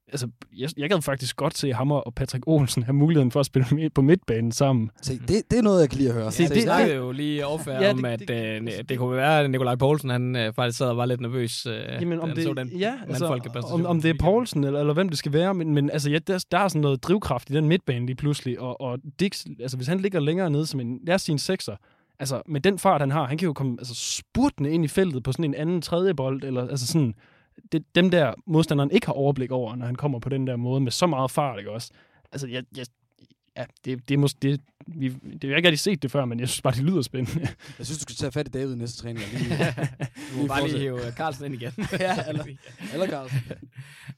Altså, 0.09 0.29
jeg, 0.57 0.69
jeg 0.77 0.91
gad 0.91 1.03
faktisk 1.03 1.37
godt 1.37 1.59
se 1.59 1.73
ham 1.73 1.91
og 1.91 2.15
Patrick 2.17 2.45
Olsen 2.47 2.83
have 2.83 2.95
muligheden 2.95 3.31
for 3.31 3.41
at 3.41 3.47
spille 3.47 3.91
på 3.95 4.03
midtbanen 4.03 4.53
sammen. 4.53 4.91
Se, 5.03 5.19
det, 5.19 5.43
det 5.51 5.59
er 5.59 5.63
noget, 5.63 5.81
jeg 5.81 5.91
kan 5.91 5.99
lide 5.99 6.09
at 6.09 6.15
høre. 6.15 6.33
Se, 6.33 6.43
det, 6.43 6.55
det 6.55 6.63
snakkede 6.63 6.97
jo 6.97 7.13
lige 7.13 7.47
overfærd 7.47 7.83
ja, 7.83 7.93
om, 7.93 8.05
at 8.05 8.19
det, 8.19 8.29
det, 8.29 8.63
det, 8.63 8.89
det 8.89 8.99
kunne 8.99 9.17
være, 9.17 9.41
at 9.41 9.51
Nikolaj 9.51 9.75
Poulsen 9.75 10.11
han 10.11 10.37
øh, 10.37 10.55
faktisk 10.55 10.79
sad 10.79 10.87
og 10.87 10.97
var 10.97 11.07
lidt 11.07 11.21
nervøs, 11.21 11.67
øh, 11.67 11.75
Jamen, 12.01 12.21
om 12.21 12.31
det, 12.31 12.45
så 12.45 12.55
den 12.55 12.69
ja, 12.69 12.95
altså, 13.09 13.41
om, 13.73 13.87
om 13.87 14.03
det 14.03 14.11
er 14.11 14.15
Poulsen, 14.21 14.65
eller, 14.65 14.81
eller 14.81 14.95
hvem 14.95 15.09
det 15.09 15.19
skal 15.19 15.33
være, 15.33 15.55
men, 15.55 15.75
men 15.75 15.91
altså, 15.91 16.11
ja, 16.11 16.19
der, 16.19 16.45
der 16.51 16.59
er 16.59 16.69
sådan 16.69 16.83
noget 16.83 17.03
drivkraft 17.03 17.51
i 17.51 17.53
den 17.53 17.69
midtbane 17.69 18.07
lige 18.07 18.17
pludselig, 18.17 18.61
og, 18.61 18.81
og 18.81 18.99
Dix, 19.21 19.45
altså, 19.61 19.77
hvis 19.77 19.87
han 19.87 20.01
ligger 20.01 20.21
længere 20.21 20.51
nede 20.51 20.67
som 20.67 20.81
en, 20.81 21.01
lad 21.07 21.15
os 21.15 21.23
sige 21.23 21.33
en 21.33 21.39
sekser, 21.39 21.77
altså 22.19 22.43
med 22.47 22.61
den 22.61 22.79
fart, 22.79 23.01
han 23.01 23.11
har, 23.11 23.27
han 23.27 23.39
kan 23.39 23.47
jo 23.47 23.53
komme 23.53 23.77
altså, 23.79 23.95
spurtende 23.95 24.71
ind 24.71 24.85
i 24.85 24.89
feltet 24.89 25.23
på 25.23 25.33
sådan 25.33 25.45
en 25.45 25.55
anden 25.55 25.83
tredje 25.83 26.15
bold, 26.15 26.45
eller 26.45 26.69
altså 26.69 26.87
sådan, 26.87 27.15
det, 27.73 27.95
dem 27.95 28.11
der 28.11 28.35
modstanderen 28.47 28.91
ikke 28.91 29.07
har 29.07 29.15
overblik 29.15 29.51
over, 29.51 29.77
når 29.77 29.87
han 29.87 29.95
kommer 29.95 30.19
på 30.19 30.29
den 30.29 30.47
der 30.47 30.57
måde 30.57 30.81
med 30.81 30.93
så 30.93 31.07
meget 31.07 31.31
fart, 31.31 31.59
ikke 31.59 31.71
også? 31.71 31.91
Altså, 32.33 32.47
jeg, 32.47 32.65
jeg, 32.77 32.87
ja, 33.57 33.65
det, 33.85 34.09
det, 34.09 34.19
måske, 34.19 34.39
det, 34.43 34.61
vi, 34.87 35.09
det, 35.09 35.45
jeg 35.45 35.51
har 35.51 35.57
ikke 35.57 35.69
rigtig 35.69 35.79
set 35.79 36.03
det 36.03 36.11
før, 36.11 36.25
men 36.25 36.41
jeg 36.41 36.49
synes 36.49 36.63
bare, 36.63 36.75
det 36.75 36.83
lyder 36.83 37.03
spændende. 37.03 37.41
jeg 37.79 37.87
synes, 37.87 37.99
du 37.99 38.03
skal 38.03 38.17
tage 38.17 38.33
fat 38.33 38.49
i 38.49 38.51
David 38.51 38.75
i 38.75 38.77
næste 38.79 39.03
træning. 39.03 39.25
Lige, 39.33 39.57
du 40.33 40.41
må 40.41 40.47
bare 40.47 40.69
lige 40.69 40.79
hive 40.79 41.01
Carlsen 41.11 41.45
ind 41.45 41.55
igen. 41.55 41.73
ja, 42.01 42.17
eller, 42.29 42.45
eller 42.93 43.07
Carlsen. 43.07 43.39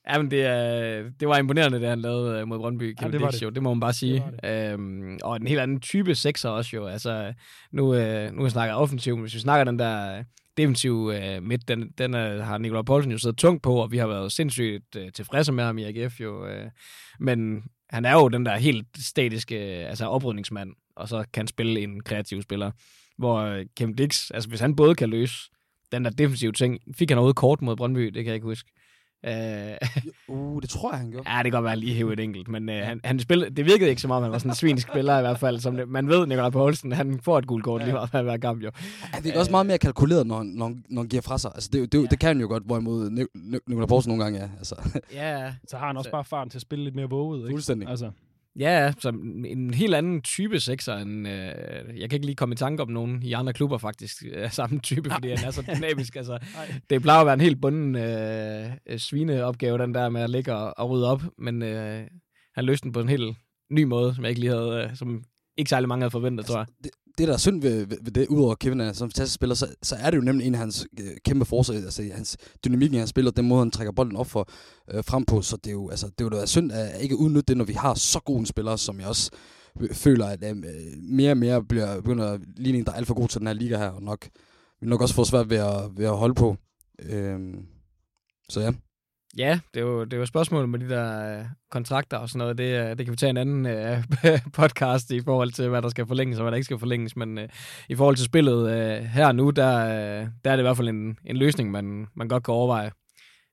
ja, 0.09 0.19
men 0.19 0.31
det, 0.31 0.39
uh, 0.39 1.11
det 1.21 1.29
var 1.29 1.39
imponerende, 1.39 1.81
det 1.81 1.89
han 1.89 2.01
lavede 2.01 2.43
uh, 2.43 2.49
mod 2.49 2.59
Brøndby. 2.59 2.97
Ja, 3.03 3.09
det, 3.09 3.21
var 3.21 3.31
det. 3.31 3.43
Jo, 3.43 3.51
det 3.51 3.63
må 3.63 3.75
man 3.75 3.81
bare 3.81 3.93
sige. 3.93 4.15
Det 4.15 4.41
det. 4.43 4.73
Øhm, 4.73 5.19
og 5.23 5.37
en 5.37 5.47
helt 5.47 5.61
anden 5.61 5.81
type 5.81 6.15
sekser 6.15 6.49
også 6.49 6.77
jo. 6.77 6.87
Altså, 6.87 7.33
nu, 7.73 7.95
uh, 7.95 8.33
nu 8.33 8.49
snakker 8.49 8.75
offensivt, 8.75 9.21
hvis 9.21 9.35
vi 9.35 9.41
snakker 9.41 9.65
den 9.65 9.79
der 9.79 10.25
defensiv 10.57 11.11
øh, 11.15 11.43
midt, 11.43 11.69
den, 11.69 11.91
den 11.99 12.15
er, 12.15 12.43
har 12.43 12.59
Nikolaj 12.59 12.83
Poulsen 12.83 13.13
jo 13.13 13.19
siddet 13.19 13.39
tungt 13.39 13.63
på, 13.63 13.75
og 13.75 13.93
vi 13.93 13.99
har 13.99 14.07
været 14.07 14.33
sindssygt 14.33 14.97
øh, 14.97 15.13
tilfredse 15.13 15.53
med 15.53 15.65
ham 15.65 15.79
i 15.79 15.85
AGF 15.85 16.21
jo. 16.21 16.47
Øh, 16.47 16.71
men 17.21 17.63
han 17.91 18.05
er 18.05 18.13
jo 18.13 18.29
den 18.29 18.47
der 18.47 18.57
helt 18.57 18.87
statiske 18.99 19.81
øh, 19.81 19.89
altså 19.89 20.07
oprydningsmand, 20.07 20.71
og 20.97 21.09
så 21.09 21.25
kan 21.33 21.47
spille 21.47 21.81
en 21.81 22.03
kreativ 22.03 22.43
spiller. 22.43 22.71
Hvor 23.19 23.37
øh, 23.39 23.67
Kim 23.77 23.95
Dix, 23.95 24.31
altså 24.31 24.49
hvis 24.49 24.61
han 24.61 24.77
både 24.77 24.95
kan 24.95 25.11
løse 25.11 25.51
den 25.93 26.05
der 26.05 26.11
defensive 26.11 26.53
ting, 26.53 26.79
fik 26.95 27.11
han 27.11 27.19
overhovedet 27.19 27.37
kort 27.37 27.63
mod 27.63 27.77
Brøndby, 27.77 28.05
det 28.07 28.15
kan 28.15 28.27
jeg 28.27 28.35
ikke 28.35 28.47
huske. 28.47 28.71
Uh, 29.27 29.31
uh, 30.37 30.63
det 30.63 30.71
tror 30.71 30.91
jeg, 30.91 30.99
han 30.99 31.11
gjorde. 31.11 31.31
Ja, 31.33 31.37
det 31.37 31.45
kan 31.45 31.53
godt 31.53 31.65
være 31.65 31.77
lige 31.77 31.95
hæve 31.95 32.13
et 32.13 32.21
enkelt, 32.21 32.49
men 32.49 32.69
uh, 32.69 32.75
han, 32.75 33.01
han 33.05 33.21
spillede, 33.21 33.51
det 33.51 33.67
virkede 33.67 33.91
ikke 33.91 34.03
som 34.03 34.11
om, 34.11 34.23
han 34.23 34.33
var 34.33 34.39
sådan 34.39 34.51
en 34.51 34.55
svinsk 34.55 34.89
spiller 34.89 35.19
i 35.19 35.21
hvert 35.21 35.39
fald. 35.39 35.61
Som 35.61 35.77
det, 35.77 35.89
man 35.89 36.09
ved, 36.09 36.27
Nikolaj 36.27 36.51
Poulsen, 36.51 36.93
han 36.93 37.21
får 37.21 37.39
et 37.39 37.47
gult 37.47 37.65
kort 37.65 37.81
ja. 37.81 37.87
lige 37.87 37.95
meget 37.95 38.25
hver 38.25 38.37
kamp 38.37 38.63
jo. 38.63 38.71
Han 39.01 39.27
er 39.27 39.39
også 39.39 39.51
meget 39.51 39.67
mere 39.67 39.79
kalkuleret, 39.79 40.27
når, 40.27 40.43
når, 40.43 40.75
når 40.89 41.03
han 41.03 41.09
giver 41.09 41.23
fra 41.23 41.39
sig. 41.39 41.51
Altså, 41.55 41.71
det, 41.73 41.93
det, 41.93 42.03
ja. 42.03 42.07
det 42.07 42.19
kan 42.19 42.27
han 42.27 42.41
jo 42.41 42.49
godt, 42.49 42.63
hvorimod 42.63 43.11
Nikolaj 43.67 43.87
Poulsen 43.87 44.11
nogle 44.11 44.25
gange 44.25 44.39
er. 44.39 44.49
Altså. 44.59 44.75
Ja. 45.13 45.53
Så 45.69 45.77
har 45.77 45.87
han 45.87 45.97
også 45.97 46.09
så. 46.09 46.13
bare 46.13 46.25
farten 46.25 46.51
til 46.51 46.59
at 46.59 46.63
spille 46.63 46.85
lidt 46.85 46.95
mere 46.95 47.11
våget. 47.11 47.41
Ikke? 47.41 47.53
Fuldstændig. 47.53 47.89
Altså. 47.89 48.11
Ja, 48.59 48.93
så 48.99 49.09
en 49.45 49.75
helt 49.75 49.95
anden 49.95 50.23
type 50.23 50.61
sekser 50.61 50.97
end... 50.97 51.29
Øh, 51.29 52.01
jeg 52.01 52.11
kan 52.11 52.17
ikke 52.17 52.27
lige 52.27 52.37
komme 52.37 52.53
i 52.53 52.57
tanke 52.57 52.83
om 52.83 52.89
nogen 52.89 53.23
i 53.23 53.33
andre 53.33 53.53
klubber 53.53 53.79
faktisk 53.79 54.25
af 54.33 54.53
samme 54.53 54.81
type, 54.81 55.11
fordi 55.11 55.29
han 55.29 55.47
er 55.47 55.51
så 55.51 55.63
dynamisk. 55.77 56.17
Altså, 56.17 56.39
det 56.91 57.03
plejer 57.03 57.21
at 57.21 57.27
være 57.27 57.35
en 57.35 57.41
helt 57.41 57.61
bunden 57.61 57.97
øh, 57.97 58.99
svineopgave, 58.99 59.79
den 59.79 59.95
der 59.95 60.09
med 60.09 60.21
at 60.21 60.31
ligge 60.31 60.55
og, 60.55 60.75
og 60.77 60.91
rydde 60.91 61.11
op, 61.11 61.23
men 61.39 61.63
øh, 61.63 62.07
han 62.55 62.65
løste 62.65 62.85
den 62.85 62.93
på 62.93 63.01
en 63.01 63.09
helt 63.09 63.37
ny 63.71 63.83
måde, 63.83 64.15
som 64.15 64.25
jeg 64.25 64.29
ikke 64.31 64.41
lige 64.41 64.53
havde, 64.53 64.89
øh, 64.91 64.97
som 64.97 65.25
ikke 65.57 65.69
særlig 65.69 65.89
mange 65.89 66.03
havde 66.03 66.11
forventet, 66.11 66.43
altså, 66.43 66.53
tror 66.53 66.61
jeg. 66.61 66.67
Det, 66.85 66.91
det, 67.19 67.29
der 67.29 67.35
er 67.35 67.39
synd 67.39 67.63
ved, 67.63 67.87
ved, 67.87 67.99
ved 68.03 68.13
det, 68.13 68.27
udover 68.27 68.55
Kevin 68.55 68.81
er 68.81 68.93
som 68.93 69.11
fantastisk 69.11 69.35
spiller, 69.35 69.55
så, 69.55 69.75
så 69.83 69.97
er 69.97 70.11
det 70.11 70.17
jo 70.17 70.23
nemlig 70.23 70.47
en 70.47 70.55
af 70.55 70.61
hans 70.61 70.87
øh, 71.01 71.17
kæmpe 71.25 71.45
forsøg, 71.45 71.77
altså 71.77 72.11
hans 72.13 72.37
dynamik 72.65 72.93
i 72.93 72.97
hans 72.97 73.11
spil, 73.11 73.27
og 73.27 73.37
den 73.37 73.49
måde, 73.49 73.59
han 73.59 73.71
trækker 73.71 73.93
bolden 73.93 74.17
op 74.17 74.27
for 74.27 74.49
øh, 74.91 75.05
frem 75.05 75.25
på, 75.25 75.43
så 75.43 75.57
det 75.57 75.67
er 75.67 75.73
jo, 75.73 75.91
altså, 75.91 76.07
det 76.07 76.21
er 76.21 76.25
jo 76.25 76.41
da 76.41 76.47
synd 76.47 76.73
at 76.73 77.01
ikke 77.01 77.17
udnytte 77.17 77.47
det, 77.47 77.57
når 77.57 77.65
vi 77.65 77.73
har 77.73 77.95
så 77.95 78.21
gode 78.21 78.39
en 78.39 78.47
spiller, 78.47 78.77
som 78.77 79.01
jeg 79.01 79.09
også 79.09 79.31
øh, 79.81 79.95
føler, 79.95 80.27
at 80.27 80.45
øh, 80.45 80.57
mere 81.03 81.31
og 81.31 81.37
mere 81.37 81.65
bliver, 81.65 82.01
begynder 82.01 82.27
at 82.27 82.41
ligne 82.57 82.79
en, 82.79 82.85
der 82.85 82.93
er 82.93 82.97
alt 82.97 83.07
for 83.07 83.15
god 83.15 83.29
til 83.29 83.39
den 83.39 83.47
her 83.47 83.55
liga 83.55 83.79
her, 83.79 83.89
og 83.89 84.03
nok, 84.03 84.29
vil 84.81 84.89
nok 84.89 85.01
også 85.01 85.15
få 85.15 85.25
svært 85.25 85.51
ved 85.51 85.57
at, 85.59 85.91
ved 85.97 86.05
at 86.05 86.17
holde 86.17 86.35
på. 86.35 86.57
Øh, 87.03 87.39
så 88.49 88.61
ja. 88.61 88.73
Ja, 89.39 89.61
det 89.75 89.81
er 89.81 89.85
jo, 89.85 90.05
det 90.05 90.13
er 90.13 90.17
jo 90.17 90.27
spørgsmålet 90.27 90.69
med 90.69 90.79
de 90.79 90.89
der 90.89 91.39
øh, 91.39 91.45
kontrakter 91.71 92.17
og 92.17 92.29
sådan 92.29 92.39
noget. 92.39 92.59
Det, 92.59 92.81
øh, 92.81 92.99
det 92.99 93.07
kan 93.07 93.13
vi 93.13 93.17
tage 93.17 93.31
en 93.31 93.37
anden 93.37 93.67
øh, 93.67 94.03
podcast 94.59 95.11
i 95.11 95.21
forhold 95.21 95.51
til, 95.51 95.69
hvad 95.69 95.83
der 95.83 95.89
skal 95.89 96.07
forlænges 96.07 96.39
og 96.39 96.43
hvad 96.43 96.51
der 96.51 96.57
ikke 96.57 96.65
skal 96.65 96.79
forlænges. 96.79 97.17
Men 97.17 97.39
øh, 97.39 97.49
i 97.89 97.95
forhold 97.95 98.17
til 98.17 98.25
spillet 98.25 98.71
øh, 98.71 99.03
her 99.03 99.33
nu, 99.33 99.51
der, 99.51 99.79
øh, 99.79 100.29
der 100.45 100.51
er 100.51 100.57
det 100.57 100.63
i 100.63 100.67
hvert 100.67 100.77
fald 100.77 100.89
en, 100.89 101.19
en 101.25 101.37
løsning, 101.37 101.71
man, 101.71 102.07
man 102.15 102.29
godt 102.29 102.45
kan 102.45 102.55
overveje. 102.55 102.91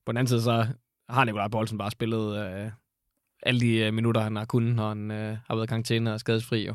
På 0.05 0.11
den 0.11 0.17
anden 0.17 0.27
side, 0.27 0.41
så 0.41 0.67
har 1.09 1.25
Nikolaj 1.25 1.47
Poulsen 1.47 1.77
bare 1.77 1.91
spillet 1.91 2.37
øh, 2.37 2.71
alle 3.43 3.61
de 3.61 3.77
øh, 3.77 3.93
minutter, 3.93 4.21
han 4.21 4.35
har 4.35 4.45
kunnet, 4.45 4.75
når 4.75 4.89
han 4.89 5.11
øh, 5.11 5.37
har 5.47 5.55
været 5.55 5.65
i 5.65 5.67
karantæne 5.67 6.13
og 6.13 6.19
skadesfri. 6.19 6.65
Jo. 6.65 6.73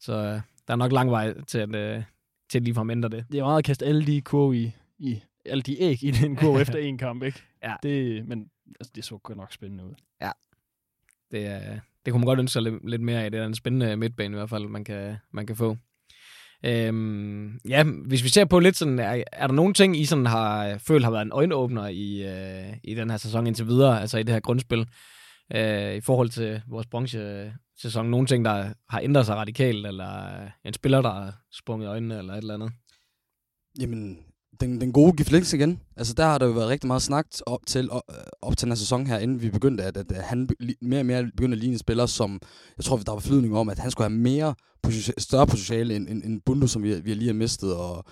Så 0.00 0.12
øh, 0.12 0.40
der 0.66 0.72
er 0.72 0.76
nok 0.76 0.92
lang 0.92 1.10
vej 1.10 1.34
til 1.46 1.58
at, 1.58 1.74
øh, 1.74 2.02
til 2.50 2.58
at 2.58 2.64
ligefrem 2.64 2.90
ændre 2.90 3.08
det. 3.08 3.24
Det 3.32 3.38
er 3.38 3.44
meget 3.44 3.58
at 3.58 3.64
kaste 3.64 3.86
alle 3.86 4.06
de 4.06 4.20
kurve 4.20 4.56
i, 4.56 4.72
i 4.98 5.22
alle 5.46 5.62
de 5.62 5.82
æg 5.82 6.04
i 6.04 6.10
den 6.10 6.36
kurve 6.36 6.60
efter 6.62 6.78
en 6.78 6.98
kamp, 6.98 7.22
ikke? 7.22 7.42
Ja. 7.62 7.74
Det, 7.82 8.28
men 8.28 8.50
altså, 8.80 8.92
det 8.94 9.04
så 9.04 9.18
godt 9.18 9.38
nok 9.38 9.52
spændende 9.52 9.84
ud. 9.84 9.94
Ja. 10.20 10.30
Det, 11.30 11.46
er, 11.46 11.80
det 12.04 12.12
kunne 12.12 12.20
man 12.20 12.26
godt 12.26 12.38
ønske 12.38 12.52
sig 12.52 12.62
lidt, 12.62 12.90
lidt 12.90 13.02
mere 13.02 13.24
af. 13.24 13.30
Det 13.30 13.40
er 13.40 13.46
en 13.46 13.54
spændende 13.54 13.96
midtbane 13.96 14.34
i 14.34 14.38
hvert 14.38 14.50
fald, 14.50 14.68
man 14.68 14.84
kan, 14.84 15.16
man 15.32 15.46
kan 15.46 15.56
få. 15.56 15.76
Øhm, 16.64 17.60
ja, 17.68 17.84
hvis 17.84 18.24
vi 18.24 18.28
ser 18.28 18.44
på 18.44 18.58
lidt 18.58 18.76
sådan, 18.76 18.98
er, 18.98 19.24
er 19.32 19.46
der 19.46 19.54
nogle 19.54 19.74
ting, 19.74 19.96
I 19.96 20.04
sådan 20.04 20.26
har 20.26 20.78
følt 20.78 21.04
har 21.04 21.10
været 21.10 21.22
en 21.22 21.32
øjenåbner 21.32 21.86
i, 21.88 22.22
øh, 22.22 22.76
i 22.84 22.94
den 22.94 23.10
her 23.10 23.16
sæson 23.16 23.46
indtil 23.46 23.66
videre, 23.66 24.00
altså 24.00 24.18
i 24.18 24.22
det 24.22 24.32
her 24.32 24.40
grundspil, 24.40 24.88
øh, 25.54 25.94
i 25.94 26.00
forhold 26.00 26.28
til 26.28 26.62
vores 26.68 26.86
bronze-sæson? 26.86 28.10
Nogle 28.10 28.26
ting, 28.26 28.44
der 28.44 28.72
har 28.88 29.00
ændret 29.00 29.26
sig 29.26 29.36
radikalt, 29.36 29.86
eller 29.86 30.44
en 30.64 30.74
spiller, 30.74 31.02
der 31.02 31.12
har 31.12 31.34
sprunget 31.52 31.88
øjnene, 31.88 32.18
eller 32.18 32.32
et 32.32 32.38
eller 32.38 32.54
andet? 32.54 32.72
Jamen, 33.80 34.18
den, 34.60 34.80
den 34.80 34.92
gode 34.92 35.12
Giflings 35.16 35.52
igen. 35.52 35.80
Altså, 35.96 36.14
der 36.14 36.24
har 36.24 36.38
der 36.38 36.46
jo 36.46 36.52
været 36.52 36.68
rigtig 36.68 36.86
meget 36.86 37.02
snak 37.02 37.26
op 37.46 37.60
til, 37.66 37.90
op, 37.90 38.02
øh, 38.10 38.16
op 38.42 38.56
til 38.56 38.66
den 38.66 38.72
her 38.72 38.76
sæson 38.76 39.06
her, 39.06 39.18
inden 39.18 39.42
vi 39.42 39.50
begyndte, 39.50 39.84
at, 39.84 39.96
at 39.96 40.22
han 40.22 40.48
mere 40.80 41.00
og 41.00 41.06
mere 41.06 41.24
begyndte 41.24 41.54
at 41.54 41.58
ligne 41.58 41.72
en 41.72 41.78
spiller, 41.78 42.06
som, 42.06 42.40
jeg 42.78 42.84
tror, 42.84 42.96
der 42.96 43.12
var 43.12 43.20
flydning 43.20 43.56
om, 43.56 43.68
at 43.68 43.78
han 43.78 43.90
skulle 43.90 44.08
have 44.08 44.18
mere, 44.18 44.54
større 45.18 45.46
potentiale 45.46 45.96
end, 45.96 46.08
end, 46.08 46.22
end 46.24 46.40
Bundu, 46.46 46.66
som 46.66 46.82
vi, 46.82 47.00
vi 47.00 47.14
lige 47.14 47.28
har 47.28 47.34
mistet, 47.34 47.74
og, 47.74 48.04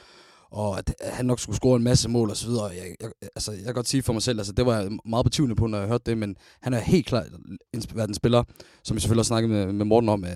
og 0.52 0.78
at 0.78 0.94
han 1.02 1.26
nok 1.26 1.40
skulle 1.40 1.56
score 1.56 1.76
en 1.76 1.82
masse 1.82 2.08
mål 2.08 2.30
og 2.30 2.36
så 2.36 2.46
videre. 2.46 2.64
Jeg, 2.64 2.96
jeg, 3.00 3.10
altså, 3.22 3.52
jeg 3.52 3.64
kan 3.64 3.74
godt 3.74 3.88
sige 3.88 4.02
for 4.02 4.12
mig 4.12 4.22
selv, 4.22 4.40
altså, 4.40 4.52
det 4.52 4.66
var 4.66 4.80
jeg 4.80 4.90
meget 5.04 5.24
betvivlende 5.24 5.56
på, 5.56 5.66
når 5.66 5.78
jeg 5.78 5.88
hørte 5.88 6.10
det, 6.10 6.18
men 6.18 6.36
han 6.62 6.74
er 6.74 6.78
helt 6.80 7.06
klart 7.06 7.26
været 7.94 8.08
en 8.08 8.14
spiller, 8.14 8.42
som 8.84 8.94
vi 8.94 9.00
selvfølgelig 9.00 9.20
har 9.20 9.24
snakket 9.24 9.50
med, 9.50 9.72
med 9.72 9.84
Morten 9.84 10.08
om, 10.08 10.24
øh, 10.24 10.30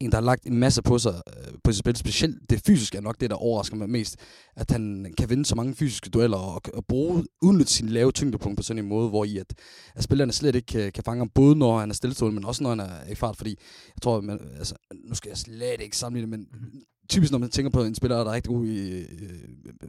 en, 0.00 0.10
der 0.10 0.16
har 0.16 0.24
lagt 0.24 0.44
en 0.46 0.58
masse 0.58 0.82
på 0.82 0.98
sig 0.98 1.14
øh, 1.14 1.54
på 1.64 1.72
sit 1.72 1.78
spil. 1.78 1.96
Specielt 1.96 2.50
det 2.50 2.62
fysiske 2.66 2.98
er 2.98 3.02
nok 3.02 3.20
det, 3.20 3.30
der 3.30 3.36
overrasker 3.36 3.76
mig 3.76 3.90
mest. 3.90 4.16
At 4.56 4.70
han 4.70 5.14
kan 5.18 5.30
vinde 5.30 5.44
så 5.44 5.54
mange 5.54 5.74
fysiske 5.74 6.10
dueller 6.10 6.36
og, 6.36 6.62
og 6.74 6.86
bruge, 6.86 7.24
udnytte 7.42 7.72
sin 7.72 7.88
lave 7.88 8.12
tyngdepunkt 8.12 8.56
på 8.56 8.62
sådan 8.62 8.82
en 8.82 8.88
måde, 8.88 9.08
hvor 9.08 9.24
i 9.24 9.38
at, 9.38 9.54
at 9.94 10.04
spillerne 10.04 10.32
slet 10.32 10.54
ikke 10.54 10.66
kan, 10.66 10.92
kan 10.92 11.04
fange 11.04 11.20
ham, 11.20 11.28
både 11.34 11.56
når 11.56 11.78
han 11.78 11.90
er 11.90 11.94
stillestående, 11.94 12.34
men 12.34 12.44
også 12.44 12.62
når 12.62 12.70
han 12.70 12.80
er 12.80 13.10
i 13.10 13.14
fart. 13.14 13.36
Fordi 13.36 13.50
jeg 13.88 14.02
tror, 14.02 14.20
man, 14.20 14.38
altså, 14.58 14.74
nu 15.04 15.14
skal 15.14 15.28
jeg 15.28 15.38
slet 15.38 15.80
ikke 15.80 15.96
sammenligne 15.96 16.30
men 16.30 16.46
mhm 16.52 16.82
typisk 17.08 17.32
når 17.32 17.38
man 17.38 17.50
tænker 17.50 17.70
på 17.70 17.84
en 17.84 17.94
spiller, 17.94 18.16
der 18.16 18.24
er 18.24 18.32
rigtig 18.32 18.50
god 18.50 18.66
i, 18.66 18.98
øh, 18.98 19.06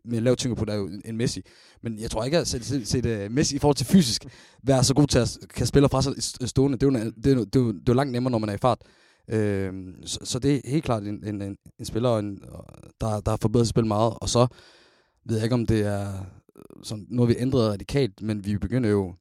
med 0.05 0.21
lav 0.21 0.35
tyngde 0.35 0.55
på, 0.55 0.65
der 0.65 0.73
er 0.73 0.77
jo 0.77 0.89
en 1.05 1.17
Messi. 1.17 1.41
Men 1.81 1.99
jeg 1.99 2.11
tror 2.11 2.23
ikke, 2.23 2.37
at 2.37 2.47
set, 2.47 2.65
set, 2.65 2.87
set, 2.87 3.05
øh, 3.05 3.31
Messi 3.31 3.55
i 3.55 3.59
forhold 3.59 3.75
til 3.75 3.85
fysisk 3.85 4.25
være 4.63 4.83
så 4.83 4.93
god 4.93 5.07
til 5.07 5.19
at 5.19 5.37
kan 5.55 5.67
spille 5.67 5.89
fra 5.89 6.01
sig 6.01 6.13
stående. 6.49 6.77
Det 6.77 6.83
er, 6.83 6.91
jo, 6.91 6.93
det, 6.93 7.07
er, 7.07 7.11
det, 7.45 7.55
er 7.55 7.59
jo, 7.59 7.71
det 7.71 7.79
er 7.79 7.83
jo 7.87 7.93
langt 7.93 8.11
nemmere, 8.11 8.31
når 8.31 8.37
man 8.37 8.49
er 8.49 8.53
i 8.53 8.57
fart. 8.57 8.81
Øh, 9.27 9.73
så, 10.05 10.19
så 10.23 10.39
det 10.39 10.55
er 10.55 10.69
helt 10.69 10.83
klart 10.83 11.03
en, 11.03 11.27
en, 11.27 11.41
en, 11.41 11.57
en 11.79 11.85
spiller, 11.85 12.17
en, 12.17 12.39
der, 13.01 13.19
der 13.19 13.29
har 13.29 13.37
forbedret 13.41 13.67
spil 13.67 13.85
meget. 13.85 14.13
Og 14.21 14.29
så 14.29 14.47
ved 15.25 15.35
jeg 15.35 15.43
ikke, 15.43 15.53
om 15.53 15.65
det 15.65 15.81
er 15.81 16.07
øh, 16.55 16.83
sådan 16.83 17.05
noget, 17.09 17.29
vi 17.29 17.35
ændret 17.37 17.71
radikalt, 17.71 18.21
men 18.21 18.45
vi 18.45 18.57
begynder 18.57 18.89
jo... 18.89 19.15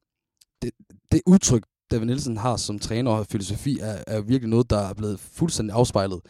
Det, 0.61 0.71
det 1.11 1.21
udtryk, 1.25 1.63
David 1.91 2.05
Nielsen 2.05 2.37
har 2.37 2.57
som 2.57 2.79
træner 2.79 3.11
og 3.11 3.25
filosofi, 3.25 3.79
er, 3.79 4.03
er 4.07 4.21
virkelig 4.21 4.49
noget, 4.49 4.69
der 4.69 4.77
er 4.77 4.93
blevet 4.93 5.19
fuldstændig 5.19 5.75
afspejlet 5.75 6.21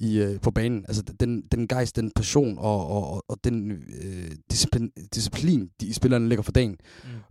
i, 0.00 0.18
øh, 0.18 0.40
på 0.40 0.50
banen. 0.50 0.84
Altså 0.88 1.02
den, 1.20 1.42
den 1.52 1.68
gejst, 1.68 1.96
den 1.96 2.10
passion 2.16 2.58
og, 2.58 2.86
og, 2.86 3.24
og 3.28 3.36
den 3.44 3.70
øh, 3.70 4.30
disciplin, 4.50 4.90
disciplin, 5.14 5.70
de 5.80 5.94
spillerne 5.94 6.28
lægger 6.28 6.42
for 6.42 6.52
dagen. 6.52 6.76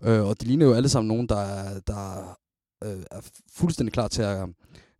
Mm. 0.01 0.09
Øh, 0.09 0.25
og 0.25 0.41
de 0.41 0.45
ligner 0.45 0.65
jo 0.65 0.73
alle 0.73 0.89
sammen 0.89 1.07
nogen, 1.07 1.29
der, 1.29 1.79
der 1.87 2.37
øh, 2.83 3.03
er 3.11 3.21
fuldstændig 3.53 3.93
klar 3.93 4.07
til 4.07 4.21
at 4.21 4.47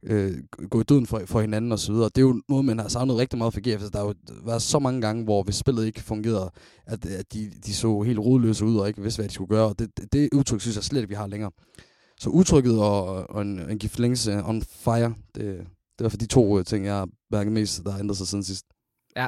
øh, 0.03 0.38
gå 0.70 0.82
i 0.82 0.84
døden 0.84 1.05
for, 1.05 1.22
for 1.26 1.41
hinanden 1.41 1.72
og 1.72 1.80
så 1.80 1.91
videre. 1.91 2.09
Det 2.15 2.17
er 2.17 2.22
jo 2.28 2.41
noget, 2.49 2.65
man 2.65 2.80
har 2.80 2.88
savnet 2.88 3.17
rigtig 3.17 3.38
meget 3.38 3.53
for 3.53 3.61
GF. 3.61 3.91
Der 3.91 3.99
har 3.99 4.05
jo 4.05 4.13
været 4.45 4.61
så 4.61 4.80
mange 4.80 5.01
gange, 5.01 5.24
hvor 5.24 5.43
hvis 5.43 5.55
spillet 5.55 5.86
ikke 5.86 6.01
fungerede, 6.01 6.51
at, 6.86 7.05
at 7.05 7.34
de, 7.34 7.51
de 7.65 7.74
så 7.74 8.01
helt 8.01 8.20
rodløse 8.20 8.65
ud 8.65 8.78
og 8.78 8.88
ikke 8.88 9.01
vidste, 9.01 9.20
hvad 9.20 9.30
de 9.30 9.34
skulle 9.34 9.49
gøre. 9.49 9.67
Og 9.67 9.80
det, 9.80 10.13
det, 10.13 10.30
udtryk 10.34 10.61
synes 10.61 10.76
jeg 10.76 10.84
slet 10.84 10.99
ikke, 11.01 11.09
vi 11.09 11.15
har 11.15 11.28
længere. 11.28 11.51
Så 12.20 12.30
udtrykket 12.30 12.80
og, 12.80 13.30
og 13.30 13.41
en, 13.41 13.59
en 13.59 13.80
gift 13.80 13.99
on 14.43 14.61
fire, 14.61 15.13
det, 15.36 15.67
det 16.00 16.06
er 16.06 16.10
for 16.10 16.18
de 16.18 16.28
to 16.28 16.60
øh, 16.60 16.66
ting, 16.66 16.86
jeg 16.86 16.93
har 16.93 17.10
mærket 17.32 17.54
mest, 17.54 17.84
der 17.84 17.91
har 17.91 18.00
ændret 18.00 18.18
sig 18.18 18.28
siden 18.28 18.43
sidst. 18.43 18.66
Ja. 19.16 19.28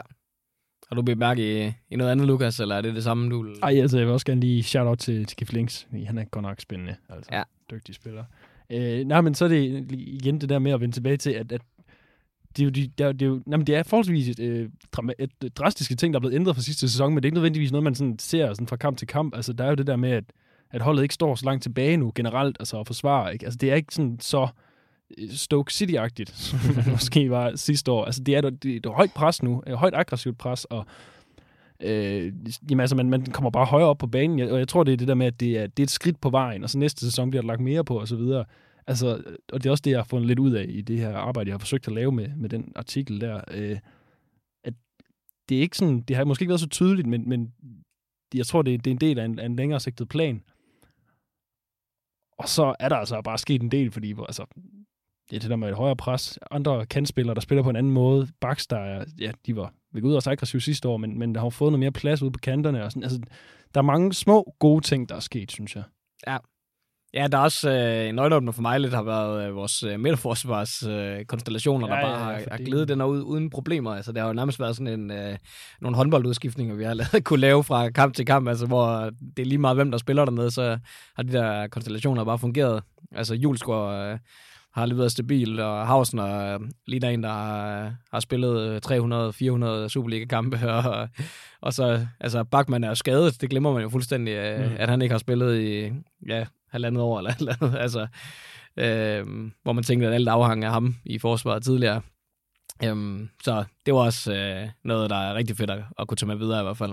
Har 0.88 0.96
du 0.96 1.02
bemærket 1.02 1.44
i, 1.44 1.74
i 1.94 1.96
noget 1.96 2.12
andet, 2.12 2.28
Lukas, 2.28 2.60
eller 2.60 2.76
er 2.76 2.82
det 2.82 2.96
det 2.96 3.04
samme, 3.04 3.30
du... 3.30 3.56
Ej, 3.64 3.82
altså, 3.82 3.98
jeg 3.98 4.08
vil 4.08 4.14
også 4.14 4.26
gerne 4.26 4.42
lige 4.42 4.64
shout-out 4.64 5.00
til, 5.00 5.26
til 5.26 5.38
Kif 5.38 5.54
Links. 5.54 5.88
Han 6.06 6.18
er 6.18 6.24
godt 6.24 6.44
nok 6.44 6.62
spændende. 6.62 6.96
Altså, 7.10 7.30
ja. 7.34 7.44
Dygtig 7.72 7.96
spiller. 7.96 8.24
Øh, 8.70 9.06
nej, 9.06 9.22
men 9.22 9.36
så 9.36 9.46
er 9.46 9.50
det 9.50 9.92
igen 9.92 10.42
det 10.42 10.50
der 10.50 10.60
med 10.60 10.72
at 10.72 10.82
vende 10.82 10.96
tilbage 10.96 11.18
til, 11.18 11.30
at, 11.30 11.52
at 11.52 11.62
det 12.58 12.60
er 12.60 12.66
jo, 12.66 12.70
de, 12.70 12.88
det 12.98 13.06
er, 13.06 13.12
det 13.12 13.22
er 13.22 13.26
jo, 13.26 13.42
nej, 13.46 13.60
det 13.60 13.76
er 13.76 13.84
forholdsvis 13.84 14.30
et, 14.30 14.40
øh, 14.40 14.70
et, 15.20 15.32
et 15.44 15.58
drastiske 15.58 15.96
ting, 15.96 16.14
der 16.14 16.18
er 16.18 16.22
blevet 16.22 16.36
ændret 16.36 16.56
fra 16.56 16.62
sidste 16.62 16.90
sæson, 16.90 17.14
men 17.14 17.18
det 17.18 17.26
er 17.26 17.28
ikke 17.28 17.36
nødvendigvis 17.36 17.72
noget, 17.72 17.84
man 17.84 17.96
sådan 17.96 18.20
ser 18.20 18.54
sådan 18.54 18.68
fra 18.68 18.76
kamp 18.76 18.98
til 18.98 19.08
kamp. 19.08 19.36
Altså, 19.36 19.54
der 19.54 19.64
er 19.64 19.70
jo 19.70 19.76
det 19.76 19.88
der 19.88 19.96
med, 19.96 20.12
at, 20.12 20.24
at 20.72 20.82
holdet 20.82 21.04
ikke 21.04 21.14
står 21.14 21.36
så 21.36 21.46
langt 21.46 21.64
tilbage 21.64 21.98
nu 21.98 22.12
generelt, 22.16 22.58
altså 22.60 22.80
at 22.80 22.88
forsvare. 22.88 23.34
Ikke? 23.34 23.46
Altså, 23.46 23.58
det 23.58 23.72
er 23.72 23.76
ikke 23.76 23.96
sådan 23.96 24.18
så 24.20 24.48
Stoke 25.30 25.74
City-agtigt, 25.74 26.32
som 26.36 26.60
måske 26.92 27.30
var 27.30 27.56
sidste 27.56 27.92
år. 27.92 28.06
Altså, 28.06 28.24
det 28.24 28.36
er, 28.36 28.42
det 28.42 28.66
et 28.66 28.86
højt 28.86 29.12
pres 29.16 29.44
nu, 29.44 29.64
et 29.68 29.78
højt 29.78 29.94
aggressivt 29.96 30.38
pres, 30.38 30.66
og 30.66 30.86
øh, 31.80 32.34
jamen, 32.70 32.80
altså, 32.80 32.96
man, 32.96 33.10
man 33.10 33.26
kommer 33.26 33.50
bare 33.50 33.66
højere 33.66 33.88
op 33.88 33.98
på 33.98 34.08
banen, 34.08 34.40
og 34.52 34.60
jeg 34.60 34.68
tror, 34.68 34.84
det 34.84 34.94
er 34.94 34.98
det 34.98 35.08
der 35.08 35.16
med, 35.16 35.28
at 35.28 35.40
det 35.40 35.58
er, 35.58 35.68
det 35.68 35.84
er 35.84 35.86
et 35.86 35.92
skridt 35.92 36.22
på 36.22 36.30
vejen, 36.30 36.64
og 36.64 36.70
så 36.70 36.78
næste 36.78 37.06
sæson 37.06 37.30
bliver 37.30 37.42
der 37.42 37.48
lagt 37.48 37.62
mere 37.62 37.84
på, 37.84 38.00
og 38.00 38.08
så 38.08 38.16
videre. 38.16 38.46
Altså, 38.88 39.24
og 39.54 39.64
det 39.64 39.66
er 39.66 39.72
også 39.72 39.82
det, 39.82 39.92
jeg 39.92 40.00
har 40.00 40.04
fundet 40.04 40.28
lidt 40.28 40.40
ud 40.40 40.52
af 40.52 40.66
i 40.70 40.82
det 40.82 41.00
her 41.00 41.18
arbejde, 41.18 41.48
jeg 41.48 41.54
har 41.54 41.60
forsøgt 41.60 41.88
at 41.88 41.94
lave 41.94 42.12
med, 42.12 42.28
med 42.38 42.50
den 42.50 42.72
artikel 42.76 43.22
der, 43.22 43.42
øh, 43.52 43.80
at 44.64 44.74
det 45.50 45.58
er 45.58 45.62
ikke 45.62 45.78
sådan, 45.78 46.02
det 46.02 46.16
har 46.16 46.24
måske 46.24 46.44
ikke 46.44 46.50
været 46.50 46.62
så 46.62 46.70
tydeligt, 46.70 47.08
men, 47.08 47.30
men 47.30 47.54
jeg 48.34 48.46
tror, 48.46 48.62
det, 48.62 48.86
det 48.86 48.92
er 48.92 48.96
en 48.96 49.02
del 49.02 49.20
af 49.20 49.26
en, 49.26 49.40
af 49.40 49.46
en 49.46 49.56
længere 49.56 49.80
sigtet 49.80 50.10
plan. 50.10 50.44
Og 52.38 52.50
så 52.50 52.76
er 52.80 52.90
der 52.90 52.96
altså 52.96 53.22
bare 53.22 53.38
sket 53.38 53.62
en 53.62 53.72
del, 53.72 53.92
fordi 53.92 54.16
altså, 54.28 54.46
det 55.32 55.38
er 55.38 55.40
det 55.40 55.50
der 55.50 55.56
med 55.56 55.70
et 55.70 55.76
højere 55.76 55.96
pres. 55.96 56.40
Andre 56.52 56.86
kandspillere, 56.86 57.36
der 57.36 57.42
spiller 57.42 57.64
på 57.64 57.70
en 57.70 57.76
anden 57.76 57.92
måde. 57.92 58.28
Baks, 58.42 58.68
der 58.68 58.78
er, 58.78 59.06
ja, 59.20 59.32
de 59.46 59.56
var 59.56 59.74
ved 59.94 60.04
ud 60.04 60.14
og 60.14 60.32
aggressive 60.32 60.62
sidste 60.62 60.88
år, 60.88 60.98
men, 60.98 61.20
men 61.20 61.36
der 61.36 61.42
har 61.42 61.50
fået 61.50 61.72
noget 61.72 61.80
mere 61.80 61.92
plads 61.92 62.22
ude 62.22 62.32
på 62.32 62.40
kanterne. 62.44 62.84
Og 62.84 62.92
sådan. 62.92 63.04
Altså, 63.04 63.20
der 63.74 63.80
er 63.80 63.86
mange 63.86 64.14
små, 64.14 64.56
gode 64.60 64.86
ting, 64.86 65.10
der 65.10 65.16
er 65.16 65.20
sket, 65.20 65.52
synes 65.52 65.76
jeg. 65.76 65.84
Ja, 66.28 66.38
Ja, 67.14 67.28
der 67.28 67.38
er 67.38 67.42
også 67.42 67.72
øh, 67.72 68.10
en 68.10 68.20
øjenåbner 68.20 68.52
for 68.52 68.62
mig 68.62 68.80
lidt 68.80 68.94
har 68.94 69.04
været 69.04 69.48
øh, 69.48 69.56
vores 69.56 69.84
øh, 69.84 70.00
midterforsvars 70.00 70.84
øh, 70.84 71.26
konstellationer, 71.26 71.88
ja, 71.88 71.94
der 71.94 72.02
bare 72.02 72.20
ja, 72.20 72.30
ja, 72.30 72.34
har, 72.34 72.48
har 72.52 72.58
glidet 72.58 72.88
den 72.88 73.02
ud 73.02 73.22
uden 73.22 73.50
problemer. 73.50 73.92
Altså, 73.96 74.12
der 74.12 74.22
har 74.22 74.28
jo 74.28 74.34
nærmest 74.34 74.60
været 74.60 74.76
sådan 74.76 75.00
en, 75.00 75.12
øh, 75.12 75.38
nogle 75.82 75.98
håndboldudskiftninger, 75.98 76.76
vi 76.76 76.84
har 76.84 76.94
lavet, 76.94 77.24
kunne 77.26 77.40
lave 77.40 77.64
fra 77.64 77.90
kamp 77.90 78.16
til 78.16 78.26
kamp, 78.26 78.48
altså, 78.48 78.66
hvor 78.66 79.12
det 79.38 79.42
er 79.42 79.46
lige 79.46 79.58
meget, 79.58 79.78
hvem 79.78 79.92
der 79.92 79.98
spiller 79.98 80.26
dernede, 80.26 80.52
så 80.52 80.78
har 81.16 81.24
de 81.24 81.32
der 81.32 81.68
konstellationer 81.68 82.24
bare 82.24 82.40
fungeret. 82.40 82.84
Altså, 83.12 83.36
Julesgaard 83.36 84.12
øh, 84.12 84.20
har 84.74 84.86
lige 84.86 84.98
været 84.98 85.12
stabil, 85.12 85.60
og 85.60 85.88
Hausner 85.88 86.60
lige 86.88 87.00
der 87.00 87.10
en, 87.10 87.24
der 87.24 87.30
har, 87.30 87.96
har 88.12 88.20
spillet 88.20 88.86
300-400 89.86 89.90
Superliga-kampe, 89.90 90.72
og, 90.72 91.10
og 91.62 91.74
så, 91.74 92.08
altså, 92.20 92.44
Bachmann 92.44 92.84
er 92.84 92.94
skadet, 92.94 93.42
det 93.42 93.50
glemmer 93.50 93.74
man 93.74 93.82
jo 93.82 93.90
fuldstændig, 93.90 94.32
øh, 94.32 94.70
mm. 94.70 94.76
at 94.80 94.90
han 94.90 95.02
ikke 95.02 95.14
har 95.14 95.20
spillet 95.20 95.62
i, 95.62 95.92
ja, 96.30 96.46
halvandet 96.70 97.04
år 97.04 97.18
eller 97.18 97.34
eller 97.40 97.54
andet. 97.62 97.80
Altså, 97.80 98.08
øh, 98.78 99.52
hvor 99.64 99.74
man 99.74 99.84
tænkte, 99.84 100.08
at 100.08 100.14
alt 100.14 100.28
afhang 100.28 100.64
af 100.64 100.72
ham 100.72 100.96
i 101.06 101.20
forsvaret 101.20 101.64
tidligere. 101.64 102.02
Øhm, 102.84 103.30
så 103.44 103.64
det 103.86 103.94
var 103.94 104.00
også 104.00 104.34
øh, 104.34 104.70
noget, 104.84 105.10
der 105.10 105.16
er 105.16 105.34
rigtig 105.34 105.58
fedt 105.58 105.70
at, 105.70 105.84
at 106.00 106.08
kunne 106.08 106.16
tage 106.16 106.28
med 106.28 106.36
videre 106.36 106.60
i 106.60 106.64
hvert 106.64 106.78
fald. 106.78 106.92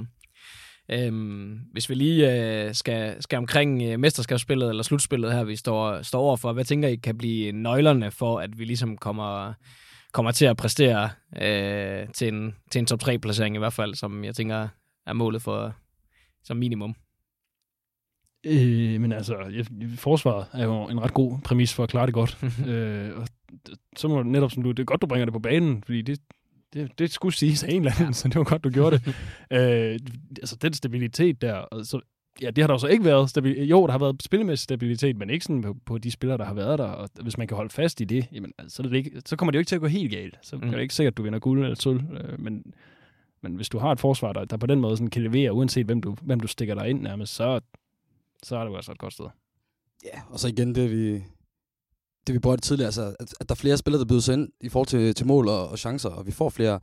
Øhm, 0.91 1.61
hvis 1.73 1.91
vi 1.91 1.95
lige 1.95 2.33
øh, 2.33 2.75
skal, 2.75 3.23
skal 3.23 3.37
omkring 3.37 3.83
øh, 3.83 4.01
mesterskabsspillet 4.01 4.69
eller 4.69 4.83
slutspillet 4.83 5.33
her, 5.33 5.45
vi 5.45 5.57
står, 5.57 6.03
står 6.03 6.21
overfor, 6.21 6.53
hvad 6.53 6.65
tænker 6.65 6.89
I 6.89 6.97
kan 6.97 7.19
blive 7.19 7.53
nøglerne 7.53 8.11
for, 8.11 8.41
at 8.41 8.59
vi 8.59 8.65
ligesom 8.65 8.97
kommer, 8.97 9.53
kommer 10.13 10.33
til 10.33 10.45
at 10.45 10.57
præstere 10.57 11.11
øh, 11.43 12.09
til, 12.15 12.29
en, 12.29 12.55
til 12.71 12.79
en 12.79 12.87
top 12.87 13.01
3 13.01 13.19
placering 13.19 13.55
i 13.55 13.59
hvert 13.59 13.73
fald, 13.73 13.95
som 13.95 14.25
jeg 14.25 14.35
tænker 14.35 14.69
er 15.07 15.13
målet 15.13 15.43
for 15.43 15.75
som 16.45 16.57
minimum? 16.57 16.95
Øh, 18.47 19.01
men 19.01 19.13
altså, 19.13 19.35
forsvaret 19.97 20.47
er 20.53 20.65
jo 20.65 20.85
en 20.85 21.01
ret 21.01 21.15
god 21.15 21.39
præmis 21.45 21.75
for 21.75 21.83
at 21.83 21.89
klare 21.89 22.07
det 22.07 22.15
godt. 22.15 22.39
øh, 22.69 23.19
og 23.19 23.29
så 23.97 24.09
må 24.09 24.23
netop 24.23 24.51
som 24.51 24.63
du, 24.63 24.71
det 24.71 24.79
er 24.79 24.85
godt, 24.85 25.03
du 25.03 25.07
bringer 25.07 25.25
det 25.25 25.33
på 25.33 25.39
banen, 25.39 25.83
fordi 25.83 26.03
det, 26.03 26.21
det, 26.73 26.99
det 26.99 27.13
skulle 27.13 27.35
siges 27.35 27.65
af 27.65 27.69
en 27.73 27.77
eller 27.77 27.93
anden, 27.93 28.07
ja. 28.07 28.13
så 28.19 28.29
det 28.29 28.37
var 28.37 28.45
godt, 28.45 28.65
du 28.65 28.71
gjorde 28.71 28.99
det. 28.99 29.09
øh, 29.59 29.99
altså, 30.37 30.57
den 30.63 30.73
stabilitet 30.73 31.43
der, 31.43 31.55
og 31.55 31.87
så, 31.87 32.01
ja, 32.43 32.51
det 32.51 32.63
har 32.63 32.67
der 32.67 32.75
jo 32.75 32.79
så 32.79 32.87
ikke 32.87 33.05
været. 33.05 33.31
Stabil- 33.31 33.63
jo, 33.63 33.87
der 33.87 33.93
har 33.93 33.99
været 33.99 34.23
spillemæssig 34.23 34.65
stabilitet, 34.65 35.17
men 35.17 35.31
ikke 35.31 35.45
sådan 35.45 35.63
på, 35.63 35.77
på 35.87 35.99
de 35.99 36.11
spillere, 36.11 36.39
der 36.39 36.45
har 36.45 36.55
været 36.55 36.79
der. 36.79 36.85
Og 36.85 37.09
hvis 37.23 37.39
man 37.39 37.47
kan 37.47 37.57
holde 37.57 37.71
fast 37.71 38.01
i 38.01 38.05
det, 38.05 38.27
jamen, 38.33 38.53
så, 38.69 38.83
er 38.83 38.89
det 38.89 38.97
ikke, 38.97 39.23
så 39.27 39.37
kommer 39.37 39.51
det 39.51 39.57
jo 39.57 39.61
ikke 39.61 39.69
til 39.69 39.75
at 39.75 39.81
gå 39.81 39.87
helt 39.87 40.11
galt. 40.11 40.39
Så 40.43 40.57
mm. 40.57 40.63
er 40.63 40.71
det 40.71 40.81
ikke 40.81 40.95
sikkert, 40.95 41.13
at 41.13 41.17
du 41.17 41.23
vinder 41.23 41.39
guld 41.39 41.63
eller 41.63 41.75
sølv. 41.75 42.01
Øh, 42.13 42.41
men, 42.41 42.75
men 43.41 43.55
hvis 43.55 43.69
du 43.69 43.79
har 43.79 43.93
et 43.93 44.01
forsvar, 44.01 44.33
der, 44.33 44.45
der 44.45 44.57
på 44.57 44.67
den 44.67 44.81
måde 44.81 44.97
sådan 44.97 45.11
kan 45.11 45.23
levere, 45.23 45.53
uanset 45.53 45.87
hvem 45.87 46.01
du, 46.01 46.17
hvem 46.23 46.41
du 46.41 46.49
stikker 46.49 46.75
dig 46.75 46.89
ind 46.89 47.03
nærmest, 47.03 47.35
så, 47.35 47.61
så 48.43 48.57
er 48.57 48.65
det 48.65 48.71
jo 48.71 48.77
altså 48.77 48.93
et 48.93 48.99
godt 48.99 49.13
sted. 49.13 49.27
Ja, 50.05 50.21
og 50.29 50.39
så 50.39 50.49
igen 50.49 50.75
det, 50.75 50.91
vi, 50.91 51.23
det 52.29 52.35
vi 52.35 52.39
brugte 52.39 52.61
tidligere, 52.61 52.87
altså, 52.87 53.15
at, 53.21 53.35
at 53.41 53.49
der 53.49 53.55
er 53.55 53.57
flere 53.57 53.77
spillere, 53.77 54.01
der 54.01 54.07
byder 54.07 54.21
sig 54.21 54.33
ind 54.33 54.49
i 54.61 54.69
forhold 54.69 54.87
til, 54.87 55.15
til 55.15 55.27
mål 55.27 55.49
og, 55.49 55.69
og 55.69 55.79
chancer, 55.79 56.09
og 56.09 56.27
vi 56.27 56.33
får 56.33 56.49
flere 56.49 56.81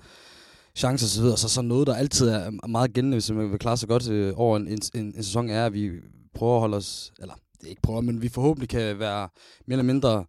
chancer 0.76 1.06
osv., 1.06 1.38
så, 1.38 1.42
så, 1.42 1.50
så 1.54 1.62
noget, 1.62 1.88
der 1.88 1.96
altid 1.96 2.28
er 2.28 2.68
meget 2.68 2.94
gældende, 2.94 3.16
hvis 3.16 3.32
man 3.32 3.52
vil 3.52 3.60
klare 3.60 3.78
sig 3.78 3.90
godt 3.90 4.10
øh, 4.10 4.34
over 4.36 4.58
en, 4.58 4.68
en, 4.68 4.80
en, 4.96 5.06
en 5.06 5.24
sæson, 5.24 5.50
er, 5.50 5.66
at 5.66 5.74
vi 5.74 5.92
prøver 6.34 6.56
at 6.56 6.60
holde 6.60 6.78
os, 6.78 7.12
eller 7.20 7.34
det 7.60 7.66
er 7.66 7.70
ikke 7.70 7.82
prøver, 7.82 8.02
men 8.02 8.22
vi 8.22 8.30
forhåbentlig 8.30 8.70
kan 8.70 9.00
være 9.00 9.30
mere 9.68 9.74
eller 9.80 9.94
mindre 9.94 10.26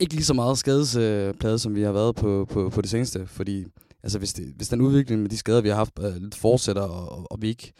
ikke 0.00 0.14
lige 0.14 0.24
så 0.24 0.34
meget 0.34 0.58
skadesplade, 0.58 1.54
øh, 1.54 1.58
som 1.58 1.74
vi 1.74 1.82
har 1.82 1.92
været 1.92 2.16
på, 2.16 2.46
på, 2.50 2.70
på 2.70 2.80
det 2.80 2.90
seneste, 2.90 3.26
fordi 3.26 3.64
altså, 4.02 4.18
hvis, 4.18 4.32
det, 4.32 4.52
hvis 4.56 4.68
den 4.68 4.80
udvikling 4.80 5.22
med 5.22 5.30
de 5.30 5.36
skader, 5.36 5.60
vi 5.60 5.68
har 5.68 5.76
haft, 5.76 5.92
øh, 6.00 6.16
lidt 6.16 6.34
fortsætter, 6.34 6.82
og, 6.82 7.18
og, 7.18 7.26
og 7.32 7.42
vi 7.42 7.48
ikke 7.48 7.72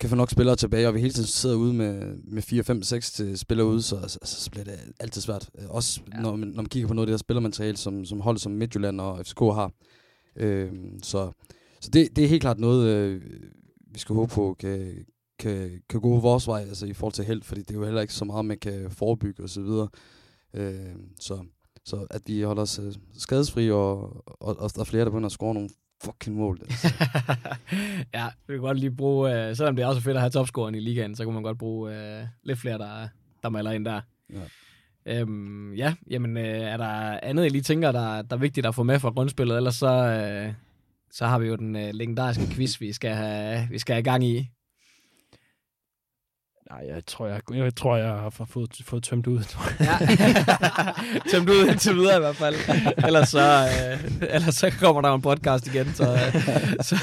kan 0.00 0.08
få 0.08 0.16
nok 0.16 0.30
spillere 0.30 0.56
tilbage, 0.56 0.88
og 0.88 0.94
vi 0.94 1.00
hele 1.00 1.12
tiden 1.12 1.26
sidder 1.26 1.56
ude 1.56 1.74
med, 1.74 2.16
med 2.24 2.42
4, 2.42 2.64
5, 2.64 2.82
6 2.82 3.12
til 3.12 3.38
spillere 3.38 3.66
ude, 3.66 3.82
så, 3.82 4.00
så, 4.08 4.18
så 4.22 4.50
bliver 4.50 4.64
det 4.64 4.78
altid 5.00 5.20
svært. 5.20 5.50
Øh, 5.58 5.64
også 5.68 6.00
ja. 6.14 6.20
når, 6.20 6.36
man, 6.36 6.48
når 6.48 6.62
man 6.62 6.66
kigger 6.66 6.88
på 6.88 6.94
noget 6.94 7.06
af 7.06 7.06
det 7.06 7.12
her 7.12 7.18
spillermateriale, 7.18 7.76
som, 7.76 8.04
som 8.04 8.20
holdet 8.20 8.42
som 8.42 8.52
Midtjylland 8.52 9.00
og 9.00 9.26
FCK 9.26 9.40
har. 9.40 9.72
Øh, 10.36 10.72
så 11.02 11.32
så 11.80 11.90
det, 11.90 12.16
det 12.16 12.24
er 12.24 12.28
helt 12.28 12.40
klart 12.40 12.58
noget, 12.58 12.88
øh, 12.88 13.22
vi 13.92 13.98
skal 13.98 14.14
håbe 14.14 14.34
på 14.34 14.56
kan, 14.58 15.06
kan, 15.38 15.82
kan 15.88 16.00
gå 16.00 16.20
vores 16.20 16.48
vej 16.48 16.60
altså 16.60 16.86
i 16.86 16.92
forhold 16.92 17.12
til 17.12 17.24
held, 17.24 17.42
fordi 17.42 17.60
det 17.60 17.70
er 17.70 17.78
jo 17.78 17.84
heller 17.84 18.00
ikke 18.00 18.14
så 18.14 18.24
meget, 18.24 18.44
man 18.44 18.58
kan 18.58 18.90
forebygge 18.90 19.42
osv. 19.42 19.62
Så, 19.62 19.88
øh, 20.54 20.96
så, 21.20 21.44
så 21.84 22.06
at 22.10 22.22
vi 22.26 22.42
holder 22.42 22.62
os 22.62 22.78
øh, 22.78 22.94
skadesfri, 23.18 23.70
og, 23.70 24.02
og, 24.26 24.58
og 24.58 24.74
der 24.74 24.80
er 24.80 24.84
flere, 24.84 25.04
der 25.04 25.10
begynder 25.10 25.26
at 25.26 25.32
score 25.32 25.54
nogle 25.54 25.68
fucking 26.04 26.36
mål. 26.36 26.58
Altså. 26.62 26.94
ja, 28.14 28.26
vi 28.48 28.54
kan 28.54 28.60
godt 28.60 28.78
lige 28.78 28.96
bruge, 28.96 29.48
uh, 29.50 29.56
selvom 29.56 29.76
det 29.76 29.82
er 29.82 29.86
også 29.86 30.00
fedt 30.00 30.16
at 30.16 30.20
have 30.20 30.30
topscoren 30.30 30.74
i 30.74 30.80
ligaen, 30.80 31.14
så 31.14 31.24
kunne 31.24 31.34
man 31.34 31.42
godt 31.42 31.58
bruge 31.58 31.90
uh, 31.90 32.28
lidt 32.42 32.58
flere, 32.58 32.78
der, 32.78 33.08
der 33.42 33.48
melder 33.48 33.70
ind 33.70 33.84
der. 33.84 34.00
Ja. 34.32 34.40
Øhm, 35.06 35.74
ja, 35.74 35.94
jamen 36.10 36.36
uh, 36.36 36.42
er 36.42 36.76
der 36.76 37.20
andet, 37.22 37.42
jeg 37.42 37.50
lige 37.50 37.62
tænker, 37.62 37.92
der, 37.92 38.22
der 38.22 38.36
er 38.36 38.40
vigtigt 38.40 38.66
at 38.66 38.74
få 38.74 38.82
med 38.82 39.00
fra 39.00 39.10
grundspillet, 39.10 39.56
ellers 39.56 39.74
så, 39.74 40.46
uh, 40.48 40.54
så 41.10 41.26
har 41.26 41.38
vi 41.38 41.46
jo 41.46 41.56
den 41.56 41.76
uh, 41.76 41.82
legendariske 41.92 42.46
quiz, 42.46 42.80
vi 42.80 42.92
skal 42.92 43.14
have, 43.14 43.68
vi 43.70 43.78
skal 43.78 43.94
have 43.94 44.02
gang 44.02 44.24
i. 44.24 44.50
Nej, 46.70 46.84
jeg 46.88 47.06
tror, 47.06 47.26
jeg, 47.26 47.40
jeg, 47.50 47.76
tror, 47.76 47.96
jeg 47.96 48.08
har 48.08 48.30
fået, 48.30 48.70
fået 48.84 49.02
tømt 49.02 49.26
ud. 49.26 49.40
ja. 49.80 49.98
tømt 51.30 51.50
ud 51.50 51.66
indtil 51.66 51.94
videre 51.94 52.16
i 52.16 52.20
hvert 52.20 52.36
fald. 52.36 52.54
Ellers 53.06 53.28
så, 53.28 53.68
øh, 53.68 54.12
ellers 54.34 54.54
så 54.54 54.70
kommer 54.80 55.02
der 55.02 55.14
en 55.14 55.22
podcast 55.22 55.66
igen, 55.66 55.94
så, 55.94 56.18
så, 56.80 56.96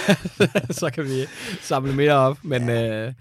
så 0.79 0.89
kan 0.89 1.03
vi 1.03 1.25
samle 1.61 1.95
mere 1.95 2.13
op. 2.13 2.37
Men 2.43 2.69
øh, 2.69 3.13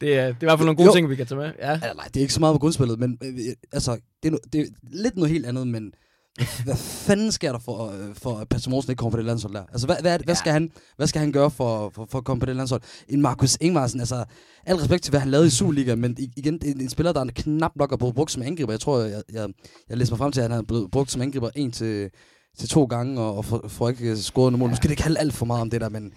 det, 0.00 0.18
er, 0.18 0.26
det 0.26 0.28
er 0.28 0.30
i 0.30 0.34
hvert 0.40 0.58
fald 0.58 0.66
nogle 0.66 0.76
gode 0.76 0.86
jo. 0.86 0.94
ting, 0.94 1.10
vi 1.10 1.16
kan 1.16 1.26
tage 1.26 1.38
med. 1.38 1.52
Ja. 1.58 1.70
Ja, 1.70 1.92
nej, 1.92 2.04
det 2.04 2.16
er 2.16 2.20
ikke 2.20 2.34
så 2.34 2.40
meget 2.40 2.54
på 2.54 2.58
grundspillet, 2.58 2.98
men 2.98 3.18
øh, 3.24 3.34
altså, 3.72 3.98
det, 4.22 4.28
er 4.28 4.32
no, 4.32 4.38
det 4.52 4.60
er 4.60 4.66
lidt 4.82 5.16
noget 5.16 5.30
helt 5.30 5.46
andet, 5.46 5.66
men 5.66 5.92
hvad 6.64 6.76
fanden 6.76 7.32
sker 7.32 7.52
der 7.52 7.58
for, 7.58 7.90
øh, 7.90 8.14
for 8.14 8.38
at 8.38 8.48
Patrick 8.48 8.70
Morsen 8.70 8.90
ikke 8.90 8.98
kommer 8.98 9.10
på 9.10 9.16
det 9.16 9.26
landshold 9.26 9.54
der? 9.54 9.62
Altså, 9.72 9.86
hvad, 9.86 9.96
hvad, 10.00 10.18
hvad, 10.24 10.34
skal, 10.34 10.52
han, 10.52 10.70
hvad 10.96 11.06
skal 11.06 11.20
han 11.20 11.32
gøre 11.32 11.50
for, 11.50 11.90
for, 11.94 12.06
for 12.10 12.18
at 12.18 12.24
komme 12.24 12.40
på 12.40 12.46
det 12.46 12.56
landshold? 12.56 12.82
En 13.08 13.22
Markus 13.22 13.58
Ingvarsen, 13.60 14.00
altså, 14.00 14.24
al 14.66 14.76
respekt 14.76 15.02
til, 15.02 15.10
hvad 15.10 15.20
han 15.20 15.30
lavede 15.30 15.46
i 15.46 15.50
Superliga, 15.50 15.94
men 15.94 16.16
igen, 16.36 16.60
en, 16.64 16.80
en 16.80 16.88
spiller, 16.88 17.12
der 17.12 17.20
er 17.20 17.30
knap 17.34 17.76
nok 17.76 17.92
er 17.92 17.96
blevet 17.96 18.14
brugt 18.14 18.30
som 18.30 18.42
angriber. 18.42 18.72
Jeg 18.72 18.80
tror, 18.80 19.00
jeg, 19.00 19.22
jeg, 19.32 19.48
jeg 19.88 19.96
læste 19.96 20.12
mig 20.12 20.18
frem 20.18 20.32
til, 20.32 20.40
at 20.40 20.50
han 20.50 20.58
er 20.58 20.62
blevet 20.62 20.90
brugt 20.90 21.10
som 21.10 21.22
angriber 21.22 21.50
en 21.56 21.72
til, 21.72 22.10
til 22.58 22.68
to 22.68 22.84
gange, 22.84 23.20
og, 23.20 23.36
og 23.36 23.44
får, 23.44 23.68
får 23.68 23.88
ikke 23.88 24.16
scoret 24.16 24.52
noget 24.52 24.58
mål. 24.58 24.68
Nu 24.68 24.76
skal 24.76 24.88
det 24.88 24.92
ikke 24.92 25.02
handle 25.02 25.20
alt 25.20 25.34
for 25.34 25.46
meget 25.46 25.60
om 25.60 25.70
det 25.70 25.80
der, 25.80 25.88
men 25.88 26.12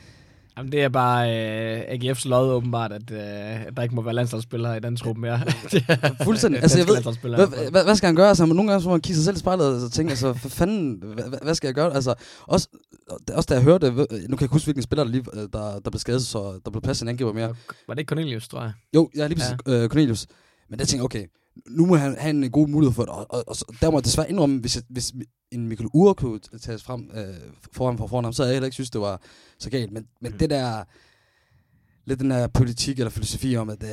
Jamen, 0.58 0.72
det 0.72 0.84
er 0.84 0.90
bare 0.90 1.30
øh, 1.30 1.82
AGF's 1.82 2.28
lod 2.28 2.52
åbenbart, 2.54 2.92
at, 2.92 3.12
øh, 3.12 3.18
der 3.78 3.82
ikke 3.82 3.96
må 3.96 4.02
være 4.02 4.14
landsholdsspillere 4.14 4.78
i 4.78 4.80
den 4.80 4.98
truppe 4.98 5.22
mere. 5.22 5.42
Fuldstændig. 6.24 6.62
altså, 6.62 6.78
jeg 6.78 6.88
ved, 6.88 7.04
hvad, 7.36 7.72
hvad, 7.72 7.84
hvad, 7.84 7.96
skal 7.96 8.08
han 8.08 8.16
gøre? 8.16 8.28
Altså, 8.28 8.46
nogle 8.46 8.72
gange 8.72 8.82
så 8.82 8.90
må 8.90 8.94
man 8.94 9.02
kigge 9.02 9.16
sig 9.16 9.26
selv 9.26 9.36
i 9.36 9.40
spejlet 9.40 9.84
og 9.84 9.92
tænke, 9.92 10.10
altså, 10.10 10.34
for 10.34 10.50
fanden, 10.50 11.04
hvad, 11.04 11.40
hvad, 11.44 11.56
skal 11.56 11.68
jeg 11.68 11.76
gøre? 11.76 11.94
Altså, 11.94 12.14
også, 12.42 12.68
også 13.34 13.48
da 13.50 13.54
jeg 13.54 13.64
hørte, 13.64 13.92
nu 13.92 14.06
kan 14.06 14.08
jeg 14.20 14.42
ikke 14.42 14.54
huske, 14.54 14.66
hvilken 14.66 14.84
spiller, 14.84 15.04
der, 15.04 15.12
lige, 15.12 15.24
der, 15.54 15.80
der 15.80 15.90
blev 15.90 16.00
skadet, 16.00 16.26
så 16.26 16.60
der 16.66 16.72
blev 16.72 16.82
passet 16.82 17.06
en 17.06 17.10
angriber 17.10 17.34
mere. 17.34 17.56
Var 17.88 17.94
det 17.94 18.00
ikke 18.00 18.10
Cornelius, 18.10 18.48
tror 18.48 18.62
jeg? 18.62 18.74
Jo, 18.96 19.10
ja, 19.16 19.28
lige 19.28 19.38
præcis 19.38 19.56
ja. 19.68 19.84
Øh, 19.84 19.90
Cornelius. 19.90 20.28
Men 20.70 20.80
der 20.80 20.86
tænker 20.86 21.02
jeg, 21.02 21.06
okay, 21.06 21.26
nu 21.70 21.86
må 21.86 21.96
han 21.96 22.18
have 22.18 22.30
en 22.30 22.52
god 22.52 22.68
mulighed 22.68 22.94
for 22.94 23.02
det, 23.02 23.10
og, 23.10 23.28
og, 23.30 23.44
og 23.48 23.56
der 23.82 23.92
må 23.92 23.98
jeg 23.98 24.06
desværre 24.06 24.30
indrømme, 24.30 24.60
hvis, 24.60 24.76
jeg, 24.76 24.84
hvis 24.90 25.14
en 25.52 25.68
Michael 25.68 25.90
Ure 25.94 26.16
kunne 26.16 26.40
tages 26.62 26.84
frem 26.84 27.10
øh, 27.14 27.36
foran 27.72 27.98
for 27.98 28.08
foran 28.08 28.24
ham, 28.24 28.34
så 28.34 28.44
havde 28.44 28.52
jeg 28.52 28.56
heller 28.56 28.66
ikke 28.66 28.74
synes, 28.74 28.90
det 28.90 29.02
var 29.02 29.22
så 29.60 29.70
galt. 29.70 29.92
Men, 29.92 30.08
men 30.22 30.32
mm. 30.32 30.38
det 30.38 30.50
der, 30.50 30.84
lidt 32.06 32.20
den 32.20 32.30
der 32.30 32.48
politik 32.48 33.00
eller 33.00 33.10
filosofi 33.10 33.56
om, 33.56 33.70
at 33.70 33.84
øh, 33.84 33.90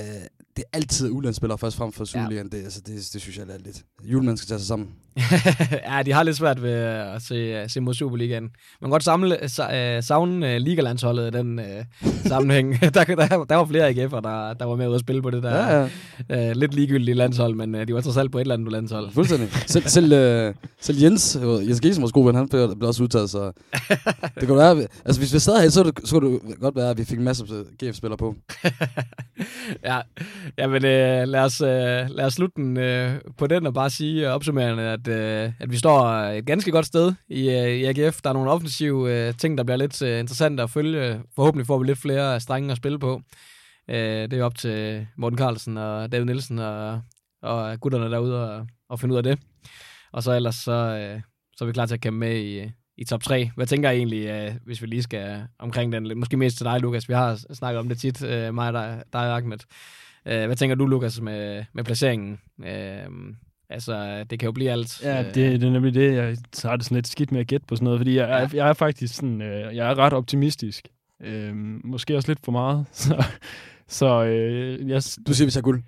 det 0.56 0.64
er 0.64 0.76
altid 0.76 1.10
ulandsspillere 1.10 1.58
først 1.58 1.76
frem 1.76 1.92
for 1.92 2.04
Superligaen, 2.04 2.48
ja. 2.52 2.56
det, 2.56 2.64
altså, 2.64 2.80
det, 2.80 3.10
det, 3.12 3.20
synes 3.20 3.38
jeg 3.38 3.48
er 3.48 3.58
lidt. 3.58 3.84
Julemanden 4.04 4.36
skal 4.36 4.48
tage 4.48 4.58
sig 4.58 4.68
sammen. 4.68 4.94
ja, 5.88 6.02
de 6.02 6.12
har 6.12 6.22
lidt 6.22 6.36
svært 6.36 6.62
ved 6.62 6.72
at 6.72 7.22
se, 7.22 7.64
se 7.68 7.80
mod 7.80 7.94
Superligaen. 7.94 8.42
Man 8.42 8.50
kan 8.82 8.90
godt 8.90 9.04
samle, 9.04 9.38
uh, 9.42 10.04
savne 10.04 10.46
uh, 10.46 10.62
ligalandsholdet 10.62 11.34
i 11.34 11.38
den 11.38 11.58
uh, 11.58 11.64
sammenhæng. 12.30 12.80
der, 12.94 13.04
der, 13.04 13.44
der 13.44 13.56
var 13.56 13.64
flere 13.64 13.90
AGF'er, 13.90 14.20
der, 14.20 14.54
der 14.54 14.64
var 14.64 14.76
med 14.76 14.88
ud 14.88 14.94
at 14.94 15.00
spille 15.00 15.22
på 15.22 15.30
det 15.30 15.42
der 15.42 15.56
ja, 15.56 15.88
ja. 16.28 16.50
Uh, 16.50 16.56
lidt 16.56 16.74
ligegyldige 16.74 17.14
landshold, 17.14 17.54
men 17.54 17.74
uh, 17.74 17.80
de 17.80 17.94
var 17.94 18.00
trods 18.00 18.16
alt 18.16 18.32
på 18.32 18.38
et 18.38 18.42
eller 18.42 18.54
andet 18.54 18.72
landshold. 18.72 19.10
Fuldstændig. 19.10 19.48
Selv, 19.66 19.88
selv, 19.88 20.12
uh, 20.48 20.54
selv 20.80 20.98
Jens, 20.98 21.38
Jens 21.42 21.80
Giesen 21.80 22.02
var 22.02 22.08
god 22.08 22.26
ven, 22.26 22.34
han 22.34 22.48
blev, 22.48 22.76
blev 22.76 22.88
også 22.88 23.02
udtaget, 23.02 23.30
så 23.30 23.52
det 24.40 24.48
kunne 24.48 24.58
være, 24.58 24.86
altså 25.04 25.20
hvis 25.20 25.34
vi 25.34 25.38
sad 25.38 25.62
her, 25.62 25.68
så, 25.68 25.92
så 26.04 26.20
kunne 26.20 26.32
det 26.32 26.60
godt 26.60 26.76
være, 26.76 26.90
at 26.90 26.98
vi 26.98 27.04
fik 27.04 27.18
en 27.18 27.24
masse 27.24 27.44
GF-spillere 27.84 28.18
på. 28.18 28.34
ja, 29.84 30.00
Jamen, 30.58 30.84
øh, 30.84 31.28
lad, 31.28 31.40
os, 31.40 31.60
øh, 31.60 32.10
lad 32.10 32.24
os 32.24 32.32
slutte 32.32 32.54
den 32.56 32.76
øh, 32.76 33.20
på 33.38 33.46
den 33.46 33.66
og 33.66 33.74
bare 33.74 33.90
sige 33.90 34.26
øh, 34.26 34.34
opsummerende, 34.34 34.82
at, 34.82 35.01
øh, 35.08 35.52
at 35.60 35.70
vi 35.70 35.76
står 35.76 36.04
øh, 36.04 36.36
et 36.36 36.46
ganske 36.46 36.70
godt 36.70 36.86
sted 36.86 37.12
i, 37.28 37.50
øh, 37.50 37.68
i 37.68 37.84
AGF. 37.84 38.20
Der 38.22 38.30
er 38.30 38.34
nogle 38.34 38.50
offensive 38.50 39.12
øh, 39.12 39.34
ting, 39.34 39.58
der 39.58 39.64
bliver 39.64 39.76
lidt 39.76 40.02
øh, 40.02 40.20
interessante 40.20 40.62
at 40.62 40.70
følge. 40.70 41.22
Forhåbentlig 41.34 41.66
får 41.66 41.78
vi 41.78 41.86
lidt 41.86 41.98
flere 41.98 42.40
strenge 42.40 42.70
at 42.70 42.76
spille 42.76 42.98
på. 42.98 43.22
Øh, 43.88 43.96
det 43.96 44.32
er 44.32 44.44
op 44.44 44.54
til 44.54 45.06
Morten 45.16 45.38
Carlsen 45.38 45.76
og 45.76 46.12
David 46.12 46.24
Nielsen 46.24 46.58
og, 46.58 47.00
og 47.42 47.80
gutterne 47.80 48.10
derude 48.10 48.50
og, 48.50 48.66
og 48.88 49.00
finde 49.00 49.12
ud 49.12 49.16
af 49.16 49.22
det. 49.22 49.38
Og 50.12 50.22
så 50.22 50.32
ellers 50.32 50.54
så, 50.54 50.72
øh, 50.72 51.20
så 51.56 51.64
er 51.64 51.66
vi 51.66 51.72
klar 51.72 51.86
til 51.86 51.94
at 51.94 52.00
kæmpe 52.00 52.18
med 52.18 52.36
i, 52.36 52.70
i 52.96 53.04
top 53.04 53.22
3. 53.22 53.50
Hvad 53.56 53.66
tænker 53.66 53.90
I 53.90 53.96
egentlig, 53.96 54.26
øh, 54.26 54.54
hvis 54.64 54.82
vi 54.82 54.86
lige 54.86 55.02
skal 55.02 55.46
omkring 55.58 55.92
den? 55.92 56.18
Måske 56.18 56.36
mest 56.36 56.56
til 56.56 56.66
dig, 56.66 56.80
Lukas. 56.80 57.08
Vi 57.08 57.14
har 57.14 57.54
snakket 57.54 57.78
om 57.78 57.88
det 57.88 57.98
tit, 57.98 58.24
øh, 58.24 58.54
mig 58.54 58.68
og 58.68 58.72
dig, 58.72 59.02
dig 59.12 59.36
Ahmed. 59.36 59.58
Øh, 60.26 60.46
hvad 60.46 60.56
tænker 60.56 60.76
du, 60.76 60.86
Lukas, 60.86 61.20
med, 61.20 61.64
med 61.72 61.84
placeringen? 61.84 62.40
Øh, 62.64 63.34
altså, 63.72 64.24
det 64.30 64.38
kan 64.38 64.46
jo 64.46 64.52
blive 64.52 64.70
alt. 64.70 65.02
Ja, 65.02 65.22
det, 65.22 65.34
det 65.34 65.64
er 65.64 65.70
nemlig 65.70 65.94
det. 65.94 66.14
Jeg 66.14 66.36
har 66.62 66.76
det 66.76 66.84
sådan 66.84 66.94
lidt 66.94 67.08
skidt 67.08 67.32
med 67.32 67.40
at 67.40 67.46
gætte 67.46 67.66
på 67.66 67.76
sådan 67.76 67.84
noget, 67.84 68.00
fordi 68.00 68.16
jeg, 68.16 68.28
ja. 68.28 68.36
jeg, 68.36 68.54
jeg 68.54 68.68
er 68.68 68.72
faktisk 68.72 69.14
sådan, 69.14 69.42
øh, 69.42 69.76
jeg 69.76 69.90
er 69.90 69.98
ret 69.98 70.12
optimistisk. 70.12 70.88
Øh, 71.22 71.52
måske 71.84 72.16
også 72.16 72.30
lidt 72.30 72.44
for 72.44 72.52
meget. 72.52 72.86
Så, 73.02 73.24
så 73.88 74.24
øh, 74.24 74.88
jeg, 74.88 75.02
du 75.26 75.34
siger, 75.34 75.46
vi 75.46 75.50
tager 75.50 75.62
guld. 75.62 75.82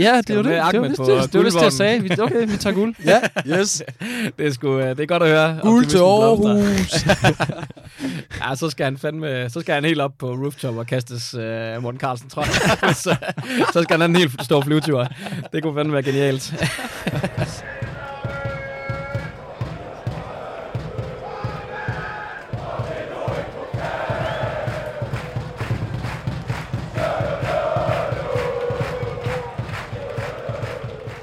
Ja, 0.00 0.16
det 0.16 0.30
er 0.30 0.34
jo 0.34 0.42
det. 0.42 0.44
Det 0.72 0.80
var 0.80 0.88
det, 0.88 1.32
det, 1.32 1.44
det, 1.44 1.62
jeg 1.62 1.72
sagde. 1.72 2.02
Vi, 2.02 2.10
okay, 2.20 2.48
vi 2.48 2.56
tager 2.56 2.74
guld. 2.74 2.94
ja, 3.04 3.20
yes. 3.46 3.82
det, 4.38 4.46
er 4.46 4.52
sgu, 4.52 4.78
øh, 4.78 4.88
det 4.88 5.00
er 5.00 5.06
godt 5.06 5.22
at 5.22 5.28
høre. 5.28 5.58
Guld 5.62 5.86
til 5.86 5.98
Aarhus. 5.98 6.94
Ja, 8.40 8.54
så 8.54 8.70
skal 8.70 8.84
han 8.84 8.98
fandme, 8.98 9.50
så 9.50 9.60
skal 9.60 9.74
han 9.74 9.84
helt 9.84 10.00
op 10.00 10.12
på 10.18 10.26
rooftop 10.26 10.76
og 10.76 10.86
kastes 10.86 11.34
uh, 11.34 11.82
Morten 11.82 12.00
Carlsen, 12.00 12.28
tror 12.30 12.44
jeg. 12.44 12.94
så, 12.94 13.16
så 13.72 13.82
skal 13.82 14.00
han 14.00 14.16
helt 14.16 14.44
stor 14.44 14.60
flyvetur. 14.60 15.06
Det 15.52 15.62
kunne 15.62 15.74
fandme 15.74 15.92
være 15.92 16.02
genialt. 16.02 16.54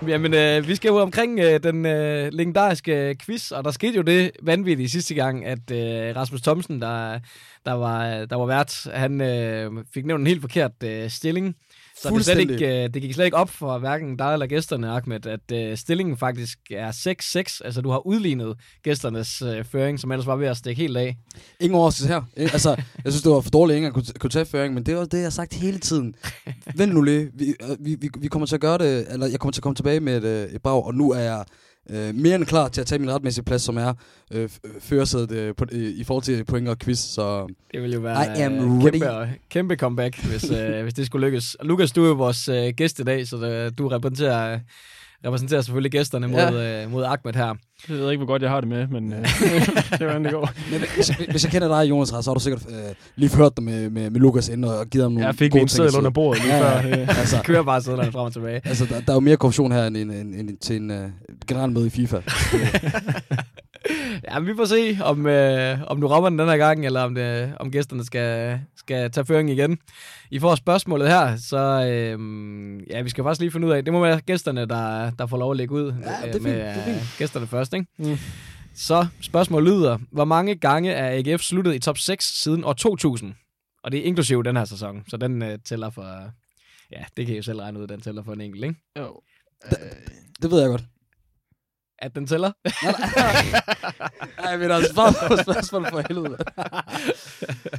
Jamen, 0.08 0.34
øh, 0.34 0.68
vi 0.68 0.76
skal 0.76 0.90
jo 0.90 0.98
omkring 0.98 1.40
øh, 1.40 1.64
den 1.64 1.86
øh, 1.86 2.30
legendariske 2.34 3.10
øh, 3.10 3.16
quiz, 3.16 3.52
og 3.52 3.64
der 3.64 3.72
skete 3.72 3.96
jo 3.96 4.02
det 4.02 4.32
vanvittige 4.42 4.90
sidste 4.90 5.16
gang, 5.16 5.46
at 5.46 5.72
øh, 5.72 6.16
Rasmus 6.16 6.42
Thomsen, 6.42 6.82
der, 6.82 7.20
der, 7.66 7.72
var, 7.72 8.26
der 8.26 8.36
var 8.36 8.46
vært, 8.46 8.88
han 8.94 9.22
øh, 9.22 9.72
fik 9.94 10.06
nævnt 10.06 10.22
en 10.22 10.28
helt 10.28 10.42
forkert 10.42 10.72
øh, 10.84 11.10
stilling. 11.10 11.56
Så 12.02 12.10
det, 12.10 12.26
slet 12.26 12.40
ikke, 12.40 12.84
øh, 12.84 12.94
det 12.94 13.02
gik 13.02 13.14
slet 13.14 13.26
ikke 13.26 13.38
op 13.38 13.50
for 13.50 13.78
hverken 13.80 14.18
dig 14.18 14.34
eller 14.34 14.48
gæsterne, 14.48 14.90
Ahmed, 14.90 15.26
at 15.26 15.52
øh, 15.54 15.78
stillingen 15.78 16.18
faktisk 16.18 16.58
er 16.72 16.92
6-6. 16.92 17.66
Altså, 17.66 17.82
du 17.82 17.90
har 17.90 18.08
udlignet 18.08 18.58
gæsternes 18.84 19.42
øh, 19.42 19.66
føring, 19.66 20.00
som 20.00 20.12
ellers 20.12 20.28
var 20.28 20.36
ved 20.36 20.48
at 20.48 20.58
stikke 20.58 20.82
helt 20.82 20.98
af. 20.98 21.18
Ingen 21.60 21.76
overraskelse 21.76 22.08
her. 22.08 22.22
Eh, 22.38 22.54
Altså, 22.54 22.70
jeg 23.04 23.14
synes, 23.14 23.22
det 23.24 23.32
var 23.32 23.42
for 23.42 23.50
dårligt, 23.50 23.76
at 23.76 23.78
ingen 23.78 23.94
kunne, 23.94 24.06
kunne 24.20 24.30
tage 24.30 24.46
føring, 24.46 24.74
men 24.74 24.86
det 24.86 24.96
var 24.96 25.06
det, 25.06 25.18
jeg 25.18 25.26
har 25.26 25.30
sagt 25.30 25.54
hele 25.54 25.80
tiden. 25.80 26.16
Vent 26.76 26.94
nu 26.94 27.02
lige. 27.02 27.30
Vi, 27.34 27.54
vi, 27.80 27.96
vi, 27.96 28.10
vi 28.20 28.28
kommer 28.28 28.46
til 28.46 28.56
at 28.56 28.62
gøre 28.62 28.78
det, 28.78 29.08
eller 29.14 29.28
jeg 29.28 29.40
kommer 29.40 29.52
til 29.52 29.60
at 29.60 29.64
komme 29.64 29.76
tilbage 29.76 30.00
med 30.00 30.24
et, 30.24 30.56
et 30.56 30.62
brag, 30.62 30.86
og 30.86 30.96
nu 30.96 31.12
er 31.12 31.20
jeg 31.20 31.46
øh, 31.90 32.16
mere 32.16 32.36
end 32.36 32.46
klar 32.46 32.68
til 32.68 32.82
at 32.82 32.88
tage 32.88 33.00
min 33.00 33.12
retmæssige 33.12 33.46
plads, 33.46 33.62
som 33.62 33.78
er 33.78 33.94
øh, 34.34 34.46
f- 34.54 34.80
førersædet 34.80 35.32
øh, 35.32 35.56
på, 35.56 35.66
øh, 35.72 35.80
i 35.90 36.04
forhold 36.04 36.24
til 36.24 36.46
point 36.46 36.68
og 36.68 36.78
quiz. 36.80 37.00
Så 37.00 37.48
Det 37.74 37.82
ville 37.82 37.94
jo 37.96 38.00
være 38.02 38.38
I 38.38 38.42
am 38.42 38.54
øh, 38.54 38.84
ready. 38.84 38.92
kæmpe, 38.92 39.34
kæmpe 39.50 39.76
comeback, 39.76 40.26
hvis, 40.26 40.52
øh, 40.52 40.82
hvis 40.84 40.94
det 40.94 41.06
skulle 41.06 41.28
lykkes. 41.28 41.56
Og 41.56 41.66
Lukas, 41.66 41.92
du 41.92 42.06
er 42.06 42.14
vores 42.14 42.48
øh, 42.50 42.74
gæst 42.78 43.00
i 43.00 43.04
dag, 43.04 43.28
så 43.28 43.38
øh, 43.38 43.72
du 43.78 43.88
repræsenterer, 43.88 44.60
repræsenterer 45.26 45.62
selvfølgelig 45.62 45.92
gæsterne 45.92 46.28
mod, 46.28 46.40
ja. 46.40 46.84
øh, 46.84 46.92
mod 46.92 47.04
Ahmed 47.04 47.34
her. 47.36 47.54
Jeg 47.90 47.98
ved 47.98 48.12
ikke, 48.12 48.24
hvor 48.24 48.34
godt 48.34 48.42
jeg 48.42 48.50
har 48.52 48.60
det 48.60 48.70
med, 48.70 48.88
men 48.88 49.14
øh, 49.14 49.20
det 49.24 49.28
er, 49.92 49.98
hvordan 49.98 50.24
det 50.24 50.32
går. 50.32 50.50
men 50.72 50.82
hvis, 50.96 51.08
hvis 51.10 51.44
jeg 51.44 51.52
kender 51.52 51.68
dig, 51.82 51.90
Jonas, 51.90 52.08
så 52.10 52.24
har 52.26 52.34
du 52.34 52.40
sikkert 52.40 52.66
øh, 52.70 52.76
lige 53.16 53.36
hørt 53.38 53.58
dig 53.58 53.64
med, 53.66 53.90
med, 53.90 54.10
med 54.10 54.20
Lukas 54.22 54.50
inden 54.50 54.64
og 54.64 54.88
givet 54.88 55.04
ham 55.06 55.12
nogle 55.12 55.26
Jeg 55.26 55.36
fik 55.36 55.56
at 55.56 55.70
sædel 55.72 55.98
under 55.98 56.10
bordet 56.12 56.44
lige 56.44 56.56
Ja, 56.56 56.62
før. 56.80 56.88
ja. 56.88 57.02
øh. 57.02 57.08
Altså, 57.20 57.42
Kører 57.44 57.64
bare 57.64 57.82
sædlerne 57.82 58.12
frem 58.12 58.26
og 58.26 58.34
tilbage. 58.34 58.62
altså 58.66 58.86
der, 58.86 59.02
der 59.02 59.10
er 59.12 59.16
jo 59.16 59.20
mere 59.20 59.38
korruption 59.38 59.72
her 59.72 59.86
end, 59.86 59.98
end, 59.98 60.12
end, 60.12 60.36
end 60.36 60.58
til 60.58 60.76
en 60.76 60.92
øh, 60.92 61.10
generelt 61.48 61.74
møde 61.74 61.88
i 61.88 61.90
FIFA. 61.90 62.18
Ja, 64.32 64.40
men 64.40 64.48
vi 64.48 64.54
får 64.58 64.66
se, 64.66 64.98
om, 65.04 65.26
øh, 65.28 65.78
om 65.88 66.02
du 66.02 66.08
rammer 66.08 66.30
den 66.30 66.40
den 66.40 66.48
her 66.50 66.58
gang, 66.58 66.86
eller 66.86 67.02
om, 67.02 67.16
det, 67.16 67.54
om 67.60 67.72
gæsterne 67.72 68.06
skal, 68.06 68.60
skal 68.78 69.12
tage 69.12 69.26
føring 69.26 69.50
igen. 69.50 69.78
I 70.32 70.40
får 70.40 70.56
spørgsmålet 70.56 71.08
her, 71.08 71.36
så 71.38 71.58
øh, 71.58 72.20
ja, 72.90 73.02
vi 73.02 73.10
skal 73.10 73.24
faktisk 73.24 73.40
lige 73.42 73.52
finde 73.52 73.68
ud 73.68 73.72
af, 73.72 73.84
det 73.84 73.94
må 73.94 74.02
være 74.02 74.20
gæsterne, 74.22 74.66
der, 74.66 75.10
der 75.20 75.26
får 75.28 75.38
lov 75.38 75.52
at 75.52 75.58
lægge 75.58 75.74
ud 75.74 75.84
Ja, 75.86 75.88
det 75.90 75.96
er 76.24 76.28
øh, 76.28 76.34
fint, 76.34 76.44
med 76.44 76.54
det 76.54 76.62
er 76.64 76.74
fint. 76.84 76.96
øh, 76.96 77.02
gæsterne 77.18 77.48
først. 77.48 77.73
Ikke? 77.74 77.88
Mm. 77.98 78.18
Så 78.76 79.08
spørgsmålet 79.22 79.74
lyder, 79.74 79.98
hvor 80.12 80.26
mange 80.26 80.56
gange 80.56 80.92
er 80.92 81.20
AGF 81.20 81.42
sluttet 81.42 81.76
i 81.76 81.80
top 81.80 81.98
6 81.98 82.26
siden 82.42 82.64
år 82.64 82.74
2000? 82.74 83.34
Og 83.84 83.92
det 83.92 84.00
er 84.00 84.04
inklusive 84.04 84.44
den 84.44 84.56
her 84.58 84.66
sæson, 84.66 85.04
så 85.08 85.18
den 85.18 85.42
øh, 85.42 85.60
tæller 85.66 85.90
for... 85.90 86.32
Ja, 86.92 87.04
det 87.18 87.26
kan 87.26 87.34
I 87.34 87.38
jo 87.38 87.44
selv 87.44 87.60
regne 87.60 87.80
ud, 87.80 87.88
den 87.88 88.02
tæller 88.02 88.24
for 88.24 88.34
en 88.34 88.42
enkelt, 88.42 88.64
ikke? 88.64 88.76
Jo. 89.00 89.20
Det 90.42 90.52
ved 90.52 90.60
jeg 90.62 90.70
godt. 90.70 90.84
At 92.00 92.16
den 92.16 92.28
tæller? 92.28 92.52
Nej, 94.42 94.58
men 94.58 94.72
altså, 94.72 94.94
svar 94.94 95.28
på 95.28 95.38
spørgsmålet 95.38 95.90
for 95.90 96.04
helvede. 96.08 96.38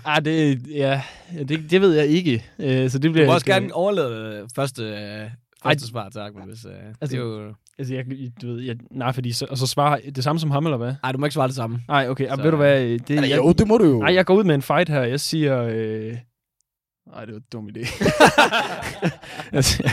Ah, 0.07 0.25
det, 0.25 0.67
ja, 0.69 1.03
det, 1.49 1.71
det 1.71 1.81
ved 1.81 1.95
jeg 1.95 2.07
ikke. 2.07 2.45
Øh, 2.59 2.91
så 2.91 2.99
det 2.99 3.09
Du 3.09 3.13
bliver 3.13 3.27
må 3.27 3.35
også 3.35 3.47
øh, 3.51 3.55
gerne 3.55 3.75
overlade 3.75 4.39
øh, 4.43 4.49
første, 4.55 4.83
øh, 4.83 5.31
første 5.65 5.87
svar 5.87 6.09
til 6.09 6.19
Ahmed, 6.19 6.43
hvis... 6.43 6.65
Øh, 6.65 6.73
Altså- 6.73 6.95
det 7.01 7.15
er 7.15 7.19
jo... 7.19 7.55
Altså, 7.79 7.95
jeg, 7.95 8.05
du 8.43 8.47
ved, 8.47 8.63
jeg, 8.63 8.77
nej, 8.91 9.13
fordi 9.13 9.33
så, 9.33 9.47
og 9.51 9.59
så 9.59 9.67
svarer 9.67 10.01
det 10.15 10.25
samme 10.25 10.41
som 10.41 10.51
ham, 10.51 10.67
eller 10.67 10.77
hvad? 10.77 10.95
Ej, 11.05 11.13
du 11.13 11.19
må 11.19 11.27
ikke 11.27 11.35
svare 11.35 11.47
det 11.49 11.57
samme. 11.57 11.83
Nej, 11.89 12.09
okay, 12.09 12.29
så, 12.29 12.43
ved 12.43 12.51
du 12.51 12.57
hvad? 12.57 12.83
øh, 12.83 12.91
Det, 13.01 13.11
Eller, 13.11 13.29
jeg, 13.29 13.37
jo, 13.39 13.53
det 13.53 13.69
må 13.69 13.79
du 13.79 13.85
jo. 13.85 13.99
nej, 13.99 14.15
jeg 14.15 14.27
går 14.27 14.35
ud 14.37 14.45
med 14.45 14.55
en 14.55 14.63
fight 14.63 14.89
her. 14.89 15.03
Jeg 15.03 15.21
siger... 15.21 15.63
Øh, 15.63 16.17
nej, 17.07 17.25
det 17.25 17.35
var 17.35 17.41
en 17.41 17.45
dum 17.53 17.69
idé. 17.69 17.81
jeg 19.53 19.65
siger, 19.65 19.89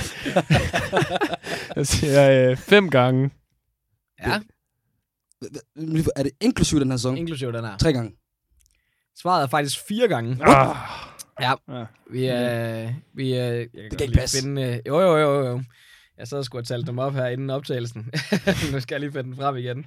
jeg 1.75 1.87
siger 1.87 2.49
øh, 2.51 2.57
fem 2.57 2.89
gange. 2.89 3.31
Ja, 4.25 4.39
Er 6.15 6.23
det 6.23 6.31
inklusiv 6.41 6.79
den 6.79 6.89
her 6.91 6.97
sæson? 6.97 7.17
inklusive 7.17 7.51
den 7.51 7.65
her. 7.65 7.77
Tre 7.77 7.93
gange. 7.93 8.11
Svaret 9.21 9.43
er 9.43 9.47
faktisk 9.47 9.77
fire 9.87 10.07
gange. 10.07 10.37
Ah, 10.41 10.75
Ja, 11.41 11.53
Ja. 11.79 11.85
vi 12.11 12.25
er... 12.25 12.93
Vi 13.13 13.33
er 13.33 13.43
jeg 13.45 13.67
kan 13.91 13.99
ikke 14.01 14.13
passe. 14.13 14.41
Finde, 14.43 14.61
øh, 14.61 14.79
jo, 14.87 14.99
jo, 15.01 15.17
jo, 15.17 15.45
jo. 15.47 15.61
Jeg 16.17 16.27
sad 16.27 16.37
og 16.37 16.45
skulle 16.45 16.65
have 16.67 16.77
talt 16.77 16.87
dem 16.87 16.99
op 16.99 17.13
her 17.13 17.27
inden 17.27 17.49
optagelsen. 17.49 18.11
nu 18.73 18.79
skal 18.79 18.95
jeg 18.95 18.99
lige 18.99 19.11
finde 19.11 19.23
den 19.23 19.35
frem 19.35 19.55
igen. 19.57 19.85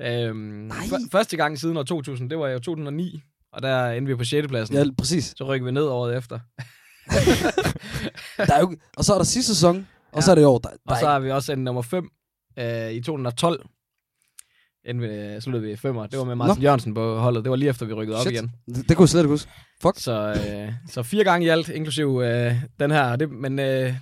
Øhm, 0.00 0.70
f- 0.70 1.08
første 1.12 1.36
gang 1.36 1.58
siden 1.58 1.76
år 1.76 1.82
2000, 1.82 2.30
det 2.30 2.38
var 2.38 2.48
jo 2.48 2.58
2009. 2.58 3.22
Og 3.52 3.62
der 3.62 3.86
endte 3.90 4.10
vi 4.10 4.16
på 4.16 4.24
6. 4.24 4.48
pladsen. 4.48 4.76
Ja, 4.76 4.84
præcis. 4.98 5.34
Så 5.36 5.44
rykker 5.44 5.64
vi 5.64 5.70
ned 5.72 5.82
året 5.82 6.16
efter. 6.16 6.38
Der 8.36 8.54
er 8.54 8.60
jo, 8.60 8.76
og 8.96 9.04
så 9.04 9.12
er 9.14 9.18
der 9.18 9.24
sidste 9.24 9.54
sæson, 9.54 9.86
og 10.12 10.16
Ja. 10.16 10.20
så 10.20 10.30
er 10.30 10.34
det 10.34 10.42
i 10.42 10.44
år. 10.44 10.58
Der, 10.58 10.68
der 10.68 10.76
Og 10.86 10.96
så 11.00 11.06
er 11.08 11.18
vi 11.18 11.30
også 11.30 11.52
endt 11.52 11.64
nummer 11.64 11.82
5 11.82 12.08
øh, 12.58 12.90
i 12.92 13.00
2012. 13.00 13.66
Inden 14.86 15.02
vi 15.02 15.14
øh, 15.16 15.40
sluttede 15.40 15.64
vi 15.64 15.72
i 15.72 15.76
femmer. 15.76 16.06
Det 16.06 16.18
var 16.18 16.24
med 16.24 16.34
Martin 16.34 16.62
Jørgensen 16.62 16.94
på 16.94 17.18
holdet. 17.18 17.44
Det 17.44 17.50
var 17.50 17.56
lige 17.56 17.68
efter, 17.68 17.86
vi 17.86 17.92
rykkede 17.92 18.16
op 18.16 18.22
Shit. 18.22 18.32
igen. 18.32 18.52
ikke, 18.68 18.80
det, 18.80 18.88
det 18.88 18.96
kunne 18.96 19.04
jeg 19.04 19.08
slet 19.08 19.20
ikke 19.20 19.28
huske. 19.30 19.50
Fuck. 19.82 19.98
Så, 19.98 20.30
øh, 20.32 20.72
så 20.90 21.02
fire 21.02 21.24
gange 21.24 21.46
i 21.46 21.48
alt, 21.48 21.68
inklusive 21.68 22.28
øh, 22.46 22.54
den 22.80 22.90
her. 22.90 23.16
Det, 23.16 23.30
men 23.30 23.58
øh, 23.58 23.94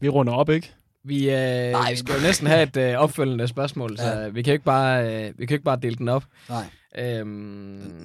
vi 0.00 0.08
runder 0.08 0.32
op, 0.32 0.50
ikke? 0.50 0.72
vi, 1.04 1.30
øh, 1.30 1.70
Nej, 1.70 1.90
vi 1.90 1.96
skal 1.96 2.14
jo 2.14 2.20
næsten 2.22 2.46
have 2.46 2.62
et 2.62 2.76
øh, 2.76 2.98
opfølgende 2.98 3.48
spørgsmål, 3.48 3.96
så 3.98 4.06
Ja. 4.06 4.28
vi 4.28 4.42
kan 4.42 4.50
jo 4.50 4.54
ikke 4.54 4.64
bare, 4.64 5.24
øh, 5.28 5.32
vi 5.38 5.46
kan 5.46 5.54
ikke 5.54 5.64
bare 5.64 5.78
dele 5.82 5.96
den 5.96 6.08
op. 6.08 6.24
Nej. 6.48 6.64
Øhm, 6.98 7.26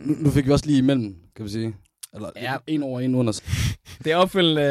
Nu, 0.05 0.15
nu 0.19 0.29
fik 0.31 0.45
vi 0.45 0.51
også 0.51 0.65
lige 0.65 0.77
imellem, 0.77 1.15
kan 1.35 1.45
vi 1.45 1.49
sige. 1.49 1.75
Eller 2.15 2.29
Ja. 2.35 2.55
en 2.67 2.83
over, 2.83 2.99
en 2.99 3.15
under. 3.15 3.41
det 4.05 4.15
opfølgende 4.15 4.61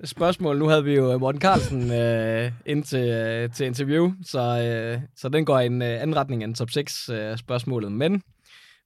øh, 0.00 0.06
spørgsmål, 0.06 0.58
nu 0.58 0.68
havde 0.68 0.84
vi 0.84 0.94
jo 0.94 1.18
Morten 1.18 1.40
Carlsen 1.40 1.92
øh, 1.92 2.52
ind 2.66 2.84
til, 2.84 3.08
øh, 3.08 3.52
til 3.52 3.66
interview, 3.66 4.12
så, 4.26 4.40
øh, 4.40 5.00
så 5.16 5.28
den 5.28 5.44
går 5.44 5.60
i 5.60 5.66
en 5.66 5.82
øh, 5.82 6.02
anden 6.02 6.16
retning 6.16 6.44
end 6.44 6.54
top 6.54 6.70
6 6.70 7.08
øh, 7.08 7.36
spørgsmålet. 7.38 7.92
Men 7.92 8.22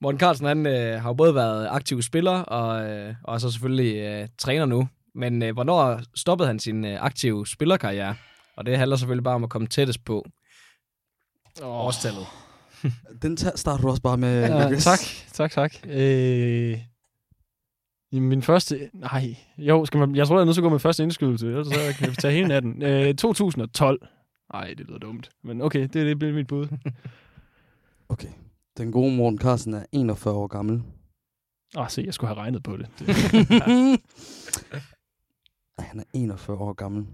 Morten 0.01 0.21
Carlsen, 0.21 0.47
han 0.47 0.67
øh, 0.67 1.03
har 1.03 1.09
jo 1.09 1.15
både 1.15 1.35
været 1.35 1.69
aktiv 1.71 2.03
spiller 2.03 2.33
og, 2.39 2.91
øh, 2.91 3.15
og 3.25 3.41
så 3.41 3.51
selvfølgelig 3.51 3.97
øh, 3.97 4.29
træner 4.39 4.67
nu. 4.67 4.89
Men 5.15 5.43
øh, 5.43 5.53
hvornår 5.53 6.01
stoppede 6.17 6.47
han 6.47 6.59
sin 6.59 6.85
øh, 6.85 7.03
aktive 7.05 7.47
spillerkarriere? 7.47 8.15
Og 8.57 8.67
det 8.67 8.79
handler 8.79 8.97
selvfølgelig 8.97 9.25
bare 9.25 9.35
om 9.35 9.45
at 9.45 9.51
komme 9.51 9.69
tættest 9.69 10.05
på 10.05 10.25
Oh. 11.63 11.69
årstallet. 11.87 12.27
Den 13.23 13.37
tager, 13.37 13.57
starter 13.57 13.83
du 13.83 13.89
også 13.91 14.03
bare 14.03 14.17
med. 14.17 14.41
Ja, 14.41 14.79
tak, 14.79 14.99
tak, 15.33 15.51
tak. 15.53 15.75
Øh, 15.89 16.79
min 18.21 18.43
første... 18.43 18.91
Nej, 18.93 19.37
jo, 19.59 19.85
skal 19.85 20.01
man, 20.01 20.17
jeg 20.17 20.27
tror, 20.27 20.37
jeg 20.37 20.41
er 20.41 20.45
nødt 20.45 20.55
til 20.55 20.61
at 20.61 20.65
gå 20.65 20.69
med 20.69 20.79
første 20.79 21.03
indskydelse, 21.03 21.47
ellers 21.47 21.67
så 21.67 21.95
kan 21.99 22.09
jeg 22.09 22.17
tage 22.17 22.35
hele 22.35 22.49
natten. 22.49 22.83
Øh, 22.83 23.15
2012. 23.15 24.09
Nej, 24.53 24.75
det 24.75 24.87
lyder 24.87 24.99
dumt. 24.99 25.31
Men 25.43 25.63
okay, 25.63 25.81
det, 25.81 25.95
det 25.95 26.19
bliver 26.19 26.35
mit 26.35 26.47
bud. 26.47 26.67
Okay. 28.09 28.29
Den 28.77 28.93
gode 28.93 29.17
Morten 29.17 29.39
Carsten 29.39 29.75
er 29.75 29.87
41 29.93 30.35
år 30.35 30.47
gammel. 30.47 30.83
Åh, 31.77 31.89
se, 31.89 32.03
jeg 32.03 32.15
skulle 32.15 32.29
have 32.29 32.41
regnet 32.41 32.63
på 32.63 32.77
det. 32.77 32.89
det 32.99 33.09
Nej, 35.79 35.87
han 35.87 36.01
er 36.01 36.05
41 36.15 36.57
år 36.57 36.73
gammel. 36.73 37.07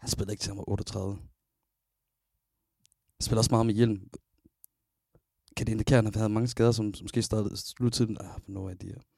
Han 0.00 0.08
spiller 0.08 0.30
ikke 0.30 0.40
til 0.40 0.50
ham 0.50 0.64
38. 0.66 1.14
Han 3.18 3.22
spiller 3.22 3.38
også 3.38 3.50
meget 3.50 3.66
med 3.66 3.74
hjelm. 3.74 4.10
Kan 5.56 5.66
det 5.66 5.72
indikere, 5.72 5.98
at 5.98 6.04
han 6.04 6.14
havde 6.14 6.28
mange 6.28 6.48
skader, 6.48 6.72
som, 6.72 6.94
som 6.94 7.04
måske 7.04 7.22
startede 7.22 7.56
sluttiden? 7.56 8.16
Ah, 8.20 8.26
er 8.26 8.74
de 8.80 8.86
her? 8.86 8.94
Åh, 8.94 9.17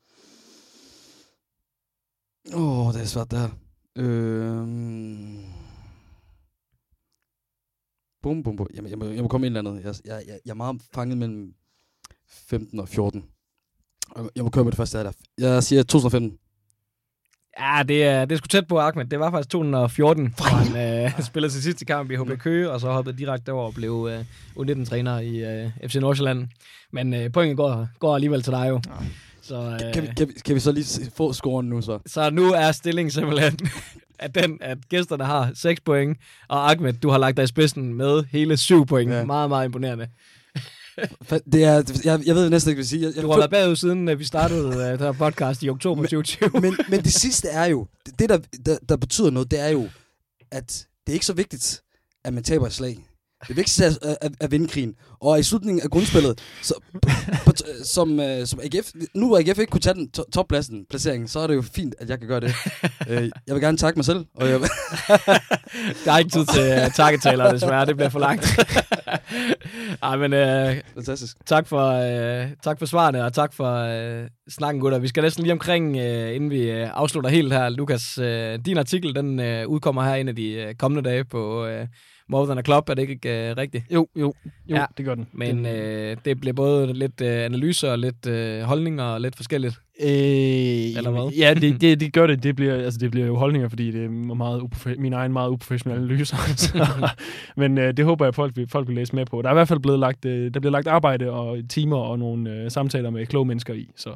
oh, 2.54 2.92
det 2.94 3.00
er 3.02 3.06
svært 3.06 3.30
der. 3.30 3.48
Øhm... 3.96 5.38
Bum, 8.22 8.42
bum, 8.42 8.56
bum. 8.56 8.66
Jamen, 8.74 8.90
jeg, 8.90 8.98
må, 8.98 9.04
jeg 9.04 9.22
må 9.22 9.28
komme 9.28 9.46
ind 9.46 9.56
eller 9.56 9.70
andet. 9.70 9.84
Jeg, 9.84 9.94
jeg, 10.04 10.22
jeg, 10.26 10.38
jeg 10.44 10.50
er 10.50 10.54
meget 10.54 10.82
fanget 10.94 11.18
mellem 11.18 11.54
15 12.28 12.80
og 12.80 12.88
14. 12.88 13.24
Jeg- 14.16 14.28
Jeg 14.36 14.44
må 14.44 14.50
køre 14.50 14.64
med 14.64 14.72
det 14.72 14.76
første 14.76 14.98
der. 14.98 15.12
Jeg 15.38 15.62
siger 15.62 15.82
2015. 15.82 16.38
Ja, 17.58 17.82
det 17.88 18.04
er, 18.04 18.24
det 18.24 18.32
er 18.34 18.36
sgu 18.38 18.46
tæt 18.46 18.66
på 18.66 18.78
Ahmed. 18.78 19.04
Det 19.04 19.20
var 19.20 19.30
faktisk 19.30 19.48
2014, 19.50 20.34
hvor 20.36 20.44
han 20.44 21.04
øh, 21.04 21.20
spillede 21.30 21.52
sin 21.52 21.62
sidste 21.62 21.84
kamp 21.84 22.10
i 22.10 22.16
HB 22.16 22.38
Køge, 22.38 22.70
og 22.70 22.80
så 22.80 22.90
hoppede 22.92 23.18
direkte 23.18 23.52
over 23.52 23.66
og 23.66 23.74
blev 23.74 24.08
øh, 24.10 24.24
U19-træner 24.56 25.18
i 25.18 25.36
øh, 25.64 25.70
FC 25.88 25.94
Nordsjælland. 25.94 26.48
Men 26.92 27.14
øh, 27.14 27.32
pointet 27.32 27.56
går, 27.56 27.88
går 27.98 28.14
alligevel 28.14 28.42
til 28.42 28.52
dig 28.52 28.68
jo. 28.68 28.80
Så, 29.50 29.78
øh, 29.84 29.94
Kan 29.94 30.02
vi, 30.02 30.08
kan, 30.16 30.28
vi, 30.28 30.32
kan 30.44 30.54
vi 30.54 30.60
så 30.60 30.72
lige 30.72 31.10
få 31.14 31.32
scoren 31.32 31.68
nu 31.68 31.82
så? 31.82 31.98
så 32.06 32.30
nu 32.30 32.52
er 32.52 32.72
stillingen 32.72 33.10
simpelthen 33.10 33.58
at 34.18 34.34
den, 34.34 34.58
at 34.60 34.78
gæsterne 34.88 35.24
har 35.24 35.50
6 35.54 35.80
point, 35.80 36.18
og 36.48 36.70
Ahmed, 36.70 36.92
du 36.92 37.08
har 37.08 37.18
lagt 37.18 37.36
dig 37.36 37.44
i 37.44 37.46
spidsen 37.46 37.94
med 37.94 38.24
hele 38.24 38.56
7 38.56 38.86
point. 38.86 39.12
Ja. 39.12 39.24
Meget, 39.24 39.48
meget 39.48 39.64
imponerende. 39.64 40.08
Det 41.52 41.64
er, 41.64 42.00
jeg, 42.04 42.20
jeg 42.26 42.34
ved 42.34 42.50
næsten 42.50 42.70
ikke, 42.70 42.76
hvad 42.76 42.82
jeg 42.82 42.86
sige. 42.86 43.02
Jeg, 43.02 43.12
jeg, 43.14 43.22
Du 43.22 43.30
har 43.30 43.38
været 43.38 43.50
bagud 43.50 43.76
siden 43.76 44.08
øh, 44.08 44.18
vi 44.18 44.24
startede 44.24 44.66
uh, 44.66 44.74
det 44.74 45.00
her 45.00 45.12
podcast 45.12 45.62
i 45.62 45.70
oktober 45.70 46.02
2020. 46.02 46.50
men, 46.60 46.76
men 46.88 47.00
det 47.04 47.12
sidste 47.12 47.48
er 47.48 47.64
jo, 47.64 47.86
det, 48.06 48.18
det 48.18 48.28
der, 48.28 48.38
der, 48.66 48.78
der 48.88 48.96
betyder 48.96 49.30
noget, 49.30 49.50
det 49.50 49.60
er 49.60 49.68
jo, 49.68 49.88
at 50.50 50.86
det 51.06 51.12
er 51.12 51.14
ikke 51.14 51.26
så 51.26 51.32
vigtigt, 51.32 51.82
at 52.24 52.34
man 52.34 52.42
taber 52.42 52.66
et 52.66 52.72
slag. 52.72 53.09
Det 53.48 53.56
vigtigste 53.56 53.84
er 53.84 53.90
at, 54.02 54.16
at, 54.20 54.32
at 54.40 54.50
vinde 54.50 54.68
krigen. 54.68 54.94
Og 55.20 55.40
i 55.40 55.42
slutningen 55.42 55.82
af 55.82 55.90
grundspillet, 55.90 56.40
så, 56.62 56.74
på, 56.92 57.08
på, 57.46 57.52
som, 57.84 58.20
øh, 58.20 58.46
som 58.46 58.60
AGF, 58.62 58.90
nu 59.14 59.36
AGF 59.36 59.58
ikke 59.58 59.70
kunne 59.70 59.80
tage 59.80 59.94
den 59.94 60.10
to- 60.10 60.30
toppladsen, 60.32 60.86
placeringen, 60.90 61.28
så 61.28 61.40
er 61.40 61.46
det 61.46 61.54
jo 61.54 61.62
fint, 61.62 61.94
at 61.98 62.10
jeg 62.10 62.18
kan 62.18 62.28
gøre 62.28 62.40
det. 62.40 62.54
øh, 63.10 63.30
jeg 63.46 63.54
vil 63.54 63.60
gerne 63.62 63.76
takke 63.76 63.98
mig 63.98 64.04
selv, 64.04 64.24
og 64.34 64.48
jeg, 64.48 64.60
Der 66.04 66.12
er 66.12 66.18
ikke 66.18 66.30
tid 66.30 66.46
til 66.46 66.84
uh, 66.86 66.92
takketaler, 66.92 67.52
desværre. 67.52 67.86
Det 67.86 67.96
bliver 67.96 68.08
for 68.08 68.18
langt. 68.18 68.60
Ej, 70.02 70.16
men 70.16 70.32
uh, 70.32 70.76
fantastisk. 70.94 71.36
tak, 71.46 71.66
for, 71.66 71.90
uh, 71.90 72.50
tak 72.64 72.78
for 72.78 72.86
svarene, 72.86 73.24
og 73.24 73.32
tak 73.32 73.54
for 73.54 73.84
uh, 74.20 74.26
snakken, 74.48 74.80
gutter. 74.80 74.98
Vi 74.98 75.08
skal 75.08 75.22
næsten 75.22 75.42
lige 75.42 75.52
omkring, 75.52 75.96
uh, 75.96 76.34
inden 76.34 76.50
vi 76.50 76.82
uh, 76.82 76.88
afslutter 76.92 77.30
helt 77.30 77.52
her. 77.52 77.68
Lukas, 77.68 78.18
uh, 78.18 78.64
din 78.66 78.78
artikel, 78.78 79.14
den 79.14 79.38
uh, 79.38 79.70
udkommer 79.72 80.04
her 80.04 80.14
en 80.14 80.28
af 80.28 80.36
de 80.36 80.66
uh, 80.68 80.74
kommende 80.78 81.08
dage 81.10 81.24
på 81.24 81.66
uh, 81.66 81.70
More 82.30 82.46
Than 82.46 82.58
a 82.58 82.62
Club. 82.62 82.88
Er 82.88 82.94
det 82.94 83.08
ikke 83.08 83.50
uh, 83.50 83.56
rigtigt? 83.56 83.84
Jo, 83.90 84.06
jo, 84.16 84.20
jo, 84.20 84.32
Ja, 84.68 84.80
ja, 84.80 84.86
det 84.96 85.04
gør 85.04 85.14
den. 85.14 85.26
Men 85.32 85.66
øh, 85.66 86.16
det 86.24 86.40
bliver 86.40 86.54
både 86.54 86.92
lidt 86.92 87.20
øh, 87.20 87.44
analyser, 87.44 87.90
og 87.90 87.98
lidt 87.98 88.26
øh, 88.26 88.62
holdninger 88.62 89.04
og 89.04 89.20
lidt 89.20 89.36
forskelligt. 89.36 89.74
øh, 90.02 90.08
eller 90.08 91.10
hvad? 91.10 91.32
Ja, 91.38 91.54
det, 91.54 91.80
det, 91.80 92.00
det 92.00 92.12
gør 92.12 92.26
det. 92.26 92.42
Det 92.42 92.56
bliver, 92.56 92.74
altså, 92.86 92.98
det 92.98 93.10
bliver 93.10 93.26
jo 93.26 93.36
holdninger, 93.36 93.68
fordi 93.68 93.90
det 93.90 94.04
er 94.04 94.08
meget 94.34 94.60
uprofe- 94.60 94.96
min 95.00 95.12
egen 95.12 95.32
meget 95.32 95.50
uprofessionelle 95.50 96.04
analyser. 96.04 96.36
Så, 96.56 97.08
men 97.56 97.78
øh, 97.78 97.96
det 97.96 98.04
håber 98.04 98.24
jeg, 98.24 98.34
folk 98.34 98.56
vil, 98.56 98.68
folk 98.68 98.88
vil 98.88 98.96
læse 98.96 99.14
med 99.16 99.26
på. 99.26 99.42
Der 99.42 99.48
er 99.48 99.52
i 99.52 99.54
hvert 99.54 99.68
fald 99.68 99.80
blevet 99.80 99.98
lagt, 99.98 100.24
øh, 100.24 100.54
der 100.54 100.60
bliver 100.60 100.72
lagt 100.72 100.86
arbejde 100.86 101.30
og 101.30 101.58
timer 101.68 101.96
og 101.96 102.18
nogle 102.18 102.50
øh, 102.50 102.70
samtaler 102.70 103.10
med 103.10 103.26
kloge 103.26 103.46
mennesker 103.46 103.74
i. 103.74 103.90
Så 103.96 104.14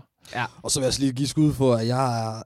Og 0.63 0.71
så 0.71 0.81
vil 0.81 0.85
jeg 0.85 0.89
også 0.89 1.01
lige 1.01 1.13
give 1.13 1.29
skud 1.29 1.53
for, 1.53 1.75
at 1.75 1.87
jeg 1.87 2.21
er... 2.27 2.43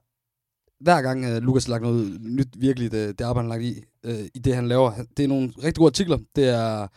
Hver 0.83 1.01
gang 1.01 1.25
uh, 1.25 1.43
Lukas 1.43 1.65
har 1.65 1.71
lagt 1.71 1.83
noget 1.83 2.17
nyt 2.21 2.47
virkelig, 2.57 2.91
det, 2.91 3.19
det 3.19 3.25
arbejde 3.25 3.49
han 3.49 3.61
lagt 3.61 3.63
i, 3.63 3.81
uh, 4.07 4.25
i 4.35 4.39
det 4.39 4.55
han 4.55 4.67
laver, 4.67 4.91
det 5.17 5.23
er 5.23 5.27
nogle 5.27 5.51
rigtig 5.57 5.75
gode 5.75 5.87
artikler. 5.87 6.17
Det 6.35 6.49
er 6.49 6.87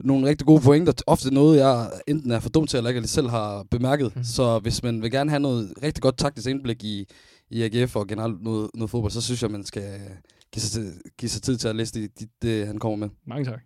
nogle 0.00 0.28
rigtig 0.28 0.46
gode 0.46 0.60
pointer. 0.60 0.92
Ofte 1.06 1.34
noget, 1.34 1.58
jeg 1.58 1.90
enten 2.08 2.30
er 2.30 2.40
for 2.40 2.48
dum 2.48 2.66
til, 2.66 2.76
eller 2.76 2.90
ikke 2.90 3.08
selv 3.08 3.28
har 3.28 3.64
bemærket. 3.70 4.16
Mm. 4.16 4.24
Så 4.24 4.58
hvis 4.58 4.82
man 4.82 5.02
vil 5.02 5.10
gerne 5.10 5.30
have 5.30 5.40
noget 5.40 5.72
rigtig 5.82 6.02
godt 6.02 6.18
taktisk 6.18 6.48
indblik 6.48 6.84
i, 6.84 7.06
i 7.50 7.62
AGF 7.62 7.96
og 7.96 8.06
generelt 8.06 8.42
noget, 8.42 8.70
noget 8.74 8.90
fodbold, 8.90 9.12
så 9.12 9.22
synes 9.22 9.42
jeg, 9.42 9.50
man 9.50 9.64
skal 9.64 10.00
give 10.52 10.60
sig, 10.60 10.70
til, 10.70 10.92
give 11.18 11.28
sig 11.28 11.42
tid 11.42 11.56
til 11.56 11.68
at 11.68 11.76
læse 11.76 11.94
det, 11.94 12.20
det, 12.20 12.28
det 12.42 12.66
han 12.66 12.78
kommer 12.78 12.96
med. 12.96 13.08
mange 13.26 13.44
tak. 13.44 13.60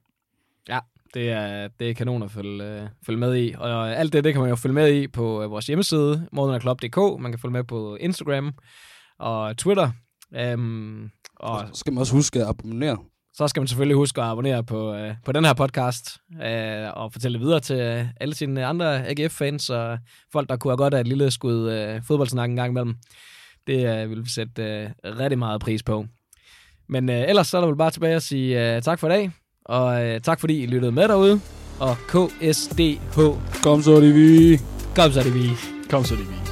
Det 1.15 1.31
er, 1.31 1.69
det 1.81 1.91
er 1.91 1.95
kanon 1.95 2.23
at 2.23 2.31
følge, 2.31 2.65
øh, 2.65 2.89
følge 3.07 3.19
med 3.19 3.37
i. 3.37 3.55
Og 3.59 3.97
alt 3.97 4.13
det, 4.13 4.25
det 4.25 4.33
kan 4.33 4.41
man 4.41 4.51
jo 4.51 4.57
følge 4.57 4.75
med 4.75 4.95
i 4.95 5.09
på 5.09 5.43
øh, 5.43 5.51
vores 5.51 5.67
hjemmeside, 5.67 6.29
mordenaclub.dk. 6.33 7.21
Man 7.21 7.33
kan 7.33 7.39
følge 7.39 7.53
med 7.53 7.65
på 7.65 7.97
Instagram 7.97 8.53
og 9.19 9.57
Twitter. 9.57 9.91
Um, 10.55 11.11
og 11.43 11.64
så 11.73 11.78
skal 11.81 11.93
man 11.93 12.01
også 12.01 12.12
huske 12.12 12.40
at 12.43 12.48
abonnere. 12.48 12.97
så 13.35 13.48
skal 13.48 13.60
man 13.60 13.66
selvfølgelig 13.69 13.97
huske 13.97 14.20
at 14.23 14.27
abonnere 14.28 14.64
på, 14.64 14.94
øh, 14.94 15.14
på 15.24 15.32
den 15.32 15.44
her 15.44 15.52
podcast 15.55 16.10
øh, 16.44 16.89
og 16.97 17.12
fortælle 17.12 17.39
det 17.39 17.47
videre 17.47 17.60
til 17.60 17.77
øh, 17.77 18.05
alle 18.20 18.35
sine 18.35 18.64
andre 18.66 19.06
AGF-fans 19.09 19.70
og 19.70 19.98
folk, 20.32 20.48
der 20.48 20.56
kunne 20.56 20.70
have 20.70 20.77
godt 20.77 20.94
af 20.94 21.01
et 21.01 21.09
lille 21.09 21.31
skud 21.31 21.70
øh, 21.70 22.02
fodboldsnak 22.06 22.51
en 22.51 22.56
gang 22.56 22.70
imellem. 22.70 22.94
Det 23.66 24.02
øh, 24.02 24.10
vil 24.10 24.24
vi 24.24 24.31
sætte 24.31 24.62
øh, 24.62 24.90
rigtig 25.05 25.39
meget 25.39 25.60
pris 25.60 25.82
på. 25.82 26.06
Men 26.89 27.10
øh, 27.10 27.24
ellers 27.28 27.47
så 27.47 27.56
er 27.56 27.60
der 27.60 27.69
vel 27.69 27.77
bare 27.77 27.90
tilbage 27.90 28.16
at 28.16 28.23
sige 28.23 28.77
øh, 28.77 28.82
tak 28.82 28.98
for 28.98 29.06
i 29.06 29.10
dag, 29.10 29.31
og 29.64 30.05
øh, 30.05 30.20
tak 30.20 30.40
fordi 30.40 30.62
I 30.62 30.66
lyttede 30.66 30.93
med 30.93 31.09
derude. 31.09 31.40
Og 31.81 31.97
KSDH, 32.09 33.19
Kom 33.62 33.82
så, 33.82 34.01
det 34.01 34.14
vi. 34.14 34.59
kom 34.97 35.12
så 35.12 35.20
er 35.20 35.24
det 35.24 35.35
vi. 35.35 35.48
Kom 35.90 36.05
så, 36.05 36.14
det 36.14 36.28
vi. 36.28 36.52